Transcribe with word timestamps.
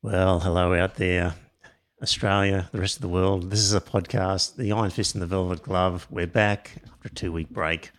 Well, 0.00 0.38
hello 0.38 0.74
out 0.74 0.94
there, 0.94 1.34
Australia, 2.00 2.68
the 2.70 2.78
rest 2.80 2.94
of 2.94 3.02
the 3.02 3.08
world. 3.08 3.50
This 3.50 3.58
is 3.58 3.74
a 3.74 3.80
podcast, 3.80 4.54
The 4.54 4.70
Iron 4.70 4.90
Fist 4.90 5.16
and 5.16 5.22
the 5.22 5.26
Velvet 5.26 5.60
Glove. 5.64 6.06
We're 6.08 6.28
back 6.28 6.70
after 6.86 7.08
a 7.08 7.10
two 7.10 7.32
week 7.32 7.50
break. 7.50 7.90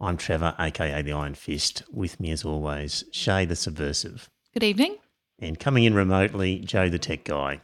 I'm 0.00 0.16
Trevor, 0.16 0.56
aka 0.58 1.00
The 1.00 1.12
Iron 1.12 1.34
Fist. 1.34 1.84
With 1.92 2.18
me, 2.18 2.32
as 2.32 2.44
always, 2.44 3.04
Shay 3.12 3.44
the 3.44 3.54
Subversive. 3.54 4.28
Good 4.52 4.64
evening. 4.64 4.96
And 5.38 5.56
coming 5.56 5.84
in 5.84 5.94
remotely, 5.94 6.58
Joe 6.58 6.88
the 6.88 6.98
Tech 6.98 7.22
Guy. 7.22 7.60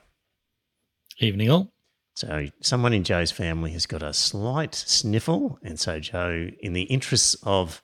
Evening 1.19 1.51
all. 1.51 1.73
So, 2.15 2.47
someone 2.61 2.93
in 2.93 3.03
Joe's 3.03 3.33
family 3.33 3.73
has 3.73 3.87
got 3.87 4.05
a 4.05 4.15
slight 4.15 4.77
sniffle. 4.77 5.59
And 5.65 5.81
so, 5.81 5.99
Joe, 5.99 6.49
in 6.61 6.75
the 6.75 6.83
interests 6.83 7.35
of 7.43 7.83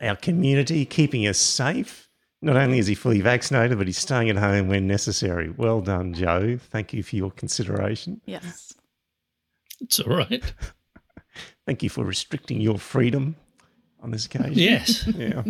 our 0.00 0.14
community, 0.14 0.84
keeping 0.84 1.26
us 1.26 1.38
safe, 1.38 2.08
not 2.42 2.56
only 2.56 2.78
is 2.78 2.88
he 2.88 2.94
fully 2.96 3.20
vaccinated, 3.20 3.78
but 3.78 3.86
he's 3.86 3.98
staying 3.98 4.28
at 4.28 4.36
home 4.36 4.68
when 4.68 4.86
necessary. 4.88 5.48
Well 5.50 5.80
done, 5.80 6.12
Joe. 6.12 6.58
Thank 6.58 6.92
you 6.92 7.02
for 7.04 7.14
your 7.14 7.30
consideration. 7.30 8.20
Yes. 8.26 8.74
It's 9.80 10.00
all 10.00 10.16
right. 10.16 10.52
Thank 11.66 11.84
you 11.84 11.88
for 11.88 12.04
restricting 12.04 12.60
your 12.60 12.78
freedom 12.78 13.36
on 14.02 14.10
this 14.10 14.26
occasion. 14.26 14.54
Yes. 14.54 15.06
Yeah. 15.16 15.44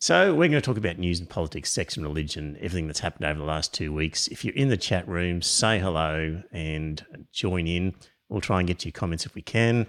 So, 0.00 0.30
we're 0.34 0.48
going 0.48 0.60
to 0.60 0.60
talk 0.60 0.78
about 0.78 0.98
news 0.98 1.20
and 1.20 1.30
politics, 1.30 1.70
sex 1.70 1.96
and 1.96 2.04
religion, 2.04 2.56
everything 2.56 2.88
that's 2.88 2.98
happened 2.98 3.24
over 3.24 3.38
the 3.38 3.44
last 3.44 3.72
two 3.72 3.92
weeks. 3.92 4.26
If 4.26 4.44
you're 4.44 4.54
in 4.56 4.68
the 4.68 4.76
chat 4.76 5.06
room, 5.06 5.40
say 5.40 5.78
hello 5.78 6.42
and 6.50 7.06
join 7.32 7.68
in. 7.68 7.94
We'll 8.28 8.40
try 8.40 8.58
and 8.58 8.66
get 8.66 8.80
to 8.80 8.88
your 8.88 8.92
comments 8.94 9.26
if 9.26 9.36
we 9.36 9.42
can. 9.42 9.86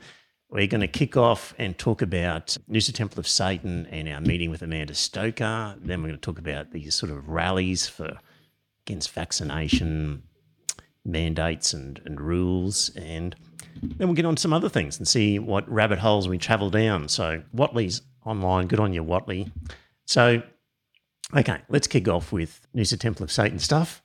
We're 0.54 0.68
going 0.68 0.82
to 0.82 0.88
kick 0.88 1.18
off 1.18 1.56
and 1.58 1.76
talk 1.76 2.04
about 2.04 2.56
Noosa 2.70 2.94
Temple 2.94 3.20
of 3.20 3.28
Satan 3.28 3.88
and 3.88 4.08
our 4.08 4.22
meeting 4.22 4.52
with 4.52 4.62
Amanda 4.62 4.94
Stoker. 4.94 5.76
Then 5.82 6.04
we're 6.04 6.10
going 6.10 6.20
to 6.20 6.24
talk 6.24 6.38
about 6.38 6.70
these 6.70 6.94
sort 6.94 7.12
of 7.12 7.28
rallies 7.28 7.88
for 7.88 8.20
against 8.86 9.10
vaccination 9.14 10.22
mandates 11.04 11.74
and, 11.74 12.00
and 12.06 12.22
rules. 12.22 12.92
And 12.96 13.36
then 13.82 14.08
we'll 14.08 14.14
get 14.14 14.26
on 14.26 14.38
some 14.38 14.54
other 14.54 14.70
things 14.70 15.00
and 15.00 15.08
see 15.08 15.40
what 15.40 15.68
rabbit 15.68 15.98
holes 15.98 16.30
we 16.30 16.38
travel 16.38 16.70
down. 16.70 17.08
So 17.08 17.42
Watley's 17.52 18.04
online. 18.24 18.68
Good 18.68 18.80
on 18.80 18.94
you, 18.94 19.02
Watley. 19.02 19.52
So, 20.06 20.44
okay, 21.36 21.62
let's 21.68 21.88
kick 21.88 22.08
off 22.08 22.32
with 22.32 22.62
Noosa 22.76 23.00
Temple 23.00 23.24
of 23.24 23.32
Satan 23.32 23.58
stuff. 23.58 24.03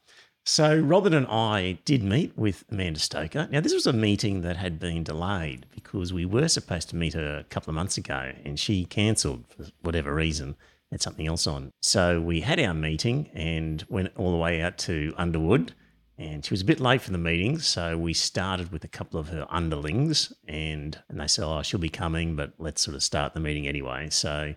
So, 0.50 0.78
Robin 0.78 1.12
and 1.12 1.26
I 1.26 1.72
did 1.84 2.02
meet 2.02 2.32
with 2.34 2.64
Amanda 2.70 3.00
Stoker. 3.00 3.48
Now, 3.52 3.60
this 3.60 3.74
was 3.74 3.86
a 3.86 3.92
meeting 3.92 4.40
that 4.40 4.56
had 4.56 4.80
been 4.80 5.04
delayed 5.04 5.66
because 5.74 6.10
we 6.10 6.24
were 6.24 6.48
supposed 6.48 6.88
to 6.88 6.96
meet 6.96 7.12
her 7.12 7.36
a 7.36 7.44
couple 7.44 7.70
of 7.70 7.74
months 7.74 7.98
ago 7.98 8.32
and 8.46 8.58
she 8.58 8.86
cancelled 8.86 9.44
for 9.46 9.66
whatever 9.82 10.14
reason, 10.14 10.56
had 10.90 11.02
something 11.02 11.26
else 11.26 11.46
on. 11.46 11.70
So, 11.82 12.22
we 12.22 12.40
had 12.40 12.58
our 12.58 12.72
meeting 12.72 13.28
and 13.34 13.84
went 13.90 14.10
all 14.16 14.32
the 14.32 14.38
way 14.38 14.62
out 14.62 14.78
to 14.78 15.12
Underwood. 15.18 15.74
And 16.16 16.42
she 16.42 16.54
was 16.54 16.62
a 16.62 16.64
bit 16.64 16.80
late 16.80 17.02
for 17.02 17.10
the 17.10 17.18
meeting, 17.18 17.58
so 17.58 17.98
we 17.98 18.14
started 18.14 18.72
with 18.72 18.84
a 18.84 18.88
couple 18.88 19.20
of 19.20 19.28
her 19.28 19.46
underlings, 19.50 20.32
and 20.48 20.98
and 21.08 21.20
they 21.20 21.28
said, 21.28 21.44
"Oh, 21.44 21.62
she'll 21.62 21.78
be 21.78 21.88
coming, 21.88 22.34
but 22.34 22.54
let's 22.58 22.82
sort 22.82 22.96
of 22.96 23.04
start 23.04 23.34
the 23.34 23.40
meeting 23.40 23.68
anyway." 23.68 24.08
So 24.10 24.56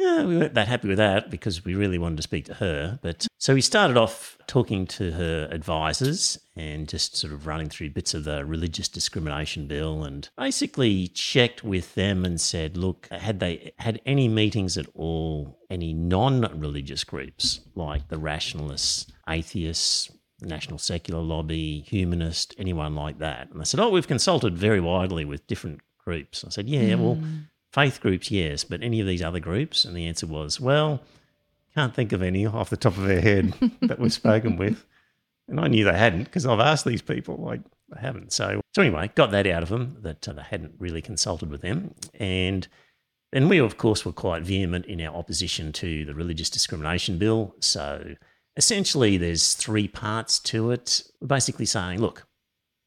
yeah, 0.00 0.24
we 0.24 0.38
weren't 0.38 0.54
that 0.54 0.66
happy 0.66 0.88
with 0.88 0.96
that 0.96 1.30
because 1.30 1.64
we 1.64 1.74
really 1.74 1.98
wanted 1.98 2.16
to 2.16 2.22
speak 2.22 2.46
to 2.46 2.54
her. 2.54 2.98
But 3.02 3.26
so 3.38 3.52
we 3.52 3.60
started 3.60 3.98
off 3.98 4.38
talking 4.46 4.86
to 4.86 5.12
her 5.12 5.46
advisors 5.50 6.38
and 6.56 6.88
just 6.88 7.16
sort 7.16 7.34
of 7.34 7.46
running 7.46 7.68
through 7.68 7.90
bits 7.90 8.14
of 8.14 8.24
the 8.24 8.44
religious 8.46 8.88
discrimination 8.88 9.66
bill 9.66 10.02
and 10.04 10.28
basically 10.38 11.08
checked 11.08 11.62
with 11.62 11.94
them 11.94 12.24
and 12.24 12.40
said, 12.40 12.78
look, 12.78 13.08
had 13.10 13.40
they 13.40 13.72
had 13.78 14.00
any 14.06 14.26
meetings 14.26 14.78
at 14.78 14.86
all, 14.94 15.58
any 15.68 15.92
non 15.92 16.58
religious 16.58 17.04
groups 17.04 17.60
like 17.74 18.08
the 18.08 18.18
rationalists, 18.18 19.06
atheists, 19.28 20.10
National 20.40 20.78
Secular 20.78 21.20
Lobby, 21.20 21.80
Humanist, 21.86 22.54
anyone 22.56 22.94
like 22.94 23.18
that? 23.18 23.50
And 23.50 23.60
they 23.60 23.64
said, 23.64 23.80
oh, 23.80 23.90
we've 23.90 24.08
consulted 24.08 24.56
very 24.56 24.80
widely 24.80 25.26
with 25.26 25.46
different 25.46 25.80
groups. 26.02 26.44
I 26.44 26.48
said, 26.48 26.68
yeah, 26.68 26.94
well, 26.94 27.16
hmm. 27.16 27.40
Faith 27.72 28.00
groups, 28.00 28.30
yes, 28.30 28.64
but 28.64 28.82
any 28.82 29.00
of 29.00 29.06
these 29.06 29.22
other 29.22 29.40
groups? 29.40 29.84
And 29.84 29.96
the 29.96 30.06
answer 30.06 30.26
was, 30.26 30.60
well, 30.60 31.00
can't 31.74 31.94
think 31.94 32.12
of 32.12 32.22
any 32.22 32.46
off 32.46 32.70
the 32.70 32.76
top 32.76 32.96
of 32.96 33.04
their 33.04 33.20
head 33.20 33.54
that 33.82 33.98
we've 33.98 34.12
spoken 34.12 34.56
with. 34.56 34.84
And 35.48 35.60
I 35.60 35.68
knew 35.68 35.84
they 35.84 35.96
hadn't 35.96 36.24
because 36.24 36.46
I've 36.46 36.60
asked 36.60 36.84
these 36.84 37.02
people, 37.02 37.36
like, 37.36 37.60
they 37.88 38.00
haven't. 38.00 38.32
So, 38.32 38.60
so 38.74 38.82
anyway, 38.82 39.10
got 39.14 39.30
that 39.32 39.46
out 39.46 39.62
of 39.62 39.68
them 39.68 39.96
that 40.02 40.28
uh, 40.28 40.32
they 40.32 40.42
hadn't 40.42 40.74
really 40.78 41.02
consulted 41.02 41.50
with 41.50 41.60
them. 41.60 41.94
And 42.14 42.66
then 43.32 43.48
we, 43.48 43.58
of 43.58 43.78
course, 43.78 44.04
were 44.04 44.12
quite 44.12 44.42
vehement 44.42 44.86
in 44.86 45.00
our 45.00 45.14
opposition 45.14 45.72
to 45.74 46.04
the 46.04 46.14
religious 46.14 46.50
discrimination 46.50 47.18
bill. 47.18 47.54
So 47.60 48.14
essentially, 48.56 49.16
there's 49.16 49.54
three 49.54 49.88
parts 49.88 50.38
to 50.40 50.70
it. 50.70 51.02
We're 51.20 51.28
basically 51.28 51.66
saying, 51.66 52.00
look, 52.00 52.26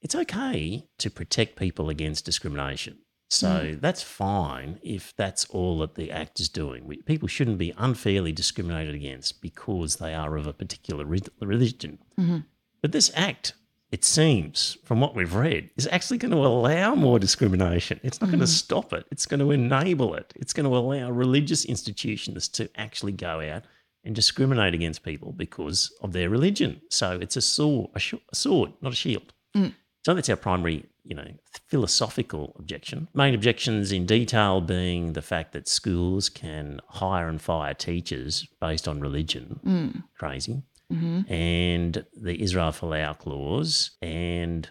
it's 0.02 0.16
okay 0.16 0.86
to 1.00 1.10
protect 1.10 1.58
people 1.58 1.90
against 1.90 2.26
discrimination. 2.26 3.00
So 3.34 3.48
mm. 3.48 3.82
that's 3.82 4.04
fine 4.04 4.80
if 4.84 5.16
that's 5.16 5.46
all 5.46 5.80
that 5.80 5.96
the 5.96 6.12
act 6.12 6.40
is 6.40 6.50
doing. 6.50 6.86
We, 6.86 6.98
people 6.98 7.28
shouldn't 7.28 7.58
be 7.58 7.74
unfairly 7.78 8.32
discriminated 8.32 8.94
against 8.94 9.42
because 9.42 9.96
they 9.96 10.14
are 10.14 10.38
of 10.38 10.46
a 10.46 10.54
particular 10.54 11.04
re- 11.04 11.20
religion. 11.42 11.98
Mm-hmm. 12.20 12.38
But 12.84 12.92
this 12.92 13.12
act, 13.16 13.54
it 13.92 14.06
seems, 14.06 14.78
from 14.84 15.02
what 15.02 15.16
we've 15.16 15.34
read, 15.34 15.72
is 15.78 15.88
actually 15.88 16.20
going 16.20 16.32
to 16.32 16.46
allow 16.46 16.94
more 16.94 17.18
discrimination. 17.18 18.00
It's 18.04 18.22
not 18.22 18.28
mm-hmm. 18.28 18.38
going 18.38 18.48
to 18.48 18.54
stop 18.54 18.94
it, 18.94 19.08
it's 19.10 19.26
going 19.26 19.40
to 19.40 19.50
enable 19.50 20.14
it. 20.14 20.32
It's 20.36 20.54
going 20.54 20.70
to 20.70 20.78
allow 20.78 21.10
religious 21.10 21.66
institutions 21.66 22.48
to 22.50 22.70
actually 22.80 23.14
go 23.14 23.42
out 23.42 23.64
and 24.04 24.14
discriminate 24.14 24.76
against 24.76 25.02
people 25.02 25.32
because 25.32 25.92
of 26.04 26.14
their 26.14 26.30
religion. 26.30 26.82
So 26.90 27.18
it's 27.20 27.36
a 27.36 27.42
sword, 27.42 27.90
a, 27.96 28.00
sh- 28.00 28.14
a 28.32 28.36
sword, 28.36 28.74
not 28.82 28.94
a 28.94 28.96
shield. 28.96 29.34
Mm. 29.58 29.74
So 30.06 30.14
that's 30.14 30.30
our 30.30 30.36
primary, 30.36 30.86
you 31.04 31.16
know, 31.16 31.28
philosophical 31.68 32.56
objection. 32.58 33.08
Main 33.14 33.36
objections 33.36 33.92
in 33.92 34.06
detail 34.06 34.62
being 34.62 35.14
the 35.14 35.22
fact 35.22 35.52
that 35.54 35.68
schools 35.68 36.30
can 36.30 36.80
hire 36.88 37.28
and 37.28 37.42
fire 37.42 37.74
teachers 37.74 38.48
based 38.62 38.88
on 38.88 39.02
religion. 39.02 39.60
Mm. 39.66 40.04
Crazy. 40.18 40.64
Mm-hmm. 40.92 41.32
And 41.32 42.06
the 42.14 42.42
Israel 42.42 42.72
Folau 42.72 43.18
clause 43.18 43.92
and 44.02 44.70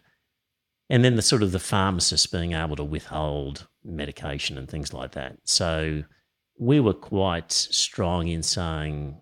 and 0.89 1.05
then 1.05 1.17
the 1.17 1.23
sort 1.23 1.43
of 1.43 1.53
the 1.53 1.59
pharmacists 1.59 2.27
being 2.27 2.53
able 2.53 2.77
to 2.77 2.85
withhold 2.85 3.67
medication 3.83 4.59
and 4.59 4.69
things 4.69 4.93
like 4.93 5.13
that. 5.13 5.39
So 5.45 6.03
we 6.59 6.81
were 6.81 6.93
quite 6.93 7.51
strong 7.51 8.29
in 8.29 8.43
saying, 8.43 9.19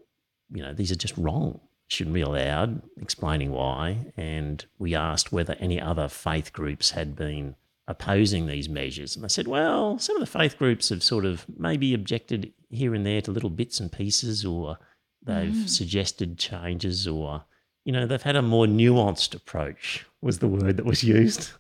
you 0.50 0.62
know, 0.62 0.74
these 0.74 0.90
are 0.90 0.96
just 0.96 1.16
wrong 1.16 1.60
shouldn't 1.90 2.14
be 2.14 2.20
allowed, 2.20 2.82
explaining 3.00 3.50
why. 3.50 4.12
And 4.16 4.64
we 4.78 4.94
asked 4.94 5.32
whether 5.32 5.56
any 5.58 5.80
other 5.80 6.08
faith 6.08 6.52
groups 6.52 6.90
had 6.90 7.16
been 7.16 7.56
opposing 7.88 8.46
these 8.46 8.68
measures. 8.68 9.16
And 9.16 9.24
they 9.24 9.28
said, 9.28 9.48
well, 9.48 9.98
some 9.98 10.16
of 10.16 10.20
the 10.20 10.38
faith 10.38 10.56
groups 10.56 10.90
have 10.90 11.02
sort 11.02 11.24
of 11.24 11.44
maybe 11.58 11.92
objected 11.92 12.52
here 12.70 12.94
and 12.94 13.04
there 13.04 13.20
to 13.22 13.32
little 13.32 13.50
bits 13.50 13.80
and 13.80 13.90
pieces, 13.90 14.44
or 14.44 14.78
they've 15.22 15.52
mm. 15.52 15.68
suggested 15.68 16.38
changes, 16.38 17.08
or, 17.08 17.44
you 17.84 17.92
know, 17.92 18.06
they've 18.06 18.22
had 18.22 18.36
a 18.36 18.42
more 18.42 18.66
nuanced 18.66 19.34
approach, 19.34 20.06
was 20.22 20.38
the 20.38 20.46
word 20.46 20.76
that 20.76 20.86
was 20.86 21.02
used. 21.02 21.50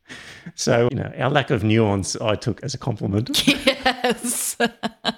so, 0.54 0.88
you 0.90 0.96
know, 0.96 1.12
our 1.18 1.30
lack 1.30 1.50
of 1.50 1.62
nuance 1.62 2.16
I 2.16 2.36
took 2.36 2.62
as 2.62 2.74
a 2.74 2.78
compliment. 2.78 3.46
Yes. 4.04 4.56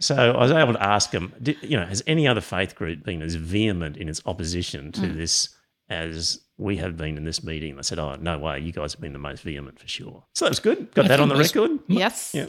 So 0.00 0.14
I 0.14 0.36
was 0.36 0.50
able 0.52 0.74
to 0.74 0.82
ask 0.82 1.10
him, 1.10 1.32
you 1.62 1.76
know, 1.76 1.86
has 1.86 2.02
any 2.06 2.28
other 2.28 2.40
faith 2.40 2.74
group 2.74 3.04
been 3.04 3.22
as 3.22 3.34
vehement 3.34 3.96
in 3.96 4.08
its 4.08 4.22
opposition 4.26 4.92
to 4.92 5.00
mm. 5.02 5.16
this 5.16 5.48
as 5.88 6.40
we 6.56 6.76
have 6.76 6.96
been 6.96 7.16
in 7.16 7.24
this 7.24 7.42
meeting? 7.42 7.70
And 7.70 7.78
I 7.78 7.82
said, 7.82 7.98
oh, 7.98 8.14
no 8.16 8.38
way. 8.38 8.60
You 8.60 8.72
guys 8.72 8.92
have 8.92 9.00
been 9.00 9.12
the 9.12 9.18
most 9.18 9.42
vehement 9.42 9.78
for 9.78 9.88
sure. 9.88 10.24
So 10.34 10.44
that 10.44 10.50
was 10.50 10.60
good. 10.60 10.94
Got 10.94 11.06
I 11.06 11.08
that 11.08 11.20
on 11.20 11.28
the 11.28 11.34
most, 11.34 11.54
record. 11.54 11.78
Yes. 11.88 12.32
Yeah. 12.34 12.46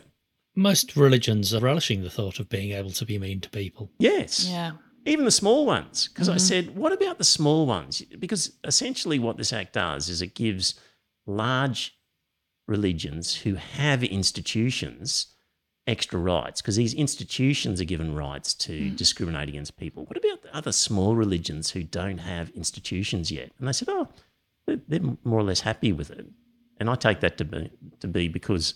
Most 0.56 0.96
religions 0.96 1.54
are 1.54 1.60
relishing 1.60 2.04
the 2.04 2.10
thought 2.10 2.40
of 2.40 2.50
being 2.50 2.72
able 2.72 2.92
to 2.92 3.06
be 3.06 3.18
mean 3.18 3.42
to 3.42 3.50
people. 3.50 3.92
Yes. 4.00 4.48
Yeah. 4.48 4.72
Even 5.06 5.26
the 5.26 5.32
small 5.32 5.66
ones. 5.66 6.08
Because 6.08 6.28
mm-hmm. 6.28 6.36
I 6.36 6.40
said, 6.40 6.76
what 6.76 6.92
about 6.92 7.18
the 7.18 7.24
small 7.24 7.66
ones? 7.66 8.02
Because 8.20 8.54
essentially 8.64 9.20
what 9.20 9.38
this 9.38 9.54
act 9.54 9.74
does 9.74 10.10
is 10.10 10.22
it 10.22 10.36
gives 10.36 10.80
large 11.26 11.98
religions 12.68 13.36
who 13.36 13.56
have 13.56 14.04
institutions– 14.04 15.28
extra 15.90 16.20
rights 16.20 16.62
because 16.62 16.76
these 16.76 16.94
institutions 16.94 17.82
are 17.82 17.86
given 17.86 18.16
rights 18.16 18.54
to 18.54 18.72
mm. 18.72 18.96
discriminate 18.96 19.50
against 19.50 19.78
people. 19.78 20.06
What 20.06 20.18
about 20.18 20.44
the 20.44 20.56
other 20.56 20.72
small 20.72 21.16
religions 21.16 21.72
who 21.72 21.84
don't 21.84 22.20
have 22.20 22.50
institutions 22.52 23.32
yet? 23.32 23.52
And 23.58 23.68
they 23.68 23.74
said, 23.74 23.90
oh, 23.90 24.08
they're, 24.68 24.80
they're 24.88 25.18
more 25.24 25.40
or 25.40 25.44
less 25.44 25.62
happy 25.62 25.92
with 25.92 26.12
it. 26.12 26.28
And 26.80 26.90
I 26.90 26.96
take 26.96 27.22
that 27.22 27.38
to 27.40 27.46
be, 27.46 27.72
to 28.00 28.08
be 28.08 28.28
because 28.28 28.76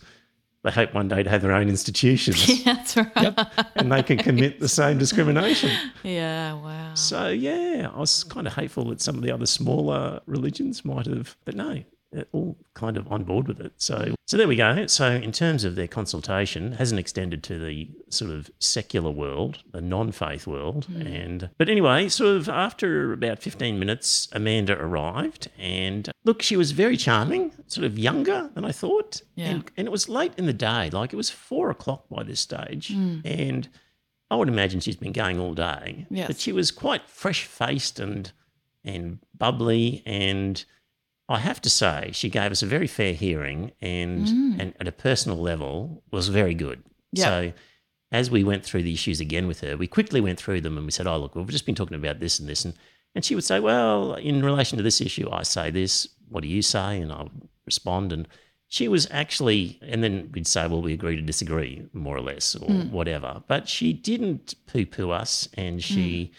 they 0.64 0.72
hope 0.72 0.94
one 0.94 1.08
day 1.08 1.22
to 1.22 1.30
have 1.30 1.42
their 1.42 1.52
own 1.52 1.70
institutions. 1.70 2.50
Yeah, 2.66 2.74
that's 2.74 2.98
right. 2.98 3.12
Yep. 3.16 3.40
and 3.76 3.92
they 3.92 4.02
can 4.02 4.18
commit 4.18 4.60
the 4.60 4.70
same 4.70 4.98
discrimination. 4.98 5.72
Yeah, 6.04 6.54
wow. 6.54 6.94
So, 6.96 7.30
yeah, 7.30 7.90
I 7.94 8.00
was 8.00 8.24
kind 8.24 8.48
of 8.48 8.56
hateful 8.56 8.86
that 8.86 9.02
some 9.02 9.16
of 9.16 9.24
the 9.24 9.32
other 9.32 9.46
smaller 9.46 10.22
religions 10.26 10.84
might 10.84 11.06
have, 11.06 11.38
but 11.46 11.56
no, 11.56 11.84
all 12.32 12.58
kind 12.74 12.98
of 12.98 13.12
on 13.12 13.24
board 13.24 13.48
with 13.48 13.60
it. 13.60 13.74
So, 13.78 14.16
so 14.26 14.38
there 14.38 14.48
we 14.48 14.56
go. 14.56 14.88
So, 14.88 15.12
in 15.12 15.32
terms 15.32 15.64
of 15.64 15.76
their 15.76 15.88
consultation, 15.88 16.74
hasn't 16.74 17.00
extended 17.00 17.44
to 17.44 17.60
the 17.60 17.90
sort 18.10 18.32
of 18.32 18.50
secular 18.60 19.12
world, 19.12 19.60
the 19.72 19.82
non-faith 19.82 20.48
world, 20.48 20.86
hmm. 20.86 21.02
and 21.02 21.50
but 21.58 21.70
anyway, 21.70 22.10
sort 22.10 22.36
of 22.36 22.50
after 22.50 23.14
about 23.14 23.40
fifteen 23.40 23.80
minutes, 23.80 24.28
Amanda 24.32 24.78
arrived, 24.80 25.50
and 25.58 26.10
look, 26.24 26.42
she 26.42 26.56
was 26.56 26.72
very 26.72 26.98
charming, 26.98 27.52
sort 27.68 27.86
of 27.86 27.98
younger 28.00 28.50
than 28.54 28.66
I 28.66 28.72
thought, 28.72 29.22
Yeah. 29.36 29.48
and, 29.50 29.72
and 29.78 29.88
it 29.88 29.92
was 29.92 30.08
late 30.10 30.34
in 30.38 30.46
the 30.46 30.54
day, 30.54 30.90
like 30.92 31.14
it 31.14 31.18
was 31.18 31.30
four 31.30 31.70
o'clock 31.70 32.06
by 32.10 32.24
this 32.24 32.40
stage, 32.40 32.90
hmm. 32.94 33.20
and 33.26 33.68
I 34.32 34.36
would 34.36 34.48
imagine 34.48 34.80
she's 34.80 34.96
been 34.96 35.14
going 35.14 35.40
all 35.40 35.54
day, 35.54 36.08
Yes. 36.10 36.28
but 36.28 36.40
she 36.40 36.52
was 36.52 36.72
quite 36.72 37.08
fresh-faced 37.10 38.00
and 38.00 38.32
and 38.86 39.20
bubbly 39.38 40.04
and 40.06 40.66
I 41.30 41.40
have 41.40 41.62
to 41.62 41.70
say, 41.70 42.10
she 42.14 42.30
gave 42.30 42.52
us 42.52 42.62
a 42.62 42.66
very 42.66 42.88
fair 42.88 43.14
hearing 43.14 43.72
and, 43.82 44.28
mm. 44.28 44.60
and 44.60 44.74
at 44.80 44.88
a 44.88 44.92
personal 44.92 45.38
level 45.38 46.04
was 46.12 46.28
very 46.28 46.54
good. 46.54 46.84
Yeah. 47.12 47.24
So 47.24 47.54
as 48.12 48.30
we 48.30 48.44
went 48.44 48.64
through 48.64 48.84
the 48.84 48.94
issues 48.94 49.20
again 49.20 49.48
with 49.48 49.62
her, 49.62 49.78
we 49.78 49.88
quickly 49.88 50.22
went 50.22 50.40
through 50.40 50.62
them 50.62 50.78
and 50.78 50.86
we 50.86 50.92
said, 50.92 51.08
Oh, 51.08 51.18
look, 51.18 51.36
we've 51.36 51.48
just 51.48 51.66
been 51.66 51.76
talking 51.76 51.98
about 51.98 52.20
this 52.20 52.40
and 52.40 52.48
this. 52.48 52.66
And, 52.66 52.74
and 53.16 53.24
she 53.24 53.36
would 53.36 53.44
say, 53.44 53.60
Well, 53.60 54.16
in 54.16 54.44
relation 54.44 54.78
to 54.78 54.84
this 54.84 55.02
issue, 55.02 55.30
I 55.32 55.44
say 55.44 55.72
this. 55.72 56.08
What 56.30 56.42
do 56.42 56.50
you 56.50 56.62
say? 56.62 57.00
And 57.00 57.12
I 57.12 57.24
would 57.24 57.50
respond. 57.66 58.12
And 58.12 58.28
she 58.68 58.88
was 58.88 59.08
actually, 59.12 59.80
and 59.82 60.04
then 60.04 60.30
we'd 60.34 60.48
say, 60.48 60.68
Well, 60.68 60.82
we 60.82 60.94
agree 60.94 61.16
to 61.16 61.22
disagree, 61.22 61.88
more 61.94 62.18
or 62.18 62.22
less, 62.22 62.56
or 62.56 62.68
mm. 62.68 62.92
whatever. 62.92 63.44
But 63.48 63.70
she 63.70 63.94
didn't 63.94 64.56
poo 64.68 64.86
poo 64.86 65.12
us 65.12 65.48
and 65.56 65.82
she 65.82 66.34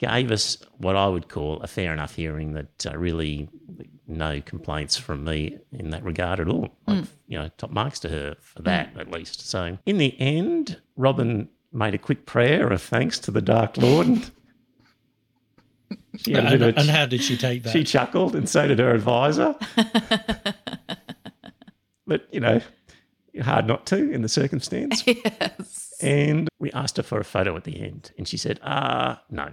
mm. 0.00 0.08
gave 0.08 0.32
us 0.32 0.56
what 0.78 0.96
I 0.96 1.06
would 1.06 1.28
call 1.28 1.60
a 1.60 1.66
fair 1.66 1.92
enough 1.92 2.14
hearing 2.14 2.54
that 2.54 2.86
uh, 2.86 2.96
really 2.96 3.48
no 4.16 4.40
complaints 4.40 4.96
from 4.96 5.24
me 5.24 5.58
in 5.72 5.90
that 5.90 6.04
regard 6.04 6.40
at 6.40 6.48
all. 6.48 6.68
Like, 6.86 7.04
You 7.26 7.38
know, 7.38 7.48
top 7.56 7.70
marks 7.70 7.98
to 8.00 8.08
her 8.08 8.36
for 8.40 8.62
that 8.62 8.96
at 8.98 9.10
least. 9.10 9.48
So 9.48 9.78
in 9.86 9.98
the 9.98 10.18
end, 10.20 10.80
Robin 10.96 11.48
made 11.72 11.94
a 11.94 11.98
quick 11.98 12.26
prayer 12.26 12.70
of 12.70 12.82
thanks 12.82 13.18
to 13.20 13.30
the 13.30 13.42
Dark 13.42 13.76
Lord. 13.76 14.06
And 16.12 16.20
she, 16.20 16.34
And, 16.34 16.48
bit 16.48 16.62
of 16.62 16.76
a 16.76 16.80
and 16.80 16.90
how 16.90 17.06
did 17.06 17.22
she 17.22 17.36
take 17.36 17.62
that? 17.64 17.72
she 17.72 17.84
chuckled, 17.84 18.34
and 18.34 18.48
so 18.48 18.66
did 18.66 18.78
her 18.78 18.94
advisor. 18.94 19.54
but 22.06 22.26
you 22.32 22.40
know, 22.40 22.60
hard 23.42 23.66
not 23.66 23.86
to 23.86 24.10
in 24.10 24.22
the 24.22 24.28
circumstance. 24.28 25.02
yes. 25.06 25.92
And 26.02 26.48
we 26.58 26.70
asked 26.72 26.96
her 26.96 27.02
for 27.02 27.18
a 27.18 27.24
photo 27.24 27.56
at 27.56 27.64
the 27.64 27.80
end, 27.80 28.12
and 28.18 28.26
she 28.28 28.36
said, 28.36 28.60
"Ah, 28.62 29.22
no." 29.30 29.50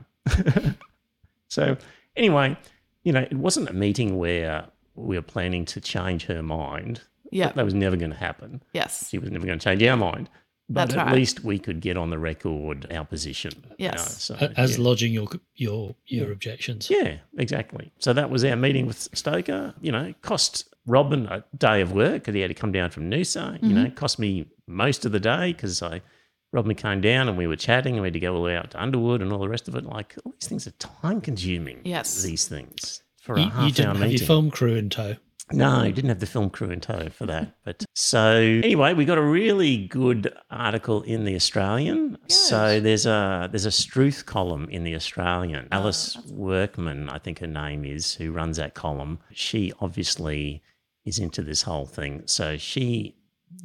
so 1.48 1.78
anyway, 2.16 2.58
you 3.04 3.12
know, 3.12 3.22
it 3.22 3.38
wasn't 3.38 3.70
a 3.70 3.74
meeting 3.74 4.18
where 4.18 4.68
we 4.96 5.16
were 5.16 5.22
planning 5.22 5.66
to 5.66 5.82
change 5.82 6.26
her 6.26 6.44
mind. 6.44 7.02
Yeah. 7.32 7.52
That 7.52 7.66
was 7.66 7.74
never 7.74 7.96
going 7.96 8.12
to 8.12 8.18
happen. 8.18 8.64
Yes. 8.74 9.10
She 9.10 9.18
was 9.18 9.30
never 9.30 9.46
going 9.46 9.60
to 9.60 9.64
change 9.64 9.84
our 9.84 9.98
mind. 9.98 10.30
But 10.72 10.90
That's 10.90 11.00
at 11.00 11.06
right. 11.08 11.16
least 11.16 11.44
we 11.44 11.58
could 11.58 11.80
get 11.80 11.98
on 11.98 12.12
the 12.12 12.20
record 12.20 12.86
our 12.92 13.04
position. 13.04 13.52
you 13.80 13.88
know, 13.88 13.94
Yes. 13.94 14.24
so, 14.24 14.36
As 14.56 14.78
yeah. 14.78 14.84
lodging 14.84 15.12
your 15.12 15.28
your 15.56 15.96
your 16.06 16.32
objections. 16.32 16.92
Yeah, 16.92 17.18
exactly. 17.38 17.92
So 17.98 18.14
that 18.14 18.30
was 18.30 18.46
our 18.46 18.56
meeting 18.56 18.86
with 18.86 19.10
Stoker. 19.14 19.74
You 19.82 19.92
know, 19.92 20.14
cost 20.22 20.72
Robin 20.86 21.26
a 21.26 21.44
day 21.58 21.82
of 21.82 21.92
work 21.92 22.14
because 22.14 22.36
he 22.36 22.42
had 22.42 22.50
to 22.50 22.54
come 22.54 22.72
down 22.72 22.92
from 22.92 23.10
Noosa. 23.10 23.54
You 23.64 23.70
mm-hmm. 23.70 23.84
know, 23.84 23.90
cost 23.92 24.20
me 24.20 24.46
most 24.68 25.06
of 25.06 25.12
the 25.12 25.20
day 25.20 25.54
because 25.54 25.82
I 25.82 26.04
Robin 26.52 26.76
came 26.76 27.02
down 27.02 27.30
and 27.30 27.38
we 27.38 27.48
were 27.48 27.56
chatting 27.56 27.94
and 27.96 28.02
we 28.02 28.08
had 28.08 28.14
to 28.14 28.20
go 28.20 28.34
all 28.34 28.40
the 28.42 28.46
way 28.46 28.56
out 28.56 28.72
to 28.72 28.82
Underwood 28.82 29.22
and 29.22 29.32
all 29.32 29.40
the 29.40 29.50
rest 29.50 29.68
of 29.68 29.76
it. 29.76 29.86
Like 29.86 30.16
all 30.26 30.32
these 30.40 30.48
things 30.50 30.68
are 30.68 30.72
time 30.72 31.22
consuming. 31.22 31.82
Yes. 31.84 32.24
These 32.24 32.48
things 32.48 33.04
for 33.22 33.36
a 33.36 33.42
You, 33.42 33.50
half 33.50 33.64
you 33.66 33.72
didn't 33.72 33.88
hour 33.90 33.94
have 33.96 34.02
meeting. 34.10 34.18
your 34.20 34.28
film 34.28 34.52
crew 34.52 34.76
in 34.76 34.90
tow. 34.90 35.16
No, 35.52 35.82
he 35.82 35.92
didn't 35.92 36.10
have 36.10 36.20
the 36.20 36.28
film 36.28 36.52
crew 36.52 36.70
in 36.70 36.80
tow 36.80 37.10
for 37.10 37.26
that. 37.26 37.56
But 37.66 37.84
so 37.96 38.36
anyway, 38.64 38.94
we 38.94 39.04
got 39.04 39.18
a 39.18 39.24
really 39.24 39.88
good 39.88 40.32
article 40.52 41.02
in 41.02 41.24
the 41.26 41.34
Australian. 41.36 42.20
So 42.28 42.80
there's 42.80 43.08
a 43.08 43.48
there's 43.52 43.66
a 43.66 43.72
Strewth 43.72 44.28
column 44.28 44.68
in 44.70 44.84
the 44.84 44.94
Australian. 44.96 45.68
Oh, 45.72 45.78
Alice 45.78 46.18
Workman, 46.28 47.10
I 47.10 47.18
think 47.18 47.40
her 47.40 47.48
name 47.48 47.84
is, 47.84 48.14
who 48.14 48.32
runs 48.32 48.58
that 48.58 48.76
column. 48.76 49.20
She 49.34 49.74
obviously 49.82 50.62
is 51.06 51.18
into 51.18 51.42
this 51.42 51.64
whole 51.64 51.88
thing. 51.88 52.22
So 52.26 52.58
she 52.58 53.16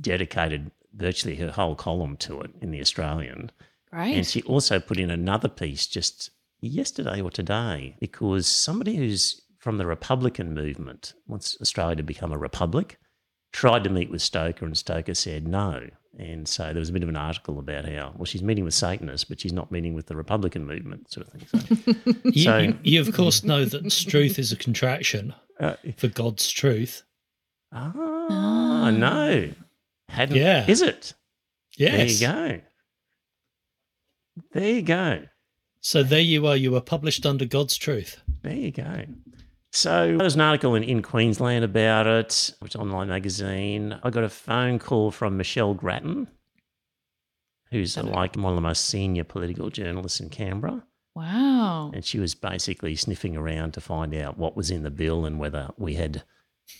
dedicated 0.01 0.71
virtually 0.95 1.37
her 1.37 1.51
whole 1.51 1.75
column 1.75 2.17
to 2.19 2.41
it 2.41 2.51
in 2.61 2.71
the 2.71 2.81
Australian. 2.81 3.51
Great. 3.93 4.15
And 4.17 4.27
she 4.27 4.43
also 4.43 4.79
put 4.81 4.99
in 4.99 5.11
another 5.11 5.49
piece 5.49 5.87
just 5.87 6.31
yesterday 6.61 7.21
or 7.21 7.31
today 7.31 7.97
because 8.01 8.47
somebody 8.47 8.97
who's 8.97 9.41
from 9.59 9.79
the 9.79 9.87
Republican 9.87 10.53
movement 10.55 11.15
wants 11.27 11.57
Australia 11.61 11.97
to 11.97 12.03
become 12.03 12.33
a 12.33 12.39
republic, 12.39 12.99
tried 13.53 13.85
to 13.85 13.91
meet 13.91 14.11
with 14.11 14.21
Stoker, 14.23 14.65
and 14.67 14.77
Stoker 14.77 15.15
said 15.15 15.47
no. 15.49 15.89
And 16.19 16.47
so 16.47 16.65
there 16.65 16.79
was 16.81 16.91
a 16.91 16.93
bit 16.93 17.03
of 17.03 17.09
an 17.09 17.17
article 17.17 17.59
about 17.59 17.87
how, 17.87 18.13
well, 18.17 18.25
she's 18.25 18.43
meeting 18.43 18.63
with 18.65 18.75
Satanists, 18.75 19.25
but 19.25 19.41
she's 19.41 19.53
not 19.53 19.73
meeting 19.73 19.95
with 19.95 20.07
the 20.07 20.15
Republican 20.15 20.65
movement, 20.67 21.11
sort 21.11 21.27
of 21.27 21.33
thing. 21.33 21.95
So, 21.95 22.13
You, 22.31 22.43
So- 22.45 22.59
you, 22.59 22.79
you 22.85 23.01
of 23.01 23.13
course 23.15 23.43
know 23.43 23.65
that 23.65 23.91
truth 24.09 24.39
is 24.39 24.53
a 24.53 24.57
contraction 24.57 25.35
uh, 25.59 25.75
for 25.97 26.09
God's 26.09 26.51
truth. 26.51 27.03
ah, 27.73 28.91
no. 28.91 29.51
Hadn't, 30.09 30.37
Yeah. 30.37 30.65
Is 30.69 30.83
it? 30.83 31.15
Yes. 31.77 31.97
There 31.97 32.07
you 32.07 32.21
go. 32.21 32.61
There 34.53 34.71
you 34.71 34.83
go. 34.83 35.23
So 35.81 36.03
there 36.03 36.21
you 36.21 36.47
are. 36.47 36.57
You 36.57 36.73
were 36.73 36.81
published 36.81 37.27
under 37.27 37.45
God's 37.45 37.77
truth. 37.77 38.21
There 38.43 38.55
you 38.55 38.71
go. 38.71 39.05
So 39.73 40.17
there's 40.17 40.37
an 40.37 40.41
article 40.41 40.75
in, 40.77 40.83
in 40.85 41.03
Queensland 41.03 41.65
about 41.65 42.07
it, 42.07 42.55
which 42.61 42.77
online 42.77 43.09
magazine. 43.09 43.99
I 44.03 44.11
got 44.11 44.25
a 44.25 44.29
phone 44.29 44.79
call 44.79 45.11
from 45.11 45.37
Michelle 45.37 45.75
Grattan, 45.75 46.29
who's 47.71 47.97
like 47.97 48.37
one 48.37 48.53
of 48.53 48.55
the 48.57 48.61
most 48.61 48.87
senior 48.87 49.25
political 49.25 49.71
journalists 49.71 50.21
in 50.21 50.31
Canberra. 50.31 50.85
wow. 51.17 51.91
And 51.93 52.05
she 52.05 52.19
was 52.21 52.35
basically 52.37 52.95
sniffing 52.97 53.37
around 53.37 53.73
to 53.75 53.81
find 53.81 54.15
out 54.15 54.39
what 54.39 54.57
was 54.57 54.71
in 54.71 54.85
the 54.85 54.91
bill 54.91 55.27
and 55.27 55.39
whether 55.41 55.71
we 55.77 55.95
had 55.95 56.23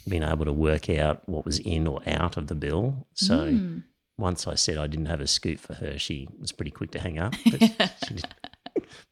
been 0.09 0.23
able 0.23 0.45
to 0.45 0.53
work 0.53 0.89
out 0.91 1.27
what 1.29 1.45
was 1.45 1.59
in 1.61 1.87
or 1.87 2.01
out 2.07 2.37
of 2.37 2.47
the 2.49 2.55
bill. 2.55 3.07
So 3.15 3.37
Mm. 3.51 3.83
once 4.19 4.47
I 4.47 4.55
said 4.55 4.77
I 4.79 4.87
didn't 4.87 5.07
have 5.07 5.21
a 5.21 5.27
scoop 5.27 5.59
for 5.61 5.75
her, 5.75 5.99
she 5.99 6.29
was 6.41 6.53
pretty 6.53 6.71
quick 6.71 6.91
to 6.93 7.01
hang 7.01 7.19
up. 7.19 7.35
But, 7.51 7.93
she 8.07 8.17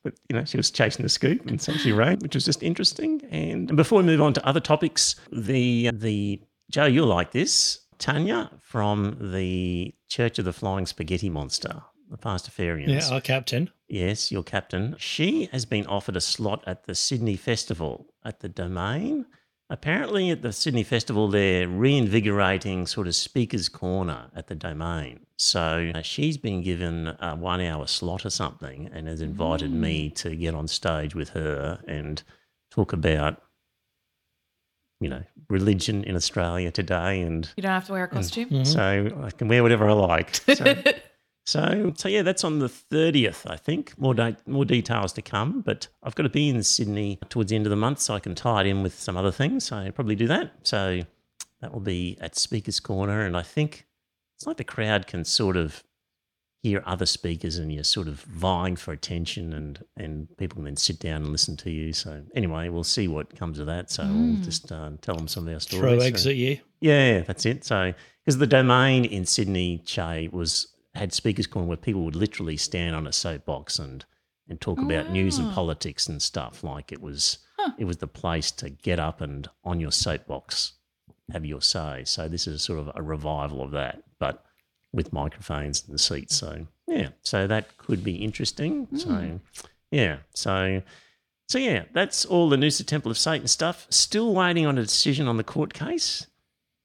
but 0.05 0.15
you 0.29 0.37
know, 0.37 0.45
she 0.45 0.57
was 0.57 0.71
chasing 0.71 1.03
the 1.05 1.09
scoop, 1.09 1.47
and 1.47 1.61
so 1.63 1.73
she 1.75 1.93
rang, 1.93 2.19
which 2.19 2.35
was 2.35 2.45
just 2.45 2.63
interesting. 2.63 3.23
And 3.31 3.77
before 3.77 3.99
we 4.01 4.05
move 4.05 4.21
on 4.21 4.33
to 4.35 4.47
other 4.47 4.61
topics, 4.61 5.17
the 5.31 5.91
the 5.95 6.41
Joe, 6.71 6.87
you'll 6.87 7.07
like 7.07 7.31
this. 7.33 7.79
Tanya 7.99 8.51
from 8.61 9.17
the 9.33 9.95
Church 10.09 10.39
of 10.41 10.45
the 10.45 10.53
Flying 10.53 10.87
Spaghetti 10.87 11.31
Monster, 11.31 11.83
the 12.11 12.17
Pastafarians. 12.19 12.89
Yeah, 13.09 13.15
our 13.15 13.21
captain. 13.21 13.71
Yes, 13.89 14.33
your 14.33 14.43
captain. 14.43 14.97
She 14.99 15.49
has 15.53 15.65
been 15.65 15.87
offered 15.87 16.17
a 16.17 16.21
slot 16.21 16.65
at 16.67 16.85
the 16.87 16.95
Sydney 16.97 17.37
Festival 17.37 18.07
at 18.25 18.41
the 18.41 18.49
Domain. 18.49 19.27
Apparently, 19.73 20.29
at 20.29 20.43
the 20.43 20.53
Sydney 20.53 20.83
Festival, 20.83 21.29
they're 21.29 21.67
reinvigorating 21.67 22.87
sort 22.87 23.07
of 23.07 23.15
Speaker's 23.15 23.71
Corner 23.71 24.27
at 24.37 24.47
the 24.49 24.55
Domain. 24.55 25.21
So 25.37 25.91
uh, 25.95 26.03
she's 26.03 26.37
been 26.37 26.61
given 26.61 27.07
a 27.19 27.35
one 27.35 27.63
hour 27.63 27.87
slot 27.87 28.27
or 28.27 28.31
something 28.31 28.91
and 28.93 29.09
has 29.09 29.23
invited 29.23 29.73
me 29.73 30.11
to 30.11 30.37
get 30.37 30.55
on 30.55 30.69
stage 30.69 31.15
with 31.15 31.31
her 31.31 31.81
and 31.89 32.23
talk 32.71 32.93
about, 32.93 33.41
you 35.01 35.09
know, 35.09 35.23
religion 35.49 36.05
in 36.05 36.17
Australia 36.17 36.71
today. 36.71 37.23
And 37.23 37.51
You 37.57 37.63
don't 37.63 37.73
have 37.73 37.87
to 37.87 37.93
wear 37.93 38.05
a 38.05 38.09
costume. 38.09 38.51
Mhm. 38.51 38.67
so 38.67 39.23
I 39.25 39.31
can 39.31 39.49
wear 39.49 39.63
whatever 39.63 39.89
I 39.89 39.95
like. 39.95 40.35
So, 40.35 40.75
so, 41.45 41.93
so 41.97 42.09
yeah, 42.09 42.23
that's 42.23 42.45
on 42.45 42.59
the 42.61 42.69
thirtieth, 42.69 43.47
I 43.49 43.57
think. 43.57 43.99
More 43.99 44.15
da- 44.15 44.37
more 44.47 44.65
details 44.65 45.13
to 45.15 45.23
come, 45.23 45.61
but 45.63 45.89
I've 46.03 46.15
got 46.15 46.23
to 46.23 46.29
be 46.29 46.49
in 46.49 46.63
Sydney 46.63 47.19
towards 47.29 47.51
the 47.51 47.57
end 47.57 47.67
of 47.67 47.71
the 47.71 47.77
month, 47.77 47.99
so 48.01 48.15
I 48.15 48.21
can 48.21 48.35
tie 48.35 48.61
it 48.63 48.67
in 48.67 48.83
with 48.83 48.99
some 48.99 49.17
other 49.17 49.33
things. 49.33 49.65
So 49.65 49.77
I'll 49.77 49.93
probably 49.93 50.15
do 50.17 50.29
that. 50.29 50.53
So 50.63 51.01
that 51.61 51.73
will 51.73 51.81
be 51.81 52.17
at 52.21 52.37
Speakers 52.37 52.79
Corner, 52.81 53.23
and 53.25 53.37
I 53.37 53.43
think 53.43 53.87
it's 54.37 54.47
like 54.47 54.57
the 54.57 54.65
crowd 54.65 55.07
can 55.07 55.25
sort 55.25 55.57
of 55.57 55.83
hear 56.63 56.81
other 56.87 57.07
speakers, 57.07 57.59
and 57.59 57.73
you're 57.73 57.83
sort 57.83 58.07
of 58.07 58.21
vying 58.21 58.77
for 58.77 58.93
attention, 58.93 59.53
and 59.53 59.85
and 59.97 60.29
people 60.37 60.57
can 60.57 60.65
then 60.65 60.77
sit 60.77 61.01
down 61.01 61.23
and 61.23 61.33
listen 61.33 61.57
to 61.57 61.71
you. 61.71 61.93
So 61.93 62.23
anyway, 62.37 62.69
we'll 62.69 62.85
see 62.85 63.09
what 63.09 63.35
comes 63.37 63.59
of 63.59 63.67
that. 63.67 63.91
So 63.91 64.05
we'll 64.05 64.43
just 64.43 64.71
uh, 64.71 64.91
tell 65.01 65.17
them 65.17 65.27
some 65.27 65.49
of 65.49 65.53
our 65.55 65.59
stories. 65.61 65.81
Throw 65.83 65.99
So- 65.99 66.05
eggs 66.05 66.27
at 66.29 66.37
you. 66.37 66.59
yeah, 66.81 67.23
that's 67.23 67.47
it. 67.47 67.65
So, 67.65 67.93
because 68.25 68.39
the 68.39 68.47
domain 68.47 69.05
in 69.05 69.27
Sydney, 69.27 69.79
Che, 69.85 70.29
was 70.33 70.69
had 70.95 71.13
speakers 71.13 71.47
corner 71.47 71.69
where 71.69 71.77
people 71.77 72.05
would 72.05 72.17
literally 72.17 72.57
stand 72.57 72.95
on 72.95 73.07
a 73.07 73.13
soapbox 73.13 73.79
and 73.79 74.05
and 74.49 74.61
talk 74.61 74.79
about 74.81 75.11
news 75.11 75.39
and 75.39 75.49
Ah. 75.49 75.55
politics 75.55 76.09
and 76.09 76.21
stuff. 76.21 76.65
Like 76.65 76.91
it 76.93 77.01
was, 77.01 77.39
it 77.79 77.85
was 77.85 77.99
the 77.99 78.09
place 78.09 78.51
to 78.53 78.71
get 78.71 78.99
up 78.99 79.21
and 79.21 79.49
on 79.65 79.79
your 79.81 79.93
soapbox 79.93 80.73
have 81.33 81.47
your 81.47 81.63
say. 81.63 82.03
So 82.05 82.29
this 82.29 82.47
is 82.49 82.61
sort 82.61 82.81
of 82.81 82.91
a 82.95 83.03
revival 83.03 83.63
of 83.63 83.71
that, 83.71 84.03
but 84.19 84.45
with 84.93 85.13
microphones 85.13 85.85
and 85.89 85.99
seats. 85.99 86.37
So 86.37 86.67
yeah, 86.89 87.11
so 87.23 87.47
that 87.47 87.77
could 87.79 88.03
be 88.03 88.17
interesting. 88.17 88.89
So 88.97 89.41
yeah, 89.93 90.19
so 90.35 90.83
So 91.49 91.59
yeah, 91.59 91.85
that's 91.93 92.25
all 92.25 92.49
the 92.49 92.57
Noosa 92.57 92.85
Temple 92.85 93.11
of 93.11 93.17
Satan 93.19 93.47
stuff. 93.47 93.87
Still 93.91 94.35
waiting 94.35 94.67
on 94.67 94.77
a 94.77 94.83
decision 94.83 95.29
on 95.29 95.37
the 95.37 95.45
court 95.45 95.73
case. 95.73 96.27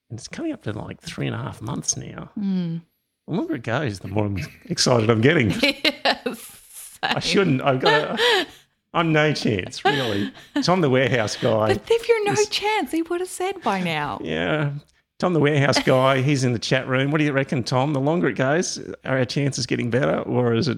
And 0.09 0.19
it's 0.19 0.27
coming 0.27 0.53
up 0.53 0.61
to 0.63 0.73
like 0.73 1.01
three 1.01 1.25
and 1.25 1.35
a 1.35 1.39
half 1.39 1.61
months 1.61 1.97
now. 1.97 2.29
Mm. 2.39 2.81
The 3.27 3.33
longer 3.33 3.55
it 3.55 3.63
goes, 3.63 3.99
the 3.99 4.07
more 4.07 4.25
I'm 4.25 4.37
excited 4.65 5.09
I'm 5.09 5.21
getting. 5.21 5.51
yes. 5.61 6.99
I 7.03 7.19
shouldn't. 7.19 7.61
I've 7.61 7.79
got. 7.79 8.19
A, 8.19 8.45
I'm 8.93 9.11
no 9.11 9.33
chance, 9.33 9.83
really. 9.85 10.31
Tom 10.63 10.81
the 10.81 10.89
warehouse 10.89 11.35
guy. 11.35 11.73
But 11.73 11.83
if 11.91 12.07
you're 12.07 12.23
no 12.25 12.31
This- 12.35 12.47
chance, 12.49 12.91
he 12.91 13.01
would 13.03 13.19
have 13.19 13.29
said 13.29 13.61
by 13.61 13.81
now. 13.81 14.19
Yeah. 14.23 14.71
Tom 15.19 15.33
the 15.33 15.39
warehouse 15.39 15.79
guy, 15.79 16.21
he's 16.21 16.43
in 16.43 16.53
the 16.53 16.59
chat 16.59 16.87
room. 16.87 17.11
What 17.11 17.17
do 17.17 17.23
you 17.25 17.33
reckon, 17.33 17.63
Tom? 17.63 17.93
The 17.93 17.99
longer 17.99 18.27
it 18.29 18.35
goes, 18.35 18.77
are 19.03 19.17
our 19.17 19.25
chances 19.25 19.65
getting 19.65 19.89
better, 19.89 20.19
or 20.21 20.53
is 20.53 20.67
it? 20.67 20.77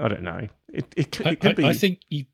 I 0.00 0.08
don't 0.08 0.22
know. 0.22 0.48
It, 0.72 0.84
it, 0.96 1.12
could, 1.12 1.26
it 1.28 1.40
could 1.40 1.52
I- 1.52 1.54
be 1.54 1.64
I 1.66 1.72
think 1.72 2.00
you, 2.10 2.26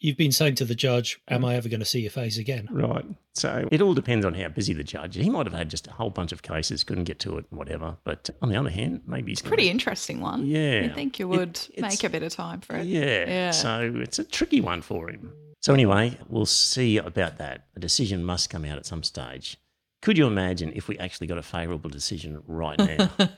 you've 0.00 0.16
been 0.16 0.32
saying 0.32 0.56
to 0.56 0.64
the 0.64 0.74
judge, 0.74 1.20
"Am 1.28 1.42
mm. 1.42 1.48
I 1.48 1.54
ever 1.54 1.68
going 1.68 1.80
to 1.80 1.86
see 1.86 2.00
your 2.00 2.10
face 2.10 2.38
again?" 2.38 2.68
right. 2.70 3.04
So 3.34 3.68
it 3.70 3.80
all 3.80 3.94
depends 3.94 4.26
on 4.26 4.34
how 4.34 4.48
busy 4.48 4.72
the 4.72 4.82
judge. 4.82 5.16
Is. 5.16 5.24
He 5.24 5.30
might 5.30 5.46
have 5.46 5.54
had 5.54 5.68
just 5.68 5.86
a 5.86 5.92
whole 5.92 6.10
bunch 6.10 6.32
of 6.32 6.42
cases, 6.42 6.82
couldn't 6.82 7.04
get 7.04 7.20
to 7.20 7.38
it, 7.38 7.44
and 7.50 7.58
whatever. 7.58 7.96
But 8.02 8.30
on 8.42 8.48
the 8.48 8.56
other 8.56 8.70
hand, 8.70 9.02
maybe 9.06 9.30
he's 9.30 9.40
gonna- 9.40 9.50
Pretty 9.50 9.70
interesting 9.70 10.20
one. 10.20 10.44
Yeah. 10.44 10.88
I 10.90 10.94
think 10.94 11.20
you 11.20 11.28
would 11.28 11.50
it's- 11.50 11.80
make 11.80 12.02
a 12.02 12.08
bit 12.08 12.24
of 12.24 12.32
time 12.32 12.60
for 12.60 12.76
it. 12.76 12.86
Yeah. 12.86 13.28
Yeah. 13.28 13.50
So 13.52 13.92
it's 13.94 14.18
a 14.18 14.24
tricky 14.24 14.60
one 14.60 14.82
for 14.82 15.08
him. 15.08 15.32
So 15.60 15.72
anyway, 15.72 16.16
we'll 16.28 16.46
see 16.46 16.98
about 16.98 17.38
that. 17.38 17.66
A 17.76 17.80
decision 17.80 18.24
must 18.24 18.50
come 18.50 18.64
out 18.64 18.76
at 18.76 18.86
some 18.86 19.02
stage. 19.02 19.56
Could 20.02 20.16
you 20.16 20.26
imagine 20.26 20.72
if 20.74 20.88
we 20.88 20.98
actually 20.98 21.26
got 21.26 21.38
a 21.38 21.42
favourable 21.42 21.90
decision 21.90 22.42
right 22.46 22.78
now? 22.78 23.10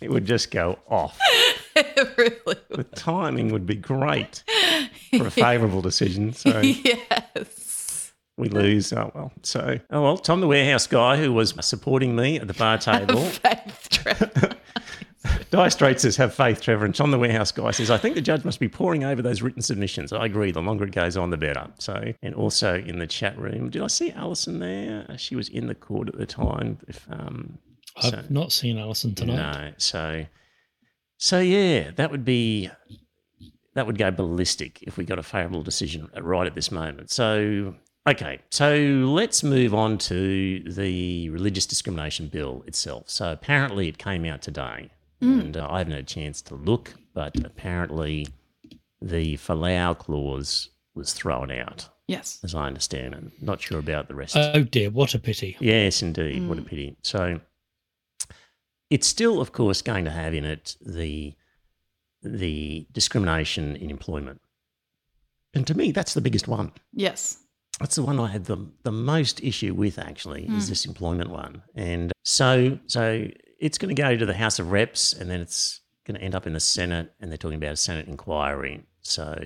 it 0.00 0.10
would 0.10 0.24
just 0.24 0.50
go 0.50 0.78
off. 0.88 1.18
it 1.80 2.14
really 2.18 2.60
The 2.70 2.84
timing 2.84 3.52
would 3.52 3.66
be 3.66 3.76
great 3.76 4.42
for 5.18 5.26
a 5.26 5.30
favourable 5.30 5.82
decision. 5.82 6.32
So 6.32 6.60
yes. 6.60 8.12
we 8.36 8.48
lose. 8.48 8.92
Oh 8.92 9.10
well. 9.14 9.32
So 9.42 9.78
oh 9.90 10.02
well. 10.02 10.18
Tom, 10.18 10.40
the 10.40 10.46
warehouse 10.46 10.86
guy 10.86 11.16
who 11.16 11.32
was 11.32 11.54
supporting 11.60 12.14
me 12.16 12.38
at 12.38 12.46
the 12.46 12.54
bar 12.54 12.78
table. 12.78 13.20
Faith 13.24 13.88
Trevor. 13.90 14.50
Dire 15.50 15.68
Straits 15.68 16.02
says, 16.02 16.16
have 16.16 16.32
faith, 16.32 16.62
Trevor. 16.62 16.84
And 16.86 16.94
Tom, 16.94 17.10
the 17.10 17.18
warehouse 17.18 17.52
guy, 17.52 17.72
says, 17.72 17.90
I 17.90 17.98
think 17.98 18.14
the 18.14 18.22
judge 18.22 18.44
must 18.44 18.58
be 18.58 18.68
poring 18.68 19.04
over 19.04 19.20
those 19.20 19.42
written 19.42 19.60
submissions. 19.60 20.12
I 20.12 20.24
agree. 20.24 20.50
The 20.50 20.62
longer 20.62 20.84
it 20.84 20.92
goes 20.92 21.16
on, 21.16 21.28
the 21.30 21.36
better. 21.36 21.68
So, 21.78 22.14
and 22.22 22.34
also 22.34 22.76
in 22.76 22.98
the 22.98 23.06
chat 23.06 23.36
room, 23.38 23.68
did 23.68 23.82
I 23.82 23.88
see 23.88 24.12
Alison 24.12 24.60
there? 24.60 25.06
She 25.18 25.36
was 25.36 25.48
in 25.48 25.66
the 25.66 25.74
court 25.74 26.08
at 26.08 26.16
the 26.16 26.24
time. 26.24 26.78
If 26.88 27.06
um, 27.10 27.58
I've 27.96 28.10
so- 28.10 28.24
not 28.30 28.52
seen 28.52 28.78
Alison 28.78 29.14
tonight. 29.14 29.64
no, 29.64 29.72
so, 29.76 30.24
so 31.22 31.38
yeah, 31.38 31.90
that 31.96 32.10
would 32.10 32.24
be 32.24 32.70
that 33.74 33.86
would 33.86 33.98
go 33.98 34.10
ballistic 34.10 34.82
if 34.82 34.96
we 34.96 35.04
got 35.04 35.18
a 35.18 35.22
favourable 35.22 35.62
decision 35.62 36.08
right 36.20 36.46
at 36.46 36.54
this 36.56 36.72
moment. 36.72 37.10
So, 37.10 37.76
okay, 38.08 38.40
so 38.50 38.74
let's 38.74 39.44
move 39.44 39.74
on 39.74 39.96
to 39.98 40.60
the 40.66 41.28
religious 41.30 41.66
discrimination 41.66 42.26
bill 42.28 42.64
itself. 42.66 43.04
So 43.10 43.30
apparently, 43.30 43.86
it 43.88 43.96
came 43.98 44.24
out 44.24 44.42
today, 44.42 44.90
and 45.20 45.56
uh, 45.56 45.68
I 45.70 45.78
haven't 45.78 45.92
had 45.92 46.00
a 46.02 46.06
chance 46.06 46.42
to 46.42 46.54
look, 46.56 46.94
but 47.14 47.36
apparently, 47.44 48.26
the 49.00 49.36
Folau 49.36 49.96
clause 49.96 50.70
was 50.94 51.12
thrown 51.12 51.50
out, 51.52 51.88
Yes. 52.08 52.40
as 52.42 52.54
I 52.56 52.66
understand, 52.66 53.14
and 53.14 53.30
not 53.40 53.60
sure 53.60 53.78
about 53.78 54.08
the 54.08 54.14
rest. 54.16 54.36
Oh 54.36 54.64
dear, 54.64 54.90
what 54.90 55.14
a 55.14 55.18
pity. 55.20 55.56
Yes, 55.60 56.02
indeed. 56.02 56.48
What 56.48 56.58
a 56.58 56.62
pity. 56.62 56.96
So 57.02 57.40
it's 58.90 59.06
still, 59.06 59.40
of 59.40 59.52
course, 59.52 59.82
going 59.82 60.04
to 60.04 60.10
have 60.10 60.34
in 60.34 60.44
it 60.44 60.76
the 60.80 61.34
the 62.22 62.86
discrimination 62.92 63.76
in 63.76 63.90
employment. 63.90 64.42
And 65.54 65.66
to 65.66 65.74
me, 65.74 65.90
that's 65.90 66.12
the 66.12 66.20
biggest 66.20 66.46
one. 66.46 66.72
Yes. 66.92 67.38
That's 67.78 67.94
the 67.94 68.02
one 68.02 68.20
I 68.20 68.26
had 68.26 68.44
the 68.44 68.58
the 68.82 68.92
most 68.92 69.42
issue 69.42 69.72
with 69.72 69.98
actually 69.98 70.44
is 70.44 70.64
hmm. 70.64 70.70
this 70.70 70.84
employment 70.84 71.30
one. 71.30 71.62
And 71.74 72.12
so 72.24 72.78
so 72.86 73.28
it's 73.58 73.78
going 73.78 73.94
to 73.94 74.00
go 74.00 74.16
to 74.16 74.26
the 74.26 74.34
House 74.34 74.58
of 74.58 74.70
Reps 74.70 75.12
and 75.12 75.30
then 75.30 75.40
it's 75.40 75.80
going 76.06 76.18
to 76.18 76.22
end 76.22 76.34
up 76.34 76.46
in 76.46 76.52
the 76.52 76.60
Senate 76.60 77.12
and 77.20 77.30
they're 77.30 77.38
talking 77.38 77.56
about 77.56 77.72
a 77.72 77.76
Senate 77.76 78.06
inquiry. 78.06 78.84
So 79.00 79.38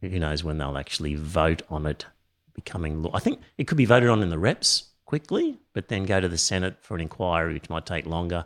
who 0.00 0.18
knows 0.18 0.44
when 0.44 0.58
they'll 0.58 0.78
actually 0.78 1.14
vote 1.14 1.62
on 1.68 1.86
it 1.86 2.06
becoming 2.54 3.02
law. 3.02 3.10
I 3.12 3.20
think 3.20 3.40
it 3.58 3.66
could 3.66 3.78
be 3.78 3.84
voted 3.84 4.08
on 4.08 4.22
in 4.22 4.30
the 4.30 4.38
reps 4.38 4.90
quickly, 5.04 5.58
but 5.72 5.88
then 5.88 6.04
go 6.04 6.20
to 6.20 6.28
the 6.28 6.38
Senate 6.38 6.76
for 6.80 6.94
an 6.94 7.00
inquiry, 7.00 7.54
which 7.54 7.68
might 7.68 7.86
take 7.86 8.06
longer. 8.06 8.44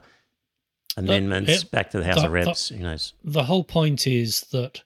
Amendments 0.98 1.62
it- 1.62 1.70
back 1.70 1.90
to 1.90 1.98
the 1.98 2.04
House 2.04 2.16
that- 2.16 2.26
of 2.26 2.32
Reps. 2.32 2.68
Who 2.68 2.78
knows? 2.78 3.12
The 3.24 3.44
whole 3.44 3.64
point 3.64 4.06
is 4.06 4.42
that 4.52 4.82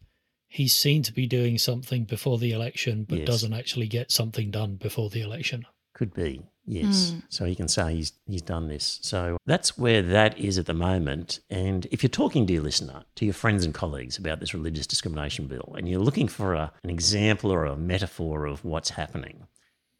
he's 0.48 0.76
seen 0.76 1.02
to 1.04 1.12
be 1.12 1.26
doing 1.26 1.58
something 1.58 2.04
before 2.04 2.38
the 2.38 2.52
election, 2.52 3.04
but 3.08 3.18
Yes. 3.18 3.26
doesn't 3.26 3.52
actually 3.54 3.88
get 3.88 4.10
something 4.12 4.50
done 4.50 4.76
before 4.76 5.08
the 5.10 5.22
election. 5.22 5.64
Could 5.94 6.14
be, 6.14 6.42
yes. 6.66 7.10
Hmm. 7.10 7.18
So 7.28 7.44
he 7.44 7.54
can 7.54 7.68
say 7.68 7.94
he's 7.94 8.12
he's 8.26 8.42
done 8.42 8.66
this. 8.68 8.98
So 9.02 9.36
that's 9.46 9.78
where 9.78 10.02
that 10.02 10.38
is 10.38 10.58
at 10.58 10.66
the 10.66 10.74
moment. 10.74 11.40
And 11.48 11.86
if 11.90 12.02
you're 12.02 12.10
talking, 12.10 12.44
dear 12.46 12.60
listener, 12.60 13.04
to 13.16 13.24
your 13.24 13.34
friends 13.34 13.64
and 13.64 13.72
colleagues 13.74 14.18
about 14.18 14.40
this 14.40 14.52
religious 14.54 14.86
discrimination 14.86 15.46
bill, 15.46 15.74
and 15.76 15.88
you're 15.88 16.00
looking 16.00 16.28
for 16.28 16.54
a, 16.54 16.72
an 16.82 16.90
example 16.90 17.50
or 17.52 17.64
a 17.66 17.76
metaphor 17.76 18.46
of 18.46 18.64
what's 18.64 18.90
happening, 18.90 19.46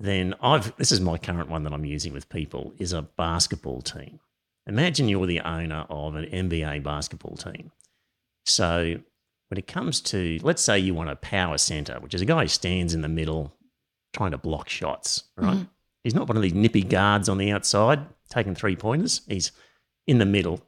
then 0.01 0.35
I've 0.41 0.75
this 0.77 0.93
is 0.93 1.01
my 1.01 1.19
current 1.19 1.49
one 1.49 1.63
that 1.65 1.73
I'm 1.73 1.85
using 1.85 2.13
with 2.13 2.29
people 2.29 2.73
is 2.79 2.93
a 2.93 3.03
basketball 3.03 3.83
team. 3.83 4.19
Imagine 4.67 5.09
you're 5.09 5.27
the 5.27 5.41
owner 5.41 5.87
of 5.91 6.15
an 6.15 6.27
NBA 6.27 6.83
basketball 6.83 7.37
team. 7.37 7.73
So 8.45 8.97
when 9.49 9.59
it 9.59 9.67
comes 9.67 10.01
to, 10.03 10.39
let's 10.43 10.63
say 10.63 10.79
you 10.79 10.95
want 10.95 11.11
a 11.11 11.17
power 11.17 11.59
center, 11.59 11.99
which 12.01 12.15
is 12.15 12.23
a 12.23 12.27
guy 12.27 12.43
who 12.43 12.49
stands 12.49 12.95
in 12.95 13.03
the 13.03 13.09
middle 13.09 13.53
trying 14.13 14.31
to 14.31 14.39
block 14.39 14.69
shots, 14.69 15.25
right? 15.37 15.57
Mm-hmm. 15.57 15.65
He's 16.05 16.15
not 16.15 16.29
one 16.29 16.37
of 16.37 16.43
these 16.43 16.55
nippy 16.55 16.83
guards 16.83 17.29
on 17.29 17.39
the 17.39 17.51
outside 17.51 18.07
taking 18.29 18.55
three 18.55 18.77
pointers. 18.77 19.23
He's 19.29 19.53
in 20.07 20.19
the 20.19 20.27
middle. 20.27 20.61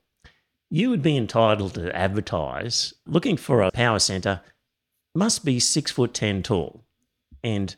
You 0.70 0.90
would 0.90 1.02
be 1.02 1.16
entitled 1.16 1.74
to 1.74 1.94
advertise 1.94 2.94
looking 3.06 3.36
for 3.36 3.62
a 3.62 3.70
power 3.70 3.98
center 3.98 4.40
must 5.14 5.44
be 5.44 5.60
six 5.60 5.90
foot 5.90 6.14
ten 6.14 6.42
tall. 6.42 6.84
And 7.42 7.74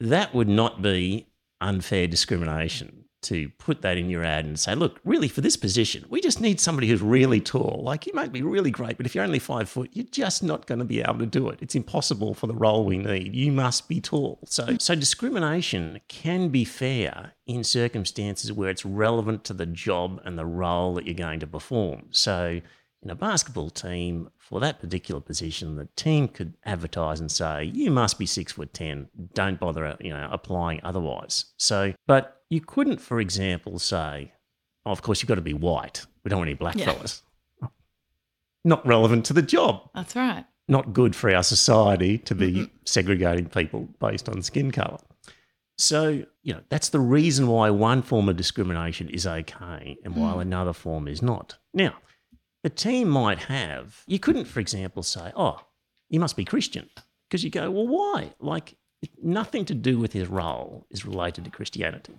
that 0.00 0.34
would 0.34 0.48
not 0.48 0.82
be 0.82 1.26
unfair 1.60 2.06
discrimination 2.06 2.97
to 3.28 3.48
put 3.58 3.82
that 3.82 3.96
in 3.96 4.08
your 4.08 4.24
ad 4.24 4.44
and 4.44 4.58
say, 4.58 4.74
look, 4.74 5.00
really 5.04 5.28
for 5.28 5.40
this 5.40 5.56
position, 5.56 6.04
we 6.08 6.20
just 6.20 6.40
need 6.40 6.60
somebody 6.60 6.88
who's 6.88 7.02
really 7.02 7.40
tall. 7.40 7.82
Like 7.84 8.06
you 8.06 8.12
might 8.14 8.32
be 8.32 8.42
really 8.42 8.70
great, 8.70 8.96
but 8.96 9.06
if 9.06 9.14
you're 9.14 9.24
only 9.24 9.38
five 9.38 9.68
foot, 9.68 9.90
you're 9.92 10.06
just 10.10 10.42
not 10.42 10.66
going 10.66 10.78
to 10.78 10.84
be 10.84 11.00
able 11.00 11.18
to 11.18 11.26
do 11.26 11.48
it. 11.48 11.58
It's 11.60 11.74
impossible 11.74 12.34
for 12.34 12.46
the 12.46 12.54
role 12.54 12.84
we 12.84 12.98
need. 12.98 13.34
You 13.34 13.52
must 13.52 13.88
be 13.88 14.00
tall. 14.00 14.38
So, 14.46 14.64
hmm. 14.64 14.76
so 14.78 14.94
discrimination 14.94 16.00
can 16.08 16.48
be 16.48 16.64
fair 16.64 17.32
in 17.46 17.64
circumstances 17.64 18.52
where 18.52 18.70
it's 18.70 18.84
relevant 18.84 19.44
to 19.44 19.54
the 19.54 19.66
job 19.66 20.20
and 20.24 20.38
the 20.38 20.46
role 20.46 20.94
that 20.94 21.06
you're 21.06 21.14
going 21.14 21.40
to 21.40 21.46
perform. 21.46 22.04
So 22.10 22.60
in 23.02 23.10
a 23.10 23.14
basketball 23.14 23.70
team, 23.70 24.30
for 24.36 24.60
that 24.60 24.80
particular 24.80 25.20
position, 25.20 25.76
the 25.76 25.88
team 25.96 26.28
could 26.28 26.54
advertise 26.64 27.20
and 27.20 27.30
say, 27.30 27.64
"You 27.64 27.90
must 27.90 28.18
be 28.18 28.26
six 28.26 28.52
foot 28.52 28.74
ten. 28.74 29.08
Don't 29.34 29.60
bother, 29.60 29.96
you 30.00 30.10
know, 30.10 30.28
applying 30.30 30.80
otherwise." 30.82 31.46
So, 31.58 31.94
but 32.06 32.42
you 32.50 32.60
couldn't, 32.60 33.00
for 33.00 33.20
example, 33.20 33.78
say, 33.78 34.32
oh, 34.84 34.90
"Of 34.90 35.02
course, 35.02 35.22
you've 35.22 35.28
got 35.28 35.36
to 35.36 35.40
be 35.40 35.54
white. 35.54 36.06
We 36.24 36.28
don't 36.30 36.38
want 36.38 36.48
any 36.48 36.56
black 36.56 36.76
Yeah. 36.76 36.92
fellas." 36.92 37.22
Not 38.64 38.84
relevant 38.86 39.24
to 39.26 39.32
the 39.32 39.42
job. 39.42 39.88
That's 39.94 40.16
right. 40.16 40.44
Not 40.66 40.92
good 40.92 41.14
for 41.14 41.34
our 41.34 41.44
society 41.44 42.18
to 42.18 42.34
be 42.34 42.70
segregating 42.84 43.46
people 43.46 43.88
based 44.00 44.28
on 44.28 44.42
skin 44.42 44.70
color. 44.70 44.98
So, 45.78 46.24
you 46.42 46.52
know, 46.52 46.60
that's 46.68 46.88
the 46.88 46.98
reason 46.98 47.46
why 47.46 47.70
one 47.70 48.02
form 48.02 48.28
of 48.28 48.36
discrimination 48.36 49.08
is 49.08 49.26
okay 49.26 49.96
and 50.04 50.16
while 50.16 50.36
mm. 50.38 50.42
another 50.42 50.72
form 50.72 51.06
is 51.06 51.22
not. 51.22 51.56
Now, 51.72 51.94
the 52.62 52.70
team 52.70 53.08
might 53.08 53.40
have, 53.44 54.02
you 54.06 54.18
couldn't, 54.18 54.46
for 54.46 54.60
example, 54.60 55.02
say, 55.02 55.32
oh, 55.36 55.60
you 56.08 56.20
must 56.20 56.36
be 56.36 56.44
Christian. 56.44 56.88
Because 57.28 57.44
you 57.44 57.50
go, 57.50 57.70
well, 57.70 57.86
why? 57.86 58.32
Like, 58.40 58.74
nothing 59.22 59.64
to 59.66 59.74
do 59.74 59.98
with 59.98 60.12
his 60.12 60.28
role 60.28 60.86
is 60.90 61.04
related 61.04 61.44
to 61.44 61.50
Christianity. 61.50 62.14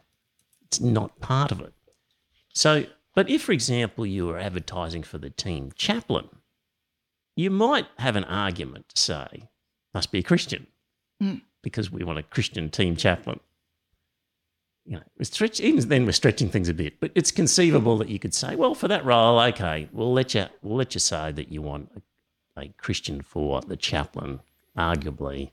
It's 0.66 0.80
not 0.80 1.20
part 1.20 1.52
of 1.52 1.60
it. 1.62 1.74
So, 2.54 2.86
but 3.16 3.30
if, 3.30 3.42
for 3.42 3.52
example, 3.52 4.06
you 4.06 4.28
were 4.28 4.38
advertising 4.38 5.04
for 5.04 5.18
the 5.18 5.30
team 5.32 5.72
chaplain, 5.76 6.30
you 7.36 7.50
might 7.50 7.88
have 7.98 8.16
an 8.16 8.24
argument 8.26 8.90
to 8.90 9.02
say, 9.02 9.50
must 9.94 10.12
be 10.12 10.20
a 10.20 10.24
Christian 10.24 10.68
Mm. 11.22 11.42
because 11.62 11.92
we 11.92 12.06
want 12.06 12.18
a 12.18 12.24
Christian 12.24 12.70
team 12.70 12.96
chaplain. 12.96 13.42
You 14.90 14.96
know, 14.96 15.04
we 15.20 15.26
stretch, 15.26 15.60
even 15.60 15.88
then 15.88 16.08
we're 16.08 16.14
stretching 16.14 16.50
things 16.50 16.68
a 16.68 16.74
bit, 16.74 17.00
but 17.00 17.12
it's 17.14 17.30
conceivable 17.30 17.96
that 18.00 18.10
you 18.10 18.18
could 18.18 18.34
say, 18.34 18.56
well, 18.56 18.74
for 18.74 18.88
that 18.88 19.06
role, 19.06 19.40
okay, 19.40 19.88
we'll 19.94 20.12
let 20.12 20.34
you, 20.34 20.48
we'll 20.64 20.78
let 20.78 20.96
you 20.96 21.00
say 21.00 21.32
that 21.32 21.52
you 21.52 21.62
want 21.62 21.92
a, 22.58 22.62
a 22.62 22.74
Christian 22.80 23.22
for 23.22 23.62
the 23.62 23.78
chaplain. 23.78 24.40
Arguably, 24.76 25.52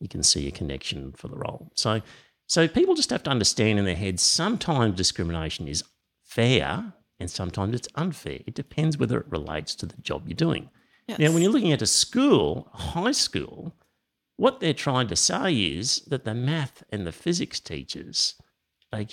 you 0.00 0.08
can 0.08 0.22
see 0.22 0.48
a 0.48 0.50
connection 0.50 1.12
for 1.12 1.28
the 1.28 1.36
role. 1.36 1.70
So, 1.74 2.00
so 2.46 2.66
people 2.66 2.94
just 2.94 3.10
have 3.10 3.22
to 3.24 3.30
understand 3.30 3.78
in 3.78 3.84
their 3.84 3.94
heads 3.94 4.22
sometimes 4.22 4.96
discrimination 4.96 5.68
is 5.68 5.84
fair 6.24 6.94
and 7.20 7.30
sometimes 7.30 7.74
it's 7.74 7.88
unfair. 7.94 8.38
It 8.46 8.54
depends 8.54 8.96
whether 8.96 9.20
it 9.20 9.26
relates 9.28 9.74
to 9.74 9.86
the 9.86 10.00
job 10.00 10.26
you're 10.26 10.34
doing. 10.34 10.70
Yes. 11.06 11.18
Now, 11.18 11.32
when 11.32 11.42
you're 11.42 11.52
looking 11.52 11.72
at 11.72 11.82
a 11.82 11.86
school, 11.86 12.70
high 12.72 13.12
school, 13.12 13.74
what 14.36 14.60
they're 14.60 14.72
trying 14.72 15.08
to 15.08 15.16
say 15.16 15.52
is 15.52 16.00
that 16.06 16.24
the 16.24 16.34
math 16.34 16.84
and 16.90 17.06
the 17.06 17.12
physics 17.12 17.60
teachers, 17.60 18.34
they, 18.92 19.06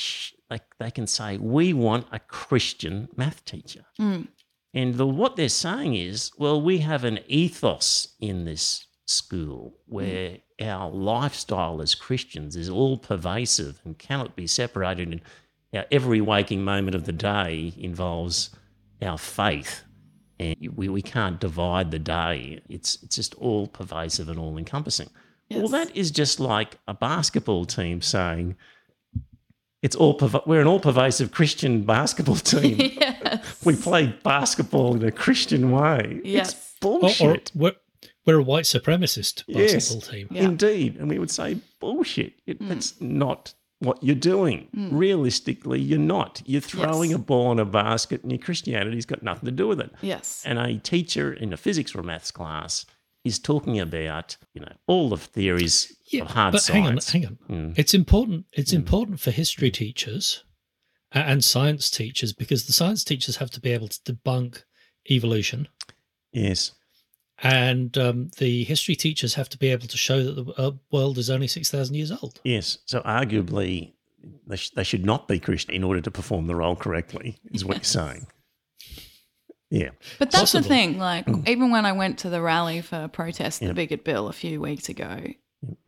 like, 0.50 0.64
they 0.80 0.92
can 0.92 1.08
say, 1.08 1.38
we 1.38 1.74
want 1.74 2.08
a 2.12 2.20
Christian 2.20 3.10
math 3.16 3.44
teacher. 3.46 3.86
Mm. 4.00 4.28
And 4.74 4.96
the, 4.96 5.08
what 5.08 5.36
they're 5.36 5.50
saying 5.50 5.96
is, 5.96 6.32
well, 6.38 6.62
we 6.62 6.80
have 6.80 7.04
an 7.04 7.20
ethos 7.28 8.16
in 8.20 8.46
this 8.46 8.88
school 9.06 9.78
where 9.86 10.38
our 10.62 10.90
lifestyle 10.90 11.82
as 11.82 11.96
Christians 11.96 12.56
is 12.56 12.70
all 12.70 12.98
pervasive 12.98 13.80
and 13.86 13.98
cannot 13.98 14.36
be 14.36 14.48
separated. 14.48 15.12
And 15.12 15.22
our 15.74 15.86
every 15.92 16.22
waking 16.22 16.64
moment 16.64 16.96
of 16.96 17.06
the 17.06 17.12
day 17.14 17.74
involves 17.78 18.50
our 19.02 19.18
faith. 19.18 19.84
And 20.40 20.56
we, 20.76 20.90
we 20.90 21.02
can't 21.02 21.40
divide 21.40 21.92
the 21.92 22.00
day. 22.00 22.62
It's, 22.68 23.02
it's 23.04 23.16
just 23.16 23.36
all 23.36 23.68
pervasive 23.68 24.28
and 24.28 24.38
all 24.40 24.58
encompassing. 24.58 25.10
Well, 25.52 25.68
that 25.70 25.96
is 25.96 26.12
just 26.12 26.40
like 26.40 26.78
a 26.88 26.94
basketball 26.94 27.66
team 27.66 28.02
saying, 28.02 28.56
it's 29.86 29.96
all 30.02 30.14
we're 30.50 30.62
an 30.62 30.68
all 30.68 30.80
pervasive 30.80 31.32
Christian 31.32 31.84
basketball 31.84 32.36
team. 32.54 32.78
yes. 32.80 33.66
we 33.66 33.76
play 33.76 34.04
basketball 34.24 34.96
in 34.96 35.04
a 35.04 35.12
Christian 35.12 35.64
way. 35.72 36.22
Yes. 36.24 36.50
It's 36.54 36.86
Or, 36.86 36.94
or 36.96 37.00
bullshit. 37.02 37.52
we're, 37.56 37.76
we're 38.26 38.40
a 38.40 38.44
white 38.52 38.66
supremacist 38.66 39.44
Yes. 39.48 39.74
basketball 39.74 40.12
team. 40.14 40.28
Yeah. 40.32 40.44
Indeed. 40.46 40.98
And 40.98 41.10
we 41.10 41.20
would 41.20 41.32
say, 41.32 41.58
bullshit. 41.80 42.34
It, 42.48 42.60
mm. 42.60 42.68
That's 42.70 43.00
not 43.00 43.54
what 43.80 43.98
you're 44.04 44.16
doing. 44.34 44.68
Mm. 44.76 44.90
Realistically, 44.92 45.80
you're 45.82 46.00
not. 46.18 46.42
You're 46.46 46.62
throwing 46.62 47.12
Yes. 47.12 47.20
a 47.20 47.22
ball 47.22 47.52
in 47.52 47.60
a 47.60 47.66
basket 47.66 48.24
and 48.24 48.32
your 48.32 48.40
Christianity's 48.48 49.06
got 49.06 49.22
nothing 49.24 49.46
to 49.46 49.52
do 49.52 49.68
with 49.68 49.80
it. 49.80 49.92
Yes. 50.02 50.42
And 50.46 50.58
a 50.58 50.78
teacher 50.80 51.32
in 51.34 51.54
a 51.54 51.58
physics 51.58 51.94
or 51.96 52.00
a 52.00 52.04
maths 52.04 52.32
class 52.32 52.86
is 53.24 53.40
talking 53.40 53.80
about, 53.80 54.38
you 54.54 54.62
know, 54.62 54.72
all 54.88 55.10
the 55.10 55.18
theories 55.18 55.95
of 56.14 56.28
hard 56.28 56.52
but 56.54 56.62
science. 56.62 57.12
hang 57.12 57.26
on, 57.26 57.38
hang 57.38 57.38
on. 57.50 57.72
Mm. 57.72 57.80
It's 57.80 57.94
important. 57.94 58.46
It's 58.54 58.74
important 58.74 59.20
for 59.20 59.32
history 59.32 59.72
teachers 59.72 60.44
and 61.12 61.44
science 61.44 61.90
teachers 61.90 62.34
because 62.34 62.66
the 62.68 62.74
science 62.74 63.04
teachers 63.04 63.38
have 63.38 63.50
to 63.52 63.60
be 63.62 63.72
able 63.72 63.88
to 63.88 64.00
debunk 64.02 64.64
evolution, 65.10 65.68
Yes. 66.32 66.72
and 67.44 67.98
um, 67.98 68.30
the 68.38 68.64
history 68.66 68.96
teachers 68.96 69.34
have 69.36 69.50
to 69.50 69.58
be 69.58 69.70
able 69.70 69.88
to 69.88 69.98
show 69.98 70.24
that 70.24 70.34
the 70.46 70.52
uh, 70.62 70.72
world 70.92 71.18
is 71.18 71.30
only 71.30 71.48
six 71.48 71.70
thousand 71.70 71.96
years 71.96 72.12
old. 72.12 72.40
Yes. 72.44 72.80
So 72.86 73.02
arguably, 73.02 73.94
they, 74.48 74.56
sh- 74.58 74.72
they 74.72 74.84
should 74.84 75.06
not 75.06 75.28
be 75.28 75.40
Christian 75.40 75.74
in 75.76 75.84
order 75.84 76.02
to 76.02 76.12
perform 76.12 76.48
the 76.48 76.56
role 76.56 76.76
correctly, 76.76 77.38
is 77.52 77.64
what 77.66 77.78
you're 77.78 77.84
saying. 77.84 78.28
Yeah. 79.70 79.90
But 80.20 80.32
that's 80.32 80.52
the 80.52 80.62
thing. 80.62 80.98
Like, 81.00 81.28
even 81.48 81.72
when 81.72 81.86
I 81.86 81.92
went 81.92 82.20
to 82.20 82.30
the 82.30 82.42
rally 82.42 82.82
for 82.82 83.08
protest 83.08 83.60
the 83.60 83.68
Yep. 83.68 83.76
bigot 83.76 84.04
bill 84.04 84.28
a 84.28 84.34
few 84.34 84.62
weeks 84.62 84.90
ago, 84.90 85.20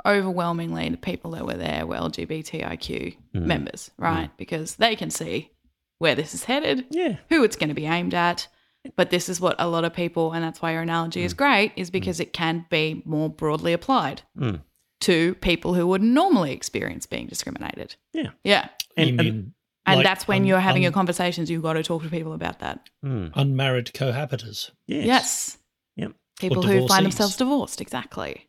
overwhelmingly 0.05 0.89
the 0.89 0.98
people 0.98 1.31
that 1.31 1.46
were 1.46 1.55
there 1.57 1.86
were 1.86 1.96
LGBTIQ 1.98 3.15
Mm. 3.36 3.46
members, 3.46 3.91
right? 3.98 4.29
Because 4.38 4.75
they 4.75 4.96
can 4.96 5.10
see 5.10 5.51
where 6.00 6.15
this 6.15 6.34
is 6.34 6.43
headed, 6.46 6.86
Yeah. 6.91 7.17
who 7.29 7.43
it's 7.43 7.55
going 7.55 7.69
to 7.69 7.75
be 7.75 7.86
aimed 7.86 8.13
at. 8.13 8.48
But 8.96 9.10
this 9.10 9.27
is 9.29 9.41
what 9.41 9.55
a 9.60 9.67
lot 9.67 9.84
of 9.84 9.93
people, 9.93 10.31
and 10.34 10.43
that's 10.43 10.62
why 10.62 10.72
your 10.72 10.81
analogy 10.81 11.24
is 11.24 11.34
great, 11.34 11.74
is 11.75 11.89
because 11.89 12.19
it 12.19 12.31
can 12.34 12.65
be 12.69 13.01
more 13.05 13.29
broadly 13.29 13.74
applied 13.74 14.22
Mm. 14.38 14.62
to 15.01 15.36
people 15.36 15.74
who 15.74 15.86
would 15.88 16.01
normally 16.01 16.51
experience 16.53 17.05
being 17.05 17.27
discriminated. 17.27 17.96
Yeah. 18.13 18.29
Yeah. 18.43 18.69
And- 18.96 19.10
you 19.10 19.17
and- 19.19 19.53
And 19.86 19.98
like 20.00 20.05
that's 20.05 20.27
when 20.27 20.41
un- 20.41 20.48
you're 20.48 20.60
having 20.60 20.81
un- 20.81 20.84
your 20.84 20.91
conversations, 20.91 21.50
you've 21.50 21.62
got 21.63 21.74
to 21.74 21.84
talk 21.84 22.03
to 22.03 22.10
people 22.10 22.34
about 22.34 22.60
that. 22.60 22.89
Mm. 23.05 23.31
unmarried 23.36 23.88
cohabitors. 23.93 24.72
Yes. 24.86 25.05
Yes. 25.05 25.57
Yep. 25.96 26.12
People 26.39 26.62
who 26.63 26.88
find 26.88 27.05
themselves 27.05 27.36
divorced, 27.38 27.79
exactly. 27.81 28.48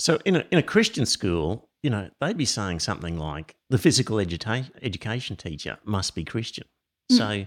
So 0.00 0.18
in 0.24 0.36
a, 0.36 0.44
in 0.50 0.58
a 0.58 0.62
Christian 0.62 1.06
school, 1.06 1.68
you 1.82 1.90
know, 1.90 2.10
they'd 2.20 2.36
be 2.36 2.44
saying 2.44 2.80
something 2.80 3.18
like 3.18 3.54
the 3.68 3.78
physical 3.78 4.16
eduta- 4.16 4.70
education 4.82 5.36
teacher 5.36 5.78
must 5.84 6.14
be 6.14 6.24
Christian. 6.24 6.66
Mm. 7.12 7.16
So 7.16 7.46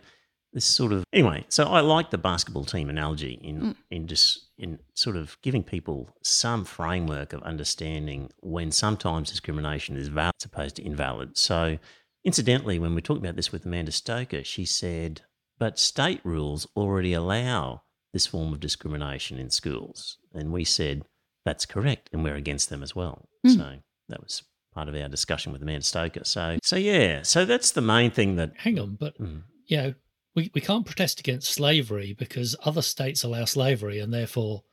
this 0.53 0.65
sort 0.65 0.93
of 0.93 1.03
anyway. 1.11 1.45
So 1.49 1.65
I 1.65 1.81
like 1.81 2.11
the 2.11 2.17
basketball 2.17 2.65
team 2.65 2.89
analogy 2.89 3.39
in 3.43 3.61
Mm. 3.61 3.75
in 3.89 4.07
just 4.07 4.49
in 4.57 4.79
sort 4.93 5.15
of 5.15 5.37
giving 5.41 5.63
people 5.63 6.09
some 6.23 6.63
framework 6.63 7.33
of 7.33 7.41
understanding 7.43 8.29
when 8.41 8.71
sometimes 8.71 9.31
discrimination 9.31 9.97
is 9.97 10.09
valid 10.09 10.35
as 10.39 10.45
opposed 10.45 10.75
to 10.75 10.83
invalid. 10.83 11.37
So 11.37 11.79
incidentally, 12.23 12.77
when 12.79 12.93
we 12.93 13.01
talked 13.01 13.19
about 13.19 13.35
this 13.35 13.51
with 13.51 13.65
Amanda 13.65 13.91
Stoker, 13.91 14.43
she 14.43 14.65
said, 14.65 15.21
"But 15.57 15.79
state 15.79 16.21
rules 16.23 16.67
already 16.75 17.13
allow 17.13 17.81
this 18.13 18.27
form 18.27 18.53
of 18.53 18.59
discrimination 18.59 19.39
in 19.39 19.49
schools," 19.49 20.17
and 20.33 20.51
we 20.51 20.63
said. 20.63 21.03
That's 21.45 21.65
correct, 21.65 22.09
and 22.13 22.23
we're 22.23 22.35
against 22.35 22.69
them 22.69 22.81
as 22.83 22.95
well. 22.95 23.27
Mm. 23.45 23.55
So 23.57 23.75
that 24.09 24.21
was 24.21 24.43
part 24.73 24.87
of 24.89 24.95
our 24.95 25.09
discussion 25.09 25.51
with 25.51 25.61
Amanda 25.61 25.83
Stoker. 25.83 26.23
So, 26.23 26.57
so 26.63 26.75
yeah, 26.77 27.21
so 27.23 27.45
that's 27.45 27.71
the 27.71 27.81
main 27.81 28.11
thing 28.11 28.35
that. 28.37 28.53
Hang 28.57 28.79
on, 28.79 28.95
but 28.99 29.17
Mm. 29.19 29.43
you 29.67 29.77
know, 29.77 29.93
we, 30.35 30.49
we 30.55 30.61
can't 30.61 30.85
protest 30.85 31.19
against 31.19 31.51
slavery 31.53 32.15
because 32.17 32.55
other 32.63 32.81
states 32.81 33.23
allow 33.23 33.45
slavery, 33.45 33.99
and 33.99 34.13
therefore, 34.13 34.63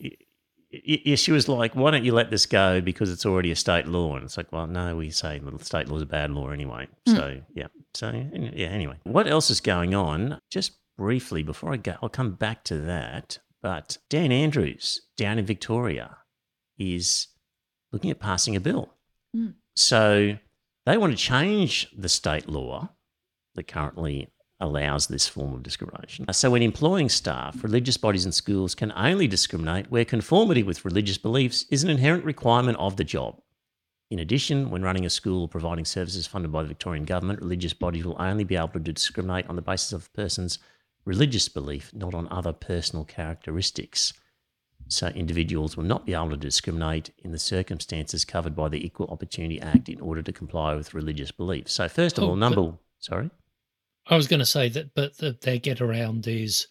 y- 0.00 0.10
y- 1.06 1.14
she 1.14 1.32
was 1.32 1.48
like, 1.48 1.74
"Why 1.76 1.90
don't 1.90 2.04
you 2.04 2.12
let 2.12 2.30
this 2.30 2.46
go 2.46 2.80
because 2.80 3.10
it's 3.10 3.26
already 3.26 3.50
a 3.50 3.56
state 3.56 3.86
law?" 3.86 4.16
And 4.16 4.24
it's 4.24 4.36
like, 4.36 4.50
"Well, 4.52 4.66
no, 4.66 4.96
we 4.96 5.10
say 5.10 5.40
state 5.60 5.88
law 5.88 5.96
is 5.96 6.02
a 6.02 6.06
bad 6.06 6.30
law 6.30 6.48
anyway." 6.48 6.88
Mm. 7.08 7.16
So 7.16 7.40
yeah, 7.54 7.66
so 7.94 8.10
yeah. 8.32 8.68
Anyway, 8.68 8.96
what 9.04 9.28
else 9.28 9.50
is 9.50 9.60
going 9.60 9.94
on? 9.94 10.38
Just 10.50 10.72
briefly 10.96 11.42
before 11.42 11.72
I 11.72 11.76
go, 11.76 11.96
I'll 12.02 12.08
come 12.08 12.32
back 12.32 12.64
to 12.64 12.78
that. 12.78 13.38
But 13.62 13.98
Dan 14.10 14.32
Andrews 14.32 15.02
down 15.16 15.38
in 15.38 15.46
Victoria 15.46 16.18
is 16.78 17.28
looking 17.92 18.10
at 18.10 18.18
passing 18.18 18.56
a 18.56 18.60
bill. 18.60 18.92
Mm. 19.36 19.54
So 19.76 20.36
they 20.84 20.98
want 20.98 21.12
to 21.12 21.16
change 21.16 21.88
the 21.96 22.08
state 22.08 22.48
law 22.48 22.90
that 23.54 23.68
currently 23.68 24.28
allows 24.62 25.06
this 25.06 25.28
form 25.28 25.52
of 25.54 25.62
discrimination. 25.62 26.24
So, 26.32 26.50
when 26.50 26.62
employing 26.62 27.08
staff, 27.08 27.62
religious 27.62 27.96
bodies 27.96 28.24
and 28.24 28.34
schools 28.34 28.74
can 28.74 28.92
only 28.92 29.26
discriminate 29.26 29.90
where 29.90 30.04
conformity 30.04 30.62
with 30.62 30.84
religious 30.84 31.18
beliefs 31.18 31.66
is 31.70 31.82
an 31.82 31.90
inherent 31.90 32.24
requirement 32.24 32.78
of 32.78 32.96
the 32.96 33.04
job. 33.04 33.40
In 34.10 34.20
addition, 34.20 34.70
when 34.70 34.82
running 34.82 35.06
a 35.06 35.10
school 35.10 35.42
or 35.42 35.48
providing 35.48 35.84
services 35.84 36.26
funded 36.26 36.52
by 36.52 36.62
the 36.62 36.68
Victorian 36.68 37.04
Government, 37.04 37.40
religious 37.40 37.72
bodies 37.72 38.04
will 38.04 38.20
only 38.20 38.44
be 38.44 38.56
able 38.56 38.68
to 38.68 38.78
discriminate 38.78 39.48
on 39.48 39.56
the 39.56 39.62
basis 39.62 39.92
of 39.92 40.06
a 40.06 40.16
person's 40.16 40.58
religious 41.04 41.48
belief, 41.48 41.92
not 41.94 42.14
on 42.14 42.28
other 42.30 42.52
personal 42.52 43.04
characteristics. 43.04 44.12
So, 44.88 45.08
individuals 45.08 45.76
will 45.76 45.84
not 45.84 46.04
be 46.04 46.12
able 46.12 46.30
to 46.30 46.36
discriminate 46.36 47.10
in 47.18 47.32
the 47.32 47.38
circumstances 47.38 48.24
covered 48.24 48.54
by 48.54 48.68
the 48.68 48.84
Equal 48.84 49.06
Opportunity 49.08 49.60
Act 49.60 49.88
in 49.88 50.00
order 50.00 50.22
to 50.22 50.32
comply 50.32 50.74
with 50.74 50.92
religious 50.92 51.30
beliefs. 51.30 51.72
So, 51.72 51.88
first 51.88 52.18
of 52.18 52.24
Oh, 52.24 52.30
all, 52.30 52.36
number 52.36 52.72
sorry. 52.98 53.30
I 54.08 54.16
was 54.16 54.26
going 54.26 54.40
to 54.40 54.46
say 54.46 54.68
that, 54.70 54.94
but 54.94 55.18
the, 55.18 55.36
their 55.40 55.58
get 55.58 55.80
around 55.80 56.26
is, 56.26 56.66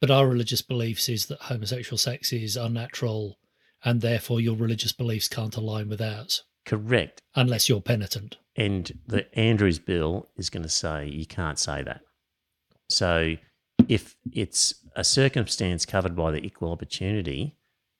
but 0.00 0.10
our 0.10 0.26
religious 0.28 0.62
beliefs 0.62 1.08
is 1.08 1.26
that 1.26 1.40
homosexual 1.40 1.98
sex 1.98 2.32
is 2.32 2.56
unnatural, 2.56 3.38
and 3.84 4.00
therefore 4.00 4.40
your 4.40 4.54
religious 4.56 4.92
beliefs 4.92 5.28
can't 5.28 5.56
align 5.56 5.88
with 5.88 6.00
ours 6.00 6.44
Correct. 6.64 7.20
unless 7.34 7.68
you're 7.68 7.80
penitent. 7.80 8.36
And 8.54 8.96
the 9.06 9.26
Andrews 9.38 9.80
bill 9.80 10.28
is 10.36 10.48
going 10.48 10.62
to 10.62 10.68
say 10.68 11.08
you 11.08 11.26
can't 11.26 11.58
say 11.58 11.82
that. 11.82 12.00
So 12.88 13.34
if 13.88 14.16
it's 14.32 14.74
a 14.94 15.04
circumstance 15.04 15.86
covered 15.86 16.16
by 16.16 16.30
the 16.30 16.44
Equal 16.44 16.72
Opportunity 16.72 17.56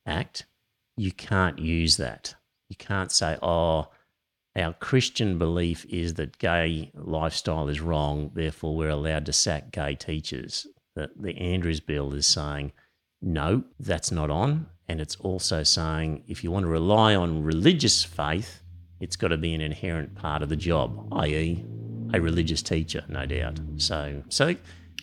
Act, 0.06 0.46
you 0.96 1.12
can't 1.12 1.58
use 1.58 1.96
that. 1.98 2.34
You 2.68 2.76
can't 2.76 3.12
say, 3.12 3.38
oh, 3.42 3.88
our 4.56 4.72
Christian 4.72 5.38
belief 5.38 5.84
is 5.88 6.14
that 6.14 6.38
gay 6.38 6.90
lifestyle 6.94 7.68
is 7.68 7.80
wrong, 7.80 8.30
therefore 8.34 8.74
we're 8.74 8.88
allowed 8.88 9.26
to 9.26 9.32
sack 9.32 9.70
gay 9.70 9.94
teachers. 9.94 10.66
The, 10.94 11.10
the 11.14 11.36
Andrews 11.36 11.80
bill 11.80 12.14
is 12.14 12.26
saying, 12.26 12.72
no, 13.20 13.64
that's 13.78 14.10
not 14.10 14.30
on. 14.30 14.66
And 14.88 15.00
it's 15.00 15.16
also 15.16 15.62
saying 15.62 16.24
if 16.26 16.42
you 16.42 16.50
want 16.50 16.64
to 16.64 16.70
rely 16.70 17.14
on 17.14 17.42
religious 17.42 18.02
faith, 18.02 18.62
it's 19.00 19.16
got 19.16 19.28
to 19.28 19.36
be 19.36 19.52
an 19.52 19.60
inherent 19.60 20.14
part 20.14 20.42
of 20.42 20.48
the 20.48 20.56
job, 20.56 21.08
i.e., 21.12 21.64
a 22.14 22.20
religious 22.20 22.62
teacher, 22.62 23.04
no 23.08 23.26
doubt. 23.26 23.60
So, 23.76 24.22
so 24.28 24.54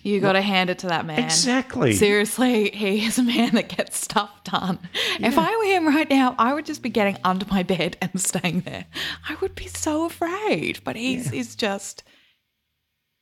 You 0.04 0.20
got 0.20 0.34
to 0.34 0.42
hand 0.42 0.70
it 0.70 0.80
to 0.80 0.88
that 0.88 1.06
man. 1.06 1.20
exactly. 1.24 1.94
Seriously, 1.94 2.70
he 2.72 3.06
is 3.06 3.18
a 3.18 3.24
man 3.24 3.56
that 3.56 3.70
gets 3.70 3.98
stuff 3.98 4.30
done. 4.44 4.78
If 5.20 5.38
I 5.38 5.56
were 5.58 5.64
him 5.66 5.88
right 5.88 6.10
now, 6.10 6.36
I 6.38 6.54
would 6.54 6.66
just 6.66 6.82
be 6.84 6.90
getting 6.90 7.18
under 7.24 7.46
my 7.50 7.64
bed 7.64 7.96
and 8.02 8.20
staying 8.20 8.62
there. 8.62 8.86
I 9.30 9.36
would 9.42 9.56
be 9.56 9.68
so 9.68 10.06
afraid. 10.06 10.82
But 10.84 10.96
he's 10.98 11.30
he's 11.30 11.56
just 11.56 12.04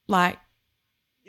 like 0.08 0.40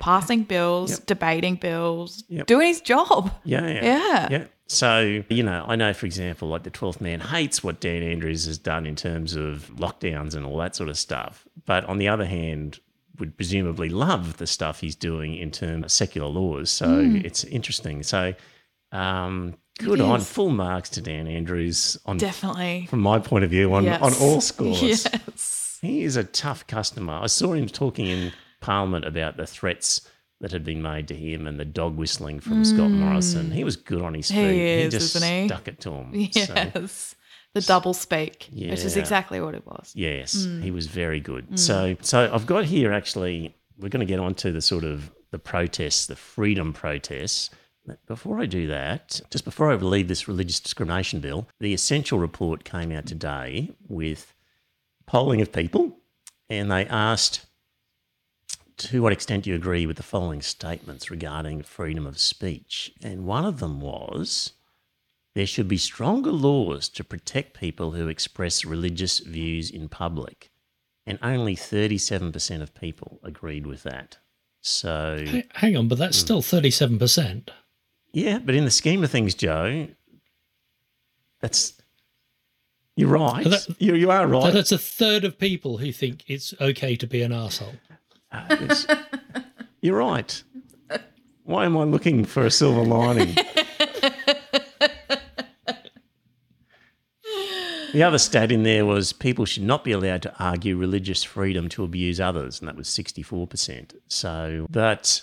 passing 0.00 0.42
bills, 0.44 0.90
Yep. 0.92 1.06
debating 1.06 1.54
bills, 1.56 2.24
Yep. 2.28 2.46
doing 2.46 2.68
his 2.68 2.80
job. 2.80 3.32
Yeah, 3.44 3.66
yeah, 3.68 3.84
Yeah. 3.84 4.28
yeah. 4.30 4.44
So 4.68 5.22
you 5.28 5.42
know, 5.42 5.64
I 5.68 5.76
know, 5.76 5.92
for 5.92 6.06
example, 6.06 6.48
like 6.48 6.62
the 6.62 6.70
Twelfth 6.70 7.00
Man 7.00 7.20
hates 7.20 7.62
what 7.62 7.78
Dan 7.80 8.02
Andrews 8.02 8.46
has 8.46 8.56
done 8.58 8.86
in 8.86 8.96
terms 8.96 9.34
of 9.36 9.70
lockdowns 9.76 10.34
and 10.34 10.46
all 10.46 10.56
that 10.58 10.74
sort 10.74 10.88
of 10.88 10.96
stuff, 10.96 11.46
but 11.66 11.84
on 11.84 11.98
the 11.98 12.08
other 12.08 12.24
hand, 12.24 12.80
would 13.18 13.36
presumably 13.36 13.88
love 13.88 14.36
the 14.38 14.46
stuff 14.46 14.80
he's 14.80 14.96
doing 14.96 15.34
in 15.36 15.50
terms 15.50 15.78
of 15.80 15.84
uh, 15.84 15.88
secular 15.88 16.28
laws. 16.28 16.70
So 16.70 16.86
hmm. 17.02 17.16
it's 17.16 17.44
interesting. 17.44 18.02
So. 18.02 18.34
Um, 18.90 19.56
Good 19.78 20.02
on. 20.02 20.20
Full 20.20 20.50
marks 20.50 20.90
to 20.90 21.00
Dan 21.00 21.26
Andrews 21.26 21.96
on 22.04 22.18
Definitely. 22.18 22.86
from 22.90 23.00
my 23.00 23.18
point 23.18 23.42
of 23.44 23.50
view 23.50 23.72
on, 23.72 23.84
Yes. 23.84 24.02
on 24.02 24.12
all 24.20 24.40
scores. 24.52 24.82
Yes. 24.82 25.78
He 25.80 26.02
is 26.02 26.16
a 26.16 26.24
tough 26.24 26.66
customer. 26.66 27.14
I 27.14 27.26
saw 27.26 27.54
him 27.54 27.66
talking 27.66 28.06
in 28.06 28.32
Parliament 28.60 29.06
about 29.06 29.38
the 29.38 29.46
threats 29.46 30.06
that 30.40 30.52
had 30.52 30.62
been 30.62 30.82
made 30.82 31.08
to 31.08 31.14
him 31.14 31.46
and 31.46 31.58
the 31.58 31.64
dog 31.64 31.96
whistling 31.96 32.38
from 32.38 32.64
Scott 32.64 32.90
Morrison. 32.90 33.46
Hmm. 33.46 33.52
He 33.52 33.64
was 33.64 33.76
good 33.76 34.02
on 34.02 34.12
his 34.14 34.28
He 34.28 34.36
feet. 34.36 34.84
is, 34.84 34.92
just 34.92 35.16
isn't 35.16 35.28
he? 35.28 35.48
stuck 35.48 35.68
it 35.68 35.80
to 35.80 35.90
him. 35.90 36.12
So, 36.32 36.54
Yes. 36.54 37.14
The 37.54 37.60
double 37.60 37.92
speak, 37.94 38.48
which 38.52 38.80
is 38.80 38.96
exactly 38.96 39.40
what 39.40 39.54
it 39.54 39.66
was. 39.66 39.92
yes, 39.94 40.46
he 40.62 40.70
was 40.70 40.86
very 40.86 41.20
Mm. 41.20 41.24
good. 41.24 41.58
So, 41.60 41.96
so 42.00 42.30
I've 42.32 42.46
got 42.46 42.64
here 42.66 42.92
actually. 42.92 43.54
We're 43.78 43.88
going 43.88 44.06
to 44.06 44.10
get 44.12 44.20
onto 44.20 44.52
the 44.52 44.60
sort 44.62 44.84
of 44.84 45.10
the 45.32 45.38
protests, 45.38 46.06
the 46.06 46.14
freedom 46.16 46.72
protests. 46.72 47.50
But 47.84 48.04
Before 48.06 48.38
I 48.40 48.46
do 48.46 48.68
that, 48.68 49.20
just 49.30 49.44
before 49.44 49.72
I 49.72 49.74
leave 49.74 50.06
this 50.06 50.28
religious 50.28 50.60
discrimination 50.60 51.18
bill, 51.20 51.48
the 51.58 51.74
Essential 51.74 52.18
report 52.20 52.62
came 52.64 52.92
out 52.92 53.06
today 53.06 53.70
with 53.88 54.34
polling 55.06 55.40
of 55.40 55.50
people, 55.52 55.98
and 56.48 56.70
they 56.70 56.86
asked 56.86 57.44
to 58.78 59.02
what 59.02 59.12
extent 59.12 59.44
do 59.44 59.50
you 59.50 59.56
agree 59.56 59.84
with 59.86 59.96
the 59.96 60.02
following 60.02 60.42
statements 60.42 61.10
regarding 61.10 61.62
freedom 61.62 62.06
of 62.06 62.18
speech? 62.18 62.92
And 63.02 63.26
one 63.26 63.44
of 63.44 63.58
them 63.58 63.80
was 63.80 64.52
there 65.34 65.46
should 65.46 65.68
be 65.68 65.78
stronger 65.78 66.30
laws 66.32 66.88
to 66.90 67.02
protect 67.04 67.58
people 67.58 67.92
who 67.92 68.08
express 68.08 68.64
religious 68.64 69.18
views 69.20 69.70
in 69.70 69.88
public. 69.88 70.50
And 71.06 71.18
only 71.22 71.56
37% 71.56 72.62
of 72.62 72.74
people 72.74 73.18
agreed 73.24 73.66
with 73.66 73.82
that. 73.84 74.18
So, 74.60 75.24
Hang 75.54 75.76
on, 75.76 75.88
but 75.88 75.98
that's 75.98 76.16
Hmm. 76.18 76.24
still 76.24 76.42
thirty-seven 76.42 76.98
percent. 76.98 77.50
yeah, 78.12 78.38
but 78.38 78.54
in 78.54 78.64
the 78.64 78.70
scheme 78.70 79.02
of 79.02 79.10
things, 79.10 79.34
Joe, 79.34 79.88
that's. 81.40 81.72
You're 82.94 83.08
right. 83.08 83.44
That- 83.44 83.74
you, 83.80 83.94
you 83.96 84.10
are 84.12 84.26
right. 84.28 84.52
That's 84.52 84.70
a 84.70 84.78
third 84.78 85.24
of 85.24 85.38
people 85.38 85.78
who 85.78 85.90
think 85.92 86.24
it's 86.28 86.54
okay 86.60 86.94
to 86.94 87.06
be 87.08 87.22
an 87.22 87.32
arsehole. 87.32 87.78
Uh, 88.30 88.56
You're 89.80 89.98
right. 89.98 90.42
Why 91.44 91.64
am 91.64 91.76
I 91.76 91.82
looking 91.82 92.24
for 92.24 92.46
a 92.46 92.50
silver 92.50 92.84
lining? 92.84 93.34
the 97.92 98.02
other 98.02 98.18
stat 98.18 98.50
in 98.50 98.62
there 98.62 98.84
was 98.84 99.12
people 99.12 99.44
should 99.44 99.62
not 99.62 99.84
be 99.84 99.92
allowed 99.92 100.22
to 100.22 100.34
argue 100.38 100.76
religious 100.76 101.22
freedom 101.22 101.68
to 101.70 101.84
abuse 101.84 102.20
others, 102.20 102.60
and 102.60 102.68
that 102.68 102.76
was 102.76 102.88
64%. 102.88 103.94
So, 104.08 104.66
but 104.70 105.22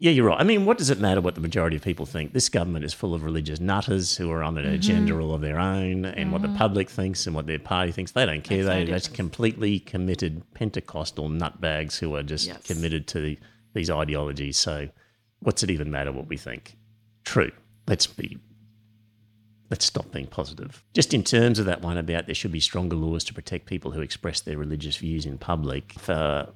yeah, 0.00 0.12
you're 0.12 0.26
right. 0.26 0.40
I 0.40 0.44
mean, 0.44 0.64
what 0.64 0.78
does 0.78 0.90
it 0.90 1.00
matter 1.00 1.20
what 1.20 1.34
the 1.34 1.40
majority 1.40 1.76
of 1.76 1.82
people 1.82 2.06
think? 2.06 2.32
This 2.32 2.48
government 2.48 2.84
is 2.84 2.94
full 2.94 3.14
of 3.14 3.24
religious 3.24 3.58
nutters 3.58 4.16
who 4.16 4.30
are 4.30 4.44
on 4.44 4.56
an 4.56 4.64
mm-hmm. 4.64 4.74
agenda 4.74 5.18
all 5.18 5.34
of 5.34 5.40
their 5.40 5.58
own, 5.58 6.04
and 6.04 6.32
what 6.32 6.42
the 6.42 6.48
mm-hmm. 6.48 6.56
public 6.56 6.88
thinks 6.88 7.26
and 7.26 7.34
what 7.34 7.46
their 7.46 7.58
party 7.58 7.90
thinks, 7.90 8.12
they 8.12 8.24
don't 8.24 8.44
care. 8.44 8.58
Makes 8.58 8.68
no 8.68 8.84
They, 8.84 8.90
that's 8.90 9.08
completely 9.08 9.80
committed 9.80 10.42
Pentecostal 10.54 11.28
nutbags 11.28 11.98
who 11.98 12.14
are 12.14 12.22
just 12.22 12.46
Yes. 12.46 12.62
committed 12.62 13.08
to 13.08 13.20
the, 13.20 13.38
these 13.74 13.90
ideologies. 13.90 14.56
So, 14.56 14.88
what's 15.40 15.64
it 15.64 15.70
even 15.70 15.90
matter 15.90 16.12
what 16.12 16.28
we 16.28 16.36
think? 16.36 16.76
True. 17.24 17.50
Let's 17.88 18.06
be. 18.06 18.38
Let's 19.70 19.84
stop 19.84 20.10
being 20.12 20.26
positive. 20.26 20.82
Just 20.94 21.12
in 21.12 21.22
terms 21.22 21.58
of 21.58 21.66
that 21.66 21.82
one 21.82 21.98
about 21.98 22.26
there 22.26 22.34
should 22.34 22.52
be 22.52 22.60
stronger 22.60 22.96
laws 22.96 23.22
to 23.24 23.34
protect 23.34 23.66
people 23.66 23.90
who 23.90 24.00
express 24.00 24.40
their 24.40 24.56
religious 24.56 24.96
views 24.96 25.26
in 25.26 25.36
public. 25.38 25.92
For 25.98 26.48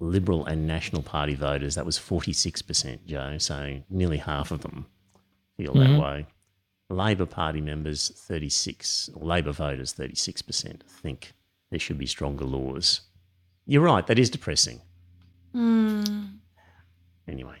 Liberal 0.00 0.46
and 0.46 0.66
National 0.66 1.02
Party 1.02 1.34
voters, 1.34 1.74
that 1.74 1.86
was 1.86 1.98
46%, 1.98 3.06
Joe. 3.06 3.38
So 3.38 3.80
nearly 3.88 4.18
half 4.18 4.50
of 4.50 4.60
them 4.60 4.86
feel 5.56 5.74
that 5.74 5.80
mm-hmm. 5.80 6.02
way. 6.02 6.26
Labor 6.90 7.26
Party 7.26 7.60
members, 7.60 8.10
36, 8.16 9.10
or 9.14 9.26
Labor 9.26 9.52
voters, 9.52 9.94
36% 9.94 10.82
think 10.82 11.34
there 11.70 11.78
should 11.78 11.98
be 11.98 12.06
stronger 12.06 12.44
laws. 12.44 13.02
You're 13.66 13.82
right, 13.82 14.06
that 14.06 14.18
is 14.18 14.30
depressing. 14.30 14.80
Hmm. 15.52 16.02
Anyway, 17.26 17.58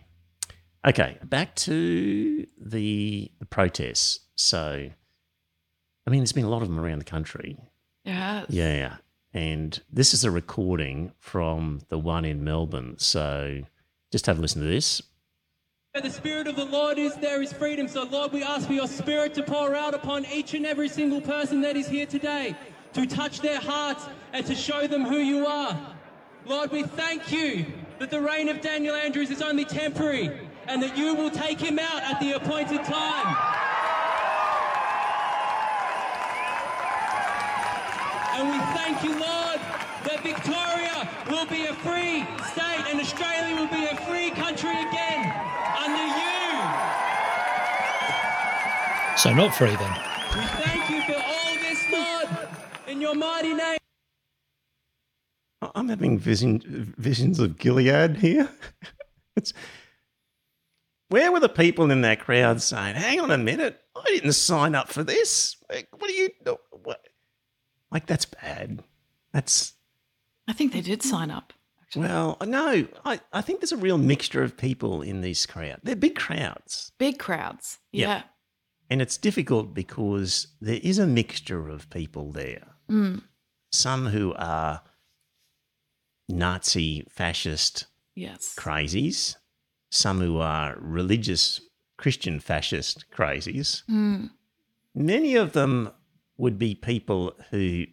okay, 0.86 1.18
back 1.24 1.54
to 1.56 2.46
the, 2.58 3.30
the 3.38 3.44
protests. 3.44 4.20
So, 4.36 4.88
I 6.08 6.10
mean, 6.10 6.20
there's 6.20 6.32
been 6.32 6.46
a 6.46 6.48
lot 6.48 6.62
of 6.62 6.68
them 6.68 6.80
around 6.80 7.00
the 7.00 7.04
country. 7.04 7.58
Yes. 8.02 8.46
Yeah. 8.48 8.74
Yeah. 8.74 8.96
And 9.34 9.78
this 9.92 10.14
is 10.14 10.24
a 10.24 10.30
recording 10.30 11.12
from 11.18 11.82
the 11.90 11.98
one 11.98 12.24
in 12.24 12.42
Melbourne. 12.42 12.94
So 12.96 13.60
just 14.10 14.24
have 14.24 14.38
a 14.38 14.40
listen 14.40 14.62
to 14.62 14.68
this. 14.68 15.02
Where 15.92 16.00
the 16.00 16.08
Spirit 16.08 16.46
of 16.46 16.56
the 16.56 16.64
Lord 16.64 16.96
is, 16.96 17.14
there 17.16 17.42
is 17.42 17.52
freedom. 17.52 17.88
So, 17.88 18.04
Lord, 18.04 18.32
we 18.32 18.42
ask 18.42 18.66
for 18.66 18.72
your 18.72 18.88
Spirit 18.88 19.34
to 19.34 19.42
pour 19.42 19.74
out 19.74 19.92
upon 19.92 20.24
each 20.32 20.54
and 20.54 20.64
every 20.64 20.88
single 20.88 21.20
person 21.20 21.60
that 21.60 21.76
is 21.76 21.86
here 21.86 22.06
today, 22.06 22.56
to 22.94 23.04
touch 23.04 23.40
their 23.40 23.60
hearts 23.60 24.06
and 24.32 24.46
to 24.46 24.54
show 24.54 24.86
them 24.86 25.04
who 25.04 25.18
you 25.18 25.46
are. 25.46 25.78
Lord, 26.46 26.70
we 26.70 26.84
thank 26.84 27.30
you 27.30 27.66
that 27.98 28.10
the 28.10 28.22
reign 28.22 28.48
of 28.48 28.62
Daniel 28.62 28.94
Andrews 28.94 29.30
is 29.30 29.42
only 29.42 29.66
temporary 29.66 30.48
and 30.68 30.82
that 30.82 30.96
you 30.96 31.14
will 31.14 31.30
take 31.30 31.60
him 31.60 31.78
out 31.78 32.02
at 32.02 32.18
the 32.18 32.32
appointed 32.32 32.82
time. 32.84 33.67
And 38.38 38.50
we 38.50 38.58
thank 38.72 39.02
you, 39.02 39.10
Lord, 39.10 39.58
that 40.06 40.20
Victoria 40.22 41.08
will 41.28 41.46
be 41.46 41.66
a 41.66 41.74
free 41.74 42.22
state 42.52 42.84
and 42.88 43.00
Australia 43.00 43.56
will 43.56 43.66
be 43.66 43.86
a 43.86 43.96
free 44.06 44.30
country 44.30 44.70
again 44.70 45.26
under 45.76 46.06
you. 46.06 46.38
So 49.16 49.32
not 49.34 49.52
free 49.56 49.74
then. 49.74 49.92
We 50.36 50.46
thank 50.62 50.88
you 50.88 51.02
for 51.02 51.20
all 51.20 51.54
this, 51.56 51.84
Lord, 51.90 52.28
in 52.86 53.00
your 53.00 53.16
mighty 53.16 53.54
name. 53.54 53.78
I- 55.60 55.72
I'm 55.74 55.88
having 55.88 56.16
vision, 56.16 56.94
visions 56.96 57.40
of 57.40 57.58
Gilead 57.58 58.18
here. 58.18 58.48
it's, 59.36 59.52
where 61.08 61.32
were 61.32 61.40
the 61.40 61.48
people 61.48 61.90
in 61.90 62.02
that 62.02 62.20
crowd 62.20 62.62
saying, 62.62 62.94
hang 62.94 63.18
on 63.18 63.32
a 63.32 63.38
minute, 63.38 63.80
I 63.96 64.04
didn't 64.06 64.34
sign 64.34 64.76
up 64.76 64.88
for 64.90 65.02
this? 65.02 65.56
What 65.66 66.08
are 66.08 66.14
you 66.14 66.30
what? 66.84 67.00
Like, 67.90 68.06
that's 68.06 68.26
bad. 68.26 68.82
That's, 69.32 69.74
I 70.46 70.52
think 70.52 70.72
they 70.72 70.80
did 70.80 71.02
sign 71.02 71.30
up. 71.30 71.52
Actually. 71.82 72.08
well, 72.08 72.36
no, 72.46 72.86
I, 73.06 73.18
I 73.32 73.40
think 73.40 73.60
there's 73.60 73.72
a 73.72 73.76
real 73.78 73.96
mixture 73.96 74.42
of 74.42 74.58
people 74.58 75.00
in 75.00 75.22
these 75.22 75.46
crowds. 75.46 75.80
They're 75.84 75.96
big 75.96 76.16
crowds. 76.16 76.92
Big 76.98 77.18
crowds. 77.18 77.78
Yeah. 77.92 78.08
Yeah. 78.08 78.22
And 78.90 79.00
it's 79.00 79.16
difficult 79.16 79.72
because 79.72 80.48
there 80.60 80.80
is 80.82 80.98
a 80.98 81.06
mixture 81.06 81.68
of 81.68 81.88
people 81.88 82.30
there. 82.32 82.66
Mm. 82.90 83.22
Some 83.72 84.06
who 84.08 84.34
are 84.34 84.82
Nazi, 86.28 87.06
fascist 87.08 87.86
Yes. 88.14 88.54
crazies, 88.58 89.36
some 89.90 90.20
who 90.20 90.38
are 90.38 90.76
religious 90.80 91.60
Christian 91.96 92.40
fascist 92.40 93.06
crazies. 93.10 93.82
Mm. 93.88 94.30
Many 94.94 95.36
of 95.36 95.52
them 95.52 95.90
would 96.38 96.58
be 96.58 96.74
people 96.74 97.34
who 97.50 97.84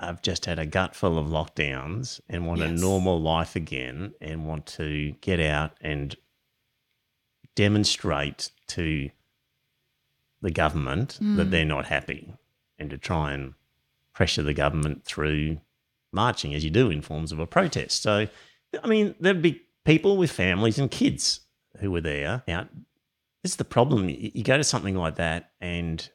have 0.00 0.22
just 0.22 0.46
had 0.46 0.58
a 0.58 0.66
gut 0.66 0.94
full 0.96 1.18
of 1.18 1.26
lockdowns 1.26 2.20
and 2.28 2.46
want 2.46 2.62
a 2.62 2.68
normal 2.68 3.20
life 3.20 3.54
again 3.54 4.12
and 4.20 4.46
want 4.46 4.66
to 4.66 5.12
get 5.20 5.38
out 5.38 5.72
and 5.80 6.16
demonstrate 7.54 8.50
to 8.66 9.10
the 10.42 10.50
government 10.50 11.18
that 11.20 11.50
they're 11.50 11.64
not 11.64 11.86
happy 11.86 12.34
and 12.78 12.90
to 12.90 12.98
try 12.98 13.32
and 13.32 13.54
pressure 14.12 14.42
the 14.42 14.54
government 14.54 15.04
through 15.04 15.58
marching 16.12 16.54
as 16.54 16.64
you 16.64 16.70
do 16.70 16.90
in 16.90 17.00
forms 17.00 17.32
of 17.32 17.38
a 17.38 17.46
protest. 17.46 18.02
So, 18.02 18.26
I 18.82 18.86
mean, 18.86 19.14
there'd 19.20 19.42
be 19.42 19.62
people 19.84 20.16
with 20.16 20.30
families 20.30 20.78
and 20.78 20.90
kids 20.90 21.40
who 21.78 21.90
were 21.90 22.00
there. 22.00 22.42
Now, 22.48 22.68
this 23.42 23.52
is 23.52 23.56
the 23.56 23.64
problem. 23.64 24.08
You 24.08 24.42
go 24.42 24.56
to 24.56 24.64
something 24.64 24.96
like 24.96 25.16
that 25.16 25.52
and 25.60 26.08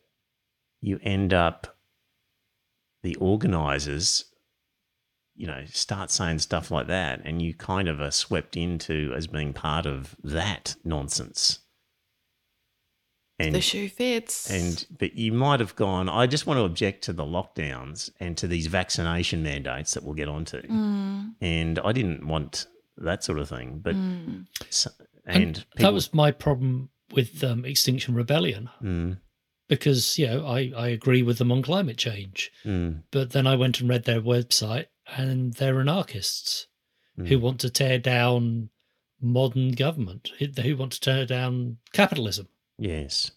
you 0.82 1.00
end 1.04 1.34
up, 1.34 1.78
the 3.04 3.16
organisers, 3.18 4.26
you 5.36 5.48
know, 5.48 5.64
start 5.68 6.12
saying 6.12 6.40
stuff 6.40 6.70
like 6.72 6.88
that, 6.88 7.22
and 7.24 7.42
you 7.42 7.54
kind 7.54 7.88
of 7.88 8.02
are 8.02 8.12
swept 8.12 8.58
into 8.58 9.14
as 9.16 9.28
being 9.28 9.54
part 9.54 9.86
of 9.86 10.16
that 10.24 10.76
nonsense. 10.84 11.60
And 13.42 13.56
The 13.56 13.62
shoe 13.62 13.88
fits. 13.88 14.50
and 14.52 14.86
but 15.00 15.14
you 15.16 15.32
might 15.32 15.62
have 15.62 15.76
gone. 15.78 16.10
I 16.10 16.28
just 16.28 16.46
want 16.46 16.58
to 16.58 16.66
object 16.66 17.06
to 17.06 17.14
the 17.14 17.24
lockdowns 17.24 18.10
and 18.20 18.36
to 18.38 18.48
these 18.48 18.68
vaccination 18.68 19.42
mandates 19.44 19.94
that 19.94 20.04
we'll 20.04 20.14
get 20.14 20.28
onto. 20.28 20.62
Mm. 20.62 21.36
And 21.40 21.80
I 21.80 21.94
didn't 21.94 22.28
want 22.28 22.68
that 22.98 23.24
sort 23.24 23.40
of 23.40 23.48
thing. 23.48 23.80
But 23.82 23.96
Mm. 23.96 24.46
so- 24.70 24.92
And, 25.26 25.44
and, 25.44 25.66
that 25.78 25.94
was 25.94 26.14
my 26.14 26.32
problem 26.32 26.90
with 27.12 27.42
um, 27.44 27.64
Extinction 27.64 28.14
Rebellion 28.14 28.70
Mm, 28.84 29.20
because 29.70 30.18
you 30.18 30.28
know 30.28 30.46
I, 30.46 30.74
I 30.76 30.88
agree 30.90 31.24
with 31.24 31.38
them 31.38 31.52
on 31.52 31.62
climate 31.62 31.98
change, 31.98 32.52
mm, 32.66 33.04
but 33.12 33.30
then 33.32 33.48
I 33.48 33.56
went 33.56 33.80
and 33.80 33.90
read 33.90 34.04
their 34.04 34.22
website 34.22 34.88
and 35.16 35.54
they're 35.54 35.80
anarchists 35.80 36.68
who 37.16 37.38
mm. 37.38 37.42
want 37.42 37.60
to 37.62 37.70
tear 37.70 38.00
down 38.00 38.70
modern 39.22 39.72
government, 39.72 40.32
who 40.40 40.48
who 40.62 40.76
want 40.76 40.94
to 40.94 41.00
tear 41.00 41.26
down 41.26 41.78
capitalism. 41.94 42.48
yes, 42.78 43.32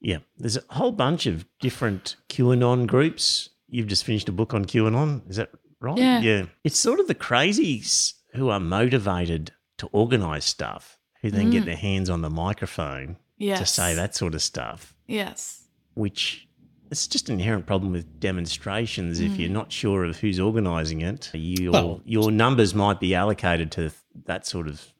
Yeah, 0.00 0.18
there's 0.36 0.56
a 0.56 0.64
whole 0.70 0.92
bunch 0.92 1.26
of 1.26 1.46
different 1.60 2.16
QAnon 2.28 2.86
groups. 2.86 3.48
You've 3.68 3.86
just 3.86 4.04
finished 4.04 4.28
a 4.28 4.32
book 4.32 4.52
on 4.52 4.66
QAnon, 4.66 5.28
is 5.30 5.36
that 5.36 5.50
right? 5.80 5.96
Yeah. 5.96 6.20
Yeah. 6.20 6.46
It's 6.62 6.78
sort 6.78 7.00
of 7.00 7.08
the 7.08 7.14
crazies 7.14 8.14
who 8.34 8.50
are 8.50 8.60
motivated 8.60 9.52
to 9.78 9.88
organize 9.92 10.44
stuff, 10.44 10.98
who 11.22 11.30
then 11.30 11.50
get 11.50 11.64
their 11.64 11.76
hands 11.76 12.10
on 12.10 12.20
the 12.20 12.30
microphone 12.30 13.16
Yes. 13.38 13.58
to 13.58 13.66
say 13.66 13.94
that 13.94 14.14
sort 14.14 14.34
of 14.34 14.42
stuff, 14.42 14.94
Yes. 15.06 15.68
which 15.94 16.48
it's 16.90 17.06
just 17.06 17.28
an 17.30 17.34
inherent 17.38 17.64
problem 17.66 17.90
with 17.92 18.20
demonstrations. 18.20 19.18
If 19.20 19.38
you're 19.38 19.50
not 19.50 19.72
sure 19.72 20.04
of 20.04 20.18
who's 20.18 20.38
organizing 20.38 21.00
it, 21.00 21.30
your 21.34 21.72
Well- 21.72 22.00
your 22.04 22.30
numbers 22.30 22.74
might 22.74 23.00
be 23.00 23.14
allocated 23.14 23.72
to 23.72 23.90
that 24.26 24.46
sort 24.46 24.68
of 24.68 24.92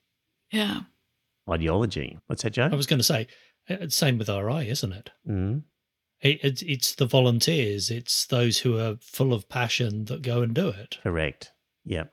Yeah. 0.51 0.83
ideology. 1.51 2.19
What's 2.27 2.43
that, 2.45 2.53
Joe? 2.55 2.69
I 2.73 2.75
was 2.75 2.87
going 2.87 2.99
to 3.01 3.05
say, 3.05 3.27
uh, 3.69 3.89
same 3.89 4.17
with 4.19 4.29
RI, 4.31 4.69
isn't 4.69 4.93
it? 4.93 5.11
mm 5.29 5.63
it, 6.21 6.39
it? 6.45 6.63
It's 6.63 6.95
the 6.95 7.05
volunteers, 7.07 7.91
it's 7.91 8.27
those 8.27 8.59
who 8.59 8.79
are 8.79 8.97
full 9.01 9.33
of 9.35 9.49
passion 9.49 10.05
that 10.07 10.23
go 10.23 10.41
and 10.41 10.55
do 10.55 10.69
it. 10.69 10.99
Correct. 11.03 11.51
Yep. 11.85 12.13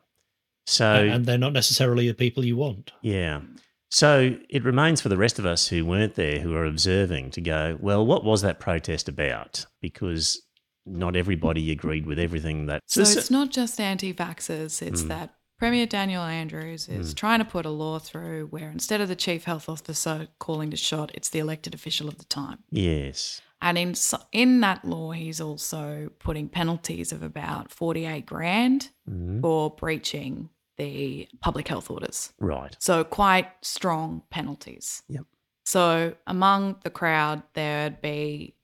So 0.66 0.86
and 1.06 1.26
they're 1.26 1.38
not 1.38 1.54
necessarily 1.54 2.08
the 2.08 2.14
people 2.16 2.44
you 2.44 2.58
want. 2.58 2.92
Yeah. 3.02 3.42
So 3.90 4.36
it 4.50 4.64
remains 4.64 5.02
for 5.02 5.10
the 5.10 5.18
rest 5.18 5.40
of 5.40 5.46
us 5.46 5.68
who 5.68 5.86
weren't 5.86 6.16
there, 6.16 6.40
who 6.40 6.54
are 6.54 6.66
observing, 6.66 7.32
to 7.32 7.42
go, 7.42 7.78
well, 7.80 8.06
what 8.06 8.24
was 8.24 8.42
that 8.44 8.60
protest 8.60 9.10
about? 9.10 9.66
Because 9.82 10.42
not 10.86 11.16
everybody 11.16 11.72
agreed 11.72 12.06
with 12.06 12.20
everything 12.20 12.68
that. 12.68 12.82
So 12.86 13.02
it's 13.02 13.32
not 13.32 13.50
just 13.52 13.80
anti 13.80 14.14
vaxxers, 14.14 14.82
it's 14.82 15.04
that 15.04 15.34
Premier 15.58 15.86
Daniel 15.86 16.24
Andrews 16.24 16.88
is 16.88 17.14
trying 17.14 17.40
to 17.40 17.46
put 17.46 17.66
a 17.66 17.70
law 17.70 18.00
through 18.00 18.48
where 18.48 18.70
instead 18.70 19.02
of 19.02 19.08
the 19.10 19.16
chief 19.16 19.44
health 19.44 19.68
officer 19.68 20.28
calling 20.40 20.70
the 20.70 20.78
shot, 20.78 21.12
it's 21.14 21.30
the 21.30 21.40
elected 21.40 21.74
official 21.74 22.08
of 22.08 22.18
the 22.18 22.26
time. 22.26 22.60
yes. 22.72 23.42
And 23.62 23.78
in 23.78 23.94
in 24.32 24.62
that 24.62 24.86
law, 24.86 25.12
he's 25.12 25.42
also 25.42 26.12
putting 26.20 26.48
penalties 26.48 27.12
of 27.12 27.22
about 27.22 27.72
48 27.72 28.26
grand 28.26 28.88
Mhm. 29.10 29.42
for 29.42 29.70
breaching 29.76 30.50
the 30.80 31.28
public 31.42 31.68
health 31.68 31.92
orders. 31.92 32.34
Right. 32.40 32.76
So 32.80 33.04
quite 33.04 33.48
strong 33.62 34.24
penalties. 34.32 35.04
Yep. 35.10 35.26
So 35.66 36.16
among 36.26 36.78
the 36.84 36.90
crowd, 36.90 37.44
there'd 37.54 38.02
be 38.02 38.56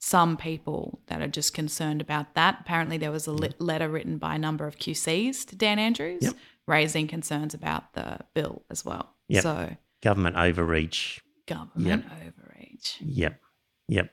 some 0.00 0.36
people 0.36 1.00
that 1.06 1.20
are 1.22 1.28
just 1.28 1.54
concerned 1.54 2.00
about 2.00 2.34
that. 2.34 2.58
Apparently, 2.60 2.98
there 2.98 3.12
was 3.12 3.26
a 3.28 3.32
li- 3.32 3.52
letter 3.58 3.88
written 3.88 4.18
by 4.18 4.34
a 4.34 4.38
number 4.38 4.66
of 4.66 4.76
QCs 4.78 5.44
to 5.46 5.56
Dan 5.56 5.78
Andrews 5.78 6.22
Yep. 6.22 6.34
raising 6.66 7.06
concerns 7.06 7.54
about 7.54 7.92
the 7.94 8.18
bill 8.34 8.62
as 8.70 8.84
well. 8.84 9.14
Yep. 9.28 9.42
So 9.42 9.76
Government 10.02 10.36
overreach. 10.36 11.20
government 11.46 12.04
overreach. 12.22 12.96
Yep. 13.00 13.40
Yep. 13.88 14.10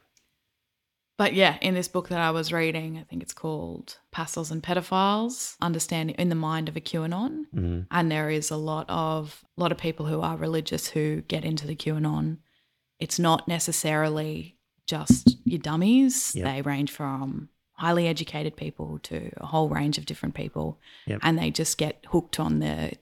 But 1.17 1.34
yeah, 1.34 1.58
in 1.62 1.73
this 1.75 1.88
book 1.88 2.10
that 2.10 2.19
I 2.19 2.32
was 2.32 2.51
reading, 2.51 2.97
I 2.97 3.04
think 3.04 3.23
it's 3.23 3.34
called 3.34 3.97
Pastels 4.12 4.51
and 4.51 4.62
Pedophiles: 4.62 5.56
Understanding 5.62 6.15
in 6.17 6.30
the 6.30 6.36
Mind 6.36 6.67
of 6.67 6.75
a 6.75 6.82
QAnon. 6.82 7.45
Mm. 7.56 7.88
and 7.89 8.12
there 8.12 8.30
is 8.30 8.51
a 8.51 8.58
lot 8.58 8.86
of 8.89 9.43
a 9.58 9.62
lot 9.62 9.71
of 9.71 9.78
people 9.78 10.06
who 10.08 10.21
are 10.21 10.36
religious 10.38 10.88
who 10.88 11.21
get 11.21 11.45
into 11.45 11.65
the 11.67 11.75
QAnon. 11.75 12.38
It's 12.99 13.19
not 13.19 13.47
necessarily 13.47 14.58
just 14.88 15.38
your 15.45 15.60
dummies. 15.60 16.34
Yep. 16.36 16.45
They 16.45 16.62
range 16.62 16.91
from 16.91 17.49
highly 17.73 18.08
educated 18.08 18.56
people 18.56 18.99
to 19.04 19.32
a 19.38 19.45
whole 19.45 19.67
range 19.69 19.97
of 19.97 20.06
different 20.06 20.36
people, 20.36 20.80
Yep. 21.08 21.19
and 21.23 21.38
they 21.38 21.49
just 21.51 21.78
get 21.78 22.06
hooked 22.10 22.39
on 22.39 22.60
the 22.60 22.93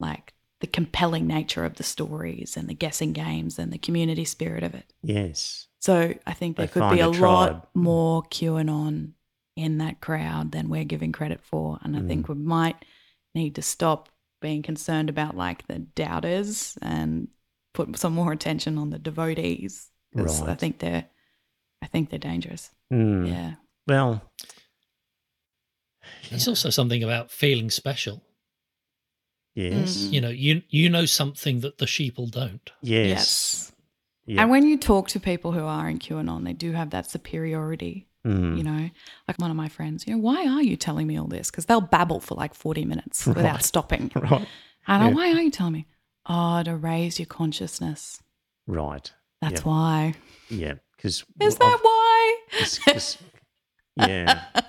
like 0.00 0.32
the 0.62 0.66
compelling 0.68 1.26
nature 1.26 1.64
of 1.64 1.74
the 1.74 1.82
stories 1.82 2.56
and 2.56 2.68
the 2.68 2.74
guessing 2.74 3.12
games 3.12 3.58
and 3.58 3.72
the 3.72 3.78
community 3.78 4.24
spirit 4.24 4.62
of 4.62 4.74
it. 4.74 4.92
Yes. 5.02 5.66
So 5.80 6.14
I 6.26 6.32
think 6.32 6.56
there 6.56 6.66
They 6.66 6.72
could 6.72 6.88
be 6.90 7.00
a, 7.00 7.08
a 7.08 7.10
lot 7.10 7.48
tribe. 7.48 7.66
more 7.74 8.22
QAnon 8.22 9.12
in 9.56 9.78
that 9.78 10.00
crowd 10.00 10.52
than 10.52 10.68
we're 10.70 10.84
giving 10.84 11.10
credit 11.12 11.40
for. 11.42 11.78
And 11.82 11.96
I 11.96 12.00
Mm. 12.00 12.06
think 12.08 12.28
we 12.28 12.36
might 12.36 12.76
need 13.34 13.56
to 13.56 13.62
stop 13.62 14.08
being 14.40 14.62
concerned 14.62 15.10
about 15.10 15.36
like 15.36 15.66
the 15.66 15.80
doubters 15.80 16.78
and 16.80 17.28
put 17.74 17.98
some 17.98 18.12
more 18.14 18.32
attention 18.32 18.78
on 18.78 18.90
the 18.90 18.98
devotees. 19.00 19.90
Because 20.14 20.42
I 20.42 20.54
think 20.54 20.78
they're 20.78 21.06
I 21.82 21.86
think 21.88 22.10
they're 22.10 22.18
dangerous. 22.32 22.70
Mm. 22.92 23.26
Yeah. 23.28 23.54
Well, 23.88 24.22
There's 26.30 26.46
also 26.48 26.70
something 26.70 27.02
about 27.02 27.30
feeling 27.32 27.68
special. 27.70 28.22
Yes. 29.54 29.96
Mm. 29.96 30.12
You 30.12 30.20
know, 30.20 30.28
you 30.30 30.62
you 30.68 30.88
know 30.90 31.06
something 31.06 31.60
that 31.60 31.78
the 31.78 31.86
sheeple 31.86 32.30
don't. 32.30 32.70
Yes. 32.82 33.72
Yep. 34.26 34.38
And 34.40 34.50
when 34.50 34.66
you 34.66 34.78
talk 34.78 35.08
to 35.08 35.20
people 35.20 35.50
who 35.52 35.64
are 35.64 35.88
in 35.88 35.98
QAnon, 35.98 36.44
they 36.44 36.52
do 36.52 36.72
have 36.72 36.90
that 36.90 37.10
superiority. 37.10 38.06
Mm. 38.24 38.56
You 38.56 38.62
know, 38.62 38.90
like 39.26 39.38
one 39.38 39.50
of 39.50 39.56
my 39.56 39.68
friends, 39.68 40.06
you 40.06 40.12
know, 40.14 40.20
why 40.20 40.46
are 40.46 40.62
you 40.62 40.76
telling 40.76 41.08
me 41.08 41.18
all 41.18 41.26
this? 41.26 41.50
Because 41.50 41.66
they'll 41.66 41.80
babble 41.80 42.20
for 42.20 42.36
like 42.36 42.54
40 42.54 42.84
minutes 42.84 43.26
without 43.38 43.64
stopping. 43.64 44.10
Right. 44.16 44.46
And 44.86 45.02
I, 45.02 45.08
Yeah. 45.08 45.14
why 45.14 45.32
are 45.32 45.40
you 45.40 45.50
telling 45.50 45.72
me? 45.72 45.86
Oh, 46.26 46.62
to 46.62 46.76
raise 46.76 47.18
your 47.18 47.26
consciousness. 47.26 48.22
Right. 48.68 49.12
That's 49.40 49.54
Yep. 49.54 49.64
why. 49.66 50.14
Yeah. 50.48 50.74
Because 50.96 51.24
Is 51.40 51.56
that 51.56 51.78
why? 51.82 52.36
yeah. 53.96 54.42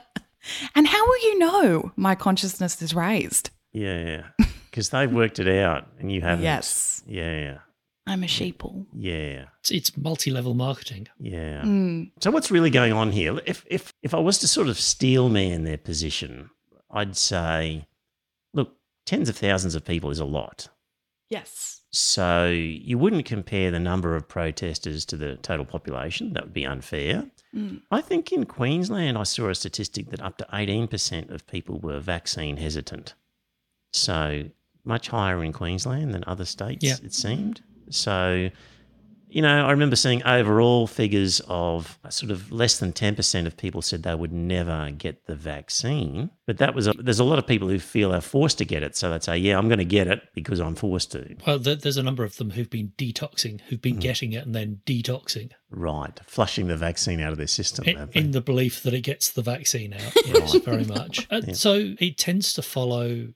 And 0.76 0.86
how 0.88 1.06
will 1.06 1.20
you 1.24 1.40
know 1.40 1.92
my 1.96 2.16
consciousness 2.16 2.82
is 2.82 2.94
raised? 2.94 3.50
Yeah. 3.72 4.24
yeah. 4.40 4.46
Because 4.74 4.90
they've 4.90 5.12
worked 5.12 5.38
it 5.38 5.48
out 5.48 5.88
and 6.00 6.12
you 6.12 6.22
haven't. 6.22 6.44
Yes. 6.44 7.04
Yeah. 7.06 7.60
I'm 8.08 8.24
a 8.24 8.26
sheeple. 8.26 8.88
Yeah. 8.92 9.46
It's, 9.60 9.70
it's 9.70 9.96
multi-level 9.96 10.56
marketing. 10.56 11.10
Yeah. 11.20 11.62
Mm. 11.62 12.10
So 12.22 12.32
what's 12.32 12.50
really 12.50 12.72
going 12.72 12.92
on 12.92 13.12
here? 13.12 13.40
If 13.46 13.64
if 13.68 13.94
if 14.02 14.16
I 14.16 14.20
was 14.20 14.40
to 14.40 14.48
sort 14.48 14.70
of 14.70 14.80
steel 14.80 15.30
man 15.30 15.64
their 15.64 15.78
position, 15.78 16.50
I'd 16.90 17.16
say, 17.16 17.86
look, 18.52 18.74
tens 19.06 19.30
of 19.30 19.38
thousands 19.38 19.76
of 19.76 19.86
people 19.86 20.10
is 20.10 20.20
a 20.20 20.26
lot. 20.26 20.70
Yes. 21.30 21.82
So 21.92 22.48
you 22.48 22.98
wouldn't 22.98 23.26
compare 23.26 23.70
the 23.70 23.80
number 23.80 24.16
of 24.16 24.28
protesters 24.28 25.06
to 25.06 25.18
the 25.18 25.36
total 25.36 25.66
population. 25.66 26.34
That 26.34 26.46
would 26.46 26.54
be 26.54 26.66
unfair. 26.66 27.28
Mm. 27.56 27.84
I 27.92 28.02
think 28.02 28.32
in 28.32 28.48
Queensland, 28.48 29.20
I 29.20 29.24
saw 29.24 29.50
a 29.50 29.56
statistic 29.56 30.10
that 30.10 30.24
up 30.24 30.40
to 30.40 30.48
18% 30.52 31.30
of 31.30 31.46
people 31.46 31.80
were 31.80 32.00
vaccine 32.00 32.58
hesitant. 32.58 33.14
So 33.94 34.46
much 34.86 35.08
higher 35.10 35.44
in 35.44 35.54
Queensland 35.54 36.14
than 36.14 36.24
other 36.28 36.46
states, 36.46 36.84
Yeah. 36.84 36.96
it 37.04 37.14
seemed. 37.14 37.62
So, 37.90 38.50
you 39.30 39.42
know, 39.42 39.66
I 39.66 39.72
remember 39.72 39.96
seeing 39.96 40.22
overall 40.24 40.86
figures 40.86 41.42
of 41.48 41.98
sort 42.10 42.32
of 42.32 42.52
less 42.52 42.78
than 42.78 42.94
10% 42.94 43.48
of 43.48 43.58
people 43.58 43.82
said 43.82 44.04
they 44.04 44.14
would 44.14 44.32
never 44.32 44.92
get 44.92 45.26
the 45.26 45.36
vaccine. 45.36 46.30
But 46.46 46.60
that 46.60 46.76
was, 46.76 46.86
a, 46.88 46.94
there's 46.94 47.20
a 47.20 47.24
lot 47.24 47.40
of 47.40 47.48
people 47.48 47.68
who 47.68 47.80
feel 47.80 48.12
they're 48.12 48.22
forced 48.22 48.60
to 48.60 48.66
get 48.66 48.84
it. 48.84 48.96
So 48.96 49.10
they'd 49.10 49.24
say, 49.24 49.38
yeah, 49.38 49.58
I'm 49.58 49.68
going 49.70 49.80
to 49.80 49.86
get 49.86 50.08
it 50.08 50.22
because 50.36 50.60
I'm 50.60 50.76
forced 50.76 51.14
to. 51.14 51.36
Well, 51.48 51.58
there's 51.58 51.98
a 51.98 52.04
number 52.04 52.24
of 52.24 52.38
them 52.38 52.52
who've 52.52 52.70
been 52.70 52.94
detoxing, 52.98 53.62
who've 53.62 53.82
been 53.82 53.98
getting 53.98 54.34
it 54.34 54.46
and 54.46 54.54
then 54.54 54.82
detoxing 54.86 55.52
Right. 55.72 56.20
Flushing 56.28 56.68
the 56.68 56.78
vaccine 56.78 57.20
out 57.20 57.32
of 57.32 57.40
their 57.40 57.48
system. 57.48 57.86
in, 57.86 58.10
in 58.12 58.32
the 58.32 58.42
belief 58.42 58.84
that 58.84 58.94
it 58.94 59.02
gets 59.02 59.32
the 59.32 59.42
vaccine 59.42 59.94
out. 59.96 60.14
Yes, 60.28 60.56
very 60.58 60.86
much. 60.86 61.26
Uh, 61.32 61.42
Yeah. 61.48 61.54
So 61.54 61.96
it 62.00 62.20
tends 62.20 62.54
to 62.54 62.62
follow 62.62 63.30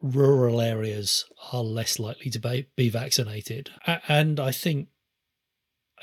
rural 0.00 0.60
areas 0.60 1.24
are 1.52 1.62
less 1.62 1.98
likely 1.98 2.30
to 2.30 2.38
be, 2.38 2.66
be 2.76 2.88
vaccinated. 2.88 3.70
And 4.08 4.40
I 4.40 4.50
think 4.50 4.88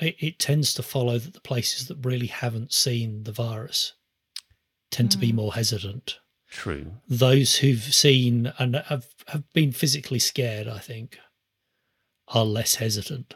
it, 0.00 0.16
it 0.18 0.38
tends 0.38 0.72
to 0.74 0.82
follow 0.82 1.18
that 1.18 1.34
the 1.34 1.40
places 1.40 1.88
that 1.88 2.04
really 2.04 2.28
haven't 2.28 2.72
seen 2.72 3.24
the 3.24 3.32
virus 3.32 3.94
tend 4.90 5.10
to 5.12 5.18
be 5.18 5.32
Mm. 5.32 5.36
more 5.36 5.54
hesitant. 5.54 6.18
True. 6.50 6.92
Those 7.08 7.56
who've 7.56 7.82
seen 7.82 8.52
and 8.58 8.76
have, 8.76 9.06
have 9.26 9.44
been 9.52 9.72
physically 9.72 10.18
scared, 10.18 10.66
I 10.66 10.78
think, 10.78 11.18
are 12.28 12.44
less 12.44 12.76
hesitant. 12.76 13.34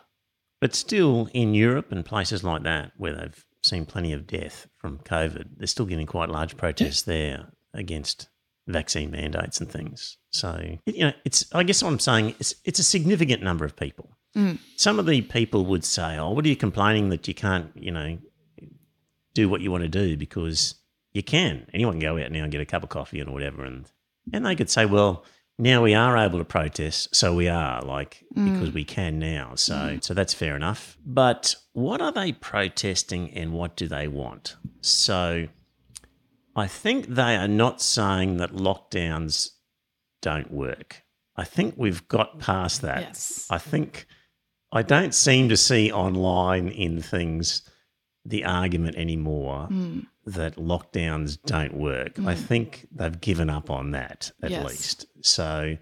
But 0.60 0.74
still, 0.74 1.28
in 1.34 1.54
Europe 1.54 1.92
and 1.92 2.04
places 2.04 2.42
like 2.44 2.62
that, 2.62 2.92
where 2.96 3.14
they've 3.14 3.44
seen 3.62 3.84
plenty 3.84 4.12
of 4.12 4.26
death 4.26 4.66
from 4.78 4.98
COVID, 5.00 5.58
they're 5.58 5.66
still 5.66 5.86
getting 5.86 6.06
quite 6.06 6.28
large 6.30 6.56
protests 6.56 7.02
there 7.02 7.48
against 7.74 8.28
vaccine 8.66 9.10
mandates 9.10 9.60
and 9.60 9.70
things. 9.70 10.18
So, 10.30 10.78
you 10.86 11.06
know, 11.06 11.12
it's, 11.24 11.44
I 11.52 11.62
guess 11.62 11.82
what 11.82 11.90
I'm 11.90 11.98
saying, 11.98 12.34
it's, 12.38 12.54
it's 12.64 12.78
a 12.78 12.84
significant 12.84 13.42
number 13.42 13.64
of 13.64 13.76
people. 13.76 14.16
Mm. 14.36 14.58
Some 14.76 14.98
of 14.98 15.06
the 15.06 15.22
people 15.22 15.66
would 15.66 15.84
say, 15.84 16.16
oh, 16.16 16.30
what 16.30 16.44
are 16.44 16.48
you 16.48 16.56
complaining 16.56 17.10
that 17.10 17.28
you 17.28 17.34
can't, 17.34 17.70
you 17.74 17.90
know, 17.90 18.18
do 19.34 19.48
what 19.48 19.60
you 19.60 19.70
want 19.70 19.82
to 19.82 19.88
do? 19.88 20.16
Because 20.16 20.76
you 21.12 21.22
can. 21.22 21.66
Anyone 21.74 21.94
can 21.94 22.00
go 22.00 22.22
out 22.22 22.30
now 22.30 22.42
and 22.42 22.52
get 22.52 22.60
a 22.60 22.66
cup 22.66 22.82
of 22.82 22.88
coffee 22.88 23.20
and 23.20 23.32
whatever. 23.32 23.64
And, 23.64 23.86
and 24.32 24.46
they 24.46 24.54
could 24.54 24.70
say, 24.70 24.86
well, 24.86 25.24
now 25.58 25.82
we 25.82 25.94
are 25.94 26.16
able 26.16 26.38
to 26.38 26.44
protest, 26.44 27.14
so 27.14 27.34
we 27.34 27.48
are 27.48 27.82
like 27.82 28.24
because 28.34 28.72
we 28.72 28.84
can 28.84 29.18
now. 29.18 29.54
So 29.54 29.98
so 30.00 30.14
that's 30.14 30.34
fair 30.34 30.56
enough. 30.56 30.96
But 31.04 31.54
what 31.72 32.00
are 32.00 32.10
they 32.10 32.32
protesting 32.32 33.30
and 33.32 33.52
what 33.52 33.76
do 33.76 33.86
they 33.86 34.08
want? 34.08 34.56
So 34.80 35.48
I 36.54 36.66
think 36.66 37.06
they 37.06 37.36
are 37.36 37.48
not 37.48 37.80
saying 37.80 38.36
that 38.38 38.52
lockdowns 38.52 39.50
don't 40.20 40.50
work. 40.50 41.02
I 41.36 41.44
think 41.44 41.74
we've 41.76 42.06
got 42.08 42.38
past 42.38 42.82
that. 42.82 43.00
Yes. 43.02 43.46
I 43.50 43.58
think 43.58 44.06
I 44.70 44.82
don't 44.82 45.14
seem 45.14 45.48
to 45.48 45.56
see 45.56 45.90
online 45.92 46.68
in 46.68 47.00
things 47.02 47.62
the 48.24 48.44
argument 48.44 48.96
anymore 48.96 49.68
Mm. 49.70 50.06
that 50.26 50.56
lockdowns 50.56 51.38
don't 51.44 51.74
work. 51.74 52.18
I 52.20 52.34
think 52.34 52.86
they've 52.92 53.20
given 53.20 53.50
up 53.50 53.68
on 53.70 53.90
that 53.92 54.30
at 54.42 54.50
Yes. 54.50 54.64
least. 54.70 55.06
So 55.22 55.76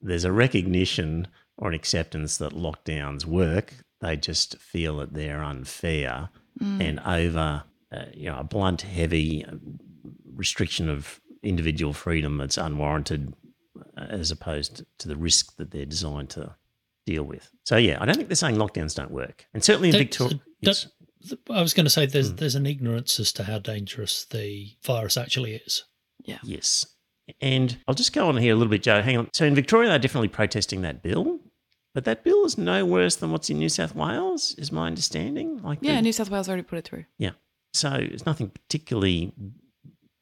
there's 0.00 0.24
a 0.24 0.32
recognition 0.32 1.28
or 1.56 1.68
an 1.68 1.74
acceptance 1.74 2.36
that 2.38 2.52
lockdowns 2.52 3.24
work. 3.24 3.74
They 4.00 4.16
just 4.16 4.58
feel 4.58 4.96
that 4.98 5.14
they're 5.14 5.42
unfair 5.44 6.30
and 6.60 7.00
over, 7.00 7.64
uh, 7.92 8.04
you 8.14 8.26
know, 8.30 8.38
a 8.38 8.44
blunt, 8.44 8.82
heavy 8.82 9.44
restriction 10.36 10.88
of 10.88 11.20
individual 11.42 11.92
freedom 11.92 12.36
that's 12.38 12.56
unwarranted 12.58 13.34
uh, 13.96 14.04
as 14.08 14.30
opposed 14.30 14.84
to 14.98 15.08
the 15.08 15.16
risk 15.16 15.56
that 15.56 15.70
they're 15.70 15.84
designed 15.86 16.30
to 16.30 16.54
deal 17.06 17.24
with. 17.24 17.50
So 17.64 17.76
yeah, 17.76 17.98
I 18.00 18.06
don't 18.06 18.16
think 18.16 18.28
they're 18.28 18.36
saying 18.36 18.56
lockdowns 18.56 18.94
don't 18.94 19.10
work. 19.10 19.46
And 19.52 19.62
certainly 19.62 19.88
in 19.88 19.92
Don't- 19.94 20.02
Victoria, 20.02 20.40
don't- 20.62 20.86
I 21.50 21.62
was 21.62 21.72
going 21.74 21.84
to 21.84 21.90
say 21.90 22.04
there's 22.06 22.30
Hmm. 22.30 22.36
there's 22.36 22.54
an 22.54 22.66
ignorance 22.66 23.18
as 23.18 23.32
to 23.34 23.44
how 23.44 23.58
dangerous 23.58 24.24
the 24.26 24.70
virus 24.82 25.16
actually 25.16 25.54
is. 25.56 25.84
Yeah. 26.24 26.38
Yes. 26.42 26.86
And 27.40 27.78
I'll 27.88 27.94
just 27.94 28.12
go 28.12 28.28
on 28.28 28.36
here 28.36 28.52
a 28.52 28.56
little 28.56 28.70
bit, 28.70 28.82
Joe. 28.82 29.00
Hang 29.00 29.16
on. 29.16 29.28
So 29.32 29.46
in 29.46 29.54
Victoria, 29.54 29.88
they're 29.88 29.98
definitely 29.98 30.28
protesting 30.28 30.82
that 30.82 31.02
bill, 31.02 31.40
but 31.94 32.04
that 32.04 32.24
bill 32.24 32.44
is 32.44 32.58
no 32.58 32.84
worse 32.84 33.16
than 33.16 33.30
what's 33.32 33.48
in 33.48 33.58
New 33.58 33.70
South 33.70 33.94
Wales, 33.94 34.54
is 34.58 34.70
my 34.70 34.86
understanding. 34.86 35.62
Like, 35.62 35.78
Yeah, 35.80 35.96
the- 35.96 36.02
New 36.02 36.12
South 36.12 36.28
Wales 36.30 36.46
already 36.48 36.62
put 36.64 36.78
it 36.78 36.84
through. 36.84 37.04
yeah. 37.18 37.30
So 37.72 37.90
it's 37.94 38.26
nothing 38.26 38.50
particularly 38.50 39.32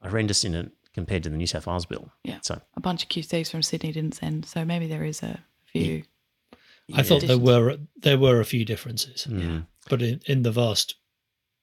horrendous 0.03 0.45
in 0.45 0.55
it 0.55 0.71
compared 0.95 1.23
to 1.23 1.29
the 1.31 1.37
New 1.37 1.47
South 1.47 1.67
Wales 1.67 1.87
bill. 1.87 2.11
Yeah. 2.25 2.38
So 2.43 2.61
A 2.77 2.81
bunch 2.81 3.03
of 3.03 3.09
QCs 3.09 3.51
from 3.51 3.62
Sydney 3.62 3.93
didn't 3.93 4.15
send, 4.15 4.47
so 4.47 4.65
maybe 4.65 4.87
there 4.87 5.05
is 5.05 5.23
a 5.23 5.41
few. 5.65 6.05
I 6.95 7.03
thought 7.03 7.23
there 7.23 7.38
were 7.38 7.79
there 7.97 8.19
were 8.19 8.41
a 8.41 8.45
few 8.45 8.65
differences, 8.65 9.27
mm, 9.29 9.67
but 9.88 10.03
in, 10.03 10.21
in 10.27 10.43
the 10.43 10.53
vast 10.53 10.97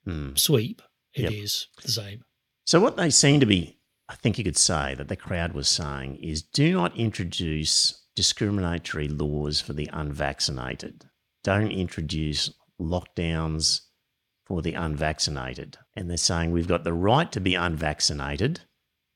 mm. 0.06 0.36
sweep, 0.38 0.82
it 1.14 1.32
is 1.32 1.68
Yep. 1.76 1.84
the 1.84 1.92
same. 1.92 2.24
So 2.64 2.80
what 2.80 2.96
they 2.96 3.10
seem 3.10 3.38
to 3.40 3.46
be, 3.46 3.78
I 4.08 4.16
think 4.16 4.38
you 4.38 4.44
could 4.44 4.56
say 4.56 4.94
that 4.94 5.08
the 5.08 5.16
crowd 5.16 5.52
was 5.52 5.68
saying 5.68 6.16
is, 6.16 6.42
do 6.42 6.72
not 6.72 6.96
introduce 6.96 8.04
discriminatory 8.16 9.08
laws 9.08 9.60
for 9.60 9.72
the 9.72 9.88
unvaccinated. 9.92 11.04
Don't 11.44 11.70
introduce 11.70 12.50
lockdowns 12.80 13.82
for 14.50 14.62
the 14.62 14.74
unvaccinated. 14.74 15.78
And 15.94 16.10
they're 16.10 16.16
saying 16.16 16.50
we've 16.50 16.66
got 16.66 16.82
the 16.82 16.92
right 16.92 17.30
to 17.30 17.38
be 17.40 17.54
unvaccinated, 17.54 18.62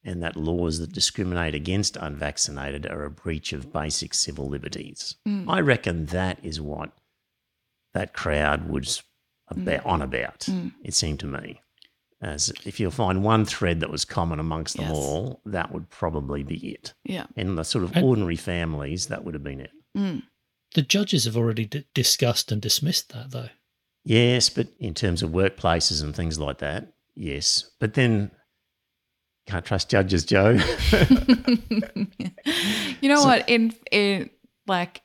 and 0.04 0.22
that 0.22 0.36
laws 0.36 0.78
that 0.78 0.92
discriminate 0.92 1.56
against 1.56 1.96
unvaccinated 1.96 2.86
are 2.86 3.02
a 3.02 3.10
breach 3.10 3.52
of 3.52 3.72
basic 3.72 4.14
civil 4.14 4.48
liberties. 4.48 5.16
Mm. 5.26 5.46
I 5.48 5.58
reckon 5.58 6.06
that 6.06 6.38
is 6.44 6.60
what 6.60 6.92
that 7.94 8.12
crowd 8.12 8.68
was 8.68 9.02
about, 9.48 9.84
on 9.84 10.02
about. 10.02 10.38
Mm. 10.42 10.72
It 10.84 10.94
seemed 10.94 11.18
to 11.20 11.26
me. 11.26 11.60
As 12.22 12.52
if 12.64 12.78
you'll 12.78 12.92
find 12.92 13.24
one 13.24 13.44
thread 13.44 13.80
that 13.80 13.90
was 13.90 14.04
common 14.04 14.38
amongst 14.38 14.76
them 14.76 14.86
Yes. 14.86 14.96
all, 14.96 15.40
that 15.46 15.72
would 15.72 15.90
probably 15.90 16.44
be 16.44 16.58
it. 16.68 16.94
Yeah. 17.02 17.26
And 17.36 17.58
the 17.58 17.64
sort 17.64 17.82
of 17.82 17.96
ordinary 17.96 18.36
families, 18.36 19.08
that 19.08 19.24
would 19.24 19.34
have 19.34 19.42
been 19.42 19.60
it. 19.60 19.72
Mm. 19.98 20.22
The 20.74 20.82
judges 20.82 21.24
have 21.24 21.36
already 21.36 21.64
d- 21.64 21.86
discussed 21.92 22.52
and 22.52 22.62
dismissed 22.62 23.12
that, 23.12 23.32
though. 23.32 23.48
Yes, 24.04 24.50
but 24.50 24.68
in 24.78 24.94
terms 24.94 25.22
of 25.22 25.30
workplaces 25.30 26.02
and 26.02 26.14
things 26.14 26.38
like 26.38 26.58
that, 26.58 26.92
yes. 27.14 27.70
But 27.80 27.94
then 27.94 28.30
can't 29.46 29.64
trust 29.64 29.88
judges, 29.90 30.24
Joe. 30.24 30.50
you 33.00 33.08
know 33.08 33.22
what? 33.22 33.48
In 33.48 33.74
in 33.90 34.30
like, 34.66 35.02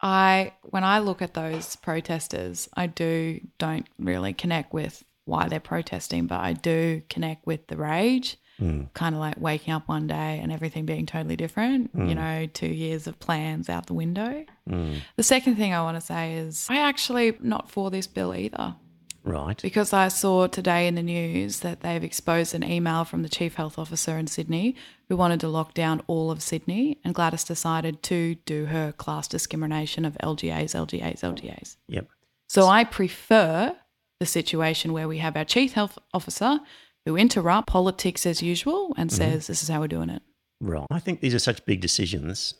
I 0.00 0.52
when 0.62 0.84
I 0.84 1.00
look 1.00 1.22
at 1.22 1.34
those 1.34 1.76
protesters, 1.76 2.68
I 2.74 2.86
do 2.86 3.40
don't 3.58 3.86
really 3.98 4.32
connect 4.32 4.72
with 4.72 5.02
why 5.24 5.48
they're 5.48 5.60
protesting, 5.60 6.26
but 6.26 6.40
I 6.40 6.52
do 6.52 7.02
connect 7.08 7.46
with 7.46 7.66
the 7.68 7.76
rage. 7.76 8.36
Mm, 8.60 8.92
Kind 8.94 9.14
of 9.14 9.20
like 9.20 9.34
waking 9.40 9.74
up 9.74 9.88
one 9.88 10.06
day 10.06 10.38
and 10.40 10.52
everything 10.52 10.86
being 10.86 11.06
totally 11.06 11.36
different. 11.36 11.90
You 11.94 12.00
Mm. 12.00 12.14
know, 12.14 12.46
two 12.46 12.68
years 12.68 13.06
of 13.06 13.18
plans 13.18 13.68
out 13.68 13.86
the 13.86 13.94
window. 13.94 14.44
mm, 14.68 15.00
The 15.16 15.22
second 15.24 15.56
thing 15.56 15.72
I 15.74 15.82
want 15.82 15.96
to 15.96 16.00
say 16.00 16.34
is 16.34 16.66
I 16.70 16.78
actually 16.78 17.36
not 17.40 17.68
for 17.70 17.90
this 17.90 18.06
bill 18.06 18.34
either. 18.34 18.76
right. 19.24 19.60
Because 19.62 19.92
I 19.92 20.08
saw 20.08 20.46
today 20.46 20.86
in 20.86 20.94
the 20.96 21.02
news 21.02 21.60
that 21.60 21.80
they've 21.80 22.04
exposed 22.04 22.54
an 22.54 22.62
email 22.62 23.04
from 23.04 23.22
the 23.22 23.28
Chief 23.28 23.54
Health 23.54 23.78
Officer 23.78 24.18
in 24.18 24.26
Sydney 24.26 24.76
who 25.08 25.16
wanted 25.16 25.40
to 25.40 25.48
lock 25.48 25.74
down 25.74 26.02
all 26.06 26.30
of 26.30 26.42
Sydney, 26.42 26.98
and 27.04 27.14
Gladys 27.14 27.42
decided 27.44 28.02
to 28.04 28.34
do 28.46 28.66
her 28.66 28.92
class 28.92 29.26
discrimination 29.26 30.04
of 30.04 30.16
LGAs, 30.22 30.74
LGAs, 30.74 31.22
LGAs. 31.22 31.76
Yep. 31.88 32.06
So 32.48 32.66
I 32.68 32.84
prefer 32.84 33.74
the 34.20 34.26
situation 34.26 34.92
where 34.92 35.08
we 35.08 35.18
have 35.18 35.36
our 35.36 35.44
Chief 35.44 35.72
Health 35.72 35.98
Officer 36.12 36.60
who 37.06 37.16
interrupt 37.16 37.68
politics 37.68 38.26
as 38.26 38.42
usual 38.42 38.94
and 38.96 39.10
mm-hmm. 39.10 39.16
says, 39.16 39.46
This 39.46 39.62
is 39.62 39.68
how 39.68 39.80
we're 39.80 39.88
doing 39.88 40.10
it. 40.10 40.22
Right. 40.60 40.86
I 40.90 41.00
think 41.00 41.20
these 41.20 41.34
are 41.34 41.40
such 41.40 41.64
big 41.64 41.80
decisions. 41.80 42.54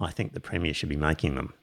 I 0.00 0.10
think 0.10 0.32
the 0.32 0.40
Premier 0.40 0.74
should 0.74 0.88
be 0.88 0.96
making 0.96 1.34
them. 1.34 1.54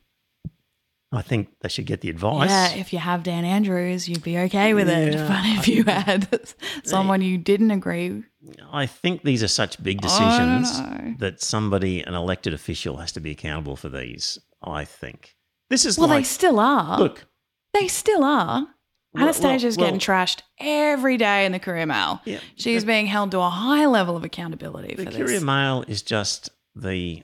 I 1.11 1.21
think 1.21 1.49
they 1.61 1.69
should 1.69 1.85
get 1.85 2.01
the 2.01 2.09
advice. 2.09 2.49
Yeah, 2.49 2.73
if 2.73 2.91
you 2.91 2.99
have 2.99 3.23
Dan 3.23 3.45
Andrews, 3.45 4.09
you'd 4.09 4.23
be 4.23 4.37
okay 4.39 4.73
with 4.73 4.89
it. 4.89 5.15
But 5.15 5.45
if 5.45 5.67
you 5.67 5.83
had 5.85 6.27
someone 6.83 7.21
you 7.21 7.37
didn't 7.37 7.71
agree 7.71 8.23
I 8.71 8.85
think 8.85 9.23
these 9.23 9.43
are 9.43 9.47
such 9.47 9.81
big 9.81 9.99
oh, 9.99 10.07
decisions 10.07 11.17
that 11.19 11.41
somebody, 11.41 12.01
an 12.01 12.13
elected 12.13 12.53
official, 12.53 12.97
has 12.97 13.11
to 13.13 13.19
be 13.19 13.31
accountable 13.31 13.75
for 13.75 13.89
these. 13.89 14.37
I 14.61 14.85
think 14.85 15.35
this 15.69 15.85
is 15.85 15.97
Well, 15.97 16.07
they 16.07 16.23
still 16.23 16.59
are. 16.59 16.99
look. 16.99 17.25
They 17.73 17.87
still 17.87 18.23
are. 18.23 18.67
Well- 19.15 19.23
Anastasia's 19.23 19.77
well- 19.77 19.87
getting 19.87 19.99
trashed 19.99 20.41
every 20.59 21.17
day 21.17 21.45
in 21.45 21.51
the 21.51 21.59
Courier 21.59 21.85
Mail. 21.85 22.21
Yeah, 22.25 22.39
She's 22.55 22.83
being 22.85 23.05
held 23.07 23.31
to 23.31 23.39
a 23.39 23.49
high 23.49 23.85
level 23.87 24.15
of 24.17 24.23
accountability 24.23 24.95
The 24.95 25.05
for 25.05 25.11
Courier 25.11 25.27
this 25.27 25.43
Mail 25.43 25.83
is 25.87 26.01
just 26.01 26.49
the 26.75 27.23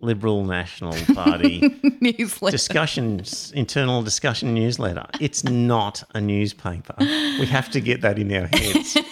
Liberal 0.00 0.44
National 0.44 0.92
Party 1.14 1.60
newsletter. 2.00 2.50
discussions, 2.56 3.52
internal 3.54 4.02
discussion 4.02 4.52
newsletter. 4.52 5.06
It's 5.20 5.44
not 5.44 6.02
a 6.14 6.20
newspaper. 6.20 6.94
We 6.98 7.46
have 7.46 7.70
to 7.70 7.80
get 7.80 8.00
that 8.00 8.18
in 8.18 8.32
our 8.32 8.48
heads. 8.48 8.96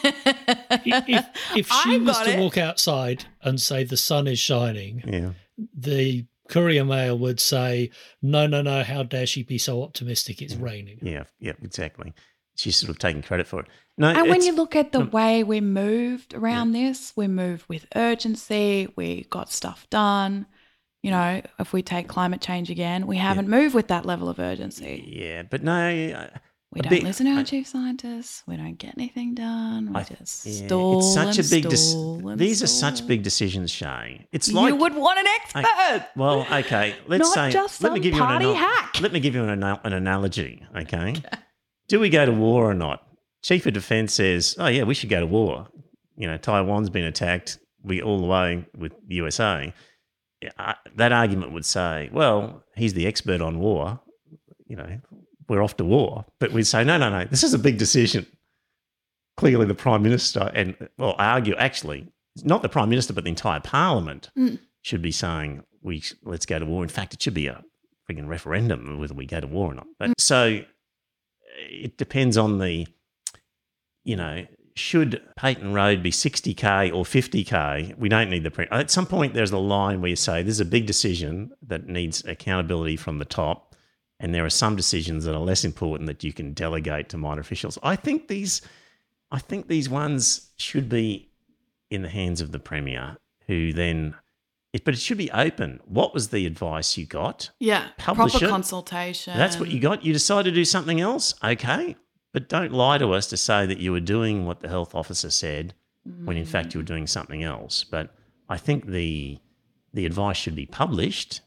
if, 0.84 1.26
if 1.56 1.68
she 1.68 1.94
I 1.94 1.98
was 1.98 2.16
got 2.16 2.24
to 2.24 2.32
it. 2.32 2.40
walk 2.40 2.58
outside 2.58 3.24
and 3.42 3.60
say 3.60 3.84
the 3.84 3.96
sun 3.96 4.26
is 4.26 4.38
shining, 4.40 5.02
Yeah. 5.06 5.30
the 5.76 6.24
Courier 6.50 6.84
Mail 6.84 7.18
would 7.18 7.40
say, 7.40 7.90
"No, 8.20 8.46
no, 8.46 8.60
no! 8.60 8.82
How 8.82 9.02
dare 9.02 9.26
she 9.26 9.42
be 9.42 9.56
so 9.56 9.82
optimistic? 9.82 10.42
It's 10.42 10.54
raining." 10.54 10.98
Yeah, 11.00 11.24
yeah, 11.38 11.52
exactly. 11.62 12.12
She's 12.56 12.76
sort 12.76 12.90
of 12.90 12.98
taking 12.98 13.22
credit 13.22 13.46
for 13.46 13.60
it. 13.60 13.66
No, 13.96 14.08
and 14.08 14.28
when 14.28 14.42
you 14.42 14.54
look 14.54 14.76
at 14.76 14.92
the 14.92 15.04
way 15.04 15.42
we 15.42 15.60
moved 15.60 16.34
around 16.34 16.72
this, 16.72 17.12
we 17.16 17.26
moved 17.28 17.64
with 17.68 17.86
urgency. 17.94 18.88
We 18.96 19.24
got 19.30 19.50
stuff 19.50 19.86
done. 19.90 20.46
You 21.02 21.10
know, 21.12 21.40
if 21.58 21.72
we 21.72 21.82
take 21.82 22.08
climate 22.08 22.42
change 22.42 22.70
again, 22.70 23.06
we 23.06 23.16
haven't 23.16 23.48
moved 23.48 23.74
with 23.74 23.88
that 23.88 24.04
level 24.04 24.28
of 24.28 24.38
urgency. 24.38 25.02
yeah, 25.06 25.42
but 25.42 25.62
no, 25.62 25.72
uh, 25.72 26.38
We 26.72 26.83
don't 26.83 26.90
bit- 26.90 27.02
listen 27.02 27.26
to 27.26 27.33
our 27.33 27.40
I- 27.40 27.42
chief 27.42 27.66
scientists. 27.66 28.44
We 28.46 28.56
don't 28.56 28.78
get 28.78 28.94
anything 28.96 29.35
done. 29.35 29.92
We 29.92 30.00
I- 30.00 30.04
just 30.04 30.46
yeah, 30.46 30.66
stall 30.66 30.98
it's 31.00 31.14
such 31.14 31.38
and 31.38 31.46
a 31.46 31.50
big. 31.50 31.76
stall 31.76 32.28
and 32.28 32.40
these 32.40 32.62
are 32.62 32.68
such 32.68 33.06
big 33.09 33.24
decisions, 33.24 33.72
Shay. 33.72 34.28
It's 34.30 34.52
like 34.52 34.68
you 34.68 34.76
would 34.76 34.94
want 34.94 35.18
an 35.18 35.26
expert. 35.26 36.06
Well, 36.16 36.46
okay. 36.52 36.94
Let's 37.09 37.33
say. 37.35 37.50
just 37.50 37.83
let 37.83 37.92
me 37.92 37.98
give 38.00 38.14
you 38.14 38.22
an, 38.22 38.54
hack. 38.54 39.00
Let 39.00 39.12
me 39.12 39.18
give 39.18 39.35
you 39.35 39.42
an, 39.44 39.62
an 39.62 39.92
analogy. 39.92 40.62
Okay? 40.76 41.16
Do 41.88 41.98
we 41.98 42.09
go 42.09 42.24
to 42.24 42.33
war 42.33 42.70
or 42.70 42.74
not? 42.74 43.02
Chief 43.42 43.66
of 43.66 43.72
Defence 43.72 44.14
says, 44.14 44.54
"Oh 44.59 44.68
yeah, 44.68 44.85
we 44.85 44.94
should 44.94 45.09
go 45.11 45.18
to 45.18 45.26
war." 45.26 45.66
You 46.16 46.28
know, 46.28 46.37
Taiwan's 46.37 46.90
been 46.90 47.04
attacked. 47.04 47.59
We 47.83 48.00
all 48.02 48.20
the 48.20 48.26
way 48.26 48.64
with 48.76 48.92
the 49.09 49.16
USA. 49.16 49.72
Yeah, 50.42 50.74
that 50.96 51.11
argument 51.12 51.52
would 51.52 51.64
say, 51.64 52.11
"Well, 52.12 52.62
he's 52.76 52.94
the 52.94 53.06
expert 53.06 53.40
on 53.40 53.59
war. 53.59 54.00
You 54.66 54.76
know, 54.76 55.00
we're 55.50 55.62
off 55.62 55.76
to 55.76 55.84
war." 55.84 56.24
But 56.38 56.52
we'd 56.52 56.64
say, 56.66 56.82
"No, 56.84 56.96
no, 56.96 57.10
no. 57.10 57.24
This 57.26 57.42
is 57.44 57.52
a 57.52 57.58
big 57.58 57.76
decision." 57.76 58.26
Clearly, 59.36 59.66
the 59.66 59.74
Prime 59.74 60.02
Minister 60.02 60.50
and 60.54 60.76
well, 60.98 61.14
I 61.18 61.26
argue 61.26 61.54
actually, 61.56 62.06
not 62.44 62.62
the 62.62 62.68
Prime 62.68 62.88
Minister, 62.88 63.12
but 63.12 63.24
the 63.24 63.30
entire 63.30 63.60
Parliament 63.60 64.30
Mm. 64.38 64.58
should 64.82 65.02
be 65.02 65.12
saying 65.12 65.62
we 65.82 66.02
let's 66.24 66.46
go 66.46 66.58
to 66.58 66.66
war. 66.66 66.82
In 66.82 66.88
fact, 66.88 67.14
it 67.14 67.22
should 67.22 67.34
be 67.34 67.46
a 67.46 67.62
frigging 68.08 68.29
referendum 68.29 68.98
whether 68.98 69.14
we 69.14 69.27
go 69.27 69.40
to 69.40 69.46
war 69.46 69.70
or 69.72 69.75
not. 69.75 69.87
But 69.98 70.20
so 70.20 70.60
it 71.58 71.96
depends 71.96 72.37
on 72.37 72.58
the, 72.58 72.87
you 74.04 74.16
know, 74.16 74.46
should 74.75 75.20
Peyton 75.37 75.72
Road 75.72 76.02
be 76.02 76.10
60k 76.10 76.90
or 76.94 77.04
50k? 77.04 77.96
We 77.98 78.08
don't 78.08 78.31
need 78.31 78.44
the 78.44 78.50
pre- 78.50 78.66
at 78.70 78.90
some 78.90 79.06
point. 79.06 79.35
There's 79.35 79.52
a 79.52 79.58
line 79.58 80.00
where 80.00 80.10
you 80.10 80.16
say 80.16 80.42
this 80.42 80.54
is 80.54 80.60
a 80.60 80.64
big 80.64 80.87
decision 80.87 81.50
that 81.66 81.87
needs 81.87 82.25
accountability 82.25 82.96
from 82.96 83.18
the 83.18 83.25
top, 83.25 83.69
and 84.21 84.35
there 84.35 84.44
are 84.44 84.50
some 84.50 84.77
decisions 84.77 85.25
that 85.25 85.35
are 85.35 85.40
less 85.40 85.64
important 85.64 86.06
that 86.06 86.23
you 86.23 86.33
can 86.33 86.52
delegate 86.52 87.08
to 87.08 87.16
minor 87.16 87.40
officials. 87.40 87.79
I 87.83 87.96
think 87.96 88.29
these, 88.29 88.60
I 89.33 89.38
think 89.38 89.66
these 89.66 89.88
ones 89.88 90.50
should 90.56 90.88
be 90.88 91.31
in 91.90 92.02
the 92.02 92.08
hands 92.08 92.40
of 92.40 92.52
the 92.52 92.58
premier, 92.60 93.16
who 93.46 93.73
then 93.73 94.14
it, 94.73 94.85
but 94.85 94.94
it 94.94 95.00
should 95.00 95.18
be 95.18 95.31
open. 95.33 95.81
What 95.87 96.14
was 96.14 96.29
the 96.29 96.46
advice 96.46 96.96
you 96.96 97.06
got? 97.06 97.50
Yeah. 97.58 97.88
Publish 97.96 98.33
proper 98.33 98.44
it. 98.44 98.48
consultation. 98.48 99.37
That's 99.37 99.58
what 99.58 99.71
you 99.71 99.81
got. 99.81 100.04
You 100.04 100.12
decided 100.12 100.50
to 100.50 100.54
do 100.54 100.64
something 100.64 101.00
else. 101.00 101.35
Okay. 101.42 101.96
But 102.33 102.48
don't 102.48 102.73
lie 102.73 102.98
to 102.98 103.12
us 103.12 103.27
to 103.29 103.37
say 103.37 103.66
that 103.66 103.79
you 103.79 103.90
were 103.90 104.00
doing 104.00 104.46
what 104.46 104.60
the 104.60 104.68
health 104.68 104.94
officer 104.94 105.31
said 105.31 105.75
when 106.25 106.37
in 106.37 106.46
fact 106.46 106.75
you 106.75 106.81
were 106.81 106.85
doing 106.85 107.06
something 107.06 107.42
else. 107.42 107.83
But 107.83 108.14
I 108.48 108.56
think 108.56 108.87
the 108.87 109.38
the 109.92 110.06
advice 110.06 110.37
should 110.37 110.54
be 110.54 110.66
published 110.66 111.40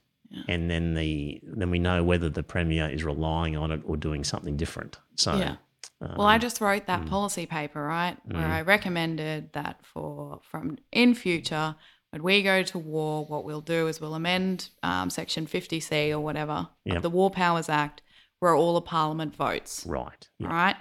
and 0.47 0.69
then 0.69 0.93
the 0.95 1.39
then 1.43 1.69
we 1.69 1.79
know 1.79 2.03
whether 2.03 2.29
the 2.29 2.43
premier 2.43 2.89
is 2.89 3.03
relying 3.03 3.55
on 3.57 3.71
it 3.71 3.81
or 3.86 3.97
doing 3.97 4.23
something 4.23 4.57
different. 4.57 4.97
So 5.15 5.36
Yeah. 5.38 5.55
um, 6.01 6.15
Well, 6.17 6.27
I 6.27 6.38
just 6.38 6.61
wrote 6.61 6.84
mm. 6.84 6.88
that 6.88 7.05
policy 7.05 7.45
paper, 7.45 7.81
right, 7.81 8.17
where 8.25 8.45
I 8.45 8.61
recommended 8.61 9.53
that 9.53 9.81
for 9.86 10.39
from 10.43 10.77
in 10.91 11.13
future 11.15 11.75
when 12.13 12.21
we 12.21 12.43
go 12.43 12.61
to 12.61 12.77
war, 12.77 13.25
what 13.25 13.43
we'll 13.43 13.59
do 13.61 13.88
is 13.88 13.99
we'll 13.99 14.13
amend 14.13 14.69
um, 14.84 15.09
Section 15.09 15.47
50C 15.47 16.11
or 16.11 16.19
whatever 16.19 16.67
Yep. 16.86 16.97
of 16.97 17.01
the 17.01 17.09
War 17.09 17.31
Powers 17.31 17.69
Act, 17.69 18.03
where 18.39 18.53
all 18.53 18.75
the 18.75 18.81
Parliament 18.81 19.36
votes. 19.36 19.84
right. 19.88 20.29
All 20.43 20.47
right. 20.49 20.75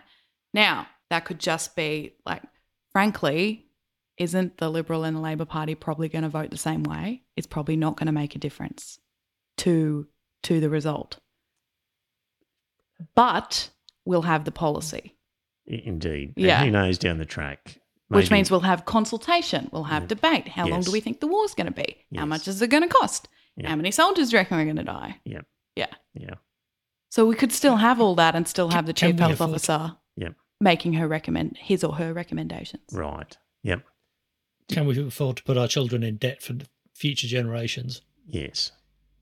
Now, 0.52 0.88
that 1.08 1.24
could 1.24 1.38
just 1.38 1.74
be 1.74 2.16
like, 2.26 2.42
frankly, 2.92 3.64
isn't 4.18 4.58
the 4.58 4.68
Liberal 4.68 5.04
and 5.04 5.16
the 5.16 5.20
Labor 5.22 5.46
Party 5.46 5.74
probably 5.74 6.10
going 6.10 6.24
to 6.24 6.28
vote 6.28 6.50
the 6.50 6.58
same 6.58 6.82
way? 6.82 7.22
It's 7.34 7.46
probably 7.46 7.76
not 7.76 7.96
going 7.96 8.08
to 8.08 8.12
make 8.12 8.36
a 8.36 8.38
difference 8.38 8.98
to 9.58 10.06
to 10.44 10.60
the 10.60 10.70
result. 10.70 11.18
But 13.14 13.70
we'll 14.04 14.22
have 14.22 14.44
the 14.44 14.52
policy, 14.52 15.16
Indeed. 15.66 16.34
Yeah. 16.36 16.62
And 16.62 16.66
who 16.66 16.70
knows 16.72 16.98
down 16.98 17.18
the 17.18 17.24
track? 17.24 17.78
which 18.08 18.30
means 18.30 18.50
we'll 18.50 18.60
have 18.60 18.84
consultation, 18.84 19.70
we'll 19.72 19.84
have 19.84 20.06
debate. 20.06 20.46
How 20.46 20.66
long 20.66 20.82
do 20.82 20.92
we 20.92 21.00
think 21.00 21.20
the 21.20 21.26
war's 21.26 21.54
going 21.54 21.66
to 21.66 21.72
be? 21.72 22.04
How 22.14 22.26
much 22.26 22.46
is 22.46 22.60
it 22.60 22.68
going 22.68 22.82
to 22.82 22.88
cost? 22.88 23.26
Yeah. 23.56 23.70
How 23.70 23.76
many 23.76 23.90
soldiers 23.90 24.28
do 24.28 24.36
you 24.36 24.40
reckon 24.40 24.58
are 24.58 24.64
going 24.64 24.76
to 24.76 24.84
die? 24.84 25.18
Yep. 25.24 25.46
Yeah. 25.76 25.86
Yeah. 26.12 26.34
So 27.08 27.24
we 27.24 27.34
could 27.34 27.52
still 27.52 27.76
have 27.76 28.02
all 28.02 28.14
that 28.16 28.34
and 28.34 28.46
still 28.46 28.68
have 28.68 28.84
the 28.84 28.92
Can 28.92 29.12
chief 29.12 29.16
we 29.16 29.20
health 29.22 29.32
afford- 29.34 29.50
officer 29.50 29.96
Yep. 30.16 30.34
making 30.60 30.92
her 30.94 31.08
recommend 31.08 31.56
his 31.58 31.82
or 31.82 31.94
her 31.94 32.12
recommendations. 32.12 32.82
Right. 32.92 33.34
Yep. 33.62 33.82
Can 34.70 34.84
we 34.86 34.98
afford 35.02 35.38
to 35.38 35.42
put 35.42 35.56
our 35.56 35.66
children 35.68 36.02
in 36.02 36.16
debt 36.18 36.42
for 36.42 36.54
future 36.94 37.26
generations? 37.26 38.02
Yes. 38.26 38.72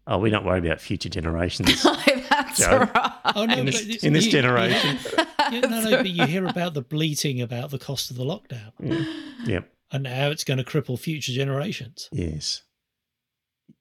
Oh, 0.06 0.18
we're 0.18 0.32
not 0.32 0.44
worried 0.44 0.64
about 0.64 0.80
future 0.80 1.08
generations 1.08 1.82
That's 2.30 2.58
Joe. 2.58 2.78
right. 2.94 3.12
Oh 3.36 3.44
no, 3.46 3.54
in 3.58 3.66
this, 3.66 3.80
it's- 3.82 4.02
in 4.04 4.12
this 4.12 4.26
you- 4.26 4.32
generation. 4.32 4.98
Yeah, 5.50 5.60
no, 5.62 5.80
no, 5.82 5.96
but 5.96 6.08
you 6.10 6.26
hear 6.26 6.46
about 6.46 6.74
the 6.74 6.82
bleating 6.82 7.40
about 7.40 7.70
the 7.70 7.78
cost 7.78 8.08
of 8.12 8.16
the 8.16 8.22
lockdown 8.24 8.70
Yeah. 8.78 9.04
Yep. 9.46 9.72
and 9.90 10.06
how 10.06 10.30
it's 10.30 10.44
going 10.44 10.58
to 10.58 10.64
cripple 10.64 10.96
future 10.96 11.32
generations. 11.32 12.08
Yes. 12.12 12.62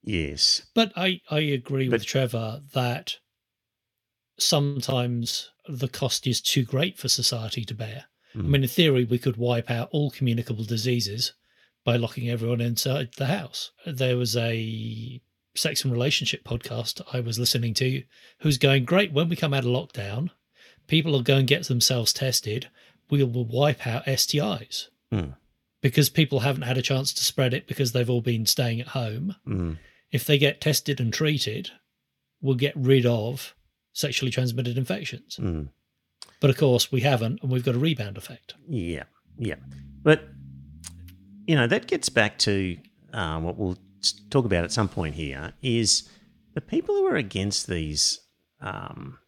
Yes. 0.02 0.62
But 0.74 0.92
I, 0.96 1.20
I 1.30 1.38
agree 1.40 1.88
with 1.88 2.04
Trevor 2.04 2.62
that 2.74 3.18
sometimes 4.38 5.50
the 5.68 5.86
cost 5.88 6.26
is 6.26 6.40
too 6.40 6.64
great 6.64 6.98
for 6.98 7.08
society 7.08 7.64
to 7.66 7.74
bear. 7.74 8.06
I 8.34 8.38
Mm. 8.38 8.44
mean, 8.46 8.62
in 8.62 8.68
theory, 8.68 9.04
we 9.04 9.18
could 9.18 9.36
wipe 9.36 9.70
out 9.70 9.88
all 9.92 10.10
communicable 10.10 10.64
diseases 10.64 11.34
by 11.84 11.96
locking 11.96 12.28
everyone 12.30 12.60
inside 12.60 13.10
the 13.16 13.26
house. 13.26 13.70
There 13.86 14.16
was 14.16 14.36
a 14.36 15.20
sex 15.60 15.84
and 15.84 15.92
relationship 15.92 16.42
podcast 16.44 17.00
I 17.12 17.20
was 17.20 17.38
listening 17.38 17.74
to 17.74 18.02
who's 18.40 18.58
going, 18.58 18.84
Great, 18.84 19.12
when 19.12 19.28
we 19.28 19.36
come 19.36 19.54
out 19.54 19.64
of 19.64 19.70
lockdown, 19.70 20.30
people 20.86 21.12
will 21.12 21.22
go 21.22 21.36
and 21.36 21.46
get 21.46 21.66
themselves 21.68 22.12
tested. 22.12 22.68
We 23.10 23.22
will 23.22 23.44
wipe 23.44 23.86
out 23.86 24.06
STIs 24.06 24.88
Mm. 25.12 25.34
because 25.82 26.08
people 26.08 26.40
haven't 26.40 26.62
had 26.62 26.78
a 26.78 26.82
chance 26.82 27.12
to 27.14 27.24
spread 27.24 27.52
it 27.52 27.66
because 27.66 27.90
they've 27.92 28.08
all 28.10 28.20
been 28.20 28.46
staying 28.46 28.80
at 28.80 28.88
home 28.88 29.34
Mm. 29.46 29.78
if 30.12 30.24
they 30.24 30.38
get 30.38 30.60
tested 30.60 31.00
and 31.00 31.12
treated, 31.12 31.70
we'll 32.40 32.54
get 32.56 32.74
rid 32.76 33.04
of 33.06 33.54
sexually 33.92 34.30
transmitted 34.30 34.78
infections. 34.78 35.36
Mm. 35.40 35.68
But 36.40 36.50
of 36.50 36.56
course, 36.56 36.90
we 36.92 37.00
haven't, 37.00 37.42
and 37.42 37.50
we've 37.50 37.64
got 37.64 37.74
a 37.74 37.78
rebound 37.78 38.16
effect. 38.16 38.54
Yeah, 38.68 39.02
yeah. 39.36 39.56
But, 40.02 40.28
you 41.46 41.54
know, 41.56 41.66
that 41.66 41.86
gets 41.86 42.08
back 42.08 42.38
to 42.38 42.78
um, 43.12 43.42
what 43.42 43.56
we'll 43.58 43.76
talk 44.30 44.44
about 44.44 44.64
at 44.64 44.72
some 44.72 44.88
point 44.88 45.14
here 45.14 45.52
is 45.62 46.08
the 46.54 46.60
people 46.60 46.94
who 46.94 47.06
are 47.06 47.16
against 47.16 47.66
these 47.66 48.20
um, 48.60 49.18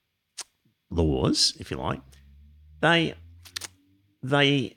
laws, 0.90 1.56
if 1.58 1.70
you 1.70 1.76
like, 1.76 2.00
they 2.80 3.14
they 4.22 4.76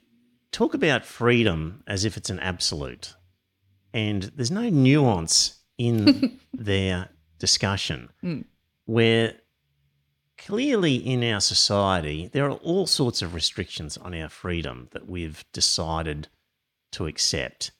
talk 0.52 0.74
about 0.74 1.04
freedom 1.04 1.82
as 1.86 2.04
if 2.04 2.16
it's 2.16 2.30
an 2.30 2.40
absolute, 2.40 3.14
and 3.92 4.24
there's 4.34 4.50
no 4.50 4.68
nuance 4.68 5.60
in 5.78 6.38
their 6.52 7.08
discussion. 7.38 8.10
Where 8.86 9.34
clearly 10.38 10.96
in 10.96 11.24
our 11.24 11.40
society 11.40 12.28
there 12.32 12.44
are 12.44 12.52
all 12.58 12.86
sorts 12.86 13.22
of 13.22 13.34
restrictions 13.34 13.96
on 13.96 14.14
our 14.14 14.28
freedom 14.28 14.88
that 14.92 15.08
we've 15.08 15.44
decided 15.52 16.28
to 16.92 17.06
accept. 17.06 17.72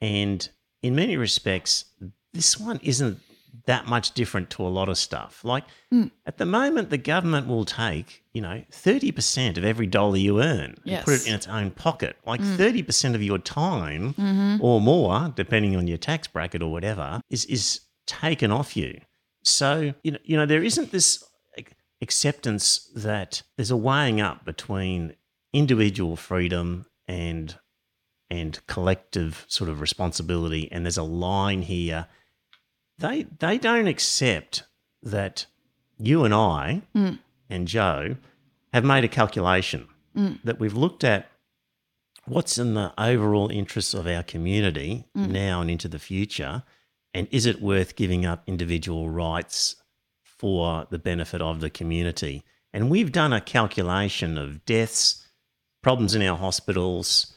And 0.00 0.48
in 0.84 0.94
many 0.94 1.16
respects 1.16 1.86
this 2.34 2.60
one 2.60 2.78
isn't 2.82 3.18
that 3.66 3.86
much 3.86 4.12
different 4.12 4.50
to 4.50 4.62
a 4.62 4.68
lot 4.68 4.90
of 4.90 4.98
stuff. 4.98 5.42
Like 5.42 5.64
hmm. 5.90 6.08
at 6.26 6.36
the 6.36 6.44
moment 6.44 6.90
the 6.90 6.98
government 6.98 7.46
will 7.46 7.64
take 7.64 8.22
you 8.34 8.42
know 8.42 8.62
30% 8.70 9.56
of 9.56 9.64
every 9.64 9.86
dollar 9.86 10.18
you 10.18 10.42
earn 10.42 10.74
and 10.84 11.04
put 11.04 11.14
it 11.14 11.26
in 11.26 11.34
its 11.34 11.48
own 11.48 11.70
pocket. 11.70 12.16
Like 12.26 12.40
hmm. 12.40 12.56
30% 12.56 13.14
of 13.14 13.22
your 13.22 13.38
time 13.38 14.12
mm-hmm. 14.14 14.56
or 14.60 14.80
more 14.80 15.32
depending 15.34 15.74
on 15.74 15.86
your 15.86 15.96
tax 15.96 16.28
bracket 16.28 16.62
or 16.62 16.70
whatever 16.70 17.20
is 17.30 17.46
is 17.46 17.80
taken 18.06 18.52
off 18.52 18.76
you. 18.76 19.00
So 19.42 19.94
you 20.02 20.12
know, 20.12 20.18
you 20.24 20.36
know 20.36 20.46
there 20.46 20.62
isn't 20.62 20.92
this 20.92 21.24
acceptance 22.02 22.90
that 22.94 23.42
there's 23.56 23.70
a 23.70 23.76
weighing 23.76 24.20
up 24.20 24.44
between 24.44 25.14
individual 25.54 26.16
freedom 26.16 26.84
and 27.08 27.56
and 28.30 28.64
collective 28.66 29.44
sort 29.48 29.70
of 29.70 29.80
responsibility. 29.80 30.70
And 30.72 30.84
there's 30.84 30.98
a 30.98 31.02
line 31.02 31.62
here. 31.62 32.06
They 32.98 33.26
they 33.38 33.58
don't 33.58 33.86
accept 33.86 34.64
that 35.02 35.46
you 35.98 36.24
and 36.24 36.34
I 36.34 36.82
mm. 36.94 37.18
and 37.50 37.68
Joe 37.68 38.16
have 38.72 38.84
made 38.84 39.04
a 39.04 39.08
calculation 39.08 39.88
mm. 40.16 40.38
that 40.44 40.58
we've 40.58 40.74
looked 40.74 41.04
at 41.04 41.30
what's 42.26 42.58
in 42.58 42.74
the 42.74 42.92
overall 42.98 43.50
interests 43.50 43.94
of 43.94 44.06
our 44.06 44.22
community 44.22 45.04
mm. 45.16 45.28
now 45.28 45.60
and 45.60 45.70
into 45.70 45.88
the 45.88 45.98
future 45.98 46.62
and 47.14 47.28
is 47.30 47.46
it 47.46 47.62
worth 47.62 47.94
giving 47.94 48.26
up 48.26 48.42
individual 48.46 49.08
rights 49.08 49.76
for 50.24 50.86
the 50.90 50.98
benefit 50.98 51.40
of 51.40 51.60
the 51.60 51.70
community? 51.70 52.42
And 52.72 52.90
we've 52.90 53.12
done 53.12 53.32
a 53.32 53.40
calculation 53.40 54.36
of 54.36 54.64
deaths 54.66 55.24
problems 55.80 56.14
in 56.14 56.22
our 56.22 56.36
hospitals 56.36 57.33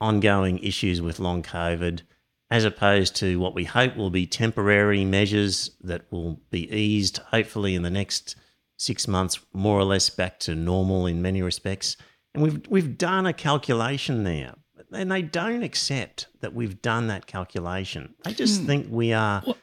ongoing 0.00 0.58
issues 0.58 1.00
with 1.02 1.18
long 1.18 1.42
covid 1.42 2.02
as 2.50 2.64
opposed 2.64 3.14
to 3.14 3.38
what 3.38 3.54
we 3.54 3.64
hope 3.64 3.94
will 3.96 4.10
be 4.10 4.26
temporary 4.26 5.04
measures 5.04 5.72
that 5.82 6.02
will 6.10 6.40
be 6.50 6.70
eased 6.72 7.18
hopefully 7.18 7.74
in 7.74 7.82
the 7.82 7.90
next 7.90 8.36
6 8.76 9.08
months 9.08 9.40
more 9.52 9.78
or 9.78 9.84
less 9.84 10.08
back 10.08 10.38
to 10.40 10.54
normal 10.54 11.06
in 11.06 11.20
many 11.20 11.42
respects 11.42 11.96
and 12.34 12.42
we've 12.42 12.66
we've 12.68 12.96
done 12.96 13.26
a 13.26 13.32
calculation 13.32 14.24
there 14.24 14.54
and 14.92 15.10
they 15.10 15.22
don't 15.22 15.62
accept 15.62 16.28
that 16.40 16.54
we've 16.54 16.80
done 16.82 17.08
that 17.08 17.26
calculation. 17.26 18.14
They 18.24 18.34
just 18.34 18.60
hmm. 18.60 18.66
think 18.66 18.86
we 18.90 19.12
are 19.12 19.42
What? 19.42 19.58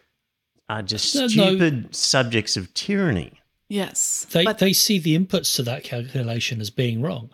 are 0.69 0.81
just 0.81 1.15
No, 1.15 1.21
no. 1.21 1.27
stupid 1.27 1.95
subjects 1.95 2.57
of 2.57 2.73
tyranny. 2.73 3.39
Yes. 3.67 4.27
They, 4.31 4.43
but 4.43 4.59
they 4.59 4.73
see 4.73 4.99
the 4.99 5.17
inputs 5.17 5.55
to 5.55 5.63
that 5.63 5.83
calculation 5.83 6.61
as 6.61 6.69
being 6.69 7.01
wrong 7.01 7.29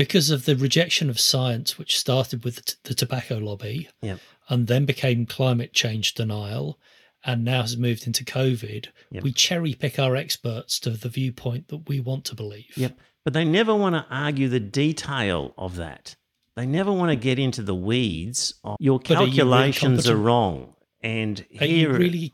because 0.00 0.30
of 0.30 0.46
the 0.46 0.56
rejection 0.56 1.10
of 1.10 1.20
science, 1.20 1.76
which 1.78 1.98
started 1.98 2.42
with 2.42 2.54
the, 2.56 2.62
t- 2.62 2.74
the 2.84 2.94
tobacco 2.94 3.36
lobby 3.36 3.86
Yep. 4.00 4.18
and 4.48 4.66
then 4.66 4.86
became 4.86 5.26
climate 5.26 5.74
change 5.74 6.14
denial 6.14 6.78
and 7.22 7.44
now 7.44 7.60
has 7.60 7.76
moved 7.76 8.06
into 8.06 8.24
COVID. 8.24 8.88
Yep. 9.10 9.22
We 9.22 9.32
cherry 9.32 9.74
pick 9.74 9.98
our 9.98 10.16
experts 10.16 10.80
to 10.80 10.90
the 10.90 11.10
viewpoint 11.10 11.68
that 11.68 11.86
we 11.86 12.00
want 12.00 12.24
to 12.26 12.34
believe. 12.34 12.72
Yep. 12.76 12.96
But 13.24 13.34
they 13.34 13.44
never 13.44 13.74
want 13.74 13.94
to 13.94 14.06
argue 14.10 14.48
the 14.48 14.58
detail 14.58 15.52
of 15.58 15.76
that. 15.76 16.16
They 16.56 16.64
never 16.64 16.90
want 16.90 17.10
to 17.10 17.16
get 17.16 17.38
into 17.38 17.62
the 17.62 17.74
weeds. 17.74 18.54
Of, 18.64 18.76
Your 18.80 19.00
But 19.00 19.10
are 19.10 19.12
you 19.12 19.18
really 19.20 19.36
calculations 19.36 20.08
are 20.08 20.16
wrong. 20.16 20.74
And 21.02 21.44
Are 21.60 21.66
you 21.66 21.90
really 21.90 22.32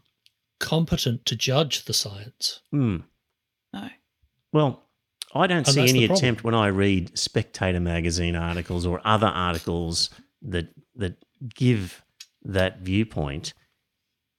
competent 0.61 1.27
to 1.27 1.35
judge 1.35 1.85
the 1.87 1.93
science? 1.93 2.61
Hmm. 2.71 2.99
no. 3.73 3.89
Well, 4.53 4.86
I 5.41 5.47
don't 5.47 5.59
And 5.59 5.69
see 5.69 5.89
any 5.89 6.05
attempt 6.05 6.45
when 6.45 6.55
I 6.55 6.69
read 6.69 7.17
Spectator 7.19 7.81
magazine 7.81 8.37
articles 8.37 8.87
or 8.87 9.01
other 9.05 9.27
articles 9.27 10.11
that 10.43 10.69
that 10.97 11.17
give 11.55 12.03
that 12.43 12.81
viewpoint. 12.81 13.53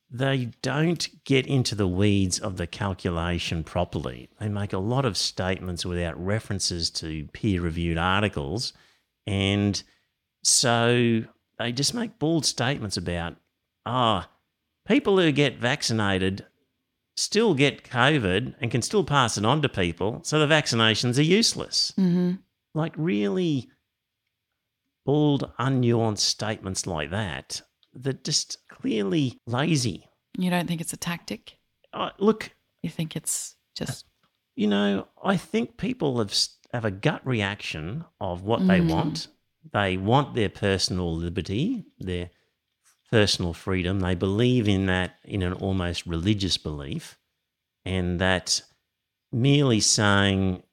They 0.10 0.52
don't 0.62 1.08
get 1.26 1.46
into 1.46 1.76
the 1.76 1.88
weeds 1.88 2.40
of 2.40 2.56
the 2.56 2.68
calculation 2.68 3.64
properly. 3.64 4.30
They 4.40 4.48
make 4.48 4.72
a 4.72 4.78
lot 4.78 5.04
of 5.04 5.18
statements 5.18 5.86
without 5.86 6.24
references 6.24 6.90
to 6.92 7.28
peer-reviewed 7.34 7.98
articles, 7.98 8.72
and 9.26 9.82
so 10.44 11.24
they 11.60 11.72
just 11.74 11.94
make 11.94 12.20
bold 12.20 12.46
statements 12.46 12.96
about 12.96 13.36
ah, 13.86 14.30
people 14.88 15.18
who 15.20 15.32
get 15.32 15.58
vaccinated 15.58 16.46
still 17.18 17.54
get 17.54 17.84
COVID 17.84 18.56
and 18.62 18.72
can 18.72 18.82
still 18.82 19.04
pass 19.04 19.38
it 19.38 19.46
on 19.46 19.62
to 19.64 19.70
people. 19.70 20.22
So 20.24 20.40
the 20.40 20.48
vaccinations 20.54 21.18
are 21.18 21.24
useless. 21.24 21.92
hmm 21.98 22.34
Like, 22.74 22.94
really 22.96 23.70
bald, 25.06 25.52
unnuanced 25.60 26.20
statements 26.20 26.86
like 26.86 27.10
that, 27.12 27.62
that 27.94 28.24
just 28.24 28.58
clearly 28.70 29.40
lazy. 29.46 30.06
You 30.38 30.50
don't 30.50 30.68
think 30.68 30.82
it's 30.82 30.94
a 30.94 30.98
tactic? 30.98 31.58
Uh, 31.94 32.12
look, 32.20 32.52
You 32.84 32.90
think 32.92 33.16
it's 33.16 33.56
just 33.76 34.06
you 34.56 34.68
know, 34.68 35.08
I 35.24 35.38
think 35.38 35.78
people 35.78 36.18
have 36.20 36.34
have 36.74 36.86
a 36.86 36.92
gut 36.92 37.26
reaction 37.26 38.06
of 38.20 38.44
what 38.44 38.68
they 38.68 38.80
Mm. 38.82 38.90
want. 38.90 39.28
They 39.72 39.98
want 39.98 40.36
their 40.36 40.50
personal 40.50 41.16
liberty, 41.16 41.86
their 42.00 42.30
personal 43.12 43.54
freedom. 43.54 44.00
They 44.00 44.16
believe 44.16 44.68
in 44.68 44.86
that 44.88 45.18
in 45.24 45.42
an 45.42 45.54
almost 45.54 46.06
religious 46.06 46.58
belief, 46.58 47.18
and 47.86 48.20
that 48.20 48.62
merely 49.32 49.80
saying 49.80 50.64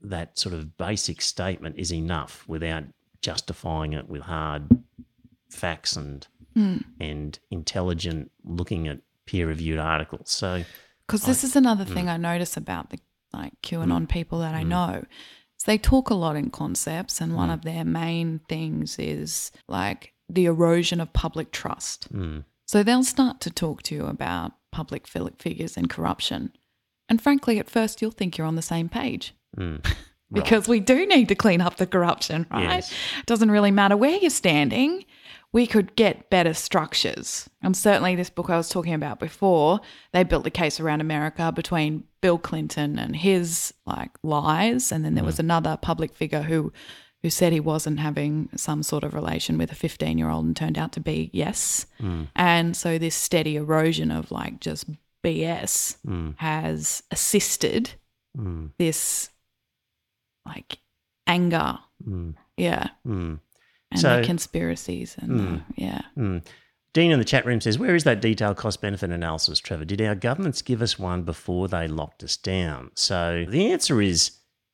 that 0.00 0.38
sort 0.38 0.54
of 0.54 0.76
basic 0.76 1.20
statement 1.20 1.76
is 1.78 1.92
enough 1.92 2.44
without 2.46 2.84
justifying 3.22 3.92
it 3.92 4.08
with 4.08 4.22
hard 4.22 4.68
facts 5.50 5.96
and 5.96 6.26
Mm. 6.56 6.84
and 6.98 7.38
intelligent 7.50 8.30
looking 8.42 8.88
at 8.88 9.00
peer 9.26 9.46
reviewed 9.46 9.78
articles. 9.78 10.30
So 10.30 10.64
Because 11.06 11.26
this 11.26 11.44
is 11.44 11.54
another 11.54 11.84
hmm. 11.84 11.92
thing 11.92 12.08
I 12.08 12.16
notice 12.16 12.56
about 12.56 12.88
the 12.88 12.98
like 13.32 13.52
hmm. 13.62 13.76
QAnon 13.76 14.08
people 14.08 14.38
that 14.38 14.54
I 14.54 14.62
hmm. 14.62 14.70
know. 14.70 15.04
is 15.58 15.64
they 15.64 15.76
talk 15.76 16.08
a 16.08 16.14
lot 16.14 16.34
in 16.34 16.48
concepts, 16.48 17.20
and 17.20 17.36
one 17.36 17.50
of 17.50 17.62
their 17.62 17.84
main 17.84 18.40
things 18.48 18.98
is 18.98 19.52
like 19.68 20.14
the 20.28 20.46
erosion 20.46 21.00
of 21.00 21.12
public 21.12 21.52
trust. 21.52 22.12
mm, 22.12 22.44
So 22.66 22.82
they'll 22.82 23.04
start 23.04 23.40
to 23.42 23.50
talk 23.50 23.82
to 23.84 23.94
you 23.94 24.06
about 24.06 24.52
public 24.72 25.06
figures 25.06 25.76
and 25.76 25.88
corruption. 25.88 26.52
And 27.08 27.22
frankly, 27.22 27.58
at 27.58 27.70
first, 27.70 28.02
you'll 28.02 28.10
think 28.10 28.36
you're 28.36 28.46
on 28.46 28.56
the 28.56 28.62
same 28.62 28.88
page 28.88 29.34
mm, 29.56 29.84
because 30.32 30.66
we 30.66 30.80
do 30.80 31.06
need 31.06 31.28
to 31.28 31.34
clean 31.34 31.60
up 31.60 31.76
the 31.76 31.86
corruption, 31.86 32.46
right? 32.50 32.62
Yes. 32.62 32.92
It 33.20 33.26
doesn't 33.26 33.50
really 33.50 33.70
matter 33.70 33.96
where 33.96 34.16
you're 34.16 34.30
standing. 34.30 35.04
We 35.52 35.66
could 35.66 35.94
get 35.96 36.28
better 36.28 36.52
structures. 36.52 37.48
And 37.62 37.76
certainly, 37.76 38.16
this 38.16 38.28
book 38.28 38.50
I 38.50 38.56
was 38.56 38.68
talking 38.68 38.92
about 38.92 39.20
before, 39.20 39.80
they 40.12 40.24
built 40.24 40.44
the 40.44 40.50
case 40.50 40.80
around 40.80 41.00
America 41.00 41.52
between 41.52 42.04
Bill 42.20 42.36
Clinton 42.36 42.98
and 42.98 43.14
his 43.16 43.72
like 43.86 44.10
lies, 44.22 44.90
and 44.92 45.04
then 45.04 45.14
there 45.14 45.24
was 45.24 45.38
another 45.38 45.78
public 45.80 46.12
figure 46.12 46.42
who 46.42 46.72
who 47.22 47.30
said 47.30 47.52
he 47.52 47.60
wasn't 47.60 47.98
having 48.00 48.48
some 48.56 48.82
sort 48.82 49.02
of 49.04 49.14
relation 49.14 49.58
with 49.58 49.72
a 49.72 49.74
15 49.74 50.18
year 50.18 50.28
old 50.30 50.44
and 50.44 50.56
turned 50.56 50.78
out 50.78 50.92
to 50.92 51.00
be 51.00 51.30
yes. 51.32 51.86
And 52.36 52.76
so 52.76 52.98
this 52.98 53.14
steady 53.14 53.56
erosion 53.56 54.10
of 54.10 54.30
like 54.30 54.60
just 54.60 54.86
BS 55.24 55.96
mm, 56.06 56.34
has 56.38 57.02
assisted 57.10 57.90
mm, 58.36 58.70
this 58.78 59.30
like 60.44 60.78
anger. 61.26 61.78
mm, 62.06 62.34
Yeah. 62.56 62.88
mm. 63.06 63.40
And 63.90 64.00
So- 64.00 64.20
the 64.20 64.26
conspiracies 64.26 65.16
and 65.18 65.40
uh, 65.60 65.60
yeah. 65.76 66.02
Mm. 66.16 66.44
Dean 66.92 67.10
in 67.10 67.18
the 67.18 67.24
chat 67.26 67.44
room 67.44 67.60
says, 67.60 67.78
Where 67.78 67.94
is 67.94 68.04
that 68.04 68.20
detailed 68.22 68.56
cost 68.56 68.80
benefit 68.80 69.10
analysis, 69.10 69.58
Trevor? 69.58 69.84
Did 69.84 70.00
our 70.00 70.14
governments 70.14 70.62
give 70.62 70.80
us 70.80 70.98
one 70.98 71.24
before 71.24 71.68
they 71.68 71.88
locked 71.88 72.22
us 72.22 72.36
down? 72.38 72.90
So 72.94 73.44
the 73.48 73.70
answer 73.70 74.00
is 74.00 74.30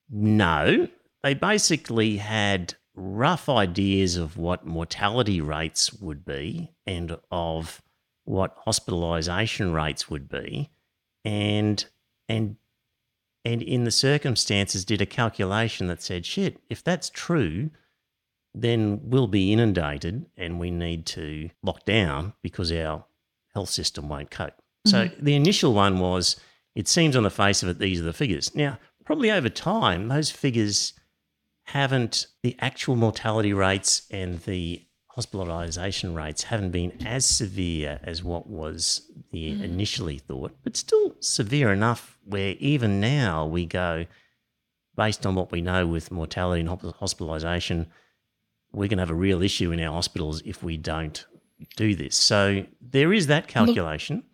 no. 0.09 0.89
They 1.23 1.35
basically 1.35 2.17
had 2.17 2.75
rough 2.95 3.49
ideas 3.49 4.17
of 4.17 4.37
what 4.37 4.67
mortality 4.67 5.41
rates 5.41 5.93
would 5.95 6.25
be 6.25 6.73
and 6.87 7.17
of 7.31 7.83
what 8.25 8.57
hospitalization 8.65 9.73
rates 9.73 10.11
would 10.11 10.29
be 10.29 10.71
and 11.25 11.87
and 12.29 12.57
and 13.45 13.63
in 13.63 13.85
the 13.85 13.91
circumstances 13.91 14.85
did 14.85 15.01
a 15.01 15.07
calculation 15.07 15.87
that 15.87 16.03
said 16.03 16.27
shit 16.27 16.59
if 16.69 16.85
that's 16.85 17.09
true 17.09 17.71
then 18.55 19.01
we'll 19.03 19.27
be 19.27 19.53
inundated 19.53 20.27
and 20.37 20.61
we 20.61 20.71
need 20.71 21.07
to 21.07 21.51
lock 21.63 21.85
down 21.85 22.35
because 22.43 22.71
our 22.71 23.05
health 23.55 23.71
system 23.71 24.09
won't 24.09 24.31
cope. 24.31 24.55
So 24.87 25.09
mm-hmm. 25.09 25.25
the 25.25 25.35
initial 25.35 25.73
one 25.73 25.99
was 25.99 26.37
it 26.75 26.89
seems 26.89 27.17
on 27.17 27.23
the 27.23 27.31
face 27.31 27.63
of 27.63 27.69
it, 27.69 27.79
these 27.79 28.01
are 28.01 28.05
the 28.05 28.13
figures. 28.13 28.55
Now, 28.55 28.79
probably 29.05 29.31
over 29.31 29.49
time, 29.49 30.09
those 30.09 30.31
figures 30.31 30.95
haven't, 31.65 32.27
the 32.43 32.57
actual 32.61 32.97
mortality 32.97 33.53
rates 33.53 34.03
and 34.11 34.41
the 34.41 34.83
hospitalisation 35.17 36.17
rates 36.17 36.45
haven't 36.45 36.71
been 36.71 37.07
as 37.07 37.27
severe 37.27 38.01
as 38.03 38.25
what 38.25 38.49
was 38.49 39.11
the 39.31 39.51
initially 39.51 40.19
thought, 40.19 40.53
but 40.65 40.77
still 40.77 41.15
severe 41.21 41.73
enough 41.73 42.19
where 42.25 42.55
even 42.59 43.01
now 43.01 43.47
we 43.47 43.67
go, 43.67 44.07
based 44.97 45.27
on 45.27 45.35
what 45.35 45.53
we 45.53 45.61
know 45.61 45.87
with 45.87 46.11
mortality 46.11 46.61
and 46.61 46.69
hospitalisation, 46.69 47.87
we're 48.73 48.89
going 48.89 48.99
to 48.99 49.03
have 49.03 49.11
a 49.11 49.15
real 49.15 49.43
issue 49.43 49.71
in 49.71 49.81
our 49.81 49.93
hospitals 49.93 50.43
if 50.45 50.63
we 50.63 50.77
don't 50.77 51.27
do 51.77 51.95
this. 51.95 52.17
So 52.17 52.65
there 52.81 53.13
is 53.13 53.27
that 53.27 53.49
calculation. 53.49 54.25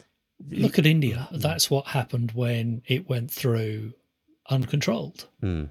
Look 0.49 0.79
at 0.79 0.87
India. 0.87 1.29
That's 1.33 1.71
what 1.71 1.89
happened 1.89 2.33
when 2.33 2.83
it 2.87 3.09
went 3.09 3.31
through 3.31 3.95
uncontrolled. 4.49 5.27
Mm, 5.43 5.71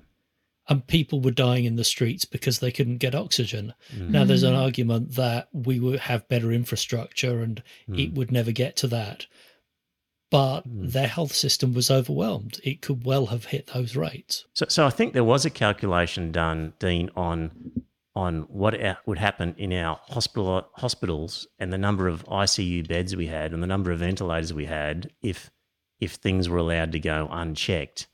And 0.70 0.86
people 0.86 1.22
were 1.22 1.32
dying 1.32 1.66
in 1.66 1.78
the 1.78 1.84
streets 1.84 2.26
because 2.26 2.60
they 2.60 2.72
couldn't 2.72 2.98
get 2.98 3.16
oxygen. 3.16 3.74
Mm. 3.96 4.10
Now, 4.10 4.26
there's 4.26 4.44
an 4.44 4.54
mm. 4.54 4.62
argument 4.62 5.16
that 5.16 5.48
we 5.54 5.80
would 5.80 6.00
have 6.00 6.28
better 6.28 6.52
infrastructure 6.52 7.42
and 7.42 7.64
mm. 7.90 8.04
it 8.04 8.14
would 8.14 8.32
never 8.32 8.52
get 8.52 8.76
to 8.78 8.88
that. 8.88 9.28
But 10.30 10.64
their 10.66 11.08
health 11.08 11.34
system 11.34 11.74
was 11.74 11.90
overwhelmed. 11.90 12.60
It 12.62 12.82
could 12.82 13.06
well 13.06 13.28
have 13.28 13.46
hit 13.46 13.68
those 13.68 13.96
rates. 13.96 14.44
So, 14.54 14.66
so 14.68 14.86
I 14.86 14.90
think 14.90 15.14
there 15.14 15.24
was 15.24 15.46
a 15.46 15.50
calculation 15.50 16.34
done, 16.34 16.74
Dean, 16.80 17.10
on 17.16 17.84
on 18.18 18.42
what 18.50 18.76
would 19.06 19.20
happen 19.20 19.54
in 19.60 19.72
our 19.72 20.00
hospital 20.08 20.68
hospitals 20.74 21.46
and 21.60 21.72
the 21.72 21.78
number 21.78 22.08
of 22.08 22.26
ICU 22.26 22.88
beds 22.88 23.16
we 23.16 23.28
had 23.28 23.54
and 23.54 23.62
the 23.62 23.68
number 23.68 23.92
of 23.92 24.00
ventilators 24.00 24.52
we 24.52 24.66
had 24.66 25.12
if 25.22 25.52
if 26.00 26.14
things 26.14 26.50
were 26.50 26.58
allowed 26.58 26.92
to 26.92 27.00
go 27.00 27.28
unchecked. 27.32 28.08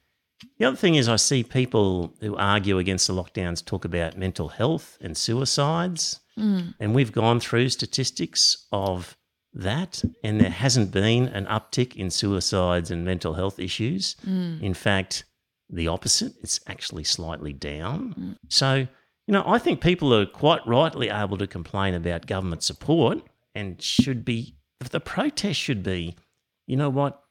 The 0.57 0.65
other 0.65 0.77
thing 0.77 0.95
is, 0.95 1.09
I 1.09 1.15
see 1.15 1.43
people 1.43 2.15
who 2.21 2.35
argue 2.35 2.77
against 2.77 3.07
the 3.07 3.13
lockdowns 3.13 3.63
talk 3.63 3.85
about 3.85 4.17
mental 4.17 4.49
health 4.49 4.97
and 5.01 5.15
suicides, 5.15 6.19
hmm. 6.35 6.69
and 6.79 6.93
we've 6.95 7.11
gone 7.11 7.39
through 7.39 7.69
statistics 7.69 8.67
of 8.71 9.17
that, 9.53 10.03
and 10.23 10.39
there 10.39 10.49
hasn't 10.49 10.91
been 10.91 11.27
an 11.27 11.45
uptick 11.45 11.95
in 11.95 12.09
suicides 12.09 12.91
and 12.91 13.05
mental 13.05 13.33
health 13.33 13.59
issues. 13.59 14.15
Hmm. 14.23 14.57
In 14.61 14.73
fact, 14.73 15.25
the 15.69 15.87
opposite. 15.87 16.33
It's 16.41 16.59
actually 16.67 17.03
slightly 17.03 17.53
down. 17.53 18.11
Hmm. 18.11 18.31
So, 18.49 18.87
you 19.27 19.31
know, 19.31 19.43
I 19.45 19.57
think 19.59 19.81
people 19.81 20.13
are 20.13 20.25
quite 20.25 20.65
rightly 20.67 21.09
able 21.09 21.37
to 21.37 21.47
complain 21.47 21.93
about 21.93 22.27
government 22.27 22.63
support 22.63 23.19
and 23.55 23.81
should 23.81 24.25
be, 24.25 24.55
the 24.79 24.99
protest 24.99 25.59
should 25.59 25.83
be, 25.83 26.15
you 26.67 26.75
know 26.75 26.89
what, 26.89 27.21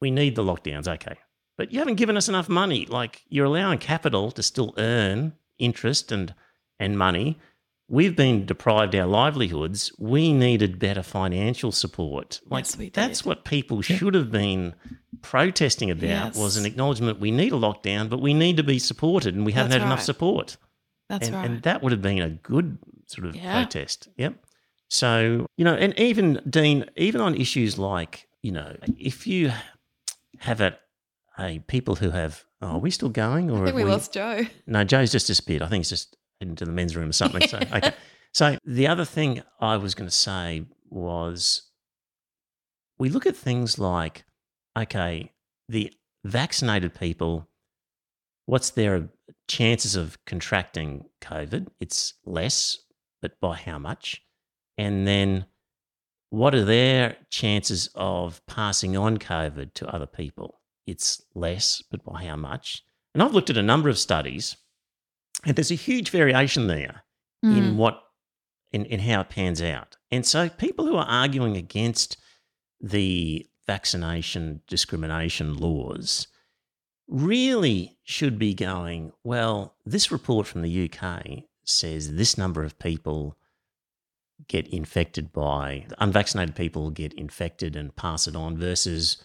we 0.00 0.10
need 0.10 0.34
the 0.34 0.42
lockdowns, 0.42 0.88
okay. 0.88 1.16
But 1.62 1.72
you 1.72 1.78
haven't 1.78 1.94
given 1.94 2.16
us 2.16 2.28
enough 2.28 2.48
money. 2.48 2.86
Like 2.86 3.22
you're 3.28 3.44
allowing 3.44 3.78
capital 3.78 4.32
to 4.32 4.42
still 4.42 4.74
earn 4.78 5.34
interest 5.60 6.10
and 6.10 6.34
and 6.80 6.98
money. 6.98 7.38
We've 7.88 8.16
been 8.16 8.46
deprived 8.46 8.96
our 8.96 9.06
livelihoods. 9.06 9.92
We 9.96 10.32
needed 10.32 10.80
better 10.80 11.04
financial 11.04 11.70
support. 11.70 12.40
Like 12.50 12.64
Yes, 12.64 12.90
that's 12.92 13.24
what 13.24 13.44
people 13.44 13.80
should 13.80 14.14
have 14.14 14.32
been 14.32 14.74
protesting 15.20 15.88
about 15.92 16.34
was 16.34 16.56
an 16.56 16.66
acknowledgement 16.66 17.20
we 17.20 17.30
need 17.30 17.52
a 17.52 17.56
lockdown, 17.56 18.08
but 18.08 18.20
we 18.20 18.34
need 18.34 18.56
to 18.56 18.64
be 18.64 18.80
supported 18.80 19.36
and 19.36 19.46
we 19.46 19.52
haven't 19.52 19.70
That's 19.70 19.82
had 19.82 19.86
enough 19.86 20.02
support. 20.02 20.56
That's 21.08 21.28
and, 21.28 21.36
right. 21.36 21.48
and 21.48 21.62
that 21.62 21.80
would 21.80 21.92
have 21.92 22.02
been 22.02 22.22
a 22.22 22.30
good 22.30 22.76
sort 23.06 23.28
of 23.28 23.36
Yeah. 23.36 23.52
protest. 23.62 24.08
Yep. 24.16 24.34
So, 24.88 25.46
you 25.56 25.64
know, 25.64 25.74
and 25.74 25.96
even 25.96 26.40
Dean, 26.50 26.86
even 26.96 27.20
on 27.20 27.36
issues 27.36 27.78
like, 27.78 28.26
you 28.42 28.50
know, 28.50 28.74
if 28.98 29.28
you 29.28 29.52
have 30.40 30.60
a, 30.60 30.76
a 31.38 31.60
people 31.60 31.96
who 31.96 32.10
have, 32.10 32.44
oh, 32.60 32.68
are 32.68 32.78
we 32.78 32.90
still 32.90 33.08
going? 33.08 33.50
Or 33.50 33.62
I 33.62 33.66
think 33.66 33.66
have 33.68 33.74
we 33.74 33.84
lost 33.84 34.12
Joe. 34.12 34.46
no, 34.66 34.84
Joe's 34.84 35.12
just 35.12 35.26
disappeared. 35.26 35.62
I 35.62 35.68
think 35.68 35.80
he's 35.80 35.90
just 35.90 36.16
into 36.40 36.64
the 36.64 36.72
men's 36.72 36.96
room 36.96 37.08
or 37.08 37.12
something. 37.12 37.46
So, 37.48 37.58
okay. 37.58 37.92
So 38.34 38.56
the 38.64 38.86
other 38.86 39.04
thing 39.04 39.42
I 39.60 39.76
was 39.76 39.94
going 39.94 40.08
to 40.08 40.14
say 40.14 40.64
was 40.88 41.70
we 42.98 43.08
look 43.08 43.26
at 43.26 43.36
things 43.36 43.78
like, 43.78 44.24
okay, 44.78 45.32
the 45.68 45.92
vaccinated 46.24 46.94
people, 46.94 47.48
what's 48.46 48.70
their 48.70 49.08
chances 49.48 49.96
of 49.96 50.18
contracting 50.24 51.04
COVID? 51.20 51.68
It's 51.80 52.14
less, 52.24 52.78
but 53.20 53.38
by 53.40 53.56
how 53.56 53.78
much? 53.78 54.22
And 54.78 55.06
then 55.06 55.46
what 56.30 56.54
are 56.54 56.64
their 56.64 57.16
chances 57.28 57.90
of 57.94 58.40
passing 58.46 58.96
on 58.96 59.18
COVID 59.18 59.74
to 59.74 59.86
other 59.88 60.06
people? 60.06 60.61
It's 60.86 61.22
less, 61.34 61.82
but 61.90 62.04
by 62.04 62.24
how 62.24 62.36
much? 62.36 62.82
And 63.14 63.22
I've 63.22 63.34
looked 63.34 63.50
at 63.50 63.56
a 63.56 63.62
number 63.62 63.88
of 63.88 63.98
studies, 63.98 64.56
and 65.44 65.54
there's 65.56 65.70
a 65.70 65.76
huge 65.76 66.10
variation 66.10 66.66
there 66.66 67.04
Mm. 67.44 67.56
in 67.58 67.76
what 67.76 68.00
in, 68.70 68.84
in 68.86 69.00
how 69.00 69.20
it 69.20 69.28
pans 69.28 69.60
out. 69.60 69.96
And 70.10 70.24
so 70.24 70.48
people 70.48 70.86
who 70.86 70.96
are 70.96 71.04
arguing 71.04 71.56
against 71.56 72.16
the 72.80 73.46
vaccination 73.66 74.62
discrimination 74.66 75.56
laws 75.56 76.26
really 77.08 77.98
should 78.04 78.38
be 78.38 78.54
going, 78.54 79.12
well, 79.24 79.74
this 79.84 80.10
report 80.10 80.46
from 80.46 80.62
the 80.62 80.88
UK 80.90 81.42
says 81.64 82.14
this 82.14 82.38
number 82.38 82.62
of 82.64 82.78
people 82.78 83.36
get 84.48 84.66
infected 84.68 85.32
by 85.32 85.86
unvaccinated 85.98 86.54
people 86.56 86.90
get 86.90 87.12
infected 87.14 87.76
and 87.76 87.94
pass 87.94 88.26
it 88.26 88.34
on 88.34 88.56
versus 88.56 89.22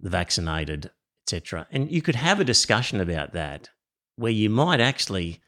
the 0.00 0.10
vaccinated, 0.10 0.90
etc. 1.26 1.66
And 1.70 1.90
you 1.90 2.02
could 2.02 2.14
have 2.14 2.38
a 2.40 2.44
discussion 2.44 3.00
about 3.00 3.32
that 3.32 3.68
where 4.16 4.32
you 4.32 4.48
might 4.48 4.80
actually 4.80 5.40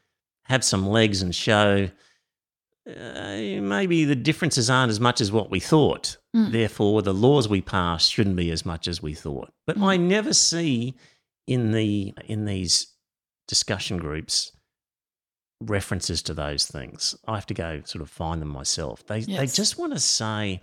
have 0.43 0.63
some 0.63 0.87
legs 0.87 1.21
and 1.21 1.33
show 1.33 1.89
uh, 2.87 3.37
maybe 3.61 4.03
the 4.03 4.15
differences 4.15 4.69
aren't 4.69 4.89
as 4.89 4.99
much 4.99 5.21
as 5.21 5.31
what 5.31 5.51
we 5.51 5.59
thought. 5.59 6.17
Mm. 6.35 6.51
Therefore, 6.51 7.01
the 7.01 7.13
laws 7.13 7.47
we 7.47 7.61
pass 7.61 8.07
shouldn't 8.07 8.35
be 8.35 8.49
as 8.51 8.65
much 8.65 8.87
as 8.87 9.01
we 9.01 9.13
thought. 9.13 9.53
But 9.67 9.77
Mm. 9.77 9.83
I 9.83 9.97
never 9.97 10.33
see 10.33 10.95
in 11.45 11.71
the 11.71 12.13
in 12.25 12.45
these 12.45 12.87
discussion 13.47 13.97
groups 13.97 14.51
references 15.61 16.21
to 16.23 16.33
those 16.33 16.65
things. 16.65 17.15
I 17.27 17.35
have 17.35 17.45
to 17.47 17.53
go 17.53 17.81
sort 17.85 18.01
of 18.01 18.09
find 18.09 18.41
them 18.41 18.49
myself. 18.49 19.05
They 19.05 19.21
they 19.21 19.45
just 19.45 19.77
want 19.77 19.93
to 19.93 19.99
say 19.99 20.61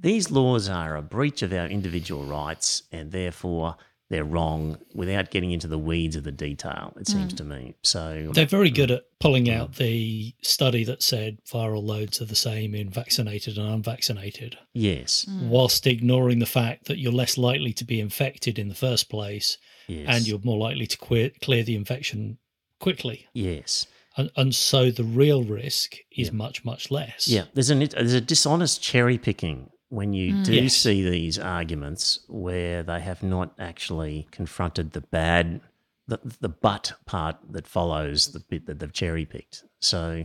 these 0.00 0.30
laws 0.30 0.68
are 0.68 0.96
a 0.96 1.02
breach 1.02 1.42
of 1.42 1.52
our 1.52 1.66
individual 1.66 2.24
rights 2.24 2.82
and 2.92 3.12
therefore 3.12 3.76
they're 4.10 4.24
wrong 4.24 4.78
without 4.94 5.30
getting 5.30 5.50
into 5.52 5.68
the 5.68 5.78
weeds 5.78 6.16
of 6.16 6.24
the 6.24 6.32
detail, 6.32 6.94
it 6.98 7.06
seems 7.06 7.34
to 7.34 7.44
me. 7.44 7.74
So 7.82 8.30
They're 8.32 8.46
very 8.46 8.70
good 8.70 8.90
at 8.90 9.02
pulling 9.20 9.44
Mm. 9.46 9.52
out 9.56 9.74
the 9.76 10.32
study 10.42 10.82
that 10.84 11.02
said 11.02 11.38
viral 11.50 11.82
loads 11.82 12.20
are 12.22 12.24
the 12.24 12.34
same 12.34 12.74
in 12.74 12.88
vaccinated 12.88 13.58
and 13.58 13.68
unvaccinated, 13.68 14.56
yes, 14.72 15.26
Mm. 15.28 15.48
whilst 15.48 15.86
ignoring 15.86 16.38
the 16.38 16.46
fact 16.46 16.86
that 16.86 16.98
you're 16.98 17.12
less 17.12 17.36
likely 17.36 17.72
to 17.74 17.84
be 17.84 18.00
infected 18.00 18.58
in 18.58 18.68
the 18.68 18.74
first 18.74 19.08
place 19.10 19.58
yes. 19.88 20.06
and 20.08 20.26
you're 20.26 20.40
more 20.42 20.58
likely 20.58 20.86
to 20.86 20.96
queer, 20.96 21.30
clear 21.42 21.62
the 21.62 21.74
infection 21.76 22.38
quickly. 22.80 23.26
yes. 23.34 23.86
And, 24.16 24.30
and 24.36 24.52
so 24.52 24.90
the 24.90 25.04
real 25.04 25.44
risk 25.44 25.94
is 26.16 26.28
Yeah. 26.28 26.32
much, 26.32 26.64
much 26.64 26.90
less. 26.90 27.28
Yeah, 27.28 27.44
there's 27.54 27.70
an 27.70 27.78
there's 27.78 28.14
a 28.14 28.20
dishonest 28.20 28.82
cherry 28.82 29.16
picking 29.16 29.70
when 29.90 30.12
you 30.12 30.34
Mm. 30.34 30.44
do 30.44 30.54
Yes. 30.54 30.74
see 30.76 31.02
these 31.08 31.38
arguments 31.38 32.20
where 32.28 32.82
they 32.82 33.00
have 33.00 33.22
not 33.22 33.54
actually 33.58 34.26
confronted 34.30 34.92
the 34.92 35.00
bad, 35.00 35.60
the 36.06 36.18
the 36.40 36.48
but 36.48 36.92
part 37.06 37.36
that 37.50 37.66
follows 37.66 38.28
the 38.32 38.40
bit 38.40 38.66
that 38.66 38.78
they've 38.78 38.92
cherry 38.92 39.24
picked. 39.24 39.64
So 39.80 40.24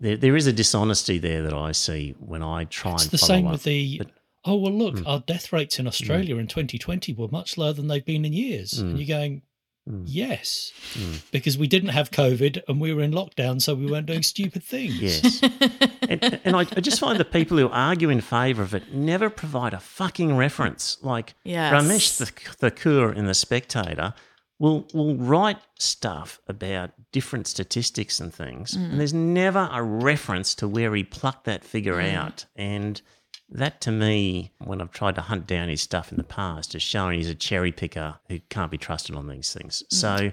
there 0.00 0.16
there 0.16 0.36
is 0.36 0.46
a 0.46 0.52
dishonesty 0.52 1.18
there 1.18 1.42
that 1.42 1.52
I 1.54 1.72
see 1.72 2.14
when 2.18 2.42
I 2.42 2.64
try 2.64 2.94
It's 2.94 3.04
and 3.04 3.10
the 3.12 3.18
same 3.18 3.46
up. 3.46 3.52
with 3.52 3.62
the. 3.64 3.98
but- 3.98 4.10
oh, 4.46 4.56
well, 4.56 4.72
look, 4.72 4.96
Mm. 4.96 5.06
our 5.06 5.20
death 5.20 5.52
rates 5.52 5.78
in 5.78 5.86
Australia 5.86 6.36
in 6.36 6.46
2020 6.46 7.12
were 7.14 7.28
much 7.28 7.56
lower 7.56 7.72
than 7.72 7.86
they've 7.88 8.04
been 8.04 8.24
in 8.26 8.32
years. 8.34 8.74
Mm. 8.74 8.80
And 8.90 8.98
you're 8.98 9.06
going, 9.18 9.42
Mm. 9.88 10.04
yes, 10.06 10.72
Mm. 10.94 11.20
because 11.30 11.58
we 11.58 11.66
didn't 11.66 11.90
have 11.90 12.10
COVID 12.10 12.62
and 12.68 12.80
we 12.80 12.94
were 12.94 13.02
in 13.02 13.12
lockdown, 13.12 13.60
so 13.60 13.74
we 13.74 13.84
weren't 13.84 14.06
doing 14.06 14.22
stupid 14.22 14.62
things. 14.62 14.94
Yes. 14.98 15.42
and, 16.08 16.40
and 16.42 16.56
I, 16.56 16.60
I 16.60 16.80
just 16.80 16.98
find 17.00 17.20
the 17.20 17.24
people 17.24 17.58
who 17.58 17.68
argue 17.68 18.08
in 18.08 18.22
favour 18.22 18.62
of 18.62 18.74
it 18.74 18.94
never 18.94 19.28
provide 19.28 19.74
a 19.74 19.80
fucking 19.80 20.36
reference. 20.36 20.96
Like 21.02 21.34
Yes. 21.44 21.72
Ramesh 21.72 22.18
Thakur 22.56 23.12
in 23.12 23.26
The 23.26 23.34
Spectator 23.34 24.14
will 24.58 24.86
will 24.94 25.16
write 25.16 25.58
stuff 25.78 26.40
about 26.48 26.92
different 27.12 27.46
statistics 27.46 28.20
and 28.20 28.32
things, 28.32 28.76
Mm. 28.76 28.90
and 28.92 29.00
there's 29.00 29.12
never 29.12 29.68
a 29.70 29.82
reference 29.82 30.54
to 30.56 30.66
where 30.68 30.94
he 30.94 31.04
plucked 31.04 31.44
that 31.44 31.62
figure 31.62 31.96
Mm. 31.96 32.14
out. 32.14 32.46
And 32.56 33.02
that 33.50 33.80
to 33.82 33.92
me, 33.92 34.52
when 34.58 34.80
I've 34.80 34.90
tried 34.90 35.14
to 35.16 35.20
hunt 35.20 35.46
down 35.46 35.68
his 35.68 35.82
stuff 35.82 36.10
in 36.10 36.18
the 36.18 36.24
past, 36.24 36.74
is 36.74 36.82
showing 36.82 37.18
he's 37.18 37.28
a 37.30 37.34
cherry 37.34 37.72
picker 37.72 38.18
who 38.28 38.40
can't 38.48 38.70
be 38.70 38.78
trusted 38.78 39.14
on 39.14 39.28
these 39.28 39.52
things. 39.52 39.82
Mm. 39.92 39.94
So 39.96 40.32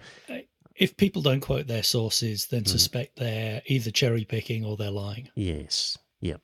If 0.76 0.98
people 0.98 1.22
don't 1.22 1.42
quote 1.42 1.68
their 1.68 1.84
sources, 1.84 2.46
Mm. 2.46 2.50
then 2.50 2.66
suspect 2.66 3.18
they're 3.18 3.62
either 3.68 3.92
cherry 3.92 4.26
picking 4.26 4.66
or 4.66 4.78
they're 4.78 4.90
lying. 4.90 5.30
Yes. 5.36 5.98
Yep. 6.22 6.42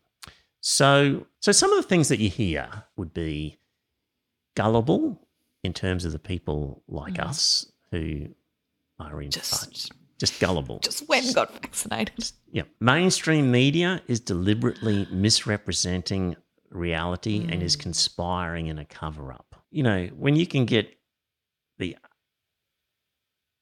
So 0.61 1.26
so 1.39 1.51
some 1.51 1.72
of 1.72 1.82
the 1.82 1.88
things 1.88 2.09
that 2.09 2.20
you 2.20 2.30
hear 2.30 2.84
would 2.97 3.13
be 3.13 3.57
gullible 4.55 5.28
in 5.63 5.74
terms 5.74 6.05
of 6.05 6.11
the 6.11 6.20
people 6.20 6.84
like 6.88 7.13
Mhm. 7.15 7.26
us 7.28 7.72
who 7.91 8.28
are 8.99 9.22
in 9.22 9.32
Just- 9.32 9.72
just, 9.74 9.91
just 10.20 10.39
gullible. 10.39 10.80
Just 10.80 11.07
when 11.07 11.32
got 11.34 11.53
vaccinated. 11.53 12.32
yeah. 12.51 12.63
Mainstream 12.80 13.49
media 13.51 14.01
is 14.07 14.20
deliberately 14.20 15.07
misrepresenting 15.11 16.36
reality 16.70 17.45
and 17.49 17.61
is 17.63 17.76
Mm. 17.76 17.82
conspiring 17.82 18.68
in 18.68 18.78
a 18.80 18.86
cover 18.86 19.32
up. 19.32 19.63
You 19.72 19.84
know, 19.84 20.07
when 20.07 20.36
you 20.36 20.47
can 20.47 20.65
get 20.65 20.97
the 21.78 21.95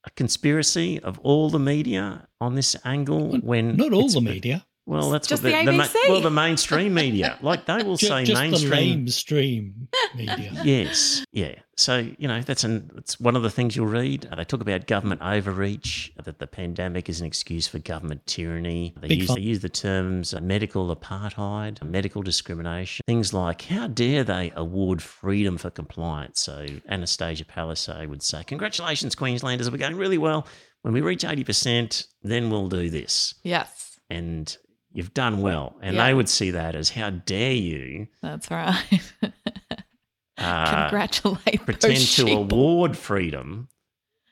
a 0.03 0.10
conspiracy 0.12 0.99
of 0.99 1.18
all 1.20 1.49
the 1.49 1.60
media 1.60 2.28
on 2.39 2.53
this 2.56 2.76
angle 2.86 3.38
when 3.39 3.76
Not 3.76 3.91
all 3.91 4.08
the 4.08 4.22
media, 4.22 4.66
well, 4.88 5.09
that's 5.09 5.27
Just 5.27 5.43
what 5.43 5.51
the 5.51 5.65
the, 5.65 5.71
ABC. 5.71 5.95
well 6.09 6.21
the 6.21 6.29
mainstream 6.29 6.93
media 6.93 7.38
like 7.41 7.65
they 7.65 7.81
will 7.83 7.97
ju- 8.03 8.07
say 8.07 8.23
just 8.23 8.39
the 8.41 8.69
mainstream. 8.69 9.05
lamestream 9.05 9.88
media. 10.15 10.51
Yes, 10.63 11.25
yeah. 11.31 11.55
So 11.77 12.07
you 12.17 12.27
know 12.27 12.41
that's 12.41 12.63
an 12.63 12.89
it's 12.95 13.19
one 13.19 13.36
of 13.36 13.43
the 13.43 13.49
things 13.49 13.75
you'll 13.75 13.88
read. 13.88 14.29
They 14.36 14.43
talk 14.45 14.61
about 14.61 14.88
government 14.88 15.21
overreach, 15.21 16.11
that 16.23 16.39
the 16.39 16.47
pandemic 16.47 17.09
is 17.09 17.19
an 17.19 17.27
excuse 17.27 17.67
for 17.67 17.79
government 17.79 18.25
tyranny. 18.27 18.93
They 19.01 19.07
Big 19.09 19.19
use 19.19 19.27
fun. 19.27 19.36
they 19.36 19.41
use 19.41 19.59
the 19.59 19.69
terms 19.69 20.33
uh, 20.33 20.39
medical 20.39 20.95
apartheid, 20.95 21.83
medical 21.83 22.21
discrimination, 22.21 23.03
things 23.07 23.33
like 23.33 23.63
how 23.63 23.88
dare 23.88 24.23
they 24.23 24.53
award 24.55 25.01
freedom 25.01 25.57
for 25.57 25.69
compliance? 25.69 26.39
So 26.41 26.65
Anastasia 26.88 27.43
Palaszczuk 27.45 28.07
would 28.07 28.23
say, 28.23 28.43
"Congratulations, 28.45 29.15
Queenslanders, 29.15 29.69
we're 29.69 29.77
going 29.77 29.97
really 29.97 30.17
well. 30.17 30.47
When 30.83 30.93
we 30.93 31.01
reach 31.01 31.25
eighty 31.25 31.43
percent, 31.43 32.05
then 32.23 32.49
we'll 32.49 32.69
do 32.69 32.89
this." 32.89 33.33
Yes, 33.43 33.99
and 34.09 34.55
you've 34.96 35.14
done 35.14 35.41
well. 35.41 35.76
And 35.82 35.96
Yeah. 35.96 36.08
they 36.08 36.14
would 36.14 36.30
see 36.30 36.52
that 36.52 36.74
as 36.76 36.89
how 36.89 37.10
dare 37.12 37.54
you 37.54 38.08
that's 38.22 38.50
right. 38.50 39.02
uh, 40.38 40.82
Congratulate 40.82 41.66
pretend 41.66 41.98
to 42.00 42.28
award 42.32 42.98
freedom 42.98 43.70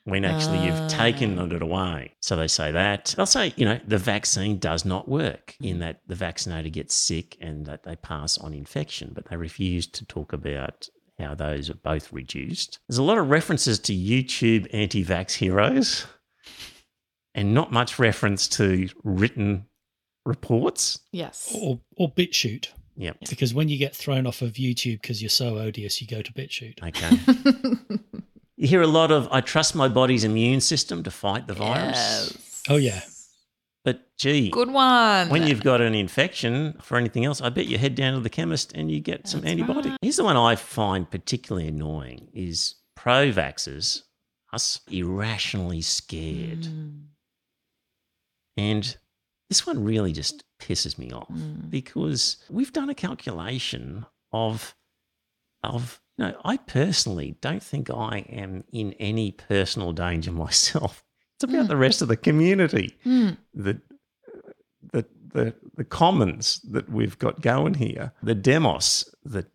when 0.04 0.24
actually 0.24 0.58
Ah. 0.58 0.64
you've 0.82 0.90
taken 0.90 1.38
it 1.38 1.62
away. 1.62 2.12
So 2.20 2.36
they 2.36 2.48
say 2.48 2.70
that. 2.72 3.14
They'll 3.16 3.24
say, 3.24 3.54
you 3.56 3.64
know, 3.64 3.80
the 3.86 3.96
vaccine 3.98 4.58
does 4.58 4.84
not 4.84 5.08
work 5.08 5.54
in 5.60 5.78
that 5.78 6.00
the 6.06 6.14
vaccinated 6.14 6.74
gets 6.74 6.94
sick 6.94 7.36
and 7.40 7.64
that 7.66 7.84
they 7.84 7.96
pass 7.96 8.36
on 8.36 8.52
infection, 8.52 9.12
but 9.14 9.26
they 9.30 9.36
refuse 9.36 9.86
to 9.88 10.04
talk 10.04 10.32
about 10.34 10.88
how 11.18 11.34
those 11.34 11.70
are 11.70 11.74
both 11.76 12.12
reduced. 12.12 12.80
There's 12.88 12.98
a 12.98 13.02
lot 13.02 13.16
of 13.18 13.30
references 13.30 13.78
to 13.80 13.94
YouTube 13.94 14.66
anti 14.74 15.02
vax 15.04 15.32
heroes 15.32 16.06
and 17.34 17.54
not 17.54 17.72
much 17.72 17.98
reference 17.98 18.46
to 18.48 18.88
written 19.04 19.66
reports. 20.24 21.00
Yes. 21.12 21.52
Or, 21.60 21.80
or 21.96 22.10
BitChute. 22.12 22.68
Yep. 22.96 23.16
Because 23.28 23.52
when 23.54 23.68
you 23.68 23.76
get 23.76 23.94
thrown 23.94 24.26
off 24.26 24.40
of 24.42 24.52
YouTube 24.52 25.00
because 25.02 25.20
you're 25.20 25.28
so 25.28 25.58
odious, 25.58 26.00
you 26.00 26.06
go 26.06 26.22
to 26.22 26.32
BitChute. 26.32 26.82
Okay. 26.82 27.98
You 28.56 28.68
hear 28.68 28.82
a 28.82 28.86
lot 28.86 29.10
of, 29.10 29.28
I 29.32 29.40
trust 29.40 29.74
my 29.74 29.88
body's 29.88 30.22
immune 30.22 30.60
system 30.60 31.02
to 31.02 31.10
fight 31.10 31.48
the 31.48 31.54
virus. 31.54 31.96
Yes. 31.96 32.62
Oh, 32.68 32.76
yeah. 32.76 33.00
But 33.84 34.16
gee, 34.16 34.48
Good 34.48 34.70
one. 34.70 35.28
when 35.28 35.48
you've 35.48 35.64
got 35.64 35.80
an 35.80 35.92
infection 35.92 36.78
for 36.80 36.96
anything 36.96 37.24
else, 37.24 37.40
I 37.40 37.48
bet 37.48 37.66
you 37.66 37.78
head 37.78 37.96
down 37.96 38.14
to 38.14 38.20
the 38.20 38.30
chemist 38.30 38.72
and 38.74 38.92
you 38.92 39.00
get 39.00 39.26
some 39.26 39.40
That's 39.40 39.56
antibiotic. 39.60 39.84
right. 39.90 39.98
Here's 40.02 40.16
the 40.16 40.22
one 40.24 40.36
I 40.36 40.54
find 40.54 41.10
particularly 41.10 41.66
annoying 41.66 42.28
is 42.32 42.76
pro-vaxxers, 42.94 44.02
us 44.52 44.80
irrationally 44.88 45.80
scared. 45.82 46.60
Mm, 46.62 47.00
And 48.56 48.96
this 49.54 49.66
one 49.66 49.84
really 49.84 50.12
just 50.12 50.42
pisses 50.60 50.98
me 50.98 51.12
off 51.12 51.28
mm. 51.28 51.70
because 51.70 52.38
we've 52.50 52.72
done 52.72 52.90
a 52.90 52.94
calculation 52.94 54.04
of 54.32 54.74
of 55.62 56.00
you 56.18 56.24
know, 56.26 56.36
I 56.44 56.56
personally 56.58 57.36
don't 57.40 57.62
think 57.62 57.88
I 57.90 58.18
am 58.28 58.64
in 58.72 58.92
any 58.94 59.30
personal 59.32 59.92
danger 59.92 60.32
myself. 60.46 61.04
It's 61.36 61.44
about 61.44 61.66
Mm. 61.66 61.68
the 61.68 61.76
rest 61.76 62.02
of 62.02 62.08
the 62.08 62.16
community. 62.16 62.96
Mm. 63.06 63.36
The 63.54 63.80
the 64.92 65.06
the 65.32 65.54
the 65.76 65.84
commons 65.84 66.60
that 66.70 66.88
we've 66.90 67.18
got 67.18 67.40
going 67.40 67.74
here, 67.74 68.12
the 68.22 68.34
demos 68.34 69.08
that 69.24 69.46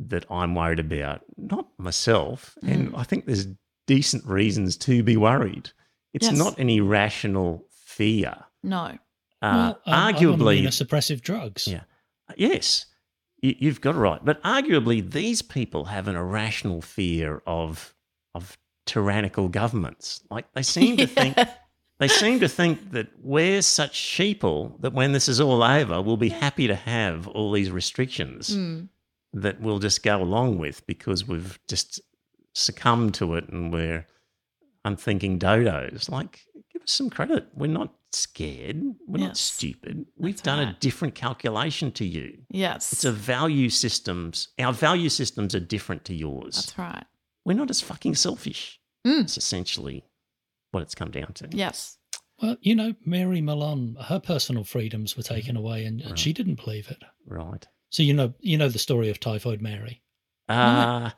that 0.00 0.24
I'm 0.30 0.54
worried 0.54 0.78
about, 0.80 1.22
not 1.36 1.66
myself. 1.78 2.56
And 2.62 2.92
Mm. 2.92 2.98
I 2.98 3.04
think 3.04 3.26
there's 3.26 3.46
decent 3.86 4.24
reasons 4.26 4.76
to 4.78 5.02
be 5.02 5.16
worried. 5.16 5.70
It's 6.14 6.26
Yes. 6.28 6.38
not 6.38 6.58
an 6.58 6.68
irrational 6.70 7.64
fear. 7.70 8.34
No. 8.62 8.98
Uh, 9.42 9.74
Well, 9.86 9.94
I'm- 9.94 10.14
I'm 10.14 10.14
arguably, 10.14 10.62
immunosuppressive 10.62 11.20
drugs. 11.20 11.66
Yeah. 11.66 11.82
yes, 12.36 12.86
you, 13.40 13.54
you've 13.58 13.80
got 13.80 13.94
it 13.94 13.98
right. 13.98 14.24
But 14.24 14.42
arguably, 14.42 15.08
these 15.08 15.42
people 15.42 15.84
have 15.86 16.08
an 16.08 16.16
irrational 16.16 16.82
fear 16.82 17.42
of 17.46 17.94
of 18.34 18.58
tyrannical 18.86 19.48
governments. 19.48 20.22
Like 20.30 20.52
they 20.54 20.62
seem 20.62 20.96
to 20.96 21.06
think 21.06 21.36
they 21.98 22.08
seem 22.08 22.40
to 22.40 22.48
think 22.48 22.92
that 22.92 23.08
we're 23.22 23.62
such 23.62 23.92
sheeple 23.98 24.80
that 24.80 24.92
when 24.92 25.12
this 25.12 25.28
is 25.28 25.40
all 25.40 25.62
over, 25.62 26.00
we'll 26.02 26.16
be 26.16 26.28
happy 26.30 26.66
to 26.66 26.74
have 26.74 27.26
all 27.28 27.52
these 27.52 27.70
restrictions. 27.70 28.50
Mm. 28.56 28.88
that 29.34 29.60
we'll 29.60 29.78
just 29.78 30.02
go 30.02 30.20
along 30.22 30.58
with 30.58 30.86
because 30.86 31.28
we've 31.28 31.58
just 31.68 32.00
succumbed 32.54 33.12
to 33.14 33.34
it 33.34 33.46
and 33.50 33.70
we're 33.72 34.06
unthinking 34.84 35.38
dodos. 35.38 36.08
Like, 36.10 36.40
give 36.72 36.82
us 36.82 36.90
some 36.92 37.10
credit. 37.10 37.46
We're 37.54 37.66
not 37.68 37.92
scared. 38.12 38.82
We're 39.06 39.18
not 39.20 39.28
Yes. 39.30 39.40
stupid. 39.40 40.06
We've 40.16 40.34
That's 40.34 40.42
done 40.42 40.60
a 40.68 40.76
different 40.80 41.14
calculation 41.14 41.92
to 41.92 42.04
you. 42.04 42.38
Yes. 42.50 42.92
It's 42.92 43.04
a 43.04 43.12
value 43.12 43.68
systems. 43.70 44.48
Our 44.58 44.72
value 44.72 45.08
systems 45.08 45.54
are 45.54 45.60
different 45.60 46.04
to 46.06 46.14
yours. 46.14 46.56
That's 46.56 46.78
right. 46.78 47.04
We're 47.44 47.54
not 47.54 47.70
as 47.70 47.80
fucking 47.80 48.14
selfish. 48.14 48.80
Mm. 49.06 49.22
It's 49.22 49.36
essentially 49.38 50.04
what 50.70 50.82
it's 50.82 50.94
come 50.94 51.10
down 51.10 51.32
to. 51.34 51.48
Yes. 51.52 51.98
Well, 52.42 52.56
you 52.60 52.74
know, 52.74 52.94
Mary 53.04 53.40
Mallon, 53.40 53.96
her 54.00 54.20
personal 54.20 54.64
freedoms 54.64 55.16
were 55.16 55.22
taken 55.22 55.56
away, 55.56 55.84
and, 55.84 56.00
and 56.00 56.18
she 56.18 56.32
didn't 56.32 56.62
believe 56.64 56.88
it. 56.88 57.02
Right. 57.26 57.66
So 57.90 58.02
you 58.02 58.14
know, 58.14 58.34
you 58.40 58.56
know 58.58 58.68
the 58.68 58.78
story 58.78 59.08
of 59.10 59.18
Typhoid 59.18 59.60
Mary. 59.60 60.02
Uh, 60.48 61.10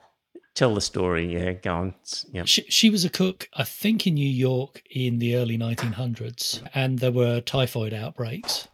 tell 0.55 0.75
the 0.75 0.81
story. 0.81 1.33
Yeah, 1.33 1.53
go 1.53 1.75
on. 1.75 1.95
Yep. 2.33 2.47
She, 2.47 2.63
she 2.63 2.91
was 2.91 3.05
a 3.05 3.11
cook, 3.11 3.49
I 3.55 3.65
think, 3.65 4.07
in 4.07 4.15
New 4.15 4.29
York 4.29 4.83
in 4.91 5.19
the 5.19 5.37
early 5.37 5.59
1900s, 5.59 6.63
and 6.75 6.99
there 6.99 7.13
were 7.13 7.41
typhoid 7.41 7.95
outbreaks. 7.95 8.69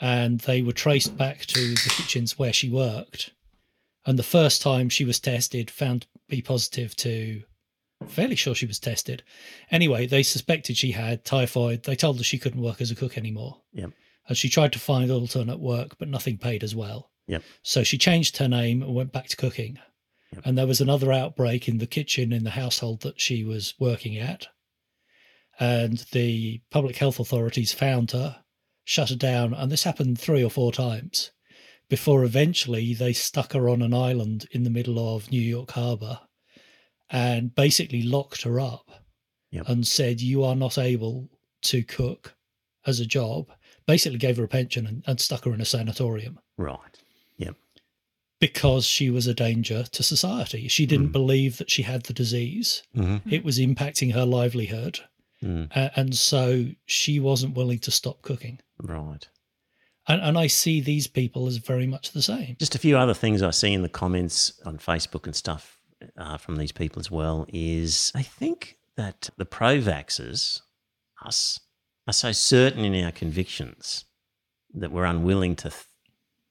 And 0.00 0.40
they 0.40 0.62
were 0.62 0.72
traced 0.72 1.16
back 1.16 1.46
to 1.46 1.60
the 1.60 1.94
kitchens 1.96 2.36
where 2.36 2.52
she 2.52 2.68
worked. 2.68 3.30
And 4.04 4.18
the 4.18 4.24
first 4.24 4.60
time 4.60 4.88
she 4.88 5.04
was 5.04 5.20
tested, 5.20 5.70
found 5.70 6.02
to 6.02 6.08
be 6.28 6.42
positive 6.42 6.96
to, 6.96 7.42
fairly 8.08 8.34
sure 8.34 8.54
she 8.54 8.66
was 8.66 8.80
tested. 8.80 9.22
Anyway, 9.70 10.06
they 10.06 10.24
suspected 10.24 10.76
she 10.76 10.90
had 10.90 11.24
typhoid. 11.24 11.84
They 11.84 11.94
told 11.94 12.18
her 12.18 12.24
she 12.24 12.38
couldn't 12.38 12.62
work 12.62 12.80
as 12.80 12.90
a 12.90 12.96
cook 12.96 13.16
anymore. 13.16 13.60
Yep. 13.74 13.92
And 14.28 14.36
she 14.36 14.48
tried 14.48 14.72
to 14.72 14.80
find 14.80 15.08
alternate 15.10 15.60
work, 15.60 15.96
but 15.98 16.08
nothing 16.08 16.36
paid 16.36 16.64
as 16.64 16.74
well. 16.74 17.10
Yep. 17.28 17.42
So 17.62 17.84
she 17.84 17.96
changed 17.96 18.38
her 18.38 18.48
name 18.48 18.82
and 18.82 18.94
went 18.94 19.12
back 19.12 19.28
to 19.28 19.36
cooking. 19.36 19.78
And 20.44 20.56
there 20.56 20.66
was 20.66 20.80
another 20.80 21.12
outbreak 21.12 21.68
in 21.68 21.78
the 21.78 21.86
kitchen 21.86 22.32
in 22.32 22.44
the 22.44 22.50
household 22.50 23.02
that 23.02 23.20
she 23.20 23.44
was 23.44 23.74
working 23.78 24.16
at. 24.16 24.46
And 25.60 25.98
the 26.12 26.62
public 26.70 26.96
health 26.96 27.20
authorities 27.20 27.72
found 27.72 28.12
her, 28.12 28.42
shut 28.84 29.10
her 29.10 29.16
down, 29.16 29.52
and 29.54 29.70
this 29.70 29.84
happened 29.84 30.18
three 30.18 30.42
or 30.42 30.50
four 30.50 30.72
times 30.72 31.30
before 31.88 32.24
eventually 32.24 32.94
they 32.94 33.12
stuck 33.12 33.52
her 33.52 33.68
on 33.68 33.82
an 33.82 33.92
island 33.92 34.46
in 34.52 34.62
the 34.62 34.70
middle 34.70 35.14
of 35.14 35.30
New 35.30 35.40
York 35.40 35.72
Harbor 35.72 36.20
and 37.10 37.54
basically 37.54 38.02
locked 38.02 38.42
her 38.42 38.58
up 38.58 38.90
Yep. 39.50 39.68
and 39.68 39.86
said, 39.86 40.22
You 40.22 40.42
are 40.44 40.56
not 40.56 40.78
able 40.78 41.28
to 41.64 41.82
cook 41.82 42.34
as 42.86 43.00
a 43.00 43.06
job. 43.06 43.48
Basically, 43.86 44.16
gave 44.18 44.38
her 44.38 44.44
a 44.44 44.48
pension 44.48 44.86
and, 44.86 45.04
and 45.06 45.20
stuck 45.20 45.44
her 45.44 45.52
in 45.52 45.60
a 45.60 45.66
sanatorium 45.66 46.38
Right. 46.56 47.01
Yep. 48.42 48.52
because 48.52 48.84
she 48.84 49.08
was 49.10 49.26
a 49.26 49.34
danger 49.34 49.84
to 49.84 50.02
society. 50.02 50.68
She 50.68 50.84
didn't 50.86 51.08
Mm. 51.10 51.12
believe 51.12 51.58
that 51.58 51.70
she 51.70 51.82
had 51.82 52.02
the 52.04 52.12
disease. 52.12 52.82
Mm-hmm. 52.96 53.28
It 53.32 53.44
was 53.44 53.58
impacting 53.58 54.12
her 54.14 54.26
livelihood. 54.26 55.00
Mm, 55.42 55.70
a- 55.76 55.90
and 55.98 56.16
so 56.16 56.66
she 56.86 57.18
wasn't 57.20 57.56
willing 57.56 57.78
to 57.80 57.90
stop 57.90 58.22
cooking. 58.22 58.60
right. 58.80 59.28
And, 60.08 60.20
and 60.20 60.36
I 60.36 60.48
see 60.48 60.80
these 60.80 61.06
people 61.06 61.46
as 61.46 61.58
very 61.58 61.86
much 61.86 62.10
the 62.10 62.22
same. 62.22 62.56
Just 62.58 62.74
a 62.74 62.78
few 62.78 62.98
other 62.98 63.14
things 63.14 63.40
I 63.40 63.52
see 63.52 63.72
in 63.72 63.82
the 63.82 63.88
comments 63.88 64.52
on 64.64 64.78
Facebook 64.78 65.26
and 65.26 65.36
stuff 65.36 65.78
uh, 66.16 66.36
from 66.38 66.56
these 66.56 66.72
people 66.72 66.98
as 66.98 67.08
well 67.08 67.46
is 67.48 68.10
I 68.12 68.22
think 68.22 68.78
that 68.96 69.30
the 69.36 69.44
pro 69.44 69.78
vaxxers, 69.78 70.60
us, 71.24 71.60
are 72.08 72.12
so 72.12 72.32
certain 72.32 72.84
in 72.84 73.04
our 73.04 73.12
convictions 73.12 74.04
that 74.74 74.90
we're 74.90 75.04
unwilling 75.04 75.54
to 75.56 75.70
th- 75.70 75.84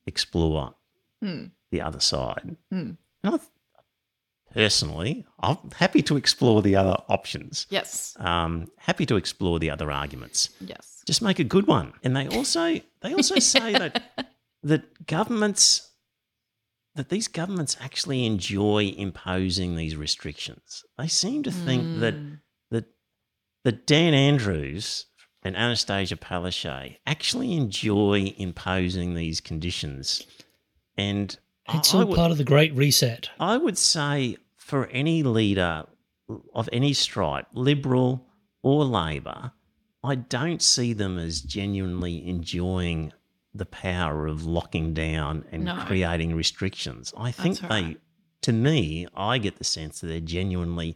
explore 0.06 0.76
Hmm. 1.22 1.48
The 1.72 1.82
other 1.82 2.00
side. 2.00 2.56
Hmm. 2.72 2.92
And 3.24 3.36
I, 3.36 3.40
personally, 4.54 5.26
I'm 5.40 5.58
happy 5.76 6.02
to 6.04 6.18
explore 6.18 6.62
the 6.62 6.76
other 6.76 6.98
options. 7.08 7.68
Yes. 7.70 8.16
Um, 8.20 8.68
happy 8.78 9.06
to 9.08 9.16
explore 9.16 9.60
the 9.60 9.70
other 9.70 9.92
arguments 9.92 10.50
Yes. 10.60 11.02
just 11.08 11.22
make 11.22 11.40
a 11.40 11.44
good 11.44 11.68
one. 11.68 11.94
And 12.04 12.16
they 12.16 12.28
also 12.28 12.80
they 13.02 13.14
also 13.14 13.36
say 13.40 13.72
that 13.74 14.04
that 14.64 15.08
governments 15.08 15.88
that 16.96 17.08
these 17.08 17.30
governments 17.30 17.78
actually 17.80 18.26
enjoy 18.26 18.94
imposing 18.98 19.76
these 19.78 19.96
restrictions. 19.96 20.84
They 20.98 21.08
seem 21.08 21.44
to 21.44 21.52
think 21.52 22.00
that 22.02 22.16
Mm. 22.16 22.40
that 22.72 22.86
that 23.64 23.88
Dan 23.88 24.14
Andrews 24.14 25.06
and 25.44 25.56
Anastasia 25.56 26.18
Palaszczuk 26.18 26.98
actually 27.08 27.54
enjoy 27.54 28.34
imposing 28.38 29.16
these 29.16 29.40
conditions. 29.40 30.24
And 30.98 31.38
It's 31.74 31.94
I 31.94 32.00
all 32.00 32.06
would- 32.08 32.16
part 32.18 32.32
of 32.32 32.38
the 32.38 32.44
Great 32.44 32.74
Reset. 32.76 33.30
I 33.40 33.58
would 33.58 33.78
say 33.78 34.38
for 34.58 34.88
any 34.88 35.24
leader 35.24 35.86
of 36.54 36.70
any 36.72 36.94
stripe, 36.94 37.48
Liberal 37.54 38.26
or 38.62 38.86
Labor, 38.86 39.52
I 40.04 40.16
don't 40.16 40.62
see 40.62 40.94
them 40.94 41.18
as 41.18 41.42
genuinely 41.42 42.26
enjoying 42.28 43.14
the 43.54 43.66
power 43.66 44.28
of 44.28 44.46
locking 44.46 44.94
down 44.94 45.44
and 45.52 45.66
No. 45.66 45.76
creating 45.86 46.36
restrictions. 46.36 47.14
I 47.18 47.32
think 47.32 47.60
That's 47.60 47.74
they, 47.74 47.84
right. 47.84 48.02
to 48.44 48.54
me, 48.54 49.08
I 49.14 49.38
get 49.40 49.58
the 49.58 49.64
sense 49.66 50.00
that 50.00 50.08
they're 50.08 50.22
genuinely 50.22 50.96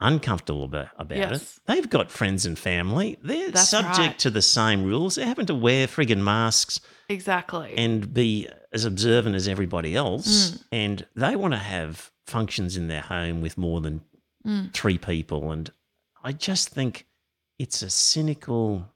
uncomfortable 0.00 0.64
about, 0.64 0.88
about 0.98 1.18
Yes. 1.18 1.42
it. 1.56 1.60
They've 1.66 1.88
got 1.88 2.10
friends 2.10 2.44
and 2.46 2.58
family. 2.58 3.18
They're 3.22 3.50
That's 3.50 3.68
subject 3.68 3.98
right. 3.98 4.18
to 4.20 4.30
the 4.30 4.42
same 4.42 4.84
rules. 4.84 5.14
They 5.16 5.24
happen 5.26 5.46
to 5.46 5.54
wear 5.54 5.86
friggin' 5.86 6.18
masks 6.22 6.80
Exactly. 7.08 7.74
and 7.76 8.12
be 8.12 8.48
as 8.74 8.84
observant 8.84 9.34
as 9.36 9.48
everybody 9.48 9.94
else. 9.96 10.50
Mm. 10.50 10.64
And 10.72 11.06
they 11.16 11.36
want 11.36 11.54
to 11.54 11.58
have 11.58 12.10
functions 12.26 12.76
in 12.76 12.88
their 12.88 13.02
home 13.02 13.40
with 13.40 13.56
more 13.56 13.80
than 13.80 14.02
Mm. 14.46 14.74
three 14.74 14.98
people. 14.98 15.50
And 15.52 15.70
I 16.22 16.32
just 16.32 16.68
think 16.68 17.06
it's 17.58 17.80
a 17.80 17.88
cynical, 17.88 18.92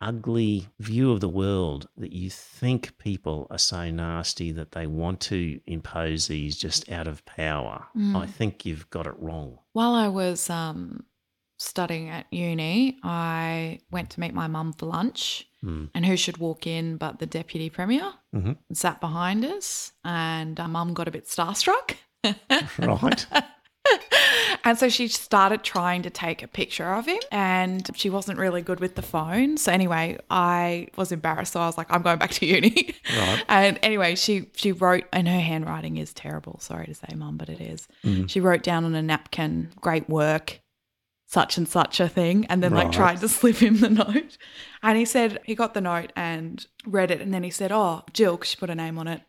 ugly 0.00 0.68
view 0.78 1.10
of 1.12 1.20
the 1.20 1.28
world 1.28 1.88
that 1.96 2.12
you 2.12 2.30
think 2.30 2.96
people 2.98 3.46
are 3.50 3.58
so 3.58 3.90
nasty 3.90 4.52
that 4.52 4.72
they 4.72 4.86
want 4.86 5.20
to 5.20 5.60
impose 5.66 6.28
these 6.28 6.56
just 6.56 6.88
out 6.90 7.08
of 7.08 7.24
power. 7.26 7.86
Mm. 7.96 8.14
I 8.16 8.26
think 8.26 8.64
you've 8.64 8.88
got 8.90 9.06
it 9.06 9.18
wrong. 9.18 9.58
While 9.72 9.94
I 9.94 10.08
was 10.08 10.48
um, 10.48 11.04
studying 11.58 12.08
at 12.08 12.26
uni, 12.30 12.98
I 13.02 13.80
went 13.90 14.10
to 14.10 14.20
meet 14.20 14.32
my 14.34 14.46
mum 14.46 14.72
for 14.72 14.86
lunch. 14.86 15.46
Mm. 15.64 15.90
And 15.94 16.06
who 16.06 16.16
should 16.16 16.38
walk 16.38 16.66
in 16.66 16.96
but 16.96 17.18
the 17.18 17.26
deputy 17.26 17.68
premier? 17.70 18.12
Mhm. 18.34 18.56
Sat 18.72 19.00
behind 19.00 19.44
us, 19.44 19.92
and 20.04 20.58
mum 20.58 20.94
got 20.94 21.08
a 21.08 21.10
bit 21.10 21.26
starstruck. 21.26 21.96
Right. 22.78 23.26
and 24.64 24.78
so 24.78 24.88
she 24.88 25.08
started 25.08 25.62
trying 25.62 26.02
to 26.02 26.10
take 26.10 26.42
a 26.42 26.48
picture 26.48 26.92
of 26.92 27.06
him, 27.06 27.18
and 27.32 27.88
she 27.94 28.10
wasn't 28.10 28.38
really 28.38 28.62
good 28.62 28.80
with 28.80 28.94
the 28.94 29.02
phone. 29.02 29.56
So 29.56 29.72
anyway, 29.72 30.18
I 30.30 30.88
was 30.96 31.12
embarrassed. 31.12 31.52
So 31.54 31.60
I 31.60 31.66
was 31.66 31.78
like, 31.78 31.86
"I'm 31.90 32.02
going 32.02 32.18
back 32.18 32.30
to 32.32 32.46
uni." 32.46 32.94
Right. 33.16 33.44
And 33.48 33.78
anyway, 33.82 34.16
she 34.16 34.46
she 34.54 34.72
wrote, 34.72 35.04
and 35.12 35.28
her 35.28 35.40
handwriting 35.40 35.96
is 35.96 36.12
terrible. 36.12 36.58
Sorry 36.60 36.86
to 36.86 36.94
say, 36.94 37.08
mum, 37.16 37.36
but 37.36 37.48
it 37.48 37.60
is. 37.60 37.88
Mm-hmm. 38.04 38.26
She 38.26 38.40
wrote 38.40 38.62
down 38.62 38.84
on 38.84 38.94
a 38.94 39.02
napkin, 39.02 39.70
"Great 39.80 40.08
work." 40.08 40.60
Such 41.32 41.56
and 41.58 41.68
such 41.68 42.00
a 42.00 42.08
thing, 42.08 42.44
and 42.46 42.60
then 42.60 42.72
like 42.72 42.90
tried 42.90 43.20
to 43.20 43.28
slip 43.38 43.56
him 43.62 43.78
the 43.78 43.88
note. 43.88 44.36
And 44.82 44.98
he 44.98 45.04
said 45.04 45.38
he 45.44 45.54
got 45.54 45.74
the 45.74 45.80
note 45.80 46.12
and 46.16 46.66
read 46.84 47.12
it, 47.12 47.20
and 47.20 47.32
then 47.32 47.44
he 47.44 47.50
said, 47.50 47.70
"Oh, 47.70 48.02
Jill," 48.12 48.36
'cause 48.36 48.48
she 48.48 48.56
put 48.56 48.68
a 48.70 48.74
name 48.74 48.98
on 48.98 49.06
it. 49.06 49.20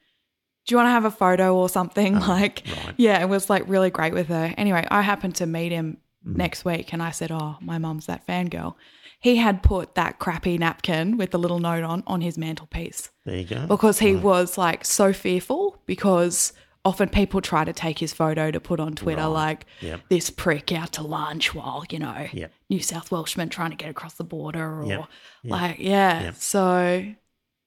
Do 0.66 0.74
you 0.74 0.78
want 0.78 0.88
to 0.88 0.92
have 0.92 1.06
a 1.06 1.12
photo 1.12 1.56
or 1.56 1.70
something? 1.70 2.20
like, 2.36 2.64
Oh, 2.68 2.86
right. 2.86 2.96
yeah, 2.98 3.22
it 3.22 3.30
was 3.30 3.52
like 3.52 3.64
really 3.68 3.92
great 3.92 4.14
with 4.14 4.28
her. 4.30 4.52
Anyway, 4.58 4.84
I 4.90 5.02
happened 5.04 5.36
to 5.36 5.46
meet 5.46 5.72
him 5.72 5.98
Mm. 6.28 6.36
next 6.38 6.66
week, 6.66 6.92
and 6.94 7.02
I 7.04 7.10
said, 7.12 7.32
"Oh, 7.32 7.58
my 7.62 7.78
mum's 7.80 8.06
that 8.08 8.26
fangirl." 8.28 8.76
He 9.20 9.36
had 9.38 9.62
put 9.64 9.94
that 9.96 10.18
crappy 10.18 10.58
napkin 10.58 11.18
with 11.18 11.30
the 11.32 11.38
little 11.40 11.60
note 11.60 11.84
on 11.84 12.04
on 12.08 12.22
his 12.22 12.38
mantelpiece 12.38 13.10
There 13.26 13.38
you 13.38 13.44
go. 13.46 13.68
because 13.68 14.00
he 14.00 14.16
was 14.16 14.58
like 14.58 14.86
so 14.86 15.14
fearful 15.14 15.82
because 15.86 16.54
often 16.84 17.10
people 17.10 17.42
try 17.42 17.64
to 17.64 17.74
take 17.74 18.00
his 18.00 18.12
photo 18.14 18.50
to 18.52 18.60
put 18.60 18.80
on 18.80 18.94
Twitter, 18.94 19.22
Right. 19.22 19.28
like 19.28 19.66
Yep. 19.82 20.02
this 20.10 20.30
prick 20.30 20.72
out 20.72 20.94
to 20.94 21.04
lunch 21.04 21.54
while 21.54 21.84
you 21.90 22.00
know 22.00 22.28
Yep. 22.34 22.52
New 22.70 22.80
South 22.82 23.12
Welshman 23.12 23.50
trying 23.50 23.70
to 23.72 23.76
get 23.76 23.90
across 23.90 24.16
the 24.16 24.24
border, 24.24 24.82
or 24.82 24.86
Yep. 24.86 25.06
Like 25.44 25.80
yeah. 25.80 26.32
So 26.34 27.06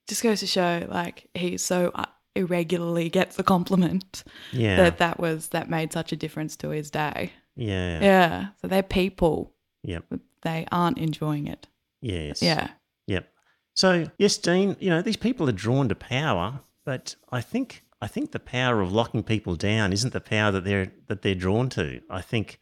just 0.09 0.23
goes 0.23 0.41
to 0.41 0.47
show 0.47 0.87
like 0.91 1.29
he 1.35 1.57
so 1.59 1.91
uh, 1.95 2.07
irregularly 2.35 3.09
gets 3.09 3.39
a 3.39 3.43
compliment 3.45 4.25
Yeah. 4.53 4.77
that 4.77 4.99
that 4.99 5.21
was 5.21 5.49
that 5.49 5.71
made 5.71 5.93
such 5.93 6.13
a 6.13 6.17
difference 6.17 6.57
to 6.57 6.71
his 6.71 6.91
day. 6.91 7.33
yeah. 7.57 8.01
Yeah. 8.01 8.47
So 8.61 8.69
they're 8.69 8.83
people. 8.83 9.53
Yep. 9.85 10.05
They 10.43 10.67
aren't 10.73 10.99
enjoying 10.99 11.47
it. 11.47 11.69
Yes. 12.03 12.43
Yeah. 12.43 12.69
Yep. 13.07 13.29
So 13.75 14.07
yes, 14.19 14.37
Dean. 14.39 14.77
You 14.81 14.91
know 14.91 15.03
these 15.03 15.17
people 15.17 15.49
are 15.49 15.53
drawn 15.53 15.89
to 15.89 15.95
power, 15.95 16.61
but 16.85 17.15
I 17.31 17.41
think 17.41 17.85
I 18.01 18.07
think 18.07 18.33
the 18.33 18.41
power 18.41 18.81
of 18.81 18.93
locking 18.93 19.23
people 19.23 19.57
down 19.57 19.93
isn't 19.93 20.13
the 20.13 20.21
power 20.21 20.51
that 20.53 20.65
they're 20.65 20.93
that 21.07 21.23
they're 21.23 21.35
drawn 21.35 21.69
to. 21.71 22.01
I 22.11 22.21
think 22.21 22.59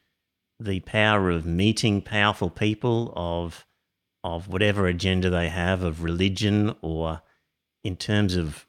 the 0.61 0.81
power 0.81 1.31
of 1.31 1.45
meeting 1.45 2.01
powerful 2.03 2.51
people 2.51 3.13
of 3.17 3.67
of 4.25 4.49
whatever 4.49 4.87
agenda 4.87 5.31
they 5.31 5.49
have 5.49 5.83
of 5.83 6.05
religion 6.05 6.75
or 6.81 7.23
in 7.83 7.97
terms 7.97 8.37
of 8.37 8.67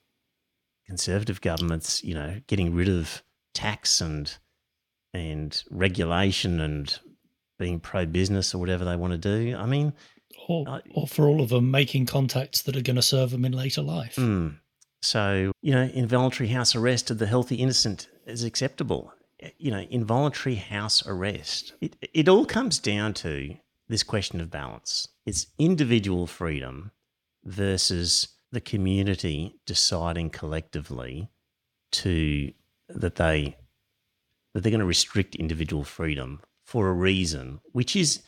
conservative 0.88 1.42
governments, 1.42 2.04
you 2.04 2.16
know, 2.16 2.42
getting 2.48 2.74
rid 2.74 2.90
of 2.90 3.24
tax 3.54 4.02
and 4.02 4.38
and 5.14 5.64
regulation 5.70 6.60
and 6.60 7.00
being 7.60 7.80
pro 7.80 8.06
business 8.06 8.56
or 8.56 8.58
whatever 8.58 8.84
they 8.84 8.96
want 8.96 9.12
to 9.12 9.18
do. 9.18 9.56
I 9.56 9.68
mean, 9.68 9.94
Or, 10.48 10.82
or 10.96 11.08
for 11.08 11.28
all 11.28 11.40
of 11.42 11.50
them 11.50 11.70
making 11.70 12.08
contacts 12.08 12.64
that 12.64 12.76
are 12.76 12.82
going 12.82 12.96
to 12.96 13.04
serve 13.04 13.30
them 13.30 13.46
in 13.46 13.52
later 13.52 13.82
life. 13.84 14.16
Mm. 14.16 14.58
So, 15.04 15.52
you 15.62 15.74
know, 15.74 15.84
involuntary 15.94 16.48
house 16.50 16.76
arrest 16.76 17.12
of 17.12 17.18
the 17.18 17.28
healthy 17.28 17.56
innocent 17.56 18.08
is 18.26 18.46
acceptable. 18.46 19.14
You 19.58 19.72
know, 19.72 19.86
involuntary 19.90 20.56
house 20.56 21.06
arrest. 21.06 21.74
It, 21.82 21.98
it 22.14 22.30
all 22.30 22.46
comes 22.46 22.80
down 22.80 23.14
to 23.16 23.58
this 23.90 24.02
question 24.02 24.40
of 24.40 24.50
balance. 24.50 25.10
It's 25.26 25.48
individual 25.60 26.26
freedom 26.26 26.92
versus 27.44 28.30
the 28.54 28.62
community 28.62 29.56
deciding 29.66 30.30
collectively 30.30 31.30
to 31.92 32.54
that 32.88 33.16
they 33.16 33.58
that 34.54 34.62
they're 34.64 34.72
going 34.72 34.80
to 34.80 34.86
restrict 34.86 35.36
individual 35.36 35.84
freedom 35.84 36.40
for 36.64 36.88
a 36.88 36.94
reason, 36.94 37.60
which 37.74 37.96
is 37.96 38.22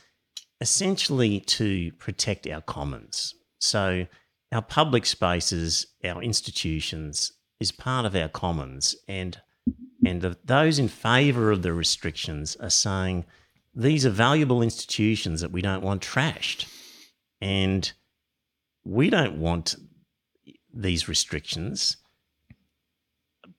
essentially 0.60 1.40
to 1.40 1.94
protect 1.94 2.48
our 2.48 2.62
commons. 2.62 3.34
So 3.60 4.08
our 4.52 4.62
public 4.62 5.06
spaces, 5.06 5.88
our 6.04 6.22
institutions 6.22 7.32
is 7.60 7.72
part 7.72 8.06
of 8.06 8.16
our 8.16 8.30
commons 8.30 8.96
and 9.08 9.40
and 10.06 10.22
the, 10.22 10.38
those 10.46 10.78
in 10.78 10.88
favour 10.88 11.52
of 11.52 11.64
the 11.64 11.74
restrictions 11.74 12.56
are 12.58 12.70
saying 12.70 13.26
these 13.76 14.06
are 14.06 14.12
valuable 14.12 14.62
institutions 14.62 15.42
that 15.42 15.52
we 15.52 15.62
don't 15.62 15.84
want 15.84 16.02
trashed. 16.02 16.66
And 17.42 17.92
we 18.86 19.10
don't 19.10 19.38
want 19.40 19.76
these 20.74 21.10
restrictions, 21.10 21.98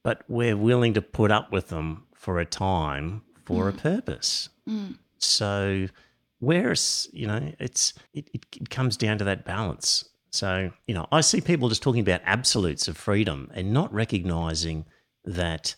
but 0.02 0.22
we're 0.28 0.56
willing 0.56 0.94
to 0.94 1.02
put 1.02 1.30
up 1.30 1.52
with 1.52 1.68
them 1.68 2.06
for 2.14 2.38
a 2.38 2.46
time 2.46 3.22
for 3.44 3.68
a 3.68 3.72
mm. 3.72 3.78
purpose. 3.78 4.48
Mm. 4.68 4.98
So, 5.18 5.88
whereas 6.38 7.08
you 7.12 7.26
know, 7.26 7.52
it's 7.58 7.94
it, 8.12 8.28
it, 8.32 8.46
it 8.56 8.70
comes 8.70 8.96
down 8.96 9.18
to 9.18 9.24
that 9.24 9.44
balance. 9.44 10.08
So, 10.36 10.70
you 10.86 10.94
know, 10.94 11.06
I 11.10 11.22
see 11.22 11.40
people 11.40 11.68
just 11.68 11.82
talking 11.82 12.00
about 12.02 12.20
absolutes 12.24 12.88
of 12.88 12.96
freedom 12.96 13.50
and 13.54 13.72
not 13.72 13.92
recognizing 13.92 14.84
that 15.24 15.74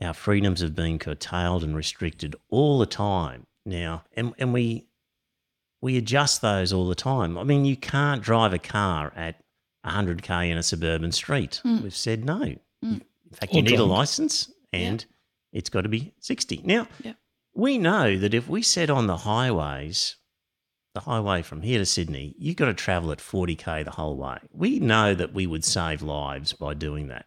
our 0.00 0.14
freedoms 0.14 0.60
have 0.60 0.74
been 0.74 0.98
curtailed 0.98 1.64
and 1.64 1.74
restricted 1.76 2.36
all 2.48 2.78
the 2.78 2.86
time 2.86 3.46
now, 3.66 4.04
and 4.14 4.32
and 4.38 4.52
we 4.52 4.86
we 5.80 5.96
adjust 5.96 6.40
those 6.42 6.72
all 6.72 6.88
the 6.88 6.94
time. 6.94 7.36
I 7.36 7.42
mean, 7.44 7.64
you 7.64 7.76
can't 7.76 8.22
drive 8.22 8.52
a 8.52 8.58
car 8.58 9.12
at 9.16 9.42
100k 9.84 10.50
in 10.50 10.56
a 10.58 10.62
suburban 10.62 11.12
street. 11.12 11.60
Hmm. 11.62 11.82
We've 11.82 11.94
said 11.94 12.24
no. 12.24 12.42
You- 12.44 12.60
hmm. 12.82 12.92
In 12.94 13.36
fact, 13.36 13.52
you 13.52 13.60
Or 13.60 13.62
need 13.62 13.78
a 13.78 13.84
license, 13.84 14.50
and 14.72 15.04
it's 15.52 15.68
got 15.70 15.82
to 15.82 15.88
be 15.88 16.14
60. 16.20 16.62
Now, 16.64 16.88
Yeah. 17.04 17.12
we 17.54 17.76
know 17.78 18.16
that 18.18 18.32
if 18.34 18.48
we 18.48 18.62
said 18.62 18.88
on 18.90 19.06
the 19.06 19.18
highways, 19.18 20.16
the 20.98 21.10
highway 21.10 21.42
from 21.42 21.62
here 21.62 21.78
to 21.78 21.86
Sydney, 21.86 22.34
you've 22.38 22.56
got 22.56 22.66
to 22.66 22.74
travel 22.74 23.12
at 23.12 23.18
40k 23.18 23.84
the 23.84 23.92
whole 23.92 24.16
way. 24.16 24.38
We 24.52 24.80
know 24.80 25.14
that 25.14 25.32
we 25.32 25.46
would 25.46 25.64
save 25.64 26.02
lives 26.02 26.52
by 26.52 26.74
doing 26.74 27.06
that. 27.06 27.26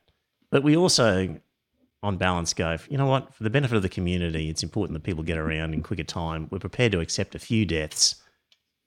But 0.49 0.61
we 0.61 0.75
also, 0.75 1.39
on 2.03 2.17
balance, 2.17 2.53
go, 2.53 2.77
you 2.89 2.97
know 2.97 3.05
what, 3.05 3.33
for 3.33 3.43
the 3.43 3.49
benefit 3.49 3.77
of 3.77 3.81
the 3.81 3.87
community, 3.87 4.49
it's 4.49 4.61
important 4.61 4.95
that 4.95 5.03
people 5.03 5.23
get 5.23 5.37
around 5.37 5.73
in 5.73 5.83
quicker 5.83 6.03
time. 6.03 6.49
We're 6.51 6.59
prepared 6.59 6.91
to 6.91 6.99
accept 6.99 7.33
a 7.33 7.39
few 7.39 7.65
deaths 7.65 8.15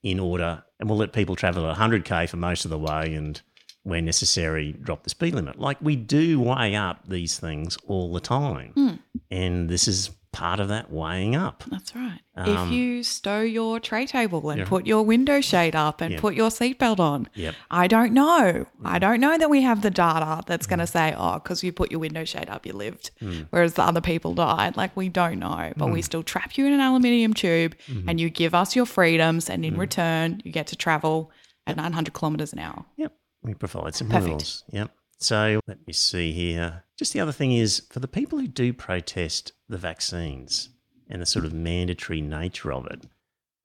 in 0.02 0.20
order, 0.20 0.62
and 0.78 0.90
we'll 0.90 0.98
let 0.98 1.14
people 1.14 1.34
travel 1.34 1.66
at 1.70 1.78
100k 1.78 2.28
for 2.28 2.36
most 2.36 2.66
of 2.66 2.70
the 2.70 2.78
way 2.78 3.14
and 3.14 3.40
where 3.84 4.02
necessary, 4.02 4.72
drop 4.72 5.02
the 5.02 5.10
speed 5.10 5.34
limit. 5.34 5.58
Like 5.58 5.78
we 5.80 5.96
do 5.96 6.40
weigh 6.40 6.74
up 6.74 7.08
these 7.08 7.38
things 7.38 7.78
all 7.86 8.12
the 8.12 8.20
time. 8.20 8.72
Hmm. 8.74 8.94
And 9.30 9.70
this 9.70 9.88
is 9.88 10.10
part 10.34 10.58
of 10.58 10.68
that 10.68 10.90
weighing 10.90 11.36
up. 11.36 11.62
That's 11.70 11.94
right. 11.94 12.18
Um, 12.34 12.48
if 12.50 12.72
you 12.72 13.04
stow 13.04 13.40
your 13.40 13.78
tray 13.78 14.06
table 14.06 14.50
and 14.50 14.60
Yeah. 14.60 14.66
put 14.66 14.86
your 14.86 15.04
window 15.04 15.40
shade 15.40 15.76
up 15.76 16.00
and 16.00 16.18
put 16.18 16.34
your 16.34 16.50
seatbelt 16.50 16.98
on, 16.98 17.28
Yep. 17.34 17.54
I 17.70 17.86
don't 17.86 18.12
know. 18.12 18.66
Mm. 18.66 18.66
I 18.84 18.98
don't 18.98 19.20
know 19.20 19.38
that 19.38 19.48
we 19.48 19.62
have 19.62 19.82
the 19.82 19.90
data 19.90 20.42
that's 20.46 20.66
going 20.66 20.80
to 20.80 20.84
mm. 20.84 20.92
say, 20.92 21.14
oh, 21.16 21.34
because 21.34 21.62
you 21.62 21.72
put 21.72 21.90
your 21.90 22.00
window 22.00 22.24
shade 22.24 22.50
up, 22.50 22.66
you 22.66 22.72
lived, 22.72 23.12
mm. 23.22 23.46
whereas 23.50 23.74
the 23.74 23.82
other 23.82 24.00
people 24.00 24.34
died. 24.34 24.76
Like, 24.76 24.96
we 24.96 25.08
don't 25.08 25.38
know. 25.38 25.72
But 25.76 25.92
we 25.92 26.02
still 26.02 26.24
trap 26.24 26.58
you 26.58 26.66
in 26.66 26.72
an 26.72 26.80
aluminium 26.80 27.32
tube 27.32 27.76
mm-hmm. 27.86 28.08
and 28.08 28.20
you 28.20 28.28
give 28.28 28.54
us 28.54 28.74
your 28.74 28.86
freedoms. 28.86 29.48
And 29.48 29.64
in 29.64 29.72
mm-hmm. 29.72 29.80
return, 29.80 30.42
you 30.44 30.50
get 30.50 30.66
to 30.68 30.76
travel 30.76 31.30
at 31.66 31.76
900 31.76 32.12
kilometers 32.12 32.52
an 32.52 32.58
hour. 32.58 32.84
Yep. 32.96 33.12
We 33.42 33.54
provide 33.54 33.94
some 33.94 34.08
Perfect. 34.08 34.28
rules. 34.28 34.64
Yep. 34.70 34.90
So 35.18 35.60
let 35.66 35.86
me 35.86 35.92
see 35.92 36.32
here. 36.32 36.84
Just 36.98 37.12
the 37.12 37.20
other 37.20 37.32
thing 37.32 37.52
is 37.52 37.82
for 37.90 38.00
the 38.00 38.08
people 38.08 38.38
who 38.38 38.46
do 38.46 38.72
protest 38.72 39.52
the 39.68 39.78
vaccines 39.78 40.70
and 41.08 41.20
the 41.20 41.26
sort 41.26 41.44
of 41.44 41.52
mandatory 41.52 42.20
nature 42.20 42.72
of 42.72 42.86
it, 42.86 43.06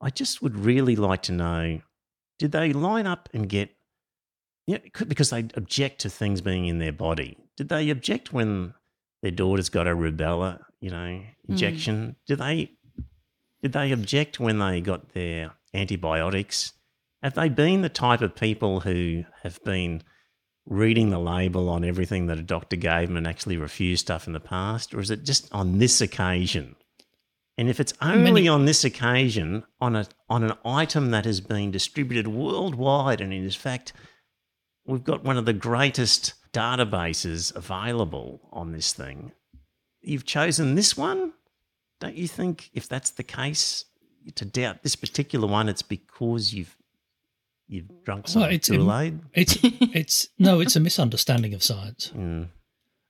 I 0.01 0.09
just 0.09 0.41
would 0.41 0.55
really 0.55 0.95
like 0.95 1.23
to 1.23 1.31
know 1.31 1.81
did 2.37 2.53
they 2.53 2.71
line 2.71 3.05
up 3.05 3.27
and 3.33 3.49
get, 3.49 3.69
it 4.65 4.93
could, 4.93 5.09
because 5.09 5.29
they 5.29 5.45
object 5.55 5.99
to 6.01 6.09
things 6.09 6.39
being 6.39 6.67
in 6.67 6.79
their 6.79 6.93
body. 6.93 7.37
Did 7.57 7.67
they 7.67 7.89
object 7.89 8.31
when 8.31 8.73
their 9.21 9.31
daughter's 9.31 9.67
got 9.67 9.87
a 9.87 9.95
rubella, 9.95 10.61
you 10.79 10.89
know, 10.89 11.19
hmm. 11.45 11.51
injection? 11.51 12.15
Did 12.27 12.39
they 12.39 12.71
did 13.61 13.73
they 13.73 13.91
object 13.91 14.39
when 14.39 14.59
they 14.59 14.79
got 14.79 15.13
their 15.13 15.51
antibiotics? 15.73 16.71
Have 17.21 17.33
they 17.33 17.49
been 17.49 17.81
the 17.81 17.89
type 17.89 18.21
of 18.21 18.33
people 18.35 18.79
who 18.79 19.25
have 19.43 19.61
been 19.65 20.01
reading 20.65 21.09
the 21.09 21.19
label 21.19 21.69
on 21.69 21.83
everything 21.83 22.27
that 22.27 22.37
a 22.37 22.43
doctor 22.43 22.75
gave 22.75 23.07
them 23.07 23.17
and 23.17 23.27
actually 23.27 23.57
refused 23.57 24.01
stuff 24.01 24.27
in 24.27 24.33
the 24.33 24.39
past? 24.39 24.93
Or 24.93 24.99
is 24.99 25.09
it 25.11 25.23
just 25.23 25.51
on 25.51 25.79
this 25.79 26.01
occasion? 26.01 26.75
And 27.57 27.69
if 27.69 27.79
it's 27.79 27.93
only 28.01 28.31
Many- 28.31 28.47
on 28.47 28.65
this 28.65 28.85
occasion, 28.85 29.63
on 29.81 29.95
a 29.95 30.07
on 30.29 30.43
an 30.43 30.53
item 30.63 31.11
that 31.11 31.25
has 31.25 31.41
been 31.41 31.71
distributed 31.71 32.27
worldwide, 32.27 33.19
and 33.19 33.33
in 33.33 33.49
fact, 33.49 33.91
we've 34.85 35.03
got 35.03 35.25
one 35.25 35.37
of 35.37 35.45
the 35.45 35.53
greatest 35.53 36.35
databases 36.53 37.53
available 37.53 38.39
on 38.51 38.71
this 38.71 38.93
thing. 38.93 39.33
You've 40.01 40.25
chosen 40.25 40.75
this 40.75 40.95
one? 40.95 41.33
Don't 41.99 42.15
you 42.15 42.29
think 42.29 42.69
if 42.73 42.87
that's 42.87 43.09
the 43.09 43.23
case, 43.23 43.83
to 44.35 44.45
doubt 44.45 44.83
this 44.83 44.95
particular 44.95 45.47
one, 45.47 45.67
it's 45.67 45.81
because 45.81 46.53
you've 46.53 46.77
you've 47.69 47.89
drunk 48.03 48.27
some 48.27 48.41
Well, 48.41 48.51
it's 48.51 48.67
Kool 48.69 48.93
Aid? 48.93 49.19
It's 49.33 49.57
it's 49.63 50.27
no, 50.37 50.59
it's 50.59 50.75
a 50.75 50.79
misunderstanding 50.81 51.53
of 51.53 51.63
science. 51.63 52.11
Mm, 52.15 52.49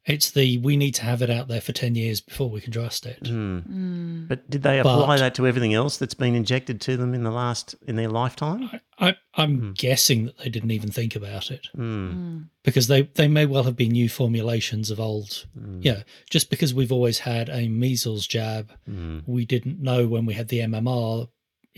It's 0.05 0.31
the 0.31 0.57
we 0.59 0.75
need 0.77 0.95
to 0.95 1.03
have 1.03 1.21
it 1.21 1.29
out 1.29 1.47
there 1.47 1.61
for 1.61 1.71
ten 1.71 1.95
years 1.95 2.19
before 2.21 2.49
we 2.49 2.61
can 2.61 2.71
trust 2.73 3.05
it. 3.05 3.23
mm. 3.23 4.27
But 4.27 4.49
did 4.49 4.61
they 4.63 4.79
apply 4.79 5.05
But- 5.15 5.19
that 5.19 5.35
to 5.35 5.47
everything 5.47 5.73
else 5.73 5.97
that's 5.97 6.13
been 6.13 6.35
injected 6.35 6.79
to 6.81 6.97
them 6.97 7.13
in 7.13 7.23
the 7.23 7.31
last 7.31 7.75
in 7.87 7.95
their 7.95 8.09
lifetime? 8.09 8.69
I, 8.99 9.15
I'm 9.35 9.59
Hmm. 9.59 9.71
guessing 9.73 10.25
that 10.25 10.37
they 10.39 10.49
didn't 10.49 10.71
even 10.71 10.91
think 10.91 11.15
about 11.15 11.51
it 11.51 11.67
Mm, 11.77 12.49
because 12.63 12.87
they 12.87 13.03
they 13.15 13.27
may 13.29 13.45
well 13.45 13.63
have 13.63 13.75
been 13.77 13.91
new 13.93 14.09
formulations 14.09 14.91
of 14.91 14.99
old. 14.99 15.45
mm, 15.57 15.79
Yeah, 15.83 16.03
just 16.29 16.49
because 16.49 16.73
we've 16.73 16.91
always 16.91 17.19
had 17.19 17.49
a 17.49 17.67
measles 17.69 18.27
jab, 18.27 18.71
mm, 18.89 19.23
we 19.25 19.45
didn't 19.45 19.79
know 19.81 20.07
when 20.07 20.25
we 20.25 20.33
had 20.33 20.49
the 20.49 20.59
MMR. 20.59 21.29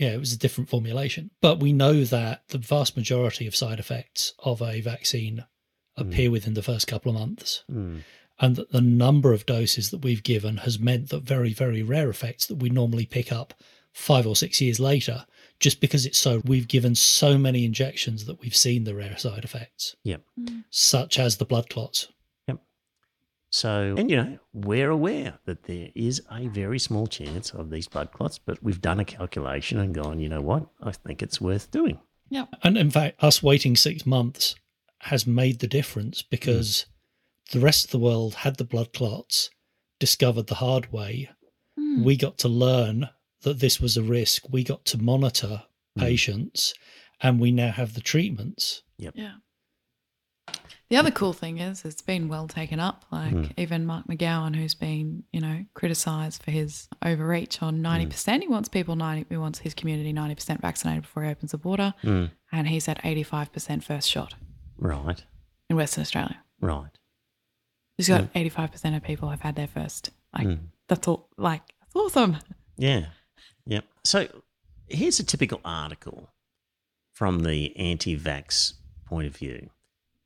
Yeah, 0.02 0.14
it 0.14 0.20
was 0.20 0.32
a 0.32 0.38
different 0.44 0.68
formulation, 0.70 1.30
but 1.40 1.60
we 1.60 1.72
know 1.72 2.04
that 2.04 2.48
the 2.48 2.58
vast 2.58 2.96
majority 2.96 3.46
of 3.46 3.54
side 3.56 3.78
effects 3.78 4.32
of 4.40 4.60
a 4.60 4.80
vaccine 4.80 5.44
appear 5.96 6.30
within 6.30 6.54
the 6.54 6.62
first 6.70 6.86
couple 6.86 7.10
of 7.12 7.18
months. 7.22 7.64
mm. 7.70 8.00
and 8.40 8.56
that 8.56 8.72
the 8.72 8.80
number 8.80 9.32
of 9.32 9.46
doses 9.46 9.90
that 9.90 10.02
we've 10.02 10.22
given 10.24 10.56
has 10.66 10.78
meant 10.78 11.10
that 11.10 11.22
very, 11.22 11.52
very 11.52 11.82
rare 11.82 12.10
effects 12.10 12.46
that 12.46 12.56
we 12.62 12.68
normally 12.70 13.06
pick 13.06 13.30
up 13.30 13.54
five 13.92 14.26
or 14.26 14.34
six 14.34 14.60
years 14.60 14.80
later, 14.80 15.26
just 15.60 15.80
because 15.80 16.04
it's 16.06 16.18
so, 16.18 16.40
we've 16.44 16.66
given 16.66 16.94
so 16.94 17.38
many 17.38 17.64
injections 17.64 18.24
that 18.24 18.40
we've 18.40 18.56
seen 18.56 18.82
the 18.84 18.94
rare 18.94 19.18
side 19.18 19.44
effects, 19.44 19.94
Yep. 20.02 20.22
such 20.70 21.18
as 21.18 21.36
the 21.36 21.44
blood 21.44 21.68
clots. 21.68 22.08
So, 23.52 23.94
and 23.98 24.10
you 24.10 24.16
know, 24.16 24.38
we're 24.54 24.90
aware 24.90 25.38
that 25.44 25.64
there 25.64 25.90
is 25.94 26.22
a 26.32 26.48
very 26.48 26.78
small 26.78 27.06
chance 27.06 27.50
of 27.50 27.68
these 27.68 27.86
blood 27.86 28.10
clots, 28.10 28.38
but 28.38 28.62
we've 28.62 28.80
done 28.80 28.98
a 28.98 29.04
calculation 29.04 29.78
and 29.78 29.94
gone, 29.94 30.20
you 30.20 30.30
know 30.30 30.40
what? 30.40 30.66
I 30.82 30.92
think 30.92 31.22
it's 31.22 31.38
worth 31.38 31.70
doing. 31.70 32.00
Yep. 32.30 32.48
And 32.62 32.78
in 32.78 32.90
fact, 32.90 33.22
us 33.22 33.42
waiting 33.42 33.76
six 33.76 34.06
months 34.06 34.54
has 35.00 35.26
made 35.26 35.58
the 35.58 35.66
difference 35.66 36.22
because 36.22 36.86
the 37.50 37.60
rest 37.60 37.84
of 37.84 37.90
the 37.90 37.98
world 37.98 38.36
had 38.36 38.56
the 38.56 38.64
blood 38.64 38.94
clots, 38.94 39.50
discovered 40.00 40.46
the 40.46 40.54
hard 40.54 40.90
way. 40.90 41.28
Hmm. 41.76 42.04
We 42.04 42.16
got 42.16 42.38
to 42.38 42.48
learn 42.48 43.10
that 43.42 43.60
this 43.60 43.80
was 43.80 43.98
a 43.98 44.02
risk. 44.02 44.44
We 44.48 44.64
got 44.64 44.86
to 44.86 44.98
monitor 44.98 45.64
hmm. 45.94 46.00
patients, 46.00 46.72
and 47.20 47.38
we 47.38 47.52
now 47.52 47.70
have 47.70 47.92
the 47.92 48.00
treatments. 48.00 48.82
Yep. 48.96 49.12
Yeah. 49.14 49.34
The 50.90 50.96
other 50.98 51.10
cool 51.10 51.32
thing 51.32 51.58
is 51.58 51.84
it's 51.86 52.02
been 52.02 52.28
well 52.28 52.46
taken 52.46 52.78
up. 52.78 53.04
Like 53.10 53.30
Hmm. 53.32 53.44
even 53.56 53.86
Mark 53.86 54.06
McGowan, 54.08 54.54
who's 54.54 54.74
been, 54.74 55.24
you 55.32 55.40
know, 55.40 55.64
criticised 55.74 56.42
for 56.42 56.50
his 56.50 56.88
overreach 57.02 57.62
on 57.62 57.80
ninety 57.80 58.06
percent. 58.06 58.42
He 58.42 58.48
wants 58.48 58.68
people 58.68 58.94
ninety 58.94 59.24
he 59.30 59.36
wants 59.38 59.60
his 59.60 59.72
community 59.72 60.12
ninety 60.12 60.34
percent 60.34 60.60
vaccinated 60.60 61.02
before 61.04 61.24
he 61.24 61.30
opens 61.30 61.52
the 61.52 61.58
border. 61.58 61.94
Mm. 62.02 62.30
And 62.52 62.68
he's 62.68 62.88
at 62.88 63.00
eighty 63.04 63.22
five 63.22 63.50
percent 63.52 63.84
first 63.84 64.08
shot 64.10 64.34
Right, 64.76 65.24
in 65.70 65.76
Western 65.76 66.02
Australia. 66.02 66.42
right. 66.60 66.90
He's 67.96 68.08
got 68.08 68.28
eighty 68.34 68.48
five 68.50 68.70
percent 68.72 68.94
of 68.96 69.02
people 69.02 69.30
have 69.30 69.40
had 69.40 69.56
their 69.56 69.68
first. 69.68 70.10
Like 70.36 70.46
Mm. 70.46 70.58
that's 70.88 71.08
all. 71.08 71.28
Like 71.38 71.62
that's 71.80 71.96
awesome. 71.96 72.36
Yeah. 72.76 73.06
Yep. 73.66 73.84
So 74.04 74.28
here's 74.88 75.20
a 75.20 75.24
typical 75.24 75.60
article 75.64 76.28
from 77.14 77.40
the 77.44 77.74
anti 77.78 78.18
vax 78.18 78.74
point 79.06 79.26
of 79.26 79.36
view. 79.36 79.70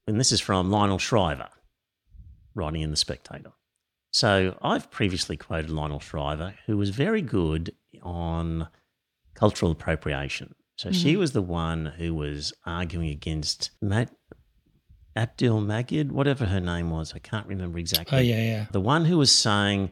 And 0.06 0.20
this 0.20 0.32
is 0.32 0.40
from 0.40 0.70
Lionel 0.70 0.98
Shriver, 0.98 1.48
writing 2.54 2.82
in 2.82 2.90
The 2.90 2.96
Spectator. 2.96 3.52
So 4.12 4.56
I've 4.62 4.90
previously 4.90 5.36
quoted 5.36 5.70
Lionel 5.70 6.00
Shriver, 6.00 6.54
who 6.66 6.76
was 6.76 6.90
very 6.90 7.22
good 7.22 7.74
on 8.02 8.68
cultural 9.34 9.72
appropriation. 9.72 10.54
So 10.76 10.92
she 10.92 11.12
mm-hmm. 11.12 11.20
was 11.20 11.32
the 11.32 11.42
one 11.42 11.86
who 11.86 12.14
was 12.14 12.52
arguing 12.64 13.10
against 13.10 13.70
Matt 13.80 14.10
Abdel-Magied, 15.16 16.12
whatever 16.12 16.44
her 16.44 16.60
name 16.60 16.90
was. 16.90 17.14
I 17.14 17.18
can't 17.18 17.46
remember 17.46 17.78
exactly 17.78 18.18
Oh 18.18 18.20
yeah, 18.20 18.42
yeah. 18.42 18.66
the 18.70 18.80
one 18.80 19.06
who 19.06 19.18
was 19.18 19.32
saying 19.32 19.90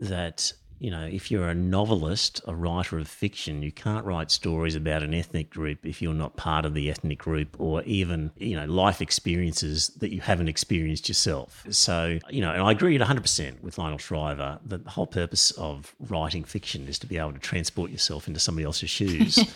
that 0.00 0.52
you 0.78 0.90
know 0.90 1.04
if 1.04 1.30
you're 1.30 1.48
a 1.48 1.54
novelist 1.54 2.40
a 2.46 2.54
writer 2.54 2.98
of 2.98 3.08
fiction 3.08 3.62
you 3.62 3.72
can't 3.72 4.04
write 4.04 4.30
stories 4.30 4.74
about 4.74 5.02
an 5.02 5.14
ethnic 5.14 5.50
group 5.50 5.84
if 5.84 6.02
you're 6.02 6.14
not 6.14 6.36
part 6.36 6.64
of 6.64 6.74
the 6.74 6.90
ethnic 6.90 7.18
group 7.18 7.56
or 7.58 7.82
even 7.84 8.30
you 8.36 8.56
know 8.56 8.66
life 8.66 9.00
experiences 9.00 9.88
that 9.98 10.12
you 10.12 10.20
haven't 10.20 10.48
experienced 10.48 11.08
yourself. 11.08 11.64
So 11.70 12.18
you 12.30 12.40
know 12.40 12.52
and 12.52 12.62
i 12.62 12.70
agree 12.72 12.94
at 12.96 13.06
100% 13.06 13.62
with 13.62 13.78
lionel 13.78 13.98
shriver 13.98 14.58
that 14.66 14.84
the 14.84 14.90
whole 14.90 15.06
purpose 15.06 15.50
of 15.52 15.94
writing 16.08 16.44
fiction 16.44 16.88
is 16.88 16.98
to 16.98 17.06
be 17.06 17.18
able 17.18 17.32
to 17.32 17.38
transport 17.38 17.90
yourself 17.90 18.28
into 18.28 18.40
somebody 18.40 18.64
else's 18.64 18.90
shoes 18.90 19.38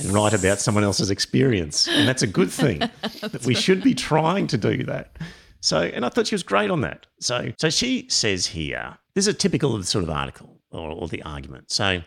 and 0.00 0.12
write 0.12 0.32
about 0.32 0.60
someone 0.60 0.84
else's 0.84 1.10
experience. 1.10 1.88
And 1.88 2.08
that's 2.08 2.22
a 2.22 2.26
good 2.26 2.50
thing. 2.50 2.80
That 3.22 3.44
we 3.44 3.54
should 3.54 3.82
be 3.82 3.94
trying 3.94 4.46
to 4.48 4.56
do 4.56 4.82
that. 4.84 5.16
So, 5.60 5.80
and 5.80 6.04
I 6.04 6.08
thought 6.08 6.26
she 6.26 6.34
was 6.34 6.42
great 6.42 6.70
on 6.70 6.80
that. 6.80 7.06
So, 7.20 7.52
so 7.56 7.70
she 7.70 8.06
says 8.08 8.46
here, 8.46 8.98
this 9.14 9.26
is 9.26 9.34
a 9.34 9.36
typical 9.36 9.74
of 9.74 9.82
the 9.82 9.86
sort 9.86 10.04
of 10.04 10.10
article 10.10 10.60
or, 10.70 10.90
or 10.90 11.08
the 11.08 11.22
argument. 11.22 11.70
So, 11.70 12.02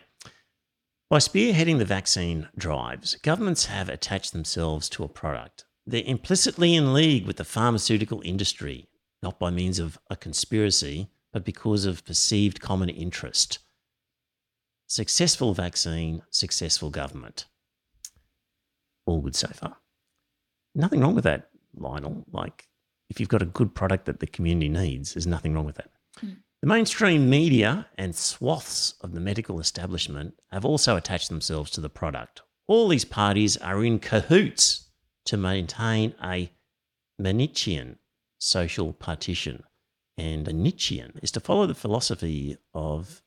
by 1.08 1.18
spearheading 1.18 1.78
the 1.78 1.84
vaccine 1.84 2.48
drives, 2.58 3.14
governments 3.16 3.66
have 3.66 3.88
attached 3.88 4.32
themselves 4.32 4.88
to 4.90 5.04
a 5.04 5.08
product. 5.08 5.64
They're 5.86 6.02
implicitly 6.04 6.74
in 6.74 6.92
league 6.92 7.26
with 7.26 7.36
the 7.36 7.44
pharmaceutical 7.44 8.20
industry, 8.24 8.88
not 9.22 9.38
by 9.38 9.50
means 9.50 9.78
of 9.78 9.98
a 10.10 10.16
conspiracy, 10.16 11.08
but 11.32 11.44
because 11.44 11.84
of 11.84 12.04
perceived 12.04 12.60
common 12.60 12.88
interest. 12.88 13.60
Successful 14.88 15.54
vaccine, 15.54 16.22
successful 16.30 16.90
government. 16.90 17.46
All 19.04 19.20
good 19.20 19.36
so 19.36 19.48
far. 19.48 19.76
Nothing 20.74 21.00
wrong 21.00 21.14
with 21.14 21.24
that, 21.24 21.50
Lionel. 21.76 22.24
Like, 22.32 22.66
if 23.08 23.20
you've 23.20 23.28
got 23.28 23.42
a 23.42 23.46
good 23.46 23.74
product 23.74 24.06
that 24.06 24.18
the 24.18 24.26
community 24.26 24.68
needs, 24.68 25.14
there's 25.14 25.26
nothing 25.26 25.54
wrong 25.54 25.66
with 25.66 25.76
that. 25.76 25.90
Hmm. 26.18 26.30
The 26.66 26.72
mainstream 26.72 27.30
media 27.30 27.86
and 27.96 28.12
swaths 28.12 28.94
of 29.00 29.12
the 29.12 29.20
medical 29.20 29.60
establishment 29.60 30.34
have 30.50 30.64
also 30.64 30.96
attached 30.96 31.28
themselves 31.28 31.70
to 31.70 31.80
the 31.80 31.88
product. 31.88 32.42
All 32.66 32.88
these 32.88 33.04
parties 33.04 33.56
are 33.58 33.84
in 33.84 34.00
cahoots 34.00 34.88
to 35.26 35.36
maintain 35.36 36.16
a 36.20 36.50
Manichean 37.22 37.98
social 38.38 38.92
partition. 38.92 39.62
And 40.18 40.48
a 40.48 40.52
Nietzschean 40.52 41.20
is 41.22 41.30
to 41.30 41.40
follow 41.40 41.68
the 41.68 41.74
philosophy 41.76 42.56
of 42.74 43.22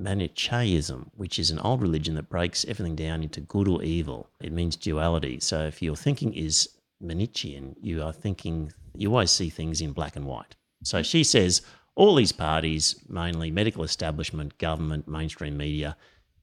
Manichaeism, 0.00 1.12
which 1.14 1.38
is 1.38 1.52
an 1.52 1.60
old 1.60 1.82
religion 1.82 2.16
that 2.16 2.28
breaks 2.28 2.64
everything 2.64 2.96
down 2.96 3.22
into 3.22 3.40
good 3.40 3.68
or 3.68 3.84
evil. 3.84 4.30
It 4.40 4.50
means 4.50 4.74
duality. 4.74 5.38
So 5.38 5.64
if 5.66 5.80
your 5.80 5.94
thinking 5.94 6.34
is 6.34 6.68
Manichean, 7.00 7.76
you 7.80 8.02
are 8.02 8.12
thinking, 8.12 8.72
you 8.96 9.10
always 9.10 9.30
see 9.30 9.48
things 9.48 9.80
in 9.80 9.92
black 9.92 10.16
and 10.16 10.26
white. 10.26 10.56
So 10.82 11.02
she 11.02 11.24
says 11.24 11.62
all 12.00 12.14
these 12.14 12.32
parties, 12.32 12.98
mainly 13.10 13.50
medical 13.50 13.84
establishment, 13.84 14.56
government, 14.56 15.06
mainstream 15.06 15.58
media, 15.58 15.94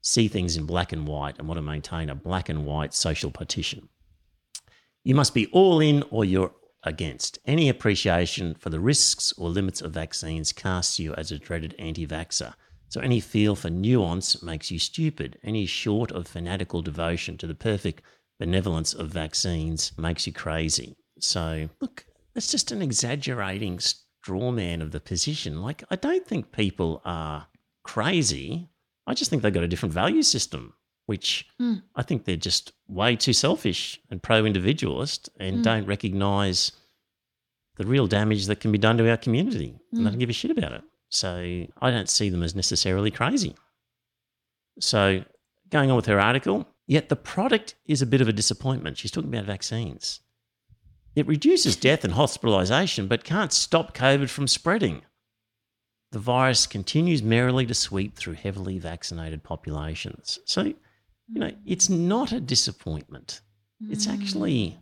see 0.01 0.28
things 0.28 0.55
in 0.55 0.68
black 0.68 0.93
and 0.93 1.08
white 1.08 1.36
and 1.39 1.47
want 1.47 1.58
to 1.58 1.64
maintain 1.64 2.12
a 2.12 2.16
black 2.16 2.47
and 2.47 2.64
white 2.64 2.93
social 2.93 3.32
partition. 3.32 3.89
You 5.03 5.16
must 5.16 5.34
be 5.34 5.47
all 5.47 5.80
in 5.80 6.03
or 6.12 6.24
you're 6.24 6.53
against. 6.84 7.39
Any 7.45 7.70
appreciation 7.70 8.53
for 8.53 8.70
the 8.70 8.80
risks 8.80 9.34
or 9.36 9.49
limits 9.49 9.82
of 9.82 9.93
vaccines 9.93 10.53
casts 10.53 10.99
you 10.99 11.16
as 11.16 11.32
a 11.32 11.39
dreaded 11.39 11.74
anti 11.80 12.05
vaxxer. 12.05 12.53
So 12.89 13.01
any 13.01 13.20
feel 13.20 13.55
for 13.55 13.72
nuance 13.72 14.43
makes 14.43 14.70
you 14.70 14.78
stupid. 14.78 15.39
Any 15.43 15.66
short 15.66 16.12
of 16.12 16.28
fanatical 16.28 16.84
devotion 16.84 17.36
to 17.39 17.47
the 17.47 17.55
perfect 17.55 18.03
benevolence 18.39 18.93
of 18.93 19.10
vaccines 19.10 19.91
makes 19.97 20.28
you 20.28 20.34
crazy. 20.34 20.95
So 21.20 21.68
look, 21.82 22.05
it's 22.36 22.51
just 22.51 22.72
an 22.72 22.84
exaggerating 22.84 23.80
straw 24.28 24.52
man 24.52 24.82
of 24.82 24.92
the 24.92 25.00
position. 25.00 25.62
Like, 25.62 25.86
I 25.90 25.96
don't 25.96 26.28
think 26.28 26.52
people 26.52 27.02
are 27.06 27.48
crazy. 27.84 28.68
I 29.08 29.14
just 29.14 29.30
think 29.30 29.42
they've 29.42 29.54
got 29.54 29.64
a 29.64 29.70
different 29.70 29.94
value 29.94 30.22
system, 30.22 30.74
which 31.06 31.48
hmm. 31.58 31.76
I 31.96 32.04
think 32.04 32.26
they're 32.26 32.36
just 32.36 32.74
way 32.90 33.16
too 33.16 33.32
selfish 33.32 34.02
and 34.12 34.22
pro 34.22 34.44
individualist 34.44 35.30
and 35.40 35.58
hmm. 35.58 35.62
don't 35.62 35.86
recognize 35.86 36.74
the 37.78 37.86
real 37.86 38.06
damage 38.06 38.48
that 38.48 38.60
can 38.60 38.74
be 38.74 38.78
done 38.78 38.98
to 38.98 39.10
our 39.10 39.16
community. 39.16 39.80
And 39.94 40.02
they 40.02 40.04
hmm. 40.04 40.10
don't 40.10 40.20
give 40.20 40.30
a 40.30 40.34
shit 40.34 40.52
about 40.52 40.74
it. 40.74 40.84
So 41.08 41.66
I 41.82 41.90
don't 41.90 42.10
see 42.10 42.28
them 42.28 42.44
as 42.44 42.54
necessarily 42.54 43.12
crazy. 43.12 43.56
So 44.82 45.24
going 45.70 45.90
on 45.90 45.96
with 45.96 46.08
her 46.08 46.20
article, 46.20 46.68
yet 46.86 47.08
the 47.08 47.16
product 47.16 47.76
is 47.86 48.02
a 48.02 48.06
bit 48.06 48.20
of 48.20 48.28
a 48.28 48.34
disappointment. 48.34 48.98
She's 48.98 49.12
talking 49.12 49.34
about 49.34 49.46
vaccines. 49.46 50.20
It 51.18 51.26
reduces 51.26 51.76
death 51.76 52.03
and 52.03 52.13
hospitalisation, 52.13 53.09
but 53.09 53.24
can't 53.24 53.51
stop 53.51 53.97
COVID 53.97 54.30
from 54.30 54.47
spreading. 54.47 55.01
The 56.11 56.20
virus 56.20 56.68
continues 56.68 57.24
merrily 57.24 57.65
to 57.65 57.74
sweep 57.74 58.15
through 58.15 58.36
heavily 58.36 58.78
vaccinated 58.78 59.41
populations. 59.41 60.38
So, 60.45 60.61
you 60.65 60.76
know, 61.28 61.47
mm. 61.47 61.57
it's 61.65 61.89
not 61.89 62.32
a 62.34 62.39
disappointment. 62.39 63.41
It's 63.89 64.05
mm. 64.05 64.13
actually. 64.13 64.78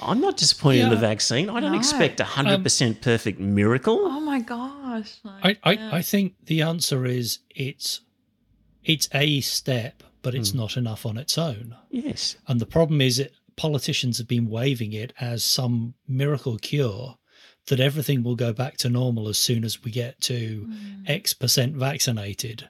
I'm 0.00 0.22
not 0.22 0.38
disappointed 0.38 0.84
in 0.84 0.88
the 0.88 0.96
vaccine. 0.96 1.50
I 1.50 1.60
don't 1.60 1.72
No. 1.72 1.78
expect 1.78 2.18
a 2.18 2.24
100% 2.24 2.86
um, 2.86 2.94
perfect 2.94 3.38
miracle. 3.38 3.98
Oh 4.00 4.20
my 4.20 4.40
gosh! 4.40 5.18
I, 5.26 5.48
Like, 5.48 5.58
I, 5.62 5.72
yeah. 5.72 5.90
I 5.92 6.00
think 6.00 6.36
the 6.46 6.62
answer 6.62 7.04
is 7.04 7.40
it's 7.50 8.00
it's 8.82 9.10
a 9.12 9.42
step, 9.42 10.02
but 10.22 10.34
it's 10.34 10.52
mm. 10.52 10.56
not 10.56 10.78
enough 10.78 11.04
on 11.04 11.18
its 11.18 11.36
own. 11.36 11.76
Yes. 11.90 12.36
And 12.48 12.62
the 12.62 12.66
problem 12.66 13.02
is 13.02 13.18
that 13.18 13.32
politicians 13.56 14.18
have 14.18 14.28
been 14.28 14.48
waving 14.48 14.92
it 14.92 15.12
as 15.20 15.44
some 15.44 15.94
miracle 16.08 16.58
cure 16.58 17.16
that 17.68 17.80
everything 17.80 18.22
will 18.22 18.34
go 18.34 18.52
back 18.52 18.76
to 18.78 18.88
normal 18.88 19.28
as 19.28 19.38
soon 19.38 19.64
as 19.64 19.82
we 19.84 19.90
get 19.90 20.20
to 20.20 20.66
Mm. 20.66 21.08
X 21.08 21.32
percent 21.34 21.76
vaccinated. 21.76 22.68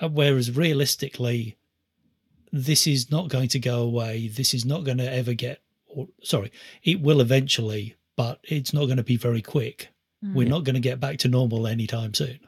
Uh, 0.00 0.08
Whereas 0.08 0.54
realistically, 0.56 1.56
this 2.52 2.86
is 2.86 3.10
not 3.10 3.28
going 3.28 3.48
to 3.48 3.58
go 3.58 3.82
away. 3.82 4.28
This 4.28 4.54
is 4.54 4.64
not 4.64 4.84
going 4.84 4.98
to 4.98 5.12
ever 5.12 5.34
get, 5.34 5.60
or 5.86 6.08
sorry, 6.22 6.50
it 6.82 7.00
will 7.00 7.20
eventually, 7.20 7.94
but 8.16 8.40
it's 8.44 8.72
not 8.72 8.86
going 8.86 8.96
to 8.96 9.02
be 9.02 9.16
very 9.16 9.42
quick. 9.42 9.88
We're 10.34 10.48
not 10.48 10.64
going 10.64 10.74
to 10.74 10.80
get 10.80 10.98
back 10.98 11.18
to 11.18 11.28
normal 11.28 11.68
anytime 11.68 12.12
soon. 12.12 12.40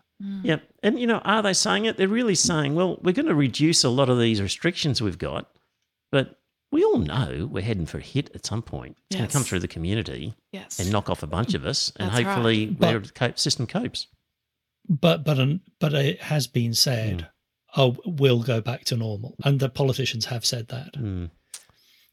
Yep. 0.42 0.62
And, 0.82 0.98
you 0.98 1.06
know, 1.06 1.18
are 1.18 1.40
they 1.40 1.52
saying 1.52 1.84
it? 1.84 1.96
They're 1.96 2.08
really 2.08 2.34
saying, 2.34 2.74
well, 2.74 2.98
we're 3.00 3.12
going 3.12 3.28
to 3.28 3.34
reduce 3.34 3.84
a 3.84 3.88
lot 3.88 4.10
of 4.10 4.18
these 4.18 4.42
restrictions 4.42 5.00
we've 5.00 5.18
got, 5.18 5.48
but 6.10 6.39
we 6.70 6.84
all 6.84 6.98
know 6.98 7.48
we're 7.50 7.62
heading 7.64 7.86
for 7.86 7.98
a 7.98 8.02
hit 8.02 8.30
at 8.34 8.46
some 8.46 8.62
point. 8.62 8.96
It's 9.08 9.16
going 9.16 9.28
to 9.28 9.32
come 9.32 9.42
through 9.42 9.60
the 9.60 9.68
community 9.68 10.34
yes. 10.52 10.78
and 10.78 10.90
knock 10.92 11.10
off 11.10 11.22
a 11.22 11.26
bunch 11.26 11.54
of 11.54 11.66
us, 11.66 11.92
and 11.96 12.08
That's 12.08 12.22
right. 12.22 12.26
hopefully 12.26 12.76
cope, 13.14 13.38
system 13.38 13.66
copes. 13.66 14.06
But 14.88 15.24
but 15.24 15.38
um, 15.38 15.60
but 15.78 15.94
it 15.94 16.20
has 16.22 16.46
been 16.46 16.74
said, 16.74 17.28
oh, 17.76 17.96
we'll 18.04 18.42
go 18.42 18.60
back 18.60 18.84
to 18.86 18.96
normal, 18.96 19.36
and 19.44 19.58
the 19.58 19.68
politicians 19.68 20.26
have 20.26 20.44
said 20.44 20.68
that. 20.68 20.94
Mm. 20.94 21.30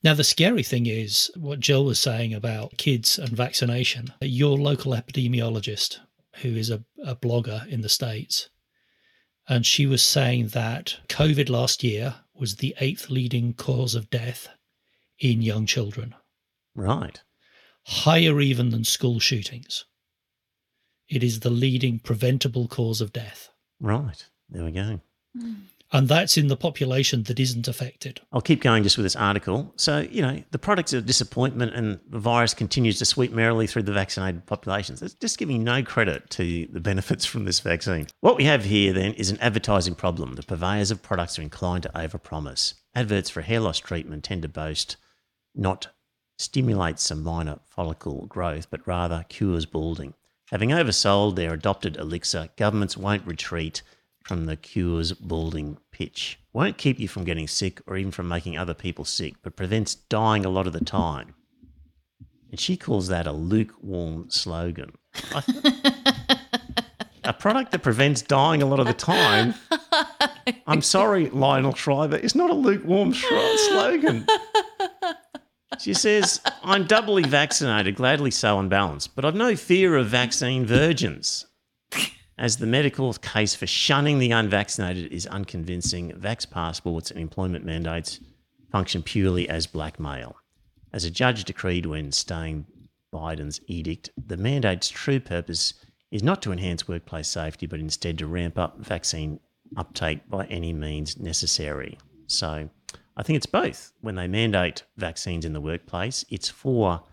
Now 0.04 0.14
the 0.14 0.24
scary 0.24 0.64
thing 0.64 0.86
is 0.86 1.32
what 1.36 1.60
Jill 1.60 1.86
was 1.86 2.00
saying 2.00 2.34
about 2.34 2.78
kids 2.78 3.18
and 3.18 3.30
vaccination. 3.30 4.14
Your 4.22 4.58
local 4.58 4.94
epidemiologist, 4.94 6.00
who 6.42 6.50
is 6.50 6.70
a, 6.70 6.84
a 7.04 7.16
blogger 7.16 7.68
in 7.68 7.82
the 7.82 7.90
states, 7.90 8.50
and 9.48 9.66
she 9.66 9.86
was 9.86 10.04
saying 10.04 10.50
that 10.50 10.98
COVID 11.10 11.50
last 11.50 11.84
year 11.84 12.16
was 12.40 12.56
the 12.56 12.76
eighth 12.80 13.10
leading 13.10 13.54
cause 13.54 13.96
of 13.96 14.10
death 14.10 14.50
in 15.20 15.42
young 15.42 15.66
children, 15.66 16.16
Right. 16.76 17.22
higher 17.84 18.40
even 18.40 18.70
than 18.70 18.84
school 18.84 19.20
shootings. 19.20 19.86
It 21.08 21.24
is 21.24 21.40
the 21.40 21.50
leading 21.50 22.00
preventable 22.00 22.68
cause 22.68 23.02
of 23.02 23.14
death. 23.14 23.50
Right. 23.80 24.26
There 24.50 24.64
we 24.66 24.72
go. 24.72 25.02
Hmm. 25.38 25.54
And 25.92 26.10
that's 26.10 26.38
in 26.38 26.48
the 26.48 26.58
population 26.58 27.24
that 27.24 27.40
isn't 27.40 27.68
affected. 27.68 28.20
I'll 28.34 28.42
keep 28.42 28.62
going 28.62 28.84
just 28.84 28.98
with 28.98 29.06
this 29.06 29.16
article. 29.16 29.74
So, 29.78 30.00
you 30.00 30.22
know, 30.22 30.44
the 30.52 30.60
products 30.60 30.92
a 30.92 31.02
disappointment 31.02 31.74
and 31.74 32.00
the 32.10 32.20
virus 32.20 32.54
continues 32.54 33.00
to 33.00 33.06
sweep 33.06 33.32
merrily 33.32 33.68
through 33.68 33.84
the 33.84 33.94
vaccinated 33.94 34.46
populations. 34.46 35.02
It's 35.02 35.14
just 35.14 35.38
giving 35.38 35.64
no 35.64 35.84
credit 35.84 36.30
to 36.32 36.68
the 36.72 36.82
benefits 36.82 37.26
from 37.26 37.46
this 37.46 37.62
vaccine. 37.62 38.08
What 38.20 38.36
we 38.36 38.44
have 38.44 38.66
here 38.66 38.92
then 38.92 39.14
is 39.14 39.30
an 39.30 39.40
advertising 39.40 39.96
problem. 39.96 40.36
The 40.36 40.44
purveyors 40.44 40.92
of 40.92 41.02
products 41.02 41.40
are 41.40 41.44
inclined 41.44 41.84
to 41.84 41.90
overpromise. 41.90 42.74
Adverts 42.94 43.30
for 43.30 43.42
hair 43.42 43.62
loss 43.62 43.80
treatment 43.80 44.26
tend 44.26 44.42
to 44.42 44.50
boast 44.50 44.98
not 45.56 45.88
stimulates 46.38 47.04
some 47.04 47.24
minor 47.24 47.60
follicle 47.66 48.26
growth, 48.28 48.70
but 48.70 48.86
rather 48.86 49.26
cures 49.30 49.66
balding. 49.66 50.14
Having 50.52 50.70
oversold 50.70 51.36
their 51.36 51.54
adopted 51.54 51.98
elixir, 51.98 52.50
governments 52.56 52.96
won't 52.96 53.26
retreat 53.26 53.82
from 54.28 54.46
the 54.46 54.58
cure's 54.58 55.14
balding 55.14 55.78
pitch. 55.92 56.38
Won't 56.52 56.78
keep 56.78 57.00
you 57.00 57.08
from 57.08 57.24
getting 57.24 57.48
sick 57.48 57.80
or 57.88 57.96
even 57.96 58.12
from 58.12 58.28
making 58.28 58.58
other 58.58 58.74
people 58.74 59.06
sick, 59.06 59.36
but 59.42 59.56
prevents 59.56 59.96
dying 59.96 60.44
a 60.46 60.50
lot 60.50 60.68
of 60.68 60.74
the 60.74 60.84
time. 60.84 61.34
And 62.52 62.60
she 62.60 62.76
calls 62.76 63.08
that 63.08 63.26
a 63.26 63.32
lukewarm 63.32 64.30
slogan. 64.30 64.92
a 67.24 67.34
product 67.34 67.72
that 67.72 67.84
prevents 67.84 68.22
dying 68.22 68.62
a 68.62 68.66
lot 68.66 68.80
of 68.80 68.88
the 68.88 68.94
time. 68.94 69.54
I'm 70.68 70.82
sorry, 70.82 71.30
Lionel 71.30 71.74
Shriver, 71.74 72.18
it's 72.18 72.36
not 72.36 72.50
a 72.50 72.54
lukewarm 72.54 73.14
slogan. 73.14 74.28
She 75.80 75.94
says, 75.94 76.42
I'm 76.64 76.86
doubly 76.86 77.24
vaccinated, 77.24 77.96
gladly 77.96 78.32
so 78.32 78.58
on 78.58 78.68
balance, 78.68 79.08
but 79.08 79.24
I've 79.24 79.36
no 79.36 79.56
fear 79.56 79.96
of 79.96 80.08
vaccine 80.08 80.66
virgins. 80.66 81.47
As 82.40 82.58
the 82.58 82.68
medical 82.68 83.12
case 83.14 83.56
for 83.56 83.66
shunning 83.66 84.20
the 84.20 84.30
unvaccinated 84.32 85.12
is 85.12 85.26
unconvincing, 85.26 86.12
vax 86.12 86.48
passports 86.48 87.10
and 87.10 87.20
employment 87.20 87.66
mandates 87.66 88.20
function 88.72 89.02
purely 89.02 89.50
as 89.50 89.66
blackmail. 89.66 90.36
As 90.94 91.04
a 91.04 91.10
judge 91.10 91.46
decreed 91.46 91.88
when 91.88 92.12
staying 92.12 92.68
Biden's 93.12 93.60
edict, 93.66 94.12
the 94.24 94.38
mandate's 94.38 94.90
true 94.90 95.20
purpose 95.20 95.74
is 96.12 96.22
not 96.22 96.44
to 96.44 96.52
enhance 96.52 96.88
workplace 96.88 97.28
safety, 97.28 97.66
but 97.66 97.80
instead 97.80 98.20
to 98.20 98.28
ramp 98.28 98.60
up 98.60 98.78
vaccine 98.80 99.40
uptake 99.76 100.30
by 100.30 100.46
any 100.46 100.74
means 100.74 101.18
necessary. 101.18 101.98
So 102.28 102.70
I 103.18 103.24
think 103.24 103.38
it's 103.38 103.48
both. 103.48 103.94
When 104.02 104.16
they 104.16 104.28
mandate 104.28 104.84
vaccines 104.96 105.44
in 105.44 105.54
the 105.54 105.62
workplace, 105.62 106.24
it's 106.30 106.50
for 106.50 107.04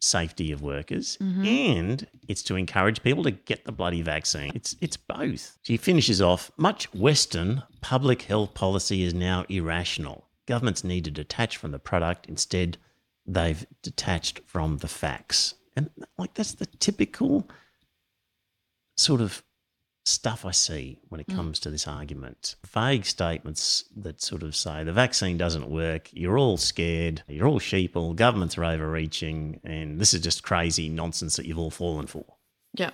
safety 0.00 0.50
of 0.50 0.62
workers 0.62 1.18
mm-hmm. 1.20 1.44
and 1.44 2.06
it's 2.26 2.42
to 2.42 2.56
encourage 2.56 3.02
people 3.02 3.22
to 3.22 3.30
get 3.30 3.64
the 3.64 3.72
bloody 3.72 4.02
vaccine. 4.02 4.50
It's 4.54 4.74
it's 4.80 4.96
both. 4.96 5.58
She 5.62 5.76
finishes 5.76 6.20
off, 6.22 6.50
much 6.56 6.92
western 6.94 7.62
public 7.80 8.22
health 8.22 8.54
policy 8.54 9.02
is 9.02 9.14
now 9.14 9.44
irrational. 9.48 10.26
Governments 10.46 10.82
need 10.82 11.04
to 11.04 11.10
detach 11.10 11.56
from 11.58 11.70
the 11.70 11.78
product, 11.78 12.26
instead 12.26 12.78
they've 13.26 13.64
detached 13.82 14.40
from 14.46 14.78
the 14.78 14.88
facts. 14.88 15.54
And 15.76 15.90
like 16.18 16.34
that's 16.34 16.54
the 16.54 16.66
typical 16.66 17.48
sort 18.96 19.20
of 19.20 19.42
stuff 20.10 20.44
I 20.44 20.50
see 20.50 20.98
when 21.08 21.20
it 21.20 21.26
comes 21.28 21.60
to 21.60 21.70
this 21.70 21.86
argument. 21.88 22.56
Vague 22.66 23.04
statements 23.06 23.84
that 23.96 24.20
sort 24.20 24.42
of 24.42 24.54
say 24.56 24.84
the 24.84 24.92
vaccine 24.92 25.36
doesn't 25.38 25.68
work, 25.70 26.08
you're 26.12 26.38
all 26.38 26.56
scared, 26.56 27.22
you're 27.28 27.46
all 27.46 27.60
sheeple, 27.60 28.14
governments 28.16 28.58
are 28.58 28.64
overreaching, 28.64 29.60
and 29.64 29.98
this 30.00 30.12
is 30.14 30.20
just 30.20 30.42
crazy 30.42 30.88
nonsense 30.88 31.36
that 31.36 31.46
you've 31.46 31.58
all 31.58 31.70
fallen 31.70 32.06
for. 32.06 32.24
Yeah. 32.74 32.90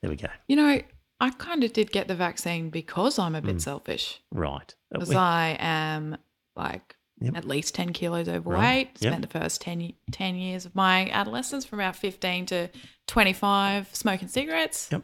There 0.00 0.10
we 0.10 0.16
go. 0.16 0.28
You 0.48 0.56
know, 0.56 0.80
I 1.20 1.30
kind 1.30 1.62
of 1.64 1.72
did 1.72 1.92
get 1.92 2.08
the 2.08 2.14
vaccine 2.16 2.70
because 2.70 3.18
I'm 3.18 3.34
a 3.34 3.42
bit 3.42 3.60
selfish. 3.60 4.20
Right. 4.32 4.74
Uh, 4.92 4.98
Because 4.98 5.08
we- 5.10 5.16
I 5.16 5.56
am 5.60 6.16
like 6.56 6.96
Yep. 7.20 7.36
at 7.36 7.44
least 7.44 7.76
10 7.76 7.92
kilos 7.92 8.28
overweight. 8.28 8.58
Right. 8.58 8.96
Yep. 8.98 9.12
Spent 9.12 9.22
the 9.30 9.38
first 9.38 9.60
10, 9.60 9.92
10 10.10 10.34
years 10.34 10.66
of 10.66 10.74
my 10.74 11.08
adolescence 11.10 11.64
from 11.64 11.78
about 11.78 11.94
15 11.94 12.46
to 12.46 12.68
25 13.06 13.94
smoking 13.94 14.26
cigarettes. 14.26 14.88
Yep. 14.90 15.02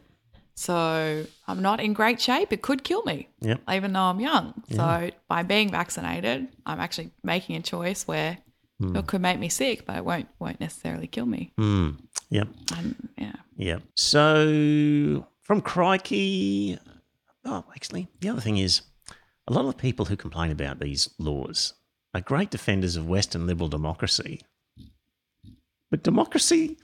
So 0.59 1.25
I'm 1.47 1.61
not 1.61 1.79
in 1.79 1.93
great 1.93 2.19
shape. 2.19 2.51
It 2.51 2.61
could 2.61 2.83
kill 2.83 3.01
me, 3.03 3.29
Yep. 3.39 3.61
even 3.71 3.93
though 3.93 4.01
I'm 4.01 4.19
young. 4.19 4.61
So 4.69 5.09
by 5.29 5.43
being 5.43 5.71
vaccinated, 5.71 6.49
I'm 6.65 6.81
actually 6.81 7.11
making 7.23 7.55
a 7.55 7.61
choice 7.61 8.05
where 8.05 8.39
it 8.81 9.07
could 9.07 9.21
make 9.21 9.39
me 9.39 9.47
sick, 9.47 9.85
but 9.85 9.95
it 9.95 10.03
won't 10.03 10.27
won't 10.37 10.59
necessarily 10.59 11.07
kill 11.07 11.25
me. 11.25 11.53
Hmm. 11.57 11.91
Yep. 12.29 12.49
I'm, 12.73 13.09
yeah. 13.17 13.35
Yep. 13.55 13.83
So 13.95 15.25
from 15.43 15.61
Crikey, 15.61 16.77
oh, 17.45 17.63
actually, 17.73 18.09
the 18.19 18.27
other 18.27 18.41
thing 18.41 18.57
is 18.57 18.81
a 19.47 19.53
lot 19.53 19.65
of 19.65 19.77
people 19.77 20.05
who 20.07 20.17
complain 20.17 20.51
about 20.51 20.81
these 20.81 21.09
laws 21.17 21.73
are 22.13 22.19
great 22.19 22.49
defenders 22.49 22.97
of 22.97 23.07
Western 23.07 23.47
liberal 23.47 23.69
democracy. 23.69 24.41
But 25.89 26.03
democracy, 26.03 26.77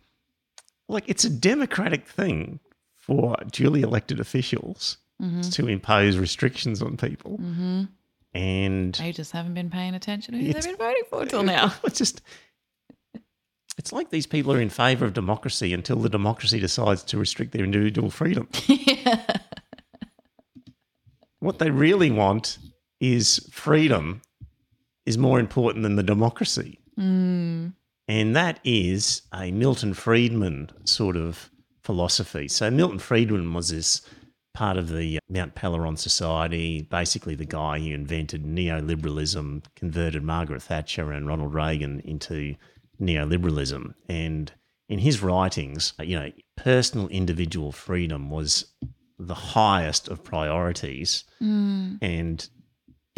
like, 0.87 1.03
it's 1.07 1.25
a 1.25 1.29
democratic 1.29 2.07
thing 2.07 2.61
for 3.05 3.35
duly 3.51 3.81
elected 3.81 4.19
officials 4.19 4.97
mm-hmm. 5.21 5.41
to 5.41 5.67
impose 5.67 6.17
restrictions 6.17 6.81
on 6.81 6.97
people. 6.97 7.37
Mm-hmm. 7.37 7.83
And 8.33 8.95
They 8.95 9.11
just 9.11 9.31
haven't 9.31 9.53
been 9.53 9.69
paying 9.69 9.95
attention 9.95 10.33
to 10.33 10.39
who 10.39 10.53
they've 10.53 10.63
been 10.63 10.75
voting 10.75 11.03
for 11.09 11.25
till 11.25 11.43
now. 11.57 11.73
it's 11.83 11.97
just 11.97 12.21
it's 13.77 13.93
like 13.93 14.09
these 14.09 14.27
people 14.27 14.51
are 14.53 14.61
in 14.61 14.69
favour 14.69 15.05
of 15.05 15.13
democracy 15.13 15.73
until 15.73 15.97
the 15.97 16.09
democracy 16.09 16.59
decides 16.59 17.03
to 17.03 17.17
restrict 17.17 17.51
their 17.51 17.63
individual 17.63 18.09
freedom. 18.09 18.49
What 21.45 21.59
they 21.59 21.69
really 21.69 22.09
want 22.09 22.57
is 22.99 23.47
freedom 23.51 24.23
is 25.05 25.15
more 25.15 25.39
important 25.39 25.83
than 25.83 25.95
the 25.95 26.01
democracy. 26.01 26.79
Mm. 26.99 27.73
And 28.07 28.35
that 28.35 28.59
is 28.63 29.21
a 29.31 29.51
Milton 29.51 29.93
Friedman 29.93 30.71
sort 30.85 31.15
of 31.15 31.51
philosophy. 31.85 32.47
So 32.47 32.71
Milton 32.71 32.99
Friedman 32.99 33.53
was 33.53 33.69
this 33.69 34.01
part 34.55 34.77
of 34.77 34.89
the 34.89 35.17
uh, 35.17 35.19
Mount 35.29 35.53
Pelerin 35.53 35.97
Society, 35.97 36.81
basically 36.81 37.35
the 37.35 37.45
guy 37.45 37.79
who 37.79 37.93
invented 37.93 38.43
neoliberalism, 38.43 39.63
converted 39.75 40.23
Margaret 40.23 40.63
Thatcher 40.63 41.11
and 41.11 41.27
Ronald 41.27 41.53
Reagan 41.53 41.99
into 41.99 42.55
neoliberalism. 42.99 43.93
And 44.09 44.51
in 44.89 44.99
his 44.99 45.21
writings, 45.21 45.93
uh, 45.99 46.03
you 46.03 46.17
know, 46.17 46.31
personal 46.55 47.07
individual 47.09 47.71
freedom 47.71 48.31
was 48.31 48.73
the 49.19 49.35
highest 49.35 50.07
of 50.07 50.23
priorities. 50.23 51.23
Mm. 51.41 51.99
And 52.01 52.49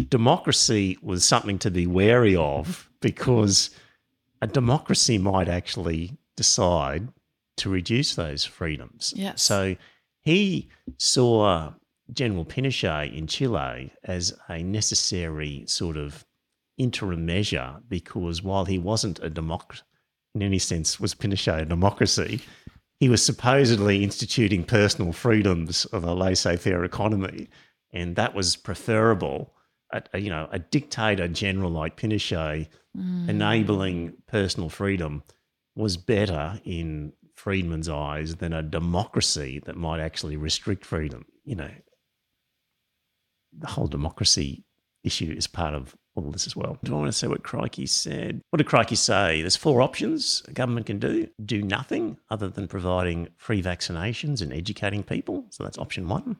democracy 0.09 0.97
was 1.01 1.23
something 1.23 1.59
to 1.59 1.71
be 1.71 1.87
wary 1.87 2.35
of 2.35 2.89
because 2.99 3.69
a 4.41 4.47
democracy 4.47 5.17
might 5.17 5.47
actually 5.47 6.17
decide 6.35 7.07
to 7.57 7.69
reduce 7.69 8.15
those 8.15 8.45
freedoms. 8.45 9.13
Yes. 9.15 9.41
So 9.41 9.75
he 10.21 10.69
saw 10.97 11.73
General 12.13 12.45
Pinochet 12.45 13.15
in 13.15 13.27
Chile 13.27 13.91
as 14.03 14.37
a 14.49 14.63
necessary 14.63 15.63
sort 15.67 15.97
of 15.97 16.25
interim 16.77 17.25
measure 17.25 17.77
because 17.87 18.43
while 18.43 18.65
he 18.65 18.77
wasn't 18.77 19.19
a 19.19 19.29
democracy, 19.29 19.83
in 20.35 20.43
any 20.43 20.59
sense, 20.59 20.99
was 20.99 21.15
Pinochet 21.15 21.61
a 21.61 21.65
democracy, 21.65 22.41
he 22.99 23.09
was 23.09 23.23
supposedly 23.23 24.03
instituting 24.03 24.63
personal 24.63 25.11
freedoms 25.11 25.85
of 25.85 26.03
a 26.03 26.13
laissez-faire 26.13 26.83
economy, 26.83 27.49
and 27.91 28.15
that 28.15 28.33
was 28.33 28.55
preferable. 28.55 29.53
A, 29.93 30.03
a, 30.13 30.19
you 30.19 30.29
know, 30.29 30.47
a 30.51 30.59
dictator 30.59 31.27
general 31.27 31.71
like 31.71 31.95
Pinochet 31.95 32.67
mm. 32.95 33.29
enabling 33.29 34.13
personal 34.27 34.69
freedom 34.69 35.23
was 35.75 35.95
better 35.95 36.59
in 36.65 37.13
Friedman's 37.37 37.87
eyes 37.87 38.37
than 38.37 38.51
a 38.51 38.63
democracy 38.63 39.61
that 39.65 39.77
might 39.77 39.99
actually 39.99 40.37
restrict 40.37 40.83
freedom. 40.83 41.25
You 41.45 41.55
know, 41.55 41.71
the 43.57 43.67
whole 43.67 43.87
democracy 43.87 44.65
issue 45.03 45.33
is 45.37 45.45
part 45.45 45.75
of 45.75 45.95
all 46.15 46.31
this 46.31 46.47
as 46.47 46.55
well. 46.55 46.79
Do 46.83 46.93
I 46.93 46.97
want 46.97 47.09
to 47.09 47.17
say 47.17 47.27
what 47.27 47.43
Crikey 47.43 47.85
said? 47.85 48.41
What 48.49 48.57
did 48.57 48.65
Crikey 48.65 48.95
say? 48.95 49.41
There's 49.41 49.55
four 49.55 49.83
options 49.83 50.41
a 50.47 50.51
government 50.51 50.87
can 50.87 50.97
do. 50.97 51.29
Do 51.45 51.61
nothing 51.61 52.17
other 52.31 52.49
than 52.49 52.67
providing 52.67 53.27
free 53.37 53.61
vaccinations 53.61 54.41
and 54.41 54.51
educating 54.51 55.03
people. 55.03 55.45
So 55.51 55.63
that's 55.63 55.77
option 55.77 56.07
one. 56.09 56.37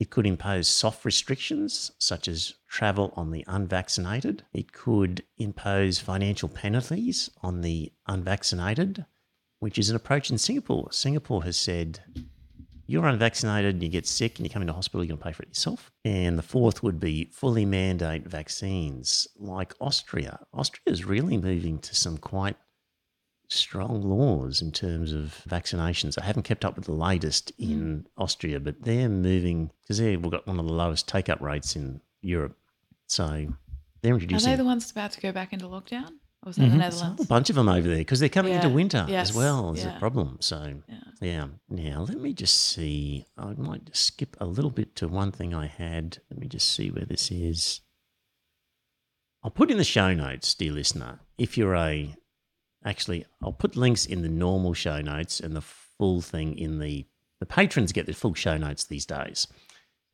It 0.00 0.08
could 0.10 0.26
impose 0.26 0.68
soft 0.68 1.04
restrictions, 1.04 1.92
such 1.98 2.28
as 2.28 2.54
travel 2.66 3.12
on 3.14 3.30
the 3.30 3.44
unvaccinated. 3.46 4.42
It 4.54 4.72
could 4.72 5.22
impose 5.36 5.98
financial 6.00 6.48
penalties 6.48 7.30
on 7.42 7.60
the 7.60 7.92
unvaccinated, 8.08 9.04
which 9.64 9.78
is 9.78 9.88
an 9.88 9.96
approach 9.96 10.30
in 10.30 10.36
Singapore. 10.36 10.92
Singapore 10.92 11.42
has 11.42 11.58
said 11.58 11.98
you're 12.86 13.06
unvaccinated 13.06 13.76
and 13.76 13.82
you 13.82 13.88
get 13.88 14.06
sick 14.06 14.38
and 14.38 14.44
you 14.44 14.52
come 14.52 14.60
into 14.60 14.74
hospital, 14.74 15.02
you're 15.02 15.08
going 15.08 15.18
to 15.18 15.24
pay 15.24 15.32
for 15.32 15.42
it 15.42 15.48
yourself. 15.48 15.90
And 16.04 16.38
the 16.38 16.42
fourth 16.42 16.82
would 16.82 17.00
be 17.00 17.30
fully 17.32 17.64
mandate 17.64 18.26
vaccines 18.26 19.26
like 19.38 19.72
Austria. 19.80 20.38
Austria 20.52 20.82
is 20.84 21.06
really 21.06 21.38
moving 21.38 21.78
to 21.78 21.94
some 21.94 22.18
quite 22.18 22.58
strong 23.48 24.02
laws 24.02 24.60
in 24.60 24.70
terms 24.70 25.14
of 25.14 25.40
vaccinations. 25.48 26.20
I 26.20 26.26
haven't 26.26 26.42
kept 26.42 26.66
up 26.66 26.76
with 26.76 26.84
the 26.84 26.92
latest 26.92 27.58
mm. 27.58 27.70
in 27.70 28.06
Austria, 28.18 28.60
but 28.60 28.82
they're 28.82 29.08
moving 29.08 29.70
because 29.80 29.96
they've 29.96 30.20
got 30.20 30.46
one 30.46 30.60
of 30.60 30.66
the 30.66 30.74
lowest 30.74 31.08
take 31.08 31.30
up 31.30 31.40
rates 31.40 31.74
in 31.74 32.02
Europe. 32.20 32.54
So 33.06 33.46
they're 34.02 34.12
introducing. 34.12 34.46
Are 34.46 34.56
they 34.58 34.62
the 34.62 34.66
ones 34.66 34.90
about 34.90 35.12
to 35.12 35.22
go 35.22 35.32
back 35.32 35.54
into 35.54 35.64
lockdown? 35.64 36.10
Or 36.44 36.48
was 36.48 36.56
that 36.56 36.62
the 36.68 36.68
Mhm. 36.74 36.78
Netherlands? 36.78 37.22
A 37.22 37.26
bunch 37.26 37.48
of 37.50 37.56
them 37.56 37.68
over 37.68 37.88
there 37.88 37.98
because 37.98 38.20
they're 38.20 38.28
coming 38.28 38.52
into 38.52 38.68
winter 38.68 39.06
Yes. 39.08 39.30
as 39.30 39.36
well 39.36 39.70
as 39.72 39.82
Yeah. 39.82 39.96
a 39.96 39.98
problem. 39.98 40.36
So, 40.40 40.82
Yeah. 40.88 40.98
yeah. 41.20 41.48
Now, 41.70 42.02
let 42.02 42.18
me 42.20 42.34
just 42.34 42.54
see. 42.54 43.24
I 43.38 43.54
might 43.54 43.86
just 43.86 44.04
skip 44.04 44.36
a 44.40 44.46
little 44.46 44.70
bit 44.70 44.94
to 44.96 45.08
one 45.08 45.32
thing 45.32 45.54
I 45.54 45.66
had. 45.66 46.18
Let 46.30 46.38
me 46.38 46.46
just 46.46 46.68
see 46.70 46.90
where 46.90 47.06
this 47.06 47.30
is. 47.30 47.80
I'll 49.42 49.50
put 49.50 49.70
in 49.70 49.78
the 49.78 49.84
show 49.84 50.12
notes, 50.14 50.54
dear 50.54 50.72
listener, 50.72 51.20
if 51.38 51.56
you're 51.58 51.74
a 51.76 52.14
actually, 52.84 53.24
I'll 53.42 53.52
put 53.52 53.76
links 53.76 54.04
in 54.04 54.20
the 54.22 54.28
normal 54.28 54.74
show 54.74 55.00
notes 55.00 55.40
and 55.40 55.56
the 55.56 55.62
full 55.62 56.20
thing 56.20 56.58
in 56.58 56.78
the 56.78 57.06
the 57.40 57.46
patrons 57.46 57.92
get 57.92 58.06
the 58.06 58.12
full 58.14 58.34
show 58.34 58.56
notes 58.56 58.84
these 58.84 59.04
days. 59.06 59.46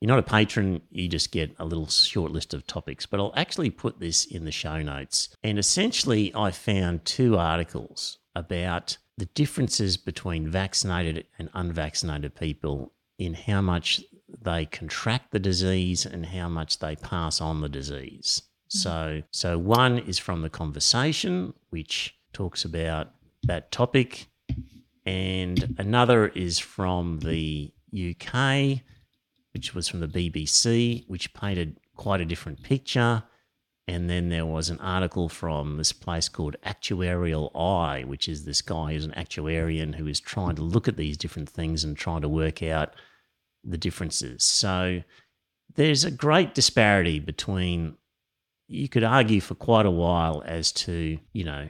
You're 0.01 0.07
not 0.07 0.19
a 0.19 0.23
patron, 0.23 0.81
you 0.89 1.07
just 1.07 1.31
get 1.31 1.55
a 1.59 1.65
little 1.65 1.87
short 1.87 2.31
list 2.31 2.55
of 2.55 2.65
topics, 2.65 3.05
but 3.05 3.19
I'll 3.19 3.33
actually 3.35 3.69
put 3.69 3.99
this 3.99 4.25
in 4.25 4.45
the 4.45 4.51
show 4.51 4.81
notes. 4.81 5.29
And 5.43 5.59
essentially, 5.59 6.33
I 6.33 6.49
found 6.49 7.05
two 7.05 7.37
articles 7.37 8.17
about 8.35 8.97
the 9.17 9.27
differences 9.27 9.97
between 9.97 10.49
vaccinated 10.49 11.27
and 11.37 11.51
unvaccinated 11.53 12.33
people 12.33 12.93
in 13.19 13.35
how 13.35 13.61
much 13.61 14.01
they 14.41 14.65
contract 14.65 15.31
the 15.31 15.39
disease 15.39 16.07
and 16.07 16.25
how 16.25 16.49
much 16.49 16.79
they 16.79 16.95
pass 16.95 17.39
on 17.39 17.61
the 17.61 17.69
disease. 17.69 18.41
Mm-hmm. 18.41 18.77
So, 18.79 19.21
so 19.29 19.59
one 19.59 19.99
is 19.99 20.17
from 20.17 20.41
the 20.41 20.49
conversation, 20.49 21.53
which 21.69 22.15
talks 22.33 22.65
about 22.65 23.11
that 23.43 23.71
topic, 23.71 24.29
and 25.05 25.75
another 25.77 26.27
is 26.29 26.57
from 26.57 27.19
the 27.19 27.71
UK, 27.93 28.81
which 29.53 29.73
was 29.73 29.87
from 29.87 29.99
the 29.99 30.07
BBC, 30.07 31.03
which 31.07 31.33
painted 31.33 31.79
quite 31.95 32.21
a 32.21 32.25
different 32.25 32.63
picture. 32.63 33.23
And 33.87 34.09
then 34.09 34.29
there 34.29 34.45
was 34.45 34.69
an 34.69 34.79
article 34.79 35.27
from 35.27 35.77
this 35.77 35.91
place 35.91 36.29
called 36.29 36.55
Actuarial 36.65 37.53
Eye, 37.55 38.03
which 38.03 38.29
is 38.29 38.45
this 38.45 38.61
guy 38.61 38.93
who's 38.93 39.05
an 39.05 39.13
actuarian 39.17 39.95
who 39.95 40.07
is 40.07 40.19
trying 40.19 40.55
to 40.55 40.61
look 40.61 40.87
at 40.87 40.97
these 40.97 41.17
different 41.17 41.49
things 41.49 41.83
and 41.83 41.97
trying 41.97 42.21
to 42.21 42.29
work 42.29 42.63
out 42.63 42.93
the 43.63 43.77
differences. 43.77 44.45
So 44.45 45.01
there's 45.75 46.05
a 46.05 46.11
great 46.11 46.53
disparity 46.53 47.19
between, 47.19 47.95
you 48.67 48.87
could 48.87 49.03
argue 49.03 49.41
for 49.41 49.55
quite 49.55 49.85
a 49.85 49.91
while 49.91 50.41
as 50.45 50.71
to, 50.73 51.17
you 51.33 51.43
know, 51.43 51.67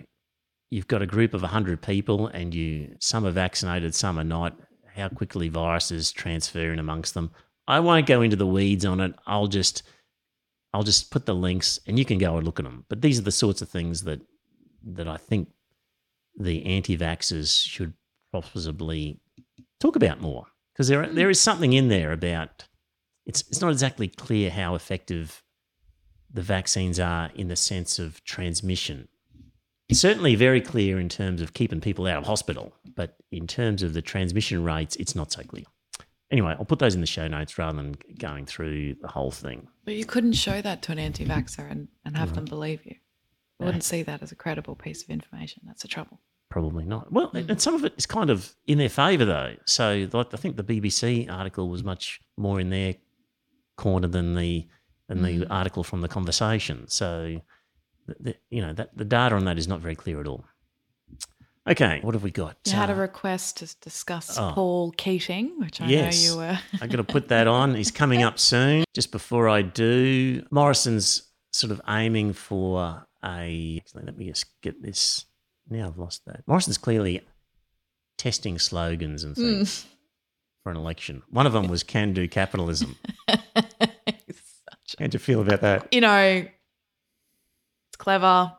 you've 0.70 0.88
got 0.88 1.02
a 1.02 1.08
group 1.08 1.34
of 1.34 1.42
100 1.42 1.82
people 1.82 2.28
and 2.28 2.54
you 2.54 2.96
some 3.00 3.26
are 3.26 3.32
vaccinated, 3.32 3.96
some 3.96 4.20
are 4.20 4.24
not, 4.24 4.58
how 4.96 5.10
quickly 5.10 5.50
viruses 5.50 6.12
transfer 6.12 6.72
in 6.72 6.80
amongst 6.80 7.14
them. 7.14 7.32
I 7.72 7.80
won't 7.80 8.06
go 8.06 8.22
into 8.22 8.36
the 8.36 8.46
weeds 8.46 8.84
on 8.84 9.00
it. 9.00 9.16
I'll 9.26 9.48
just 9.48 9.84
I'll 10.74 10.84
just 10.84 11.10
put 11.10 11.26
the 11.26 11.34
links 11.34 11.80
and 11.88 11.98
you 11.98 12.04
can 12.04 12.18
go 12.18 12.36
and 12.36 12.46
look 12.46 12.60
at 12.60 12.66
them. 12.66 12.86
But 12.90 13.02
these 13.02 13.18
are 13.18 13.24
the 13.24 13.32
sorts 13.32 13.62
of 13.62 13.70
things 13.70 14.04
that 14.04 14.20
that 14.84 15.08
I 15.08 15.16
think 15.16 15.48
the 16.38 16.66
anti-vaxxers 16.66 17.66
should 17.66 17.94
possibly 18.34 19.22
talk 19.80 19.96
about 19.96 20.20
more 20.20 20.48
because 20.74 20.90
there 20.90 21.08
there 21.08 21.30
is 21.30 21.40
something 21.40 21.72
in 21.72 21.88
there 21.88 22.12
about 22.12 22.66
it's 23.26 23.42
it's 23.48 23.62
not 23.62 23.72
exactly 23.72 24.10
clear 24.10 24.50
how 24.50 24.76
effective 24.76 25.42
the 26.30 26.42
vaccines 26.42 27.00
are 27.00 27.32
in 27.36 27.48
the 27.48 27.56
sense 27.56 28.00
of 28.00 28.22
transmission. 28.26 29.08
It's 29.88 30.00
certainly 30.00 30.36
very 30.36 30.60
clear 30.60 31.00
in 31.00 31.08
terms 31.08 31.42
of 31.42 31.54
keeping 31.54 31.80
people 31.80 32.06
out 32.06 32.18
of 32.18 32.26
hospital, 32.26 32.74
but 32.96 33.16
in 33.32 33.48
terms 33.48 33.82
of 33.82 33.94
the 33.94 34.02
transmission 34.02 34.64
rates, 34.64 34.98
it's 34.98 35.16
not 35.16 35.32
so 35.32 35.44
clear. 35.44 35.66
Anyway, 36.32 36.56
I'll 36.58 36.66
put 36.66 36.80
those 36.80 36.96
in 36.96 37.02
the 37.02 37.08
show 37.08 37.28
notes 37.28 37.58
rather 37.58 37.76
than 37.76 37.96
going 38.18 38.46
through 38.46 38.96
the 39.02 39.08
whole 39.08 39.32
thing. 39.32 39.68
But 39.84 39.96
you 39.96 40.06
couldn't 40.06 40.34
show 40.34 40.62
that 40.62 40.82
to 40.84 40.92
an 40.94 41.00
anti 41.00 41.26
vaxxer 41.26 41.70
and, 41.70 41.90
and 42.06 42.16
have 42.16 42.34
them 42.34 42.46
believe 42.46 42.86
you. 42.86 42.96
I 43.60 43.66
wouldn't 43.66 43.84
see 43.84 44.02
that 44.04 44.24
as 44.24 44.32
a 44.32 44.36
credible 44.36 44.76
piece 44.76 45.04
of 45.04 45.10
information. 45.10 45.62
That's 45.66 45.84
the 45.84 45.88
trouble. 45.88 46.20
Probably 46.50 46.84
not. 46.84 47.12
Well, 47.12 47.30
mm. 47.32 47.48
and 47.50 47.62
some 47.62 47.76
of 47.76 47.86
it 47.86 47.94
is 47.98 48.06
kind 48.06 48.30
of 48.30 48.54
in 48.68 48.78
their 48.78 48.90
favour, 48.90 49.24
though. 49.24 49.56
So, 49.66 50.08
like, 50.12 50.34
I 50.34 50.38
think 50.38 50.58
the 50.58 50.64
BBC 50.64 51.32
article 51.32 51.70
was 51.70 51.84
much 51.84 52.20
more 52.38 52.60
in 52.60 52.70
their 52.70 52.96
corner 53.78 54.08
than 54.08 54.36
the 54.36 54.68
than 55.08 55.22
the 55.22 55.46
mm. 55.46 55.48
article 55.50 55.84
from 55.84 56.02
the 56.02 56.08
conversation. 56.08 56.88
So, 56.88 57.42
the, 58.20 58.36
you 58.50 58.62
know, 58.62 58.74
that 58.74 58.98
the 58.98 59.06
data 59.06 59.36
on 59.36 59.46
that 59.46 59.58
is 59.58 59.68
not 59.68 59.80
very 59.80 59.96
clear 59.96 60.20
at 60.20 60.28
all. 60.28 60.46
Okay, 61.70 62.00
what 62.02 62.16
have 62.16 62.24
we 62.24 62.32
got? 62.32 62.58
You 62.66 62.72
had 62.74 62.90
a 62.90 62.94
Uh, 62.94 62.98
request 62.98 63.58
to 63.58 63.76
discuss 63.82 64.36
Oh. 64.38 64.52
Paul 64.54 64.92
Keating, 64.94 65.60
which 65.60 65.80
I 65.80 65.86
Yes. 65.88 66.16
know 66.26 66.32
you 66.32 66.38
were. 66.38 66.60
I 66.82 66.88
got 66.88 66.98
to 66.98 67.04
put 67.04 67.28
that 67.28 67.48
on. 67.48 67.76
He's 67.76 67.92
coming 67.92 68.24
up 68.24 68.40
soon. 68.40 68.84
Just 68.96 69.12
before 69.12 69.48
I 69.48 69.62
do, 69.62 70.44
Morrison's 70.50 71.24
sort 71.54 71.72
of 71.72 71.80
aiming 71.88 72.34
for 72.34 73.06
a. 73.24 73.78
Actually, 73.86 74.04
let 74.06 74.18
me 74.18 74.26
just 74.26 74.46
get 74.62 74.82
this. 74.82 75.26
Now 75.70 75.88
I've 75.88 76.00
lost 76.00 76.26
that. 76.26 76.42
Morrison's 76.48 76.80
clearly 76.80 77.22
testing 78.18 78.58
slogans 78.58 79.24
and 79.24 79.36
things 79.36 79.86
for 80.64 80.72
an 80.72 80.78
election. 80.78 81.22
One 81.30 81.46
of 81.46 81.54
them 81.54 81.68
was 81.68 81.84
"Can 81.84 82.14
do 82.14 82.28
capitalism." 82.28 82.98
How'd 85.00 85.14
you 85.14 85.20
feel 85.20 85.42
about 85.42 85.62
that? 85.62 85.88
you 85.94 86.02
know, 86.02 86.46
it's 87.88 87.98
clever 87.98 88.58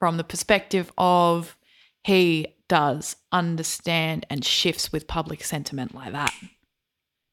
from 0.00 0.16
the 0.16 0.24
perspective 0.24 0.92
of 0.98 1.56
he 2.04 2.46
does 2.68 3.16
understand 3.32 4.26
and 4.30 4.44
shifts 4.44 4.92
with 4.92 5.06
public 5.06 5.44
sentiment 5.44 5.94
like 5.94 6.12
that. 6.12 6.32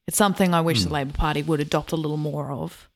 It's 0.06 0.16
something 0.16 0.52
I 0.54 0.60
wish 0.60 0.82
Hmm. 0.82 0.88
the 0.88 0.94
Labor 0.94 1.12
Party 1.12 1.42
would 1.42 1.60
adopt 1.60 1.92
a 1.92 1.96
little 1.96 2.16
more 2.16 2.50
of. 2.50 2.88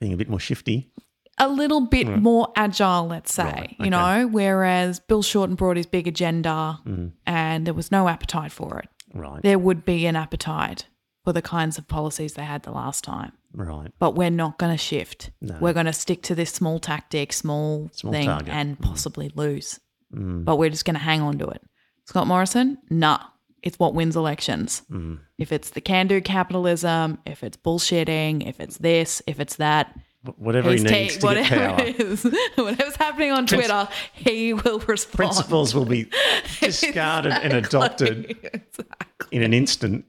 Being 0.00 0.12
a 0.12 0.16
bit 0.16 0.28
more 0.28 0.40
shifty. 0.40 0.90
A 1.38 1.48
little 1.48 1.82
bit 1.82 2.08
Right. 2.08 2.18
more 2.20 2.52
agile, 2.56 3.06
let's 3.06 3.32
say, 3.32 3.44
Right, 3.44 3.76
you 3.78 3.90
know, 3.90 4.26
whereas 4.30 4.98
Bill 4.98 5.22
Shorten 5.22 5.54
brought 5.54 5.76
his 5.76 5.86
big 5.86 6.08
agenda 6.08 6.80
Mm, 6.84 7.12
and 7.26 7.66
there 7.66 7.74
was 7.74 7.92
no 7.92 8.08
appetite 8.08 8.50
for 8.50 8.80
it. 8.80 8.88
right, 9.14 9.40
There 9.42 9.58
would 9.58 9.84
be 9.84 10.06
an 10.06 10.16
appetite 10.16 10.86
for 11.24 11.32
the 11.32 11.42
kinds 11.42 11.78
of 11.78 11.86
policies 11.86 12.34
they 12.34 12.44
had 12.44 12.64
the 12.64 12.72
last 12.72 13.04
time. 13.04 13.32
right. 13.54 13.92
but 13.98 14.14
we're 14.14 14.30
not 14.30 14.58
going 14.58 14.72
to 14.72 14.76
shift. 14.78 15.30
No. 15.40 15.56
We're 15.60 15.72
going 15.72 15.86
to 15.86 15.92
stick 15.92 16.22
to 16.24 16.34
this 16.34 16.50
small 16.52 16.78
tactic, 16.78 17.32
small, 17.32 17.88
Small 17.92 18.12
thing, 18.12 18.26
target. 18.26 18.48
and 18.48 18.76
Mm. 18.78 18.82
possibly 18.82 19.30
lose. 19.34 19.80
Mm, 20.14 20.44
But 20.44 20.56
we're 20.56 20.70
just 20.70 20.84
going 20.84 20.94
to 20.94 21.00
hang 21.00 21.20
on 21.20 21.38
to 21.38 21.46
it. 21.48 21.62
Scott 22.06 22.26
Morrison, 22.26 22.78
nah. 22.90 23.18
It's 23.62 23.78
what 23.78 23.92
wins 23.94 24.14
elections. 24.16 24.82
mm. 24.90 25.18
If 25.36 25.52
it's 25.52 25.70
the 25.70 25.80
can 25.80 26.06
do 26.06 26.20
capitalism, 26.20 27.18
if 27.26 27.42
it's 27.42 27.56
bullshitting, 27.56 28.48
if 28.48 28.60
it's 28.60 28.78
this, 28.78 29.20
if 29.26 29.40
it's 29.40 29.56
that, 29.56 29.94
Whatever 30.36 30.72
he 30.72 30.78
ta- 30.82 30.90
needs 30.90 31.14
to 31.14 31.20
get 31.20 31.24
whatever 31.26 31.56
power. 31.76 31.80
it 31.86 32.00
is, 32.00 32.24
whatever's 32.56 32.96
happening 32.96 33.30
on 33.32 33.46
Princ- 33.46 33.64
Twitter, 33.66 33.88
he 34.12 34.52
will 34.52 34.78
respond. 34.80 35.16
Principles 35.16 35.74
will 35.74 35.84
be 35.84 36.08
discarded 36.60 37.32
and 37.32 37.52
adopted 37.52 38.30
Exactly. 38.42 39.28
in 39.32 39.42
an 39.42 39.52
instant, 39.54 40.04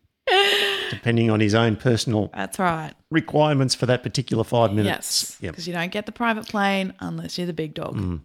depending 0.90 1.30
on 1.30 1.40
his 1.40 1.54
own 1.56 1.76
personal 1.76 2.30
That's 2.34 2.58
right. 2.60 2.94
requirements 3.12 3.76
for 3.76 3.86
that 3.86 4.04
particular 4.04 4.44
five 4.44 4.74
minutes. 4.74 5.32
Yes. 5.32 5.38
Yep. 5.42 5.52
Because 5.54 5.68
you 5.68 5.74
don't 5.74 5.92
get 5.92 6.06
the 6.06 6.12
private 6.12 6.48
plane 6.48 6.94
unless 7.00 7.38
you're 7.38 7.48
the 7.48 7.54
big 7.54 7.74
dog. 7.74 7.96
Mm, 7.96 8.22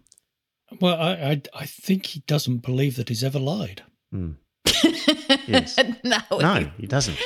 Well, 0.81 0.99
I, 0.99 1.11
I 1.13 1.41
I 1.53 1.65
think 1.65 2.05
he 2.07 2.21
doesn't 2.27 2.57
believe 2.59 2.95
that 2.97 3.09
he's 3.09 3.23
ever 3.23 3.39
lied. 3.39 3.83
mm. 4.13 4.35
Yes. 5.47 5.77
no, 6.03 6.17
No, 6.31 6.53
he- 6.55 6.71
he 6.81 6.87
doesn't. 6.87 7.17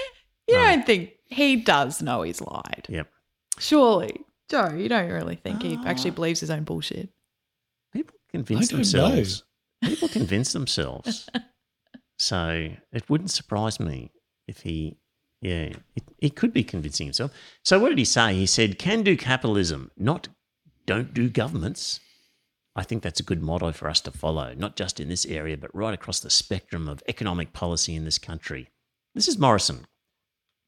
you 0.48 0.56
no. 0.56 0.64
don't 0.66 0.86
think 0.86 1.11
he 1.28 1.56
does 1.57 2.02
know 2.02 2.22
he's 2.24 2.41
lied. 2.41 2.86
Yep. 2.90 3.07
Surely. 3.60 4.22
Joe, 4.49 4.74
you 4.76 4.90
don't 4.90 5.10
really 5.10 5.36
think 5.36 5.61
he 5.61 5.78
Ah. 5.80 5.84
actually 5.86 6.11
believes 6.11 6.40
his 6.40 6.49
own 6.49 6.64
bullshit. 6.64 7.10
People 7.94 8.16
convince 8.32 8.60
I 8.60 8.61
don't 8.61 8.72
know. 8.72 8.78
themselves. 8.78 9.44
People 9.84 10.07
convince 10.10 10.53
themselves. 10.53 11.30
So 12.22 12.70
it 12.91 13.10
wouldn't 13.10 13.32
surprise 13.32 13.80
me 13.80 14.11
if 14.45 14.60
he, 14.64 14.98
yeah, 15.41 15.72
it, 15.95 16.03
he 16.18 16.30
could 16.30 16.52
be 16.52 16.66
convincing 16.66 17.07
himself. 17.07 17.32
So 17.64 17.80
what 17.80 17.88
did 17.90 17.98
he 17.98 18.03
say? 18.03 18.34
He 18.36 18.45
said, 18.45 18.78
"Can 18.78 19.03
do 19.03 19.16
capitalism, 19.16 19.90
not 19.95 20.28
don't 20.86 21.14
do 21.14 21.30
governments." 21.30 22.02
I 22.76 22.84
think 22.84 23.04
that's 23.04 23.20
a 23.20 23.24
good 23.24 23.41
motto 23.41 23.72
for 23.72 23.90
us 23.90 24.00
to 24.02 24.12
follow, 24.12 24.54
not 24.54 24.76
just 24.76 25.00
in 25.00 25.10
this 25.10 25.26
area, 25.26 25.58
but 25.58 25.74
right 25.76 25.94
across 25.94 26.20
the 26.20 26.30
spectrum 26.30 26.88
of 26.88 27.04
economic 27.08 27.52
policy 27.54 27.96
in 27.96 28.06
this 28.06 28.18
country. 28.20 28.70
This 29.16 29.28
is 29.28 29.38
Morrison. 29.38 29.86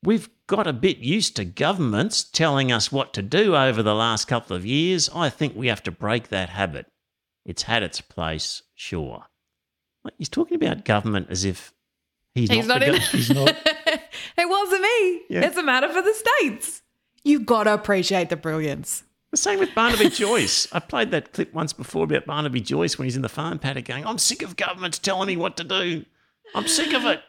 We've 0.04 0.30
got 0.48 0.66
a 0.66 0.74
bit 0.74 0.98
used 0.98 1.36
to 1.36 1.46
governments 1.46 2.24
telling 2.24 2.72
us 2.72 2.92
what 2.92 3.14
to 3.14 3.22
do 3.22 3.56
over 3.56 3.84
the 3.84 3.94
last 3.94 4.26
couple 4.28 4.56
of 4.56 4.66
years. 4.66 5.10
I 5.14 5.30
think 5.30 5.56
we 5.56 5.68
have 5.68 5.84
to 5.84 5.92
break 5.92 6.30
that 6.30 6.50
habit. 6.50 6.88
It's 7.46 7.64
had 7.64 7.84
its 7.84 8.02
place, 8.02 8.64
sure. 8.74 9.28
He's 10.18 10.30
talking 10.30 10.56
about 10.56 10.86
government 10.86 11.28
as 11.30 11.46
if 11.46 11.72
he's, 12.34 12.50
He's 12.50 12.66
not, 12.66 12.80
not 12.80 12.90
in. 12.90 12.96
gov- 12.96 13.12
He's 13.12 13.30
not. 13.30 13.50
it 14.38 14.50
wasn't 14.50 14.82
me. 14.82 15.22
Yeah. 15.30 15.46
It's 15.46 15.58
a 15.58 15.64
matter 15.64 15.90
for 15.90 16.02
the 16.02 16.14
states. 16.14 16.82
You've 17.24 17.46
got 17.46 17.66
to 17.66 17.74
appreciate 17.76 18.30
the 18.30 18.36
brilliance. 18.36 19.04
The 19.32 19.38
same 19.38 19.60
with 19.60 19.74
Barnaby 19.74 20.10
Joyce. 20.10 20.68
I 20.74 20.80
played 20.80 21.12
that 21.12 21.32
clip 21.32 21.54
once 21.54 21.72
before 21.74 22.04
about 22.04 22.26
Barnaby 22.26 22.60
Joyce 22.62 22.98
when 22.98 23.06
he's 23.06 23.16
in 23.16 23.22
the 23.22 23.30
farm 23.30 23.60
paddock 23.60 23.86
going, 23.86 24.06
I'm 24.06 24.18
sick 24.18 24.42
of 24.42 24.58
governments 24.58 25.00
telling 25.00 25.28
me 25.28 25.38
what 25.38 25.56
to 25.58 25.64
do. 25.64 26.06
I'm 26.54 26.68
sick 26.68 26.94
of 26.94 27.06
it. 27.06 27.22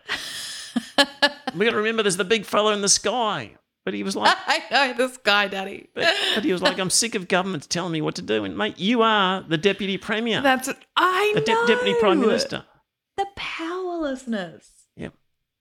we 1.56 1.64
got 1.64 1.70
to 1.72 1.76
remember 1.76 2.02
there's 2.02 2.16
the 2.16 2.24
big 2.24 2.44
fella 2.44 2.72
in 2.72 2.80
the 2.80 2.88
sky. 2.88 3.52
But 3.84 3.94
he 3.94 4.02
was 4.02 4.16
like, 4.16 4.36
I 4.46 4.62
know 4.70 4.94
this 4.94 5.16
guy, 5.18 5.46
Daddy. 5.48 5.90
but, 5.94 6.12
but 6.34 6.44
he 6.44 6.52
was 6.52 6.62
like, 6.62 6.78
I'm 6.78 6.90
sick 6.90 7.14
of 7.14 7.28
governments 7.28 7.66
telling 7.68 7.92
me 7.92 8.00
what 8.00 8.16
to 8.16 8.22
do. 8.22 8.44
And 8.44 8.56
mate, 8.56 8.78
you 8.78 9.02
are 9.02 9.42
the 9.42 9.58
deputy 9.58 9.96
premier, 9.98 10.40
That's 10.40 10.68
it. 10.68 10.76
I 10.96 11.32
the 11.34 11.40
know. 11.40 11.66
de- 11.66 11.74
deputy 11.74 11.94
prime 12.00 12.20
minister. 12.20 12.64
The 13.16 13.26
powerlessness. 13.36 14.68
Yep. 14.96 15.14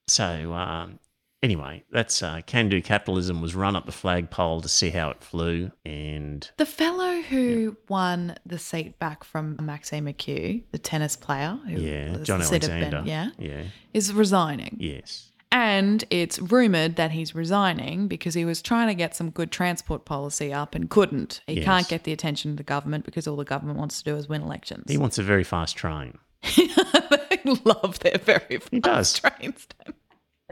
So 0.08 0.54
um, 0.54 1.00
anyway, 1.44 1.84
that's 1.92 2.22
uh, 2.24 2.42
Can 2.46 2.70
Do 2.70 2.82
Capitalism 2.82 3.42
was 3.42 3.56
run 3.56 3.76
up 3.76 3.86
the 3.86 3.92
flagpole 3.92 4.62
to 4.62 4.70
see 4.70 4.90
how 4.90 5.10
it 5.10 5.24
flew. 5.24 5.72
And 5.86 6.50
The 6.58 6.66
fellow 6.66 7.22
who 7.22 7.78
won 7.90 8.36
the 8.46 8.60
seat 8.60 9.00
back 9.00 9.24
from 9.24 9.58
Maxine 9.62 10.06
McKew, 10.06 10.64
the 10.72 10.78
tennis 10.78 11.16
player, 11.16 11.58
who 11.68 11.80
yeah, 11.82 12.18
was 12.18 12.28
John 12.28 12.42
seat 12.44 12.62
Ben- 12.62 12.72
Alexander. 12.72 13.04
yeah, 13.10 13.30
Yeah. 13.38 13.64
is 13.94 14.14
resigning. 14.14 14.78
Yes. 14.80 15.28
And 15.54 16.06
it's 16.10 16.40
rumored 16.40 16.96
that 16.96 17.12
he's 17.12 17.36
resigning 17.36 18.08
because 18.08 18.34
he 18.34 18.46
was 18.46 18.62
trying 18.62 18.88
to 18.88 18.94
get 18.94 19.14
some 19.18 19.32
good 19.32 19.52
transport 19.52 20.06
policy 20.06 20.54
up 20.54 20.76
and 20.76 20.90
couldn't. 20.90 21.42
He 21.46 21.56
Yes. 21.56 21.66
can't 21.66 21.88
get 21.90 22.06
the 22.06 22.14
attention 22.14 22.52
of 22.52 22.58
the 22.58 22.64
government 22.64 23.04
because 23.04 23.28
all 23.28 23.36
the 23.36 23.44
government 23.44 23.78
wants 23.78 24.02
to 24.02 24.10
do 24.10 24.16
is 24.16 24.30
win 24.30 24.42
elections. 24.44 24.86
He 24.90 24.98
wants 24.98 25.18
a 25.18 25.24
very 25.24 25.44
fast 25.44 25.76
train. 25.76 26.18
they 26.56 27.40
love 27.66 28.00
their 28.00 28.18
very 28.18 28.58
fast 28.60 28.70
He 28.72 28.80
does. 28.80 29.20
trains. 29.20 29.68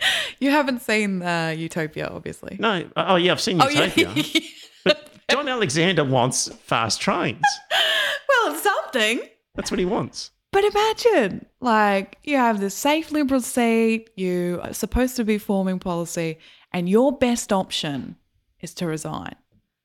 you 0.39 0.51
haven't 0.51 0.81
seen 0.81 1.21
uh, 1.21 1.53
Utopia, 1.57 2.07
obviously. 2.07 2.57
No, 2.59 2.89
oh 2.95 3.15
yeah, 3.15 3.31
I've 3.31 3.41
seen 3.41 3.61
Oh, 3.61 3.67
Utopia. 3.69 4.11
yeah. 4.15 4.41
But 4.85 5.09
John 5.30 5.47
Alexander 5.49 6.03
wants 6.05 6.47
fast 6.63 7.01
trains. 7.01 7.41
well, 8.30 8.53
it's 8.53 8.63
something. 8.63 9.21
That's 9.55 9.69
what 9.71 9.80
he 9.80 9.85
wants. 9.85 10.31
But 10.51 10.63
imagine, 10.63 11.45
like, 11.59 12.17
you 12.23 12.38
have 12.38 12.59
this 12.59 12.73
safe 12.73 13.11
liberal 13.11 13.41
seat, 13.41 14.09
you 14.15 14.59
are 14.63 14.73
supposed 14.73 15.15
to 15.17 15.23
be 15.23 15.38
forming 15.38 15.77
policy, 15.80 16.39
and 16.73 16.89
your 16.89 17.11
best 17.15 17.51
option 17.53 18.15
is 18.61 18.73
to 18.76 18.88
resign. 18.88 19.35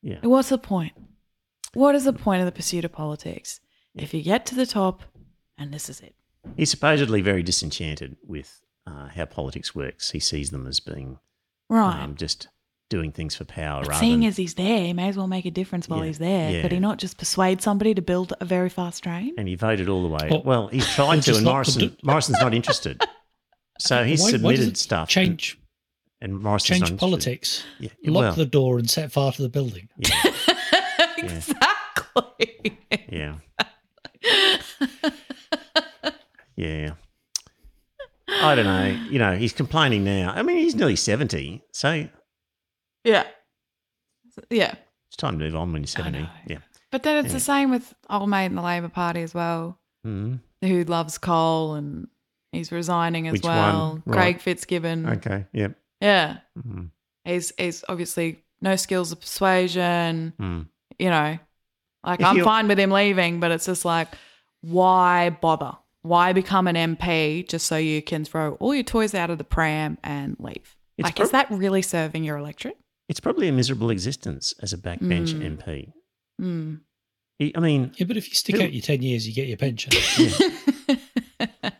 Yeah. 0.01 0.19
What's 0.21 0.49
the 0.49 0.57
point? 0.57 0.93
What 1.73 1.93
is 1.93 2.05
the 2.05 2.13
point 2.13 2.39
of 2.41 2.45
the 2.45 2.51
pursuit 2.51 2.85
of 2.85 2.91
politics 2.93 3.59
if 3.93 4.13
you 4.13 4.23
get 4.23 4.45
to 4.47 4.55
the 4.55 4.65
top 4.65 5.03
and 5.57 5.73
this 5.73 5.89
is 5.89 5.99
it? 5.99 6.15
He's 6.55 6.69
supposedly 6.71 7.21
very 7.21 7.43
disenchanted 7.43 8.15
with 8.25 8.61
uh, 8.87 9.07
how 9.09 9.25
politics 9.25 9.73
works. 9.75 10.11
He 10.11 10.19
sees 10.19 10.49
them 10.51 10.67
as 10.67 10.79
being 10.79 11.19
Right. 11.69 12.01
um, 12.03 12.15
just 12.15 12.47
doing 12.89 13.11
things 13.11 13.35
for 13.35 13.43
power 13.45 13.81
but 13.81 13.89
rather 13.89 13.99
seeing 13.99 14.19
than, 14.19 14.29
as 14.29 14.37
he's 14.37 14.53
there, 14.53 14.81
he 14.85 14.93
may 14.93 15.07
as 15.09 15.17
well 15.17 15.25
make 15.27 15.45
a 15.45 15.51
difference 15.51 15.89
while 15.89 16.01
Yeah, 16.01 16.05
he's 16.05 16.19
there. 16.19 16.51
yeah. 16.51 16.61
Could 16.61 16.71
he 16.71 16.79
not 16.79 16.99
just 16.99 17.17
persuade 17.17 17.61
somebody 17.61 17.95
to 17.95 18.01
build 18.03 18.33
a 18.39 18.45
very 18.45 18.69
fast 18.69 19.01
train? 19.03 19.33
and 19.37 19.47
he 19.47 19.55
voted 19.55 19.89
all 19.89 20.03
the 20.03 20.09
way. 20.09 20.29
Or- 20.31 20.43
well, 20.43 20.67
he's 20.67 20.87
tried 20.93 21.17
or 21.17 21.21
to, 21.23 21.35
and 21.37 21.45
Morrison 21.45 21.89
to 21.89 21.97
Morrison's 22.05 22.39
not 22.39 22.53
interested. 22.53 23.01
So 23.79 24.03
he's 24.05 24.19
Why- 24.21 24.25
why 24.25 24.31
does 24.31 24.41
submitted 24.41 24.67
it 24.69 24.77
stuff. 24.77 25.09
Change 25.09 25.57
and 26.21 26.39
Morrison's 26.39 26.69
not 26.69 26.75
change 26.75 26.91
interested. 26.91 26.99
politics. 26.99 27.63
Yeah, 27.79 27.89
Lock 28.05 28.21
well, 28.21 28.33
the 28.33 28.45
door 28.45 28.77
and 28.77 28.87
set 28.89 29.11
fire 29.11 29.31
to 29.31 29.41
the 29.41 29.49
building. 29.49 29.89
yeah, 29.97 30.23
exactly. 31.17 32.77
yeah, 33.09 33.35
yeah. 36.55 36.91
I 38.41 38.55
don't 38.55 38.65
know. 38.65 38.85
You 39.09 39.19
know, 39.19 39.35
he's 39.35 39.53
complaining 39.53 40.03
now. 40.03 40.33
I 40.35 40.41
mean, 40.43 40.57
he's 40.57 40.75
nearly 40.75 40.95
seventy, 40.95 41.63
so 41.73 42.07
yeah. 43.03 43.23
Yeah. 44.49 44.73
it's 45.07 45.17
time 45.17 45.39
to 45.39 45.45
move 45.45 45.55
on 45.55 45.71
when 45.71 45.81
you're 45.83 45.87
seventy. 45.87 46.19
know. 46.23 46.29
Yeah. 46.47 46.57
But 46.91 47.03
then 47.03 47.23
it's 47.23 47.33
the 47.33 47.39
same 47.39 47.71
with 47.71 47.93
old 48.09 48.29
mate 48.29 48.45
in 48.47 48.55
the 48.55 48.61
Labor 48.61 48.89
Party 48.89 49.21
as 49.21 49.33
well, 49.33 49.79
Mhm. 50.05 50.39
who 50.61 50.83
loves 50.85 51.17
coal 51.17 51.73
and 51.75 52.07
he's 52.51 52.71
resigning 52.71 53.27
as 53.27 53.33
Which 53.33 53.43
one? 53.43 53.55
well. 53.55 54.01
Right. 54.05 54.15
Craig 54.15 54.41
Fitzgibbon. 54.41 55.05
Okay. 55.17 55.45
Yep. 55.53 55.77
Yeah. 56.01 56.37
Mhm. 56.57 56.91
He's 57.23 57.51
he's 57.57 57.83
obviously 57.89 58.43
no 58.61 58.75
skills 58.75 59.11
of 59.11 59.19
persuasion, 59.19 60.33
Mm. 60.39 60.67
you 60.99 61.09
know. 61.09 61.37
Like 62.03 62.19
If 62.19 62.25
I'm 62.25 62.43
fine 62.43 62.67
with 62.67 62.79
him 62.79 62.91
leaving, 62.91 63.39
but 63.39 63.51
it's 63.51 63.65
just 63.65 63.83
like, 63.83 64.09
why 64.61 65.29
bother? 65.31 65.75
Why 66.05 66.33
become 66.33 66.67
an 66.67 66.75
MP 66.75 67.47
just 67.49 67.65
so 67.65 67.77
you 67.77 68.01
can 68.01 68.25
throw 68.25 68.53
all 68.55 68.75
your 68.75 68.83
toys 68.83 69.15
out 69.15 69.29
of 69.31 69.37
the 69.39 69.43
pram 69.43 69.97
and 70.03 70.35
leave? 70.39 70.75
It's 70.97 71.05
like, 71.05 71.15
prob- 71.15 71.25
is 71.25 71.31
that 71.31 71.49
really 71.49 71.81
serving 71.81 72.23
your 72.23 72.37
electorate? 72.37 72.77
It's 73.09 73.19
probably 73.19 73.47
a 73.47 73.51
miserable 73.51 73.89
existence 73.89 74.53
as 74.61 74.71
a 74.71 74.77
backbench 74.77 75.33
Mm. 75.33 75.57
MP. 75.57 75.91
Hmm. 76.39 76.75
He- 77.39 77.55
I 77.55 77.59
mean, 77.59 77.91
Yeah, 77.97 78.05
but 78.05 78.17
if 78.17 78.29
you 78.29 78.35
stick 78.35 78.55
Who- 78.57 78.63
out 78.63 78.71
your 78.73 78.81
ten 78.83 79.01
years, 79.01 79.27
you 79.27 79.33
get 79.33 79.47
your 79.47 79.57
pension. 79.57 79.91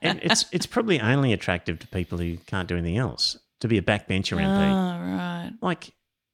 and 0.02 0.20
it's 0.24 0.46
it's 0.52 0.66
probably 0.66 1.00
only 1.00 1.32
attractive 1.34 1.80
to 1.80 1.88
people 1.88 2.18
who 2.18 2.38
can't 2.48 2.68
do 2.68 2.76
anything 2.78 2.98
else 2.98 3.38
to 3.62 3.68
be 3.68 3.78
a 3.78 3.82
backbencher 3.82 4.38
MP. 4.38 4.70
Oh, 4.72 5.16
right. 5.16 5.52
Like, 5.62 5.94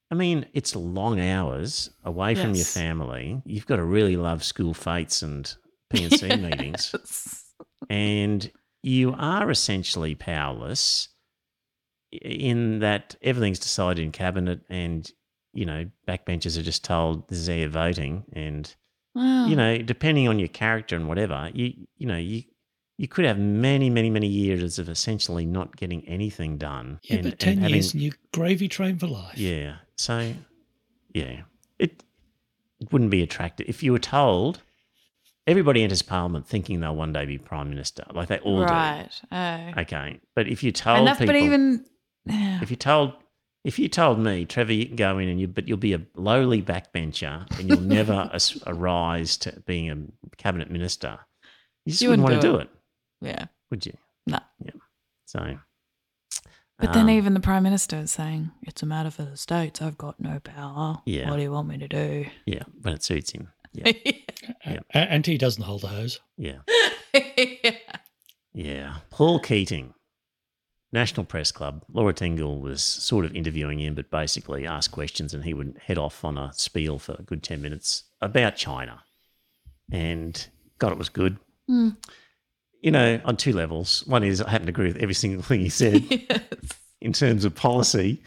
I 0.10 0.16
mean, 0.16 0.46
it's 0.54 0.76
long 0.76 1.20
hours 1.20 1.90
away 2.04 2.36
from 2.36 2.56
your 2.56 2.66
family. 2.66 3.42
You've 3.46 3.68
got 3.68 3.76
to 3.78 3.84
really 3.84 4.18
love 4.18 4.44
school 4.44 4.74
fetes 4.74 5.22
and 5.22 5.54
P&C 5.92 6.28
meetings, 6.38 7.41
and 7.90 8.52
you 8.84 9.14
are 9.18 9.50
essentially 9.52 10.16
powerless 10.16 11.10
in 12.12 12.80
that 12.80 13.16
everything's 13.22 13.60
decided 13.60 14.04
in 14.04 14.12
cabinet, 14.12 14.62
and 14.70 15.10
you 15.54 15.66
know 15.66 15.86
backbenchers 16.08 16.58
are 16.58 16.64
just 16.64 16.84
told 16.84 17.28
this 17.30 17.40
is 17.40 17.48
how 17.48 17.54
you're 17.54 17.70
voting, 17.70 18.26
and 18.34 18.74
Wow. 19.14 19.48
you 19.48 19.58
know, 19.58 19.78
depending 19.78 20.30
on 20.30 20.40
your 20.40 20.48
character 20.48 20.96
and 20.96 21.08
whatever, 21.08 21.50
you 21.54 21.74
you 21.98 22.08
know, 22.08 22.18
you 22.18 22.44
you 22.98 23.08
could 23.08 23.26
have 23.26 23.40
many, 23.40 23.90
many, 23.90 24.10
many 24.10 24.28
years 24.28 24.78
of 24.80 24.88
essentially 24.88 25.46
not 25.46 25.76
getting 25.76 26.08
anything 26.08 26.58
done. 26.58 27.00
Yeah, 27.04 27.16
and- 27.16 27.24
but 27.24 27.32
and 27.34 27.40
ten 27.40 27.58
having- 27.58 27.74
years 27.76 27.94
and 27.94 28.02
you 28.04 28.12
gravy 28.32 28.68
train 28.68 28.98
for 29.00 29.08
life. 29.08 29.38
Yeah. 29.38 29.78
So 29.98 30.34
yeah. 31.14 31.42
It 31.80 32.04
it 32.80 32.92
wouldn't 32.94 33.12
be 33.12 33.22
attractive. 33.22 33.68
If 33.68 33.84
you 33.84 33.92
were 33.92 34.00
told 34.00 34.62
everybody 35.48 35.84
enters 35.84 36.02
parliament 36.02 36.48
thinking 36.48 36.80
they'll 36.80 36.96
one 36.96 37.14
day 37.14 37.26
be 37.26 37.38
prime 37.38 37.70
minister. 37.70 38.04
Like 38.14 38.28
they 38.28 38.40
all 38.40 38.62
right. 38.64 39.10
Do. 39.22 39.28
Right. 39.32 39.74
Oh. 39.76 39.82
Okay. 39.82 40.20
But 40.36 40.48
if 40.48 40.64
you 40.64 40.72
told 40.72 41.08
that's, 41.08 41.20
people 41.20 41.34
but 41.34 41.40
even, 41.42 41.86
if 42.26 42.70
you 42.70 42.78
told 42.78 43.14
if 43.64 43.78
you 43.78 43.88
told 43.88 44.18
me, 44.20 44.46
Trevor, 44.46 44.74
you 44.74 44.88
can 44.88 44.96
go 44.96 45.20
in 45.20 45.30
and 45.30 45.40
you, 45.40 45.48
but 45.48 45.68
you'll 45.68 45.78
be 45.78 45.94
a 45.94 46.02
lowly 46.16 46.62
backbencher 46.64 47.48
and 47.60 47.70
you'll 47.70 47.80
never 48.00 48.30
as, 48.34 48.62
arise 48.66 49.38
to 49.38 49.62
being 49.68 49.90
a 49.92 49.98
cabinet 50.38 50.72
minister. 50.72 51.20
You 51.86 51.92
just 51.92 52.02
You 52.02 52.10
wouldn't, 52.10 52.24
wouldn't 52.26 52.44
want 52.44 52.44
to 52.44 52.48
do 52.48 52.58
do 52.58 53.28
it. 53.28 53.36
yeah. 53.38 53.46
would 53.70 53.86
you? 53.86 53.94
No. 54.26 54.40
Yeah. 54.64 54.72
So, 55.26 55.58
But 56.80 56.94
then 56.94 57.04
um, 57.04 57.10
even 57.12 57.36
the 57.36 57.40
prime 57.40 57.62
minister 57.64 57.98
is 57.98 58.12
saying 58.12 58.50
it's 58.64 58.82
a 58.82 58.88
matter 58.88 59.12
for 59.12 59.24
the 59.24 59.38
states. 59.38 59.80
I've 59.82 59.98
got 59.98 60.20
no 60.20 60.40
power. 60.40 61.02
Yeah. 61.06 61.30
What 61.30 61.38
do 61.38 61.44
you 61.44 61.52
want 61.52 61.68
me 61.68 61.78
to 61.78 61.88
do? 61.88 62.26
yeah, 62.46 62.64
when 62.82 62.96
it 62.96 63.04
suits 63.04 63.32
him. 63.32 63.50
Yeah, 64.66 64.80
A- 64.94 64.98
And 65.12 65.26
he 65.26 65.38
doesn't 65.38 65.64
hold 65.64 65.82
the 65.82 65.88
hose. 65.88 66.20
yeah, 66.38 66.60
yeah. 67.14 67.72
yeah. 68.54 68.96
Paul 69.12 69.40
Keating, 69.40 69.94
National 70.92 71.26
Press 71.26 71.52
Club. 71.52 71.84
Laura 71.92 72.14
Tingle 72.14 72.60
was 72.60 72.82
sort 72.84 73.24
of 73.26 73.36
interviewing 73.36 73.80
him, 73.80 73.96
but 73.96 74.10
basically 74.12 74.66
asked 74.68 74.92
questions, 74.92 75.34
and 75.34 75.44
he 75.44 75.54
would 75.54 75.80
head 75.86 75.98
off 75.98 76.26
on 76.26 76.38
a 76.38 76.52
spiel 76.54 77.00
for 77.00 77.16
a 77.20 77.24
good 77.24 77.44
ten 77.44 77.62
minutes 77.62 78.04
about 78.22 78.56
China. 78.56 79.04
And 79.92 80.46
God, 80.80 80.92
it 80.92 80.98
was 80.98 81.10
good. 81.10 81.38
Hmm. 81.68 81.90
You 82.82 82.92
know, 82.92 83.22
on 83.24 83.38
two 83.38 83.54
levels. 83.54 84.04
One 84.08 84.24
is 84.24 84.42
I 84.42 84.50
happen 84.50 84.66
to 84.68 84.72
agree 84.72 84.88
with 84.88 84.98
every 84.98 85.14
single 85.14 85.44
thing 85.44 85.60
he 85.62 85.70
said. 85.70 86.04
Yes. 86.10 86.42
in 87.00 87.14
terms 87.14 87.46
of 87.46 87.56
policy 87.56 88.22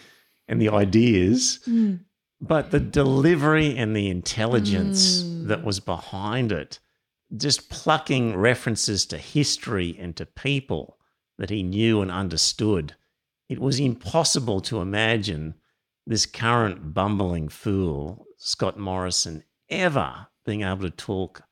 and 0.49 0.61
the 0.61 0.69
ideas, 0.71 1.61
Mm. 1.67 2.01
But 2.41 2.71
the 2.71 2.81
delivery 2.81 3.77
and 3.77 3.95
the 3.97 4.09
intelligence 4.11 5.23
Mm. 5.23 5.49
that 5.49 5.65
was 5.65 5.81
behind 5.81 6.53
it, 6.53 6.79
just 7.37 7.69
plucking 7.71 8.37
references 8.37 9.07
to 9.07 9.19
history 9.19 9.97
and 9.99 10.17
to 10.17 10.27
people 10.27 10.99
that 11.39 11.51
he 11.51 11.63
knew 11.63 12.01
and 12.01 12.11
understood. 12.11 12.95
It 13.49 13.59
was 13.61 13.81
impossible 13.81 14.61
to 14.63 14.81
imagine 14.81 15.55
this 16.07 16.27
current 16.27 16.93
bumbling 16.95 17.49
fool, 17.49 18.27
Scott 18.39 18.79
Morrison, 18.79 19.45
ever 19.71 20.29
being 20.45 20.63
able 20.63 20.83
to 20.83 20.91
talk 20.91 21.43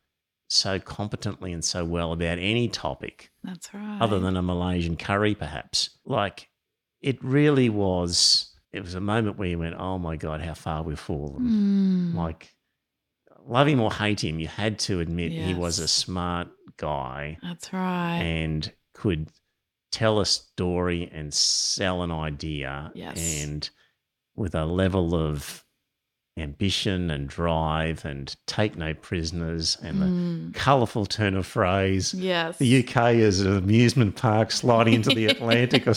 so 0.49 0.79
competently 0.79 1.53
and 1.53 1.65
so 1.65 1.85
well 1.85 2.13
about 2.13 2.39
any 2.39 2.69
topic 2.69 3.31
That's 3.43 3.73
right. 3.73 3.99
other 4.03 4.19
than 4.21 4.37
a 4.37 4.43
Malaysian 4.43 4.97
curry, 4.97 5.35
perhaps. 5.35 5.91
Like, 6.05 6.49
it 7.01 7.23
really 7.25 7.71
was. 7.71 8.52
It 8.73 8.82
was 8.82 8.94
a 8.94 9.01
moment 9.01 9.36
where 9.39 9.49
you 9.49 9.59
went, 9.59 9.77
"Oh 9.78 9.99
my 9.99 10.16
god, 10.16 10.40
how 10.40 10.55
far 10.55 10.82
we've 10.82 10.99
fallen!" 10.99 11.43
Mm. 11.43 12.15
Like, 12.15 12.55
love 13.47 13.69
him 13.69 13.81
or 13.81 13.93
hate 13.93 14.23
him, 14.24 14.39
you 14.40 14.49
had 14.49 14.78
to 14.81 15.01
admit 15.01 15.32
he 15.32 15.53
was 15.55 15.78
a 15.78 15.89
smart 15.89 16.49
guy 16.77 17.39
That's 17.43 17.73
right. 17.73 18.19
and 18.23 18.73
could 18.94 19.31
tell 19.90 20.20
a 20.20 20.27
story 20.27 21.11
and 21.12 21.35
sell 21.35 22.03
an 22.03 22.11
idea, 22.12 22.90
Yes. 22.94 23.43
and 23.44 23.69
with 24.36 24.55
a 24.55 24.65
level 24.65 25.15
of 25.15 25.62
ambition 26.39 27.11
and 27.11 27.29
drive 27.29 28.05
and 28.05 28.35
take 28.47 28.77
no 28.77 28.95
prisoners 28.95 29.77
and 29.83 30.01
the 30.01 30.07
Mm. 30.07 30.55
colourful 30.55 31.05
turn 31.07 31.37
of 31.37 31.47
phrase 31.47 32.15
Yes. 32.15 32.57
the 32.59 32.67
UK 32.67 33.15
is 33.17 33.41
an 33.43 33.55
amusement 33.57 34.17
park 34.17 34.51
sliding 34.51 34.95
into 34.95 35.15
the 35.15 35.27
Atlantic, 35.35 35.87
or, 35.87 35.95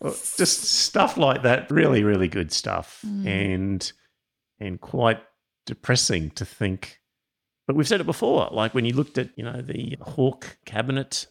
or 0.00 0.10
just 0.10 0.62
stuff 0.64 1.16
like 1.16 1.42
that. 1.42 1.70
Really, 1.70 2.04
really 2.04 2.28
good 2.28 2.52
stuff, 2.52 3.00
Mm. 3.06 3.26
and 3.26 3.92
and 4.60 4.80
quite 4.80 5.20
depressing 5.66 6.30
to 6.32 6.44
think. 6.44 7.00
But 7.66 7.76
we've 7.76 7.88
said 7.88 8.00
it 8.00 8.04
before, 8.06 8.48
like 8.50 8.74
when 8.74 8.84
you 8.84 8.92
looked 8.94 9.16
at 9.18 9.30
you 9.36 9.44
know 9.44 9.62
the 9.62 9.96
Hawke 10.02 10.58
cabinet 10.66 11.26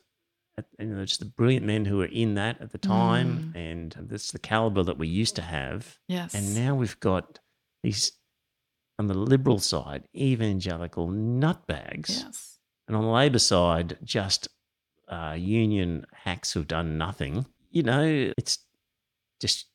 you 0.80 0.88
know, 0.88 1.06
just 1.06 1.20
the 1.20 1.26
brilliant 1.28 1.64
men 1.68 1.86
who 1.86 1.98
were 1.98 2.06
in 2.06 2.34
that 2.34 2.60
at 2.60 2.72
the 2.72 2.80
time, 2.80 3.54
and 3.56 3.96
that's 4.10 4.32
the 4.32 4.40
caliber 4.40 4.82
that 4.82 4.98
we 4.98 5.08
used 5.08 5.36
to 5.36 5.44
have. 5.44 6.00
Yes. 6.08 6.34
And 6.34 6.56
now 6.56 6.74
we've 6.74 7.00
got 7.00 7.38
these 7.84 8.14
on 9.00 9.08
the 9.08 9.14
liberal 9.14 9.60
side, 9.60 10.08
evangelical 10.16 11.08
nutbags, 11.10 12.24
Yes. 12.26 12.58
and 12.88 12.96
on 12.98 13.04
the 13.04 13.10
Labor 13.10 13.40
side, 13.40 13.98
just 14.04 14.48
uh, 15.08 15.36
union 15.38 16.06
hacks 16.14 16.52
who've 16.54 16.68
done 16.68 16.98
nothing. 16.98 17.46
You 17.72 17.84
know, 17.84 18.32
it's 18.38 18.60
just 19.40 19.68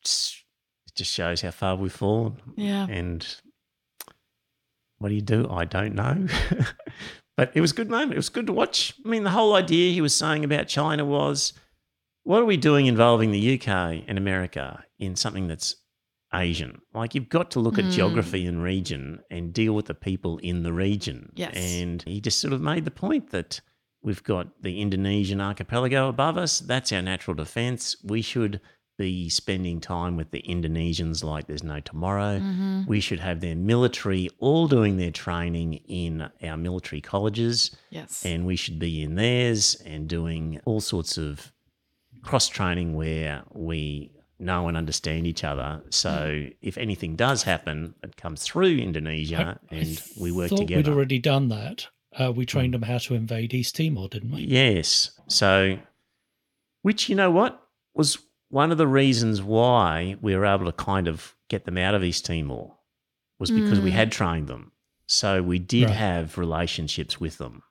it 0.86 0.94
just 0.94 1.12
shows 1.12 1.40
how 1.42 1.50
far 1.52 1.76
we've 1.76 1.92
fallen. 1.92 2.36
Yeah. 2.56 2.86
And 2.88 3.26
what 4.98 5.08
do 5.08 5.14
you 5.14 5.20
do? 5.20 5.48
I 5.50 5.64
don't 5.64 5.94
know. 5.94 6.26
but 7.36 7.52
it 7.54 7.60
was 7.60 7.72
a 7.72 7.74
good 7.74 7.90
moment. 7.90 8.12
It 8.12 8.16
was 8.16 8.28
good 8.28 8.46
to 8.46 8.52
watch. 8.52 8.94
I 9.04 9.08
mean, 9.08 9.24
the 9.24 9.30
whole 9.30 9.54
idea 9.54 9.92
he 9.92 10.00
was 10.00 10.14
saying 10.14 10.44
about 10.44 10.68
China 10.68 11.04
was 11.04 11.52
what 12.24 12.40
are 12.40 12.44
we 12.46 12.56
doing 12.56 12.86
involving 12.86 13.30
the 13.32 13.54
UK 13.60 14.04
and 14.06 14.16
America 14.18 14.84
in 14.98 15.16
something 15.16 15.48
that's 15.48 15.76
Asian? 16.34 16.80
Like, 16.94 17.14
you've 17.14 17.28
got 17.28 17.50
to 17.52 17.60
look 17.60 17.78
at 17.78 17.84
Mm. 17.86 17.92
geography 17.92 18.46
and 18.46 18.62
region 18.62 19.20
and 19.30 19.52
deal 19.52 19.74
with 19.74 19.86
the 19.86 19.94
people 19.94 20.38
in 20.38 20.62
the 20.62 20.72
region. 20.72 21.30
Yes. 21.34 21.54
And 21.56 22.02
he 22.02 22.20
just 22.20 22.38
sort 22.40 22.52
of 22.52 22.60
made 22.60 22.84
the 22.84 22.90
point 22.90 23.30
that 23.30 23.60
we've 24.02 24.22
got 24.24 24.62
the 24.62 24.80
Indonesian 24.80 25.40
archipelago 25.40 26.08
above 26.08 26.36
us. 26.36 26.58
That's 26.60 26.92
our 26.92 27.02
natural 27.02 27.34
defense. 27.34 27.96
We 28.02 28.22
should 28.22 28.60
be 28.98 29.28
spending 29.30 29.80
time 29.80 30.16
with 30.16 30.30
the 30.32 30.42
Indonesians 30.42 31.24
like 31.24 31.46
there's 31.46 31.62
no 31.64 31.80
tomorrow. 31.80 32.38
Mm-hmm. 32.38 32.82
We 32.86 33.00
should 33.00 33.20
have 33.20 33.40
their 33.40 33.56
military 33.56 34.28
all 34.38 34.68
doing 34.68 34.96
their 34.98 35.10
training 35.10 35.74
in 35.88 36.28
our 36.42 36.56
military 36.58 37.00
colleges, 37.00 37.74
Yes. 37.90 38.24
and 38.24 38.44
we 38.44 38.54
should 38.54 38.78
be 38.78 39.02
in 39.02 39.14
theirs 39.14 39.76
and 39.86 40.08
doing 40.08 40.60
all 40.66 40.80
sorts 40.80 41.16
of 41.16 41.52
cross 42.22 42.48
training 42.48 42.94
where 42.94 43.42
we 43.52 44.12
know 44.42 44.68
and 44.68 44.76
understand 44.76 45.26
each 45.26 45.44
other. 45.44 45.82
So 45.90 46.46
if 46.60 46.76
anything 46.78 47.16
does 47.16 47.42
happen, 47.44 47.94
it 48.02 48.16
comes 48.16 48.42
through 48.42 48.76
Indonesia 48.78 49.58
I- 49.70 49.74
I 49.74 49.78
and 49.78 50.02
we 50.18 50.32
work 50.32 50.50
thought 50.50 50.68
We'd 50.70 50.88
already 50.88 51.18
done 51.18 51.48
that. 51.48 51.86
Uh, 52.18 52.30
we 52.32 52.44
trained 52.44 52.74
them 52.74 52.82
how 52.82 52.98
to 52.98 53.14
invade 53.14 53.54
East 53.54 53.76
Timor, 53.76 54.08
didn't 54.08 54.32
we? 54.32 54.42
Yes. 54.42 55.18
So, 55.28 55.78
which, 56.82 57.08
you 57.08 57.14
know 57.14 57.30
what, 57.30 57.66
was 57.94 58.18
one 58.48 58.70
of 58.70 58.78
the 58.78 58.86
reasons 58.86 59.40
why 59.42 60.16
we 60.20 60.36
were 60.36 60.44
able 60.44 60.66
to 60.66 60.72
kind 60.72 61.08
of 61.08 61.34
get 61.48 61.64
them 61.64 61.78
out 61.78 61.94
of 61.94 62.04
East 62.04 62.26
Timor 62.26 62.76
was 63.38 63.50
because 63.50 63.80
we 63.80 63.90
Mm. 63.90 63.94
had 63.94 64.12
trained 64.12 64.48
them. 64.48 64.72
So 65.06 65.42
we 65.42 65.58
did 65.58 65.84
Right. 65.88 65.96
have 65.96 66.38
relationships 66.38 67.18
with 67.18 67.38
them. 67.38 67.62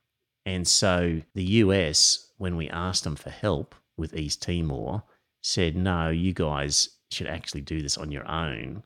And 0.45 0.67
so 0.67 1.21
the 1.35 1.43
US, 1.63 2.31
when 2.37 2.55
we 2.55 2.67
asked 2.69 3.03
them 3.03 3.15
for 3.15 3.29
help 3.29 3.75
with 3.95 4.15
East 4.15 4.41
Timor, 4.41 5.03
said, 5.41 5.75
no, 5.75 6.09
you 6.09 6.33
guys 6.33 6.89
should 7.11 7.27
actually 7.27 7.61
do 7.61 7.81
this 7.81 7.97
on 7.97 8.11
your 8.11 8.27
own 8.29 8.83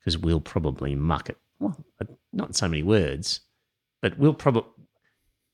because 0.00 0.18
we'll 0.18 0.40
probably 0.40 0.94
muck 0.94 1.28
it. 1.28 1.36
Well, 1.60 1.76
uh, 2.00 2.04
not 2.32 2.48
in 2.48 2.54
so 2.54 2.68
many 2.68 2.82
words, 2.82 3.40
but 4.02 4.18
we'll 4.18 4.34
probably. 4.34 4.70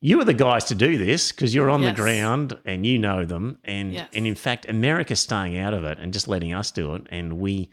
You 0.00 0.20
are 0.20 0.24
the 0.24 0.34
guys 0.34 0.64
to 0.66 0.74
do 0.74 0.98
this 0.98 1.32
because 1.32 1.54
you're 1.54 1.70
on 1.70 1.80
Yes. 1.82 1.96
the 1.96 2.02
ground 2.02 2.58
and 2.66 2.84
you 2.84 2.98
know 2.98 3.24
them. 3.24 3.58
And, 3.64 3.94
Yes. 3.94 4.10
and 4.12 4.26
in 4.26 4.34
fact, 4.34 4.68
America's 4.68 5.20
staying 5.20 5.56
out 5.56 5.72
of 5.72 5.84
it 5.84 5.98
and 5.98 6.12
just 6.12 6.28
letting 6.28 6.52
us 6.52 6.70
do 6.70 6.94
it. 6.94 7.06
And 7.10 7.38
we 7.38 7.70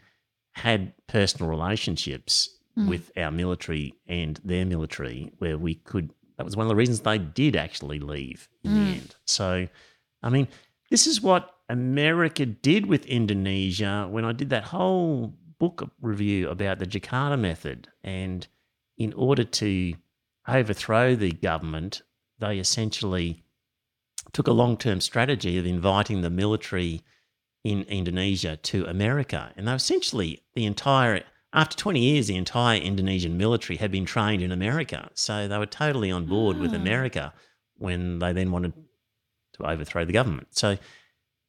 had 0.52 0.94
personal 1.08 1.50
relationships 1.50 2.48
Mm. 2.78 2.88
with 2.88 3.10
our 3.18 3.30
military 3.30 3.92
and 4.06 4.40
their 4.44 4.64
military 4.64 5.30
where 5.38 5.58
we 5.58 5.74
could. 5.74 6.10
That 6.38 6.44
was 6.46 6.56
one 6.56 6.64
of 6.64 6.68
the 6.70 6.74
reasons 6.74 7.00
they 7.00 7.18
did 7.18 7.54
actually 7.54 7.98
leave 7.98 8.48
in 8.64 8.72
the 8.72 8.80
Mm. 8.80 8.92
end. 8.94 9.16
So, 9.26 9.68
I 10.22 10.30
mean, 10.30 10.48
this 10.88 11.06
is 11.06 11.20
what 11.20 11.54
America 11.68 12.44
did 12.46 12.86
with 12.86 13.06
Indonesia 13.06 14.06
when 14.10 14.24
I 14.24 14.32
did 14.32 14.50
that 14.50 14.64
whole 14.64 15.34
book 15.58 15.90
review 16.00 16.48
about 16.48 16.78
the 16.78 16.86
Jakarta 16.86 17.38
method. 17.38 17.88
And 18.02 18.46
in 18.98 19.12
order 19.14 19.44
to 19.44 19.94
overthrow 20.46 21.14
the 21.14 21.32
government, 21.32 22.02
they 22.38 22.58
essentially 22.58 23.44
took 24.32 24.48
a 24.48 24.52
long 24.52 24.76
term 24.76 25.00
strategy 25.00 25.58
of 25.58 25.66
inviting 25.66 26.20
the 26.20 26.30
military 26.30 27.02
in 27.64 27.82
Indonesia 27.82 28.56
to 28.56 28.84
America. 28.86 29.52
And 29.56 29.68
they 29.68 29.72
essentially, 29.74 30.42
the 30.54 30.66
entire, 30.66 31.22
after 31.52 31.76
20 31.76 32.00
years, 32.00 32.26
the 32.26 32.36
entire 32.36 32.80
Indonesian 32.80 33.36
military 33.36 33.76
had 33.76 33.92
been 33.92 34.04
trained 34.04 34.42
in 34.42 34.50
America. 34.50 35.10
So 35.14 35.46
they 35.46 35.58
were 35.58 35.66
totally 35.66 36.10
on 36.10 36.26
board 36.26 36.58
with 36.58 36.72
Ah. 36.72 36.76
America 36.76 37.32
when 37.76 38.18
they 38.18 38.32
then 38.32 38.50
wanted 38.50 38.72
to 39.54 39.64
overthrow 39.64 40.04
the 40.04 40.12
government. 40.12 40.48
So 40.50 40.78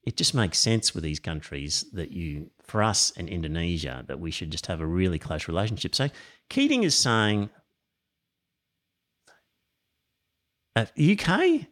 it 0.06 0.18
just 0.18 0.34
makes 0.34 0.60
sense 0.60 0.94
with 0.94 1.04
these 1.04 1.20
countries 1.20 1.86
that 1.94 2.12
you, 2.12 2.50
for 2.62 2.84
us 2.84 3.14
and 3.16 3.30
Indonesia, 3.30 4.04
that 4.08 4.20
we 4.20 4.32
should 4.32 4.52
just 4.52 4.66
have 4.68 4.82
a 4.82 4.86
really 4.86 5.18
close 5.18 5.48
relationship. 5.48 5.96
So 5.96 6.10
Keating 6.50 6.84
is 6.84 6.96
saying, 6.96 7.50
uh, 10.76 10.86
UK 11.00 11.68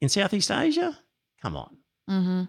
in 0.00 0.08
Southeast 0.08 0.50
Asia? 0.50 0.98
Come 1.40 1.56
on. 1.56 1.76
Mm-hmm. 2.10 2.42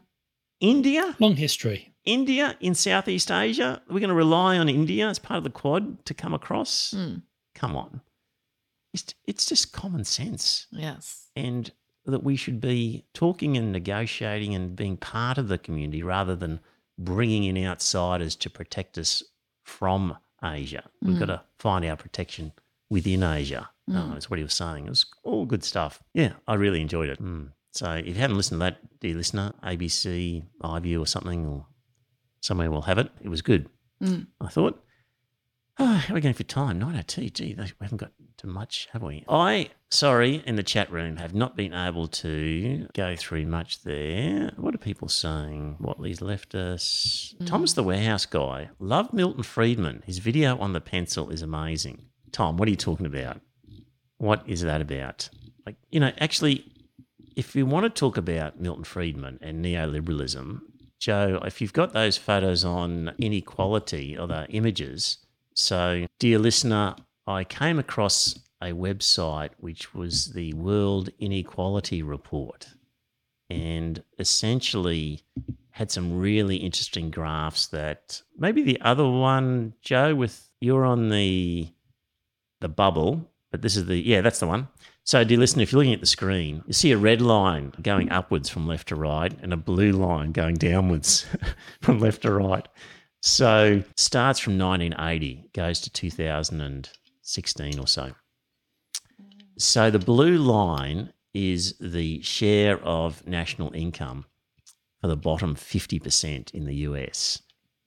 India? 0.61 1.15
Long 1.19 1.35
history. 1.35 1.93
India 2.05 2.57
in 2.59 2.73
Southeast 2.73 3.31
Asia? 3.31 3.81
We're 3.87 3.99
going 3.99 4.09
to 4.09 4.15
rely 4.15 4.57
on 4.57 4.67
India 4.67 5.07
as 5.07 5.19
part 5.19 5.37
of 5.37 5.43
the 5.43 5.49
Quad 5.49 6.05
to 6.05 6.13
come 6.13 6.33
across? 6.33 6.93
Mm. 6.95 7.21
Come 7.53 7.75
on. 7.75 8.01
It's, 8.93 9.13
it's 9.27 9.45
just 9.45 9.73
common 9.73 10.05
sense. 10.05 10.67
Yes. 10.71 11.27
and 11.35 11.71
that 12.05 12.23
we 12.23 12.35
should 12.35 12.61
be 12.61 13.03
talking 13.13 13.57
and 13.57 13.71
negotiating 13.71 14.53
and 14.55 14.75
being 14.75 14.97
part 14.97 15.37
of 15.37 15.47
the 15.47 15.57
community 15.57 16.03
rather 16.03 16.35
than 16.35 16.59
bringing 16.97 17.43
in 17.43 17.57
outsiders 17.65 18.35
to 18.37 18.49
protect 18.49 18.97
us 18.97 19.23
from 19.63 20.15
Asia. 20.43 20.83
We've 21.01 21.15
Mm. 21.15 21.19
got 21.19 21.25
to 21.25 21.41
find 21.59 21.83
our 21.85 21.97
protection 21.97 22.51
within 22.89 23.23
Asia. 23.23 23.69
Mm. 23.89 23.95
Oh, 24.09 24.13
that's 24.13 24.29
what 24.29 24.37
he 24.37 24.43
was 24.43 24.53
saying. 24.53 24.85
It 24.85 24.89
was 24.89 25.05
all 25.23 25.45
good 25.45 25.63
stuff. 25.63 26.01
Yeah, 26.13 26.33
I 26.47 26.53
really 26.55 26.81
enjoyed 26.81 27.09
it. 27.09 27.21
Mm. 27.21 27.51
So 27.71 27.91
if 27.91 28.07
you 28.07 28.13
haven't 28.13 28.37
listened 28.37 28.59
to 28.61 28.65
that, 28.65 28.99
dear 28.99 29.15
listener, 29.15 29.53
ABC, 29.63 30.43
iView 30.63 31.01
or 31.01 31.07
something, 31.07 31.45
or 31.45 31.65
somewhere 32.41 32.69
will 32.71 32.83
have 32.83 32.97
it. 32.99 33.09
It 33.21 33.29
was 33.29 33.41
good. 33.41 33.67
Mm. 34.01 34.27
I 34.39 34.47
thought. 34.47 34.81
Oh, 35.79 35.95
how 35.95 36.13
are 36.13 36.15
we 36.15 36.21
going 36.21 36.33
for 36.33 36.43
time? 36.43 36.79
902. 36.79 37.29
Gee, 37.31 37.55
we 37.57 37.65
haven't 37.81 37.97
got 37.97 38.11
to 38.37 38.47
much, 38.47 38.87
have 38.93 39.03
we? 39.03 39.25
I, 39.27 39.71
sorry, 39.89 40.41
in 40.45 40.55
the 40.55 40.63
chat 40.63 40.89
room, 40.89 41.17
have 41.17 41.35
not 41.35 41.57
been 41.57 41.73
able 41.73 42.07
to 42.07 42.87
go 42.93 43.17
through 43.17 43.45
much 43.45 43.83
there. 43.83 44.53
What 44.55 44.73
are 44.73 44.77
people 44.77 45.09
saying? 45.09 45.75
Watley's 45.81 46.21
left 46.21 46.55
us. 46.55 47.35
Mm. 47.41 47.47
Thomas 47.47 47.73
the 47.73 47.83
Warehouse 47.83 48.25
Guy. 48.25 48.69
Love 48.79 49.11
Milton 49.11 49.43
Friedman. 49.43 50.03
His 50.05 50.19
video 50.19 50.57
on 50.59 50.71
the 50.71 50.79
pencil 50.79 51.29
is 51.29 51.41
amazing. 51.41 52.05
Tom, 52.31 52.55
what 52.55 52.69
are 52.69 52.71
you 52.71 52.77
talking 52.77 53.05
about? 53.05 53.41
What 54.17 54.43
is 54.47 54.61
that 54.61 54.79
about? 54.79 55.29
Like, 55.65 55.75
you 55.91 55.99
know, 55.99 56.13
actually, 56.19 56.71
if 57.35 57.53
you 57.53 57.65
want 57.65 57.83
to 57.83 57.89
talk 57.89 58.15
about 58.15 58.61
Milton 58.61 58.85
Friedman 58.85 59.39
and 59.41 59.63
neoliberalism, 59.63 60.61
Joe, 60.99 61.41
if 61.43 61.59
you've 61.59 61.73
got 61.73 61.91
those 61.91 62.17
photos 62.17 62.63
on 62.63 63.13
inequality 63.17 64.17
or 64.17 64.27
the 64.27 64.47
images, 64.49 65.17
so 65.55 66.05
dear 66.19 66.37
listener, 66.39 66.95
I 67.25 67.43
came 67.43 67.79
across 67.79 68.37
a 68.61 68.71
website 68.71 69.51
which 69.57 69.93
was 69.93 70.33
the 70.33 70.53
World 70.53 71.09
Inequality 71.19 72.03
Report 72.03 72.67
and 73.49 74.03
essentially 74.19 75.21
had 75.71 75.91
some 75.91 76.17
really 76.17 76.57
interesting 76.57 77.11
graphs 77.11 77.67
that 77.67 78.21
maybe 78.37 78.63
the 78.63 78.79
other 78.81 79.07
one, 79.07 79.73
Joe, 79.81 80.15
with 80.15 80.49
you're 80.61 80.85
on 80.85 81.09
the 81.09 81.69
the 82.61 82.69
bubble, 82.69 83.29
but 83.51 83.61
this 83.61 83.75
is 83.75 83.85
the 83.85 83.97
yeah, 83.97 84.21
that's 84.21 84.39
the 84.39 84.47
one. 84.47 84.67
So, 85.03 85.23
dear 85.23 85.37
listener, 85.37 85.61
if 85.61 85.71
you're 85.71 85.79
looking 85.79 85.93
at 85.93 85.99
the 85.99 86.07
screen, 86.07 86.63
you 86.65 86.73
see 86.73 86.91
a 86.91 86.97
red 86.97 87.21
line 87.21 87.73
going 87.81 88.11
upwards 88.11 88.49
from 88.49 88.67
left 88.67 88.87
to 88.87 88.95
right 88.95 89.31
and 89.43 89.53
a 89.53 89.57
blue 89.57 89.91
line 89.91 90.31
going 90.31 90.55
downwards 90.55 91.27
from 91.81 91.99
left 91.99 92.23
to 92.23 92.33
right. 92.33 92.67
So, 93.25 93.81
starts 93.97 94.39
from 94.39 94.59
1980, 94.59 95.49
goes 95.51 95.81
to 95.81 95.89
2016 95.89 97.79
or 97.79 97.87
so. 97.87 98.11
So, 99.57 99.89
the 99.89 99.97
blue 99.97 100.37
line 100.37 101.11
is 101.33 101.73
the 101.79 102.21
share 102.21 102.79
of 102.83 103.25
national 103.25 103.73
income 103.73 104.25
for 105.01 105.07
the 105.07 105.15
bottom 105.15 105.55
50% 105.55 106.53
in 106.53 106.65
the 106.65 106.75
US. 106.75 107.41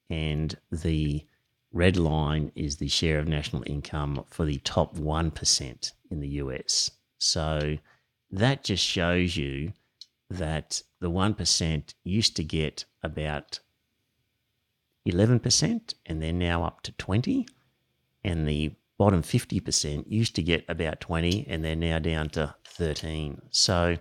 And 0.09 0.57
the 0.73 1.25
red 1.71 1.95
line 1.95 2.51
is 2.53 2.75
the 2.75 2.89
share 2.89 3.17
of 3.17 3.29
national 3.29 3.63
income 3.65 4.25
for 4.27 4.43
the 4.43 4.57
top 4.57 4.97
1% 4.97 5.91
in 6.11 6.19
the 6.19 6.27
US. 6.27 6.91
So 7.17 7.77
that 8.29 8.65
just 8.65 8.83
shows 8.83 9.37
you 9.37 9.71
that 10.29 10.81
the 10.99 11.09
1% 11.09 11.93
used 12.03 12.35
to 12.35 12.43
get 12.43 12.83
about 13.01 13.61
11% 15.07 15.93
and 16.05 16.21
they're 16.21 16.33
now 16.33 16.63
up 16.63 16.81
to 16.83 16.91
20 16.93 17.47
and 18.23 18.47
the 18.47 18.71
bottom 18.97 19.21
50% 19.21 20.03
used 20.07 20.35
to 20.35 20.43
get 20.43 20.65
about 20.67 20.99
20 20.99 21.45
and 21.47 21.63
they're 21.63 21.75
now 21.75 21.99
down 21.99 22.29
to 22.29 22.53
13. 22.65 23.41
So 23.49 23.97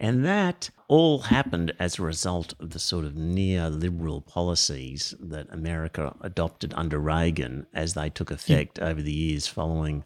And 0.00 0.24
that 0.24 0.70
all 0.88 1.18
happened 1.20 1.72
as 1.78 1.98
a 1.98 2.02
result 2.02 2.54
of 2.60 2.70
the 2.70 2.78
sort 2.78 3.04
of 3.04 3.12
neoliberal 3.12 4.24
policies 4.26 5.14
that 5.20 5.46
America 5.50 6.14
adopted 6.22 6.72
under 6.76 6.98
Reagan 6.98 7.66
as 7.74 7.94
they 7.94 8.08
took 8.10 8.30
effect 8.30 8.78
over 8.78 9.02
the 9.02 9.12
years 9.12 9.46
following 9.46 10.04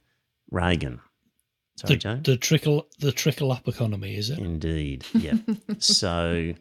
Reagan. 0.50 1.00
Sorry, 1.76 1.94
The, 1.94 1.96
Joe? 1.98 2.20
the 2.22 2.36
trickle 2.36 2.86
the 2.98 3.12
trickle 3.12 3.52
up 3.52 3.66
economy, 3.68 4.16
is 4.16 4.28
it? 4.30 4.38
Indeed. 4.38 5.04
Yeah. 5.14 5.38
so 5.78 6.52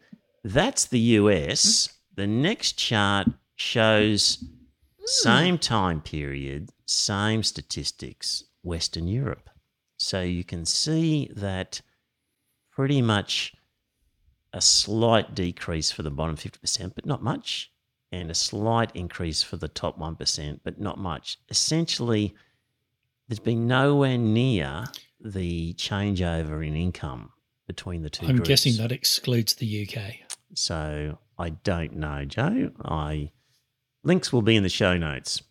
that's 0.46 0.86
the 0.86 1.00
US. 1.20 1.90
The 2.16 2.28
next 2.28 2.74
chart 2.74 3.28
shows 3.56 4.38
hmm. 4.42 5.06
same 5.06 5.58
time 5.58 6.02
period, 6.02 6.70
same 6.86 7.44
statistics, 7.44 8.44
Western 8.64 9.08
Europe. 9.08 9.50
So 9.98 10.22
you 10.22 10.44
can 10.44 10.66
see 10.66 11.30
that 11.36 11.82
pretty 12.72 13.02
much 13.02 13.54
a 14.54 14.62
slight 14.62 15.36
decrease 15.36 15.92
for 15.92 16.04
the 16.04 16.12
bottom 16.12 16.36
50%, 16.36 16.94
but 16.96 17.06
not 17.06 17.24
much, 17.24 17.72
and 18.12 18.30
a 18.30 18.36
slight 18.36 18.92
increase 18.96 19.42
for 19.44 19.58
the 19.58 19.68
top 19.68 19.98
1%, 19.98 20.60
but 20.64 20.80
not 20.80 20.98
much. 20.98 21.38
Essentially, 21.50 22.36
there's 23.28 23.40
been 23.40 23.68
nowhere 23.68 24.18
near 24.18 24.86
the 25.22 25.74
changeover 25.76 26.66
in 26.68 26.76
income 26.76 27.32
between 27.68 28.02
the 28.02 28.10
2 28.10 28.26
I'm 28.26 28.36
groups. 28.36 28.48
guessing 28.50 28.78
that 28.78 28.92
excludes 28.92 29.54
the 29.56 29.88
UK. 29.88 30.16
So 30.54 31.18
I 31.42 31.50
don't 31.50 31.96
know, 31.96 32.24
Joe. 32.26 32.70
I 32.86 33.32
links 34.04 34.32
will 34.32 34.44
be 34.44 34.56
in 34.56 34.64
the 34.64 34.70
show 34.70 34.98
notes, 34.98 35.42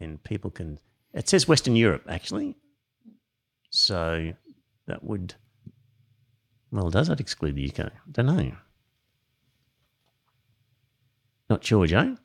and 0.00 0.22
people 0.24 0.50
can. 0.50 0.78
It 1.14 1.28
says 1.28 1.46
Western 1.46 1.76
Europe 1.76 2.04
actually, 2.08 2.56
so 3.70 4.32
that 4.86 5.04
would. 5.04 5.34
Well, 6.72 6.90
does 6.90 7.08
that 7.08 7.20
exclude 7.20 7.54
the 7.54 7.70
UK? 7.70 7.86
I 7.86 8.10
don't 8.10 8.26
know. 8.26 8.52
Not 11.48 11.64
sure, 11.64 11.86
Joe. 11.86 12.16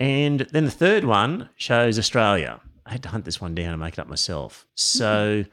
And 0.00 0.40
then 0.52 0.64
the 0.64 0.70
third 0.70 1.04
one 1.04 1.50
shows 1.56 1.98
Australia. 1.98 2.60
I 2.86 2.92
had 2.92 3.02
to 3.02 3.08
hunt 3.10 3.24
this 3.24 3.40
one 3.40 3.54
down 3.54 3.72
and 3.72 3.80
make 3.80 3.94
it 3.94 3.98
up 3.98 4.08
myself. 4.08 4.66
So 4.74 5.44
mm-hmm. 5.44 5.50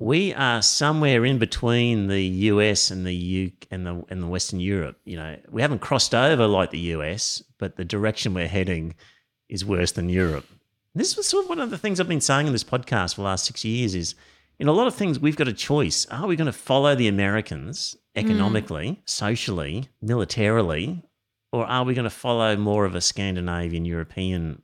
We 0.00 0.32
are 0.32 0.62
somewhere 0.62 1.26
in 1.26 1.38
between 1.38 2.06
the 2.06 2.22
US 2.22 2.90
and 2.90 3.06
the 3.06 3.14
U 3.14 3.52
and 3.70 3.86
the 3.86 4.02
and 4.08 4.22
the 4.22 4.26
Western 4.26 4.58
Europe. 4.58 4.98
You 5.04 5.18
know, 5.18 5.36
we 5.50 5.60
haven't 5.60 5.82
crossed 5.82 6.14
over 6.14 6.46
like 6.46 6.70
the 6.70 6.78
US, 6.96 7.42
but 7.58 7.76
the 7.76 7.84
direction 7.84 8.32
we're 8.32 8.48
heading 8.48 8.94
is 9.50 9.64
worse 9.64 9.92
than 9.92 10.08
Europe. 10.08 10.46
This 10.94 11.16
was 11.16 11.28
sort 11.28 11.44
of 11.44 11.50
one 11.50 11.60
of 11.60 11.70
the 11.70 11.78
things 11.78 12.00
I've 12.00 12.08
been 12.08 12.22
saying 12.22 12.46
in 12.46 12.52
this 12.54 12.64
podcast 12.64 13.14
for 13.14 13.20
the 13.20 13.26
last 13.26 13.44
six 13.44 13.62
years 13.62 13.94
is 13.94 14.14
in 14.58 14.68
a 14.68 14.72
lot 14.72 14.86
of 14.86 14.94
things 14.94 15.20
we've 15.20 15.36
got 15.36 15.48
a 15.48 15.52
choice. 15.52 16.06
Are 16.06 16.26
we 16.26 16.34
going 16.34 16.46
to 16.46 16.52
follow 16.52 16.94
the 16.94 17.06
Americans 17.06 17.94
economically, 18.16 19.02
socially, 19.04 19.88
militarily, 20.00 21.02
or 21.52 21.66
are 21.66 21.84
we 21.84 21.92
going 21.92 22.04
to 22.04 22.10
follow 22.10 22.56
more 22.56 22.86
of 22.86 22.94
a 22.94 23.02
Scandinavian 23.02 23.84
European 23.84 24.62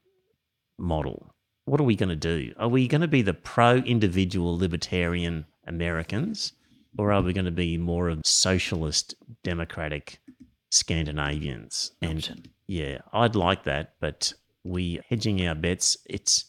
model? 0.79 1.36
What 1.67 1.81
are 1.81 1.85
we 1.85 1.97
going 1.97 2.09
to 2.09 2.17
do? 2.17 2.55
Are 2.59 2.69
we 2.69 2.89
going 2.89 3.01
to 3.01 3.09
be 3.09 3.23
the 3.23 3.35
pro 3.35 3.77
individual 3.77 4.57
libertarian 4.57 5.47
Americans, 5.67 6.53
or 6.97 7.13
are 7.13 7.23
we 7.23 7.33
going 7.33 7.45
to 7.45 7.51
be 7.51 7.77
more 7.77 8.09
of 8.09 8.23
socialist 8.25 9.15
democratic 9.43 10.21
Scandinavians? 10.71 11.91
And 12.01 12.19
Option. 12.19 12.47
yeah, 12.69 12.99
I'd 13.13 13.35
like 13.35 13.65
that, 13.65 13.95
but 14.01 14.33
we 14.63 15.01
hedging 15.09 15.47
our 15.47 15.57
bets. 15.57 15.99
It's 16.07 16.45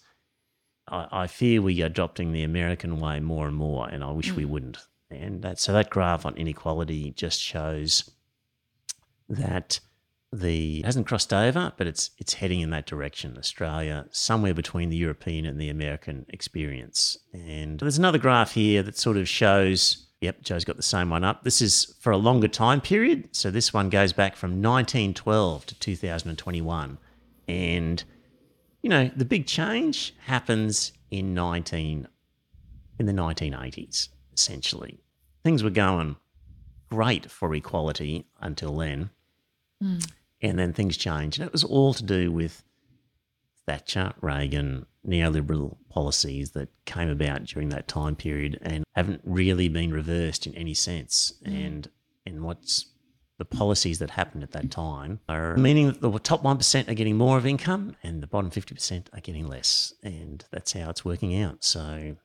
I, 0.87 1.07
I 1.11 1.27
fear 1.27 1.61
we 1.63 1.81
are 1.81 1.87
adopting 1.87 2.31
the 2.31 2.43
American 2.43 2.99
way 2.99 3.19
more 3.19 3.47
and 3.47 3.55
more, 3.55 3.87
and 3.89 4.03
I 4.03 4.11
wish 4.11 4.31
we 4.33 4.45
mm. 4.45 4.49
wouldn't. 4.49 4.77
And 5.09 5.41
that 5.41 5.59
so 5.59 5.73
that 5.73 5.89
graph 5.89 6.27
on 6.27 6.37
inequality 6.37 7.11
just 7.11 7.41
shows 7.41 8.09
that 9.29 9.79
the 10.33 10.81
hasn't 10.83 11.07
crossed 11.07 11.33
over, 11.33 11.73
but 11.77 11.87
it's 11.87 12.11
it's 12.17 12.33
heading 12.33 12.61
in 12.61 12.69
that 12.71 12.85
direction. 12.85 13.37
Australia, 13.37 14.05
somewhere 14.11 14.53
between 14.53 14.89
the 14.89 14.97
European 14.97 15.45
and 15.45 15.59
the 15.59 15.69
American 15.69 16.25
experience. 16.29 17.17
And 17.33 17.79
there's 17.79 17.97
another 17.97 18.17
graph 18.17 18.53
here 18.53 18.83
that 18.83 18.97
sort 18.97 19.17
of 19.17 19.29
shows. 19.29 20.05
Yep, 20.21 20.41
Joe's 20.41 20.65
got 20.65 20.77
the 20.77 20.83
same 20.83 21.11
one 21.11 21.23
up. 21.23 21.43
This 21.43 21.61
is 21.61 21.95
for 21.99 22.11
a 22.11 22.17
longer 22.17 22.47
time 22.47 22.81
period. 22.81 23.29
So 23.35 23.51
this 23.51 23.71
one 23.71 23.89
goes 23.89 24.13
back 24.13 24.35
from 24.35 24.61
1912 24.63 25.65
to 25.67 25.79
2021. 25.79 26.97
And 27.47 28.03
you 28.81 28.89
know, 28.89 29.11
the 29.15 29.25
big 29.25 29.47
change 29.47 30.15
happens 30.25 30.91
in 31.11 31.33
19 31.33 32.07
in 32.99 33.05
the 33.05 33.13
1980s 33.13 34.09
essentially. 34.33 34.99
Things 35.43 35.63
were 35.63 35.69
going 35.69 36.15
great 36.89 37.29
for 37.29 37.53
equality 37.53 38.25
until 38.39 38.75
then. 38.77 39.09
Hmm. 39.81 39.99
And 40.41 40.59
then 40.59 40.73
things 40.73 40.97
changed. 40.97 41.39
And 41.39 41.47
it 41.47 41.51
was 41.51 41.63
all 41.63 41.93
to 41.93 42.03
do 42.03 42.31
with 42.31 42.63
Thatcher, 43.65 44.13
Reagan, 44.21 44.85
neoliberal 45.05 45.77
policies 45.89 46.51
that 46.51 46.69
came 46.85 47.09
about 47.09 47.45
during 47.45 47.69
that 47.69 47.87
time 47.87 48.15
period 48.15 48.59
and 48.61 48.83
haven't 48.95 49.21
really 49.23 49.67
been 49.67 49.91
reversed 49.91 50.45
in 50.45 50.55
any 50.55 50.73
sense. 50.73 51.33
Hmm. 51.45 51.53
And 51.53 51.89
and 52.25 52.43
what's 52.43 52.87
the 53.37 53.45
policies 53.45 53.99
that 53.99 54.09
happened 54.09 54.43
at 54.43 54.51
that 54.51 54.71
time 54.71 55.19
are 55.29 55.55
meaning 55.57 55.87
that 55.87 56.01
the 56.01 56.19
top 56.19 56.43
1% 56.43 56.89
are 56.89 56.93
getting 56.93 57.15
more 57.15 57.37
of 57.37 57.45
income 57.45 57.95
and 58.03 58.21
the 58.21 58.27
bottom 58.27 58.49
50% 58.49 59.05
are 59.13 59.21
getting 59.21 59.47
less. 59.47 59.93
And 60.03 60.43
that's 60.51 60.73
how 60.73 60.89
it's 60.89 61.05
working 61.05 61.39
out. 61.39 61.63
So 61.63 62.15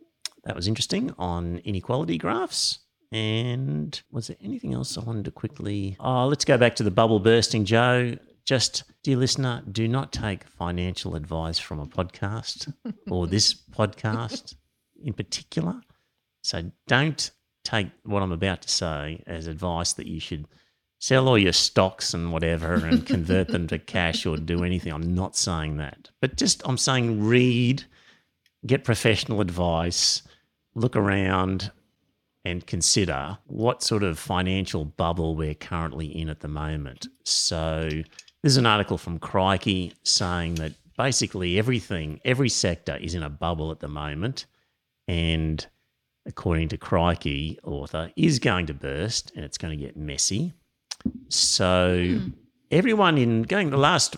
that 0.44 0.56
was 0.56 0.66
interesting 0.66 1.14
on 1.18 1.58
inequality 1.58 2.16
graphs. 2.16 2.78
And 3.12 4.00
was 4.10 4.28
there 4.28 4.38
anything 4.42 4.72
else 4.72 4.96
I 4.96 5.02
wanted 5.02 5.26
to 5.26 5.30
quickly? 5.30 5.96
Oh, 6.00 6.26
let's 6.26 6.46
go 6.46 6.56
back 6.56 6.74
to 6.76 6.82
the 6.82 6.90
bubble 6.90 7.20
bursting, 7.20 7.66
Joe. 7.66 8.16
Just, 8.46 8.84
dear 9.02 9.18
listener, 9.18 9.62
do 9.70 9.86
not 9.86 10.12
take 10.12 10.44
financial 10.44 11.14
advice 11.14 11.58
from 11.58 11.78
a 11.78 11.86
podcast 11.86 12.72
or 13.10 13.26
this 13.26 13.52
podcast 13.54 14.54
in 15.04 15.12
particular. 15.12 15.80
So 16.42 16.72
don't 16.88 17.30
take 17.64 17.88
what 18.04 18.22
I'm 18.22 18.32
about 18.32 18.62
to 18.62 18.68
say 18.68 19.22
as 19.26 19.46
advice 19.46 19.92
that 19.92 20.06
you 20.06 20.18
should 20.18 20.48
sell 20.98 21.28
all 21.28 21.38
your 21.38 21.52
stocks 21.52 22.14
and 22.14 22.32
whatever 22.32 22.74
and 22.74 23.06
convert 23.06 23.48
them 23.48 23.66
to 23.66 23.78
cash 23.78 24.24
or 24.24 24.38
do 24.38 24.64
anything. 24.64 24.92
I'm 24.92 25.14
not 25.14 25.36
saying 25.36 25.76
that. 25.76 26.10
But 26.20 26.36
just, 26.36 26.62
I'm 26.64 26.78
saying 26.78 27.22
read, 27.24 27.84
get 28.64 28.84
professional 28.84 29.40
advice, 29.40 30.22
look 30.74 30.96
around, 30.96 31.70
and 32.44 32.66
consider 32.66 33.38
what 33.46 33.82
sort 33.82 34.02
of 34.02 34.18
financial 34.18 34.84
bubble 34.84 35.36
we're 35.36 35.54
currently 35.54 36.06
in 36.06 36.28
at 36.28 36.40
the 36.40 36.48
moment. 36.48 37.06
So, 37.24 37.88
there's 38.42 38.56
an 38.56 38.66
article 38.66 38.98
from 38.98 39.18
Crikey 39.20 39.94
saying 40.02 40.56
that 40.56 40.72
basically 40.96 41.58
everything, 41.58 42.20
every 42.24 42.48
sector 42.48 42.96
is 42.96 43.14
in 43.14 43.22
a 43.22 43.30
bubble 43.30 43.70
at 43.70 43.80
the 43.80 43.88
moment. 43.88 44.46
And 45.06 45.64
according 46.26 46.68
to 46.68 46.76
Crikey, 46.76 47.58
author, 47.64 48.10
is 48.16 48.38
going 48.38 48.66
to 48.66 48.74
burst 48.74 49.32
and 49.34 49.44
it's 49.44 49.58
going 49.58 49.78
to 49.78 49.84
get 49.84 49.96
messy. 49.96 50.52
So, 51.28 52.04
hmm. 52.04 52.28
everyone 52.70 53.18
in 53.18 53.42
going, 53.42 53.70
the 53.70 53.76
last 53.76 54.16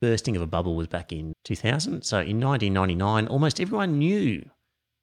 bursting 0.00 0.36
of 0.36 0.42
a 0.42 0.46
bubble 0.46 0.76
was 0.76 0.88
back 0.88 1.12
in 1.12 1.34
2000. 1.44 2.02
So, 2.02 2.18
in 2.18 2.40
1999, 2.40 3.26
almost 3.28 3.60
everyone 3.60 3.98
knew 3.98 4.48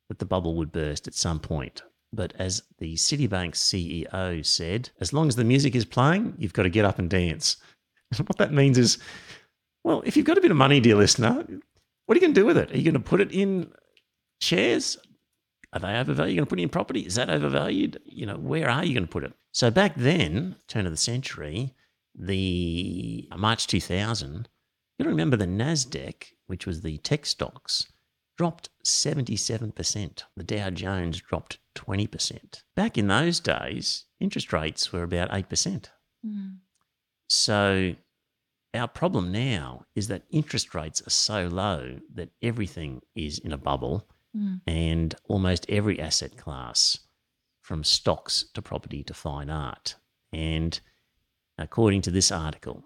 that 0.09 0.19
the 0.19 0.25
bubble 0.25 0.55
would 0.55 0.71
burst 0.71 1.07
at 1.07 1.13
some 1.13 1.39
point. 1.39 1.81
But 2.13 2.33
as 2.37 2.63
the 2.79 2.95
Citibank 2.95 3.53
CEO 3.53 4.45
said, 4.45 4.89
as 4.99 5.13
long 5.13 5.27
as 5.27 5.35
the 5.35 5.43
music 5.43 5.75
is 5.75 5.85
playing, 5.85 6.35
you've 6.37 6.53
got 6.53 6.63
to 6.63 6.69
get 6.69 6.85
up 6.85 6.99
and 6.99 7.09
dance. 7.09 7.57
And 8.17 8.27
what 8.27 8.39
that 8.39 8.51
means 8.51 8.77
is, 8.77 8.97
well, 9.85 10.03
if 10.05 10.17
you've 10.17 10.25
got 10.25 10.37
a 10.37 10.41
bit 10.41 10.51
of 10.51 10.57
money, 10.57 10.81
dear 10.81 10.95
listener, 10.95 11.45
what 12.05 12.17
are 12.17 12.19
you 12.19 12.19
going 12.19 12.33
to 12.33 12.41
do 12.41 12.45
with 12.45 12.57
it? 12.57 12.69
Are 12.69 12.77
you 12.77 12.83
going 12.83 12.93
to 12.93 12.99
put 12.99 13.21
it 13.21 13.31
in 13.31 13.71
shares? 14.41 14.97
Are 15.71 15.79
they 15.79 15.97
overvalued? 15.97 16.19
Are 16.19 16.29
you 16.29 16.35
going 16.35 16.45
to 16.45 16.49
put 16.49 16.59
it 16.59 16.63
in 16.63 16.69
property? 16.69 16.99
Is 17.05 17.15
that 17.15 17.29
overvalued? 17.29 18.01
You 18.03 18.25
know, 18.25 18.35
where 18.35 18.69
are 18.69 18.83
you 18.83 18.93
going 18.93 19.05
to 19.05 19.11
put 19.11 19.23
it? 19.23 19.31
So 19.53 19.71
back 19.71 19.95
then, 19.95 20.57
turn 20.67 20.85
of 20.85 20.91
the 20.91 20.97
century, 20.97 21.73
the 22.13 23.29
March 23.37 23.65
2000, 23.67 24.49
you 24.99 25.03
got 25.03 25.03
to 25.05 25.09
remember 25.09 25.37
the 25.37 25.45
Nasdaq, 25.45 26.33
which 26.47 26.67
was 26.67 26.81
the 26.81 26.97
tech 26.97 27.25
stocks, 27.25 27.87
dropped 28.37 28.69
77%. 28.83 30.23
The 30.35 30.43
Dow 30.43 30.69
Jones 30.69 31.21
dropped 31.21 31.59
20%. 31.75 32.63
Back 32.75 32.97
in 32.97 33.07
those 33.07 33.39
days, 33.39 34.05
interest 34.19 34.53
rates 34.53 34.91
were 34.91 35.03
about 35.03 35.29
8%. 35.31 35.85
Mm. 36.25 36.57
So 37.27 37.95
our 38.73 38.87
problem 38.87 39.31
now 39.31 39.85
is 39.95 40.07
that 40.07 40.23
interest 40.31 40.73
rates 40.73 41.05
are 41.05 41.11
so 41.11 41.47
low 41.47 41.99
that 42.13 42.29
everything 42.41 43.01
is 43.15 43.39
in 43.39 43.51
a 43.51 43.57
bubble 43.57 44.07
mm. 44.35 44.61
and 44.67 45.15
almost 45.27 45.65
every 45.69 45.99
asset 45.99 46.37
class 46.37 46.99
from 47.61 47.83
stocks 47.83 48.45
to 48.53 48.61
property 48.61 49.03
to 49.03 49.13
fine 49.13 49.49
art. 49.49 49.95
And 50.33 50.79
according 51.57 52.01
to 52.03 52.11
this 52.11 52.31
article, 52.31 52.83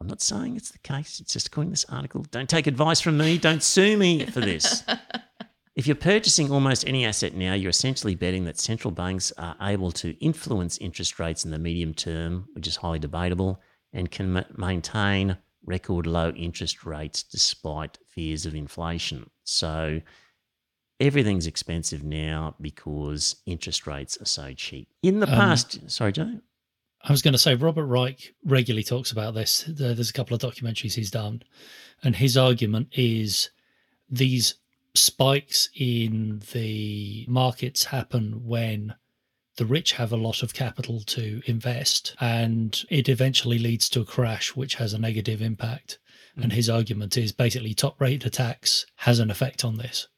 I'm 0.00 0.08
not 0.08 0.20
saying 0.20 0.56
it's 0.56 0.72
the 0.72 0.78
case, 0.78 1.20
it's 1.20 1.32
just 1.32 1.46
according 1.46 1.70
to 1.70 1.74
this 1.74 1.86
article. 1.88 2.26
Don't 2.30 2.48
take 2.48 2.66
advice 2.66 3.00
from 3.00 3.18
me, 3.18 3.38
don't 3.38 3.62
sue 3.62 3.96
me 3.96 4.26
for 4.26 4.40
this. 4.40 4.82
If 5.74 5.86
you're 5.86 5.96
purchasing 5.96 6.50
almost 6.50 6.86
any 6.86 7.06
asset 7.06 7.34
now, 7.34 7.54
you're 7.54 7.70
essentially 7.70 8.14
betting 8.14 8.44
that 8.44 8.58
central 8.58 8.90
banks 8.90 9.32
are 9.38 9.56
able 9.62 9.90
to 9.92 10.10
influence 10.22 10.76
interest 10.78 11.18
rates 11.18 11.44
in 11.46 11.50
the 11.50 11.58
medium 11.58 11.94
term, 11.94 12.46
which 12.52 12.66
is 12.66 12.76
highly 12.76 12.98
debatable, 12.98 13.58
and 13.92 14.10
can 14.10 14.32
ma- 14.32 14.44
maintain 14.56 15.38
record 15.64 16.06
low 16.06 16.30
interest 16.30 16.84
rates 16.84 17.22
despite 17.22 17.98
fears 18.06 18.44
of 18.44 18.54
inflation. 18.54 19.30
So 19.44 20.02
everything's 21.00 21.46
expensive 21.46 22.04
now 22.04 22.54
because 22.60 23.36
interest 23.46 23.86
rates 23.86 24.20
are 24.20 24.26
so 24.26 24.52
cheap. 24.52 24.88
In 25.02 25.20
the 25.20 25.28
Um, 25.28 25.34
past, 25.34 25.90
sorry, 25.90 26.12
Joe. 26.12 26.40
I 27.04 27.10
was 27.10 27.22
going 27.22 27.32
to 27.32 27.38
say 27.38 27.54
Robert 27.54 27.86
Reich 27.86 28.34
regularly 28.44 28.84
talks 28.84 29.10
about 29.10 29.34
this. 29.34 29.64
There's 29.66 30.10
a 30.10 30.12
couple 30.12 30.34
of 30.34 30.42
documentaries 30.42 30.94
he's 30.94 31.10
done, 31.10 31.42
and 32.02 32.14
his 32.14 32.36
argument 32.36 32.88
is 32.92 33.50
these 34.08 34.54
spikes 34.94 35.68
in 35.74 36.42
the 36.52 37.24
markets 37.28 37.84
happen 37.84 38.44
when 38.44 38.94
the 39.56 39.66
rich 39.66 39.92
have 39.92 40.12
a 40.12 40.16
lot 40.16 40.42
of 40.42 40.54
capital 40.54 41.00
to 41.00 41.42
invest, 41.46 42.16
and 42.20 42.84
it 42.88 43.08
eventually 43.08 43.58
leads 43.58 43.88
to 43.90 44.00
a 44.00 44.04
crash, 44.04 44.56
which 44.56 44.76
has 44.76 44.94
a 44.94 44.98
negative 44.98 45.42
impact. 45.42 45.98
And 46.36 46.50
mm. 46.50 46.54
his 46.54 46.70
argument 46.70 47.18
is 47.18 47.32
basically 47.32 47.74
top 47.74 48.00
rate 48.00 48.24
of 48.24 48.32
tax 48.32 48.86
has 48.96 49.18
an 49.18 49.30
effect 49.30 49.64
on 49.64 49.76
this. 49.76 50.08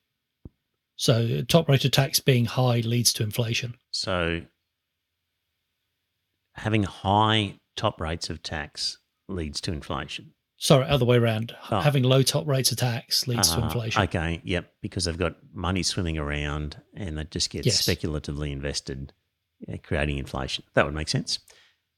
So 0.96 1.42
top 1.42 1.68
rate 1.68 1.84
of 1.84 1.90
tax 1.90 2.20
being 2.20 2.44
high 2.44 2.80
leads 2.80 3.12
to 3.14 3.24
inflation. 3.24 3.74
So 3.90 4.42
having 6.54 6.84
high 6.84 7.58
top 7.74 8.00
rates 8.00 8.30
of 8.30 8.42
tax 8.42 8.98
leads 9.28 9.60
to 9.62 9.72
inflation. 9.72 10.33
Sorry, 10.64 10.86
other 10.86 11.04
way 11.04 11.18
around. 11.18 11.54
Oh. 11.70 11.80
Having 11.80 12.04
low 12.04 12.22
top 12.22 12.46
rates 12.46 12.72
of 12.72 12.78
tax 12.78 13.28
leads 13.28 13.50
to 13.50 13.60
Ah, 13.60 13.64
inflation. 13.66 14.00
Okay, 14.04 14.40
yep, 14.44 14.72
because 14.80 15.04
they've 15.04 15.18
got 15.18 15.36
money 15.52 15.82
swimming 15.82 16.16
around 16.16 16.80
and 16.94 17.18
it 17.20 17.30
just 17.30 17.50
gets 17.50 17.66
Yes. 17.66 17.80
speculatively 17.80 18.50
invested, 18.50 19.12
creating 19.82 20.16
inflation. 20.16 20.64
That 20.72 20.86
would 20.86 20.94
make 20.94 21.10
sense. 21.10 21.38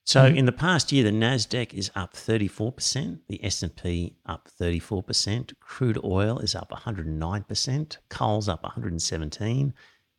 So 0.02 0.22
Mm-hmm. 0.24 0.38
in 0.38 0.46
the 0.46 0.52
past 0.52 0.90
year, 0.90 1.04
the 1.04 1.12
Nasdaq 1.12 1.74
is 1.74 1.92
up 1.94 2.14
34%, 2.14 3.20
the 3.28 3.44
S&P 3.44 4.16
up 4.26 4.48
34%, 4.60 5.52
crude 5.60 6.00
oil 6.02 6.40
is 6.40 6.56
up 6.56 6.72
109%, 6.72 7.98
coal's 8.08 8.48
up 8.48 8.64
117, 8.64 9.74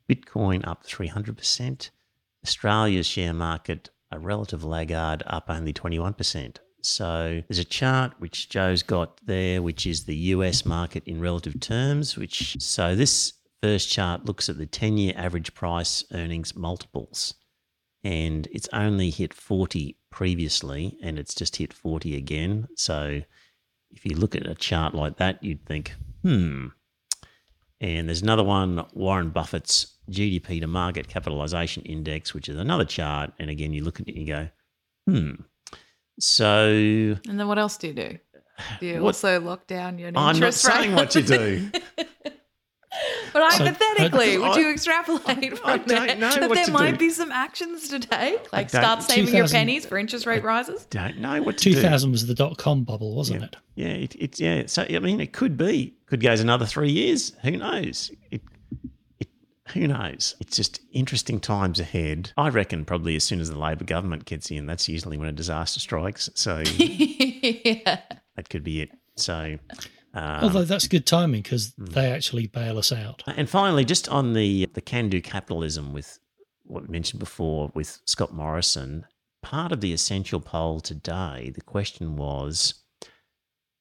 Bitcoin 0.10 0.66
up 0.66 0.86
300%, 0.86 1.90
Australia's 2.46 3.08
share 3.08 3.34
market 3.34 3.90
a 4.10 4.18
relative 4.20 4.64
laggard 4.64 5.22
up 5.28 5.50
only 5.50 5.74
21%. 5.74 6.60
So 6.88 7.44
there's 7.48 7.60
a 7.60 7.66
chart 7.66 8.14
which 8.20 8.50
Joe's 8.50 8.82
got 8.82 9.20
there, 9.26 9.62
which 9.62 9.86
is 9.86 10.06
the 10.06 10.16
US 10.16 10.66
market 10.66 11.04
in 11.06 11.20
relative 11.20 11.60
terms, 11.60 12.18
which 12.18 12.56
so 12.60 12.96
this 12.96 13.34
first 13.62 13.90
chart 13.90 14.26
looks 14.26 14.50
at 14.50 14.58
the 14.58 14.68
10-year 14.68 15.14
average 15.16 15.54
price 15.54 16.04
earnings 16.14 16.56
multiples. 16.56 17.34
And 18.04 18.48
it's 18.52 18.70
only 18.72 19.10
hit 19.10 19.34
40 19.34 19.98
previously, 20.12 20.98
and 21.04 21.20
it's 21.20 21.36
just 21.36 21.58
hit 21.58 21.74
40 21.74 22.16
again. 22.16 22.68
So 22.76 23.22
if 23.92 24.06
you 24.06 24.16
look 24.16 24.36
at 24.36 24.48
a 24.48 24.56
chart 24.56 24.94
like 24.94 25.18
that, 25.18 25.44
you'd 25.44 25.66
think, 25.66 25.94
hmm. 26.24 26.68
And 27.80 28.08
there's 28.08 28.22
another 28.22 28.44
one, 28.44 28.86
Warren 28.94 29.30
Buffett's 29.30 29.98
GDP 30.10 30.62
to 30.62 30.68
market 30.68 31.08
capitalization 31.08 31.84
index, 31.84 32.34
which 32.34 32.50
is 32.50 32.58
another 32.58 32.86
chart. 32.86 33.34
And 33.40 33.50
again, 33.50 33.74
you 33.74 33.84
look 33.84 34.00
at 34.00 34.08
it 34.08 34.16
and 34.16 34.28
you 34.28 34.34
go, 34.34 34.50
hmm. 35.06 35.34
So 36.20 37.16
And 37.28 37.40
then 37.40 37.48
what 37.48 37.60
else 37.60 37.78
do 37.78 37.88
you 37.88 37.94
do? 37.94 38.18
Do 38.80 38.86
you 38.88 38.94
What- 39.02 39.10
also 39.10 39.40
lock 39.40 39.68
down 39.68 40.00
your 40.00 40.08
I'm 40.10 40.14
not 40.14 40.36
interest 40.36 40.68
rate? 40.68 40.74
saying 40.74 40.96
what 40.96 41.14
you 41.16 41.22
do. 41.22 41.72
But 43.32 43.52
So- 43.52 43.66
hypothetically, 43.66 44.40
would 44.40 44.56
you 44.56 44.72
extrapolate 44.72 45.56
from 45.60 45.70
I 45.70 45.78
don't 45.78 45.88
there 45.88 46.16
know 46.16 46.32
that 46.32 46.50
what 46.50 46.56
there 46.56 46.72
might 46.74 46.92
do. 46.94 46.98
be 46.98 47.10
some 47.12 47.32
actions 47.32 47.90
to 47.90 48.00
take? 48.00 48.52
Like 48.52 48.70
start 48.70 49.04
saving 49.04 49.36
your 49.36 49.48
pennies 49.48 49.86
for 49.86 50.00
interest 50.00 50.26
rate 50.26 50.44
rises? 50.44 50.88
Don't 50.90 51.20
know 51.20 51.44
what 51.44 51.60
to 51.60 51.70
do. 51.70 51.76
2000 51.76 52.12
was 52.12 52.26
the 52.26 52.34
dot 52.34 52.58
com 52.58 52.84
bubble, 52.84 53.16
wasn't 53.16 53.42
Yeah. 53.42 53.46
it? 53.46 53.56
Yeah, 53.76 53.88
it, 53.90 54.16
it's 54.18 54.40
yeah. 54.40 54.64
So 54.66 54.84
I 54.90 54.98
mean, 54.98 55.20
it 55.20 55.32
could 55.34 55.58
be, 55.58 55.94
could 56.08 56.22
go 56.22 56.32
as 56.32 56.40
another 56.42 56.66
three 56.66 56.90
years. 56.90 57.34
Who 57.44 57.52
knows? 57.52 58.10
It, 58.10 58.18
it, 58.32 58.42
who 59.74 59.88
knows? 59.88 60.36
It's 60.40 60.56
just 60.56 60.80
interesting 60.92 61.40
times 61.40 61.80
ahead. 61.80 62.32
I 62.38 62.50
reckon 62.50 62.86
probably 62.86 63.16
as 63.16 63.24
soon 63.24 63.40
as 63.40 63.50
the 63.50 63.58
Labor 63.60 63.84
government 63.86 64.26
gets 64.26 64.50
in, 64.52 64.66
that's 64.66 64.88
usually 64.90 65.18
when 65.18 65.28
a 65.28 65.32
disaster 65.34 65.80
strikes. 65.80 66.30
So 66.36 66.60
yeah. 66.78 68.00
that 68.36 68.50
could 68.50 68.64
be 68.64 68.82
it. 68.82 68.92
So, 69.16 69.58
um, 70.14 70.44
Although 70.44 70.64
that's 70.66 70.88
good 70.88 71.06
timing 71.06 71.42
because 71.42 71.74
Hmm. 71.78 71.86
they 71.86 72.12
actually 72.12 72.48
bail 72.48 72.78
us 72.78 72.92
out. 72.92 73.24
and 73.28 73.50
finally, 73.50 73.86
just 73.86 74.08
on 74.10 74.34
the 74.34 74.68
the 74.74 74.82
can 74.82 75.10
do 75.10 75.22
capitalism 75.22 75.94
with 75.94 76.20
what 76.64 76.84
we 76.84 76.90
mentioned 76.90 77.20
before 77.20 77.72
with 77.74 78.00
Scott 78.06 78.34
Morrison, 78.34 79.06
part 79.42 79.72
of 79.72 79.82
the 79.82 79.94
essential 79.94 80.40
poll 80.40 80.80
today, 80.80 81.52
the 81.54 81.62
question 81.62 82.16
was. 82.16 82.74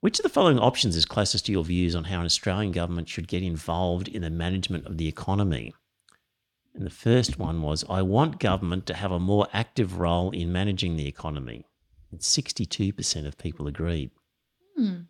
Which 0.00 0.18
of 0.18 0.22
the 0.22 0.28
following 0.28 0.58
options 0.58 0.94
is 0.94 1.06
closest 1.06 1.46
to 1.46 1.52
your 1.52 1.64
views 1.64 1.94
on 1.94 2.04
how 2.04 2.20
an 2.20 2.26
Australian 2.26 2.72
government 2.72 3.08
should 3.08 3.28
get 3.28 3.42
involved 3.42 4.08
in 4.08 4.22
the 4.22 4.30
management 4.30 4.86
of 4.86 4.98
the 4.98 5.08
economy? 5.08 5.74
And 6.74 6.84
the 6.84 6.90
first 6.90 7.38
one 7.38 7.62
was 7.62 7.84
I 7.88 8.02
want 8.02 8.38
government 8.38 8.84
to 8.86 8.94
have 8.94 9.10
a 9.10 9.18
more 9.18 9.48
active 9.52 9.98
role 9.98 10.30
in 10.30 10.52
managing 10.52 10.96
the 10.96 11.08
economy. 11.08 11.64
And 12.10 12.20
62% 12.20 13.26
of 13.26 13.38
people 13.38 13.66
agreed. 13.66 14.10
Hmm. 14.76 15.00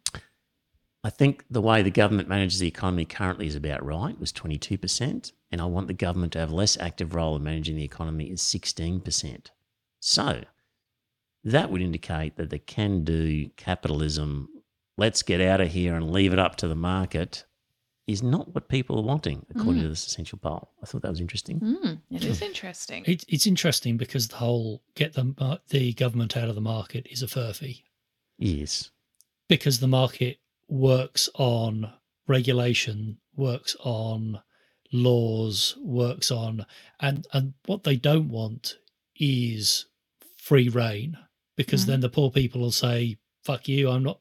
I 1.02 1.10
think 1.10 1.44
the 1.50 1.60
way 1.60 1.82
the 1.82 1.90
government 1.90 2.28
manages 2.28 2.60
the 2.60 2.68
economy 2.68 3.04
currently 3.04 3.46
is 3.46 3.54
about 3.54 3.84
right, 3.84 4.18
was 4.18 4.32
22%. 4.32 5.32
And 5.50 5.60
I 5.60 5.64
want 5.64 5.88
the 5.88 5.94
government 5.94 6.32
to 6.32 6.38
have 6.38 6.52
less 6.52 6.76
active 6.78 7.14
role 7.14 7.36
in 7.36 7.42
managing 7.42 7.76
the 7.76 7.84
economy 7.84 8.30
is 8.30 8.40
16%. 8.40 9.46
So 10.00 10.42
that 11.44 11.70
would 11.70 11.82
indicate 11.82 12.36
that 12.36 12.50
the 12.50 12.58
can 12.58 13.04
do 13.04 13.48
capitalism, 13.56 14.48
let's 14.96 15.22
get 15.22 15.40
out 15.40 15.60
of 15.60 15.68
here 15.68 15.94
and 15.94 16.10
leave 16.10 16.32
it 16.32 16.38
up 16.38 16.56
to 16.56 16.68
the 16.68 16.74
market, 16.74 17.44
is 18.06 18.22
not 18.22 18.54
what 18.54 18.68
people 18.68 18.98
are 18.98 19.02
wanting, 19.02 19.44
according 19.50 19.82
to 19.82 19.88
this 19.88 20.06
essential 20.06 20.38
poll. 20.38 20.70
I 20.82 20.86
thought 20.86 21.02
that 21.02 21.10
was 21.10 21.20
interesting. 21.20 21.58
Hmm, 21.58 21.94
it 22.10 22.24
is 22.24 22.40
interesting. 22.40 23.02
It, 23.06 23.24
it's 23.28 23.46
interesting 23.48 23.96
because 23.96 24.28
the 24.28 24.36
whole 24.36 24.82
get 24.94 25.14
the, 25.14 25.60
the 25.70 25.92
government 25.94 26.36
out 26.36 26.48
of 26.48 26.54
the 26.54 26.60
market 26.60 27.06
is 27.10 27.22
a 27.22 27.26
furphy 27.26 27.82
Yes. 28.38 28.90
because 29.48 29.80
the 29.80 29.88
market 29.88 30.38
works 30.68 31.28
on 31.34 31.92
regulation, 32.28 33.18
works 33.34 33.74
on 33.80 34.40
laws, 34.92 35.76
works 35.82 36.30
on 36.30 36.64
and 37.00 37.26
and 37.32 37.54
what 37.66 37.82
they 37.82 37.96
don't 37.96 38.28
want 38.28 38.76
is 39.18 39.86
free 40.36 40.68
reign 40.68 41.16
because 41.56 41.82
Mhm. 41.84 41.86
then 41.88 42.00
the 42.00 42.08
poor 42.08 42.30
people 42.30 42.60
will 42.60 42.70
say, 42.70 43.16
"Fuck 43.42 43.66
you, 43.68 43.90
I'm 43.90 44.04
not 44.04 44.20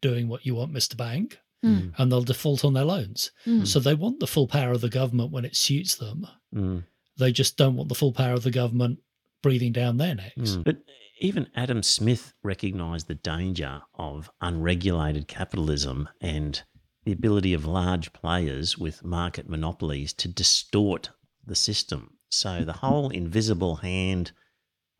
doing 0.00 0.28
what 0.28 0.46
you 0.46 0.54
want, 0.54 0.72
Mr. 0.72 0.96
Bank," 0.96 1.38
Mm. 1.64 1.92
and 1.98 2.10
they'll 2.10 2.22
default 2.22 2.64
on 2.64 2.72
their 2.72 2.84
loans. 2.84 3.30
Mm. 3.46 3.66
So 3.66 3.80
they 3.80 3.94
want 3.94 4.20
the 4.20 4.26
full 4.26 4.46
power 4.46 4.72
of 4.72 4.80
the 4.80 4.88
government 4.88 5.30
when 5.30 5.44
it 5.44 5.56
suits 5.56 5.94
them. 5.96 6.26
Mm. 6.54 6.84
They 7.18 7.32
just 7.32 7.56
don't 7.58 7.76
want 7.76 7.90
the 7.90 7.94
full 7.94 8.12
power 8.12 8.32
of 8.32 8.44
the 8.44 8.50
government 8.50 9.00
breathing 9.42 9.72
down 9.72 9.98
their 9.98 10.14
necks. 10.14 10.52
Mm. 10.52 10.64
But 10.64 10.78
even 11.20 11.48
Adam 11.54 11.82
Smith 11.82 12.32
recognised 12.42 13.08
the 13.08 13.14
danger 13.14 13.82
of 13.94 14.30
unregulated 14.40 15.28
capitalism 15.28 16.08
and 16.20 16.62
the 17.04 17.12
ability 17.12 17.52
of 17.52 17.66
large 17.66 18.12
players 18.14 18.78
with 18.78 19.04
market 19.04 19.48
monopolies 19.48 20.12
to 20.14 20.28
distort 20.28 21.10
the 21.46 21.54
system. 21.54 22.16
So 22.30 22.64
the 22.64 22.74
whole 22.74 23.10
invisible 23.10 23.76
hand 23.76 24.32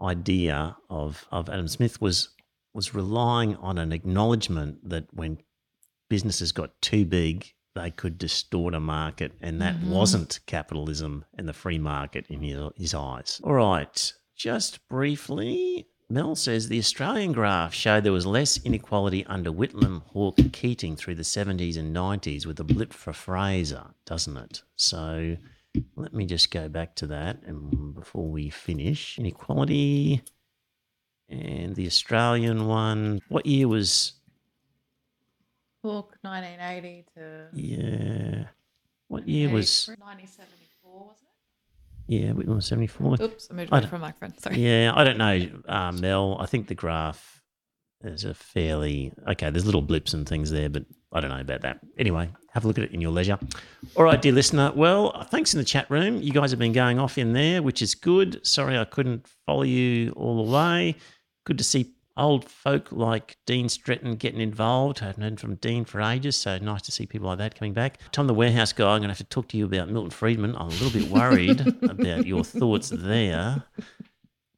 idea 0.01 0.77
of, 0.89 1.27
of 1.31 1.49
Adam 1.49 1.69
Smith 1.69 2.01
was 2.01 2.31
was 2.73 2.95
relying 2.95 3.57
on 3.57 3.79
an 3.79 3.93
acknowledgement 3.93 4.89
that 4.89 5.07
when 5.13 5.39
businesses 6.09 6.53
got 6.53 6.81
too 6.81 7.05
big, 7.05 7.53
they 7.75 7.91
could 7.91 8.19
distort 8.19 8.75
a 8.75 8.81
market, 8.81 9.33
and 9.41 9.61
that 9.63 9.77
Mhm. 9.81 9.91
wasn't 9.91 10.41
capitalism 10.47 11.25
and 11.35 11.49
the 11.49 11.53
free 11.53 11.79
market 11.79 12.27
in 12.29 12.43
his, 12.43 12.59
his 12.77 12.95
eyes. 12.95 13.41
All 13.45 13.55
right, 13.55 14.13
just 14.37 14.87
briefly, 14.89 15.87
Mel 16.09 16.35
says 16.35 16.69
the 16.69 16.79
Australian 16.81 17.31
graph 17.33 17.73
showed 17.73 18.03
there 18.03 18.13
was 18.13 18.27
less 18.27 18.57
inequality 18.65 19.25
under 19.27 19.53
Whitlam, 19.53 20.03
Hawke, 20.09 20.41
Keating 20.53 20.97
through 20.97 21.15
the 21.15 21.23
70s 21.23 21.77
and 21.77 21.93
90s 21.95 22.47
with 22.47 22.59
a 22.59 22.65
blip 22.65 22.93
for 22.93 23.13
Fraser, 23.13 23.95
doesn't 24.05 24.37
it? 24.37 24.63
So 24.75 25.37
let 25.95 26.13
me 26.13 26.27
just 26.27 26.51
go 26.51 26.69
back 26.69 26.97
to 26.97 27.07
that 27.07 27.45
and 27.45 27.95
before 27.95 28.29
we 28.29 28.51
finish. 28.51 29.17
Inequality 29.21 30.23
and 31.31 31.75
the 31.75 31.87
Australian 31.87 32.67
one. 32.67 33.21
What 33.29 33.47
year 33.47 33.69
was 33.69 34.15
Hawke, 35.83 36.17
1980 36.23 37.05
to 37.15 37.49
yeah. 37.55 38.45
What 39.09 39.27
year 39.27 39.49
was 39.49 39.87
1974, 39.89 41.07
wasn't 41.07 41.31
yeah, 42.07 42.33
Whitlam 42.33 42.57
was 42.57 42.67
74. 42.67 43.19
Oops, 43.23 43.49
I 43.51 43.55
moved 43.55 43.73
away 43.73 43.87
from 43.87 44.01
my 44.01 44.11
friend. 44.11 44.35
Sorry. 44.41 44.57
Yeah, 44.57 44.93
I 44.95 45.05
don't 45.05 45.17
know, 45.17 45.49
uh, 45.69 45.93
Mel. 45.93 46.37
I 46.41 46.47
think 46.47 46.67
the 46.67 46.75
graph 46.75 47.41
is 48.03 48.25
a 48.25 48.35
fairly 48.35 49.13
okay. 49.29 49.51
There's 49.51 49.65
little 49.65 49.83
blips 49.83 50.13
and 50.13 50.29
things 50.29 50.51
there, 50.51 50.69
but 50.69 50.85
I 51.13 51.21
don't 51.21 51.31
know 51.31 51.41
about 51.41 51.61
that. 51.63 51.79
Anyway, 51.99 52.29
have 52.53 52.65
a 52.65 52.69
look 52.69 52.79
at 52.79 52.85
it 52.85 52.93
in 52.93 53.01
your 53.01 53.13
leisure. 53.13 53.39
All 53.95 54.03
right, 54.03 54.21
dear 54.21 54.33
listener. 54.33 54.73
Well, 54.75 55.25
thanks 55.31 55.55
in 55.55 55.59
the 55.59 55.65
chat 55.65 55.89
room. 55.89 56.21
You 56.21 56.33
guys 56.33 56.51
have 56.51 56.59
been 56.59 56.73
going 56.73 56.99
off 56.99 57.17
in 57.17 57.33
there, 57.33 57.63
which 57.63 57.81
is 57.81 57.95
good. 57.95 58.45
Sorry 58.45 58.77
I 58.77 58.85
couldn't 58.85 59.29
follow 59.47 59.63
you 59.63 60.11
all 60.17 60.45
the 60.45 60.51
way. 60.51 60.97
Good 61.45 61.59
to 61.59 61.65
see 61.65 61.95
old 62.17 62.49
folk 62.49 62.93
like 62.93 63.37
Dean 63.47 63.69
Stretton 63.69 64.17
getting 64.17 64.41
involved. 64.41 65.03
I 65.03 65.07
haven't 65.07 65.23
heard 65.23 65.41
from 65.41 65.55
Dean 65.57 65.85
for 65.85 66.01
ages, 66.01 66.37
so 66.37 66.59
nice 66.59 66.83
to 66.83 66.93
see 66.93 67.07
people 67.07 67.29
like 67.29 67.39
that 67.39 67.55
coming 67.55 67.73
back. 67.73 67.99
Tom, 68.13 68.27
the 68.27 68.35
warehouse 68.35 68.73
guy, 68.73 68.85
I'm 68.85 69.01
going 69.01 69.03
to 69.03 69.09
have 69.09 69.19
to 69.19 69.25
talk 69.25 69.49
to 69.49 69.57
you 69.57 69.65
about 69.65 69.89
Milton 69.89 70.11
Friedman. 70.11 70.55
I'm 70.57 70.69
a 70.69 70.71
little 70.71 70.91
bit 70.91 71.11
worried 71.11 71.61
about 71.83 72.27
your 72.27 72.45
thoughts 72.45 72.91
there. 72.91 73.65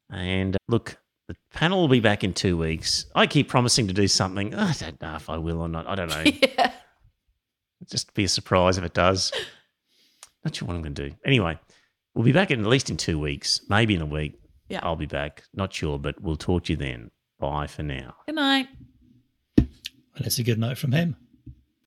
And 0.09 0.55
uh, 0.55 0.59
look, 0.67 0.97
the 1.27 1.35
panel 1.53 1.79
will 1.79 1.87
be 1.87 2.01
back 2.01 2.23
in 2.23 2.33
two 2.33 2.57
weeks. 2.57 3.05
I 3.15 3.27
keep 3.27 3.47
promising 3.47 3.87
to 3.87 3.93
do 3.93 4.07
something. 4.07 4.53
I 4.53 4.73
don't 4.73 5.01
know 5.01 5.15
if 5.15 5.29
I 5.29 5.37
will 5.37 5.61
or 5.61 5.69
not. 5.69 5.87
I 5.87 5.95
don't 5.95 6.09
know. 6.09 6.23
yeah. 6.57 6.71
Just 7.89 8.13
be 8.13 8.25
a 8.25 8.29
surprise 8.29 8.77
if 8.77 8.83
it 8.83 8.93
does. 8.93 9.31
Not 10.43 10.55
sure 10.55 10.67
what 10.67 10.75
I'm 10.75 10.81
going 10.81 10.95
to 10.95 11.09
do. 11.09 11.15
Anyway, 11.25 11.57
we'll 12.13 12.25
be 12.25 12.31
back 12.31 12.51
in 12.51 12.59
at 12.59 12.67
least 12.67 12.89
in 12.89 12.97
two 12.97 13.17
weeks, 13.19 13.61
maybe 13.69 13.95
in 13.95 14.01
a 14.01 14.05
week. 14.05 14.39
Yeah. 14.73 14.79
I'll 14.83 14.95
be 14.95 15.05
back. 15.05 15.43
Not 15.53 15.73
sure, 15.73 15.99
but 15.99 16.21
we'll 16.21 16.35
talk 16.35 16.65
to 16.65 16.73
you 16.73 16.77
then. 16.77 17.11
Bye 17.39 17.67
for 17.67 17.83
now. 17.83 18.15
Good 18.25 18.35
night. 18.35 18.67
And 19.57 20.25
it's 20.25 20.39
a 20.39 20.43
good 20.43 20.59
note 20.59 20.77
from 20.77 20.91
him. 20.91 21.15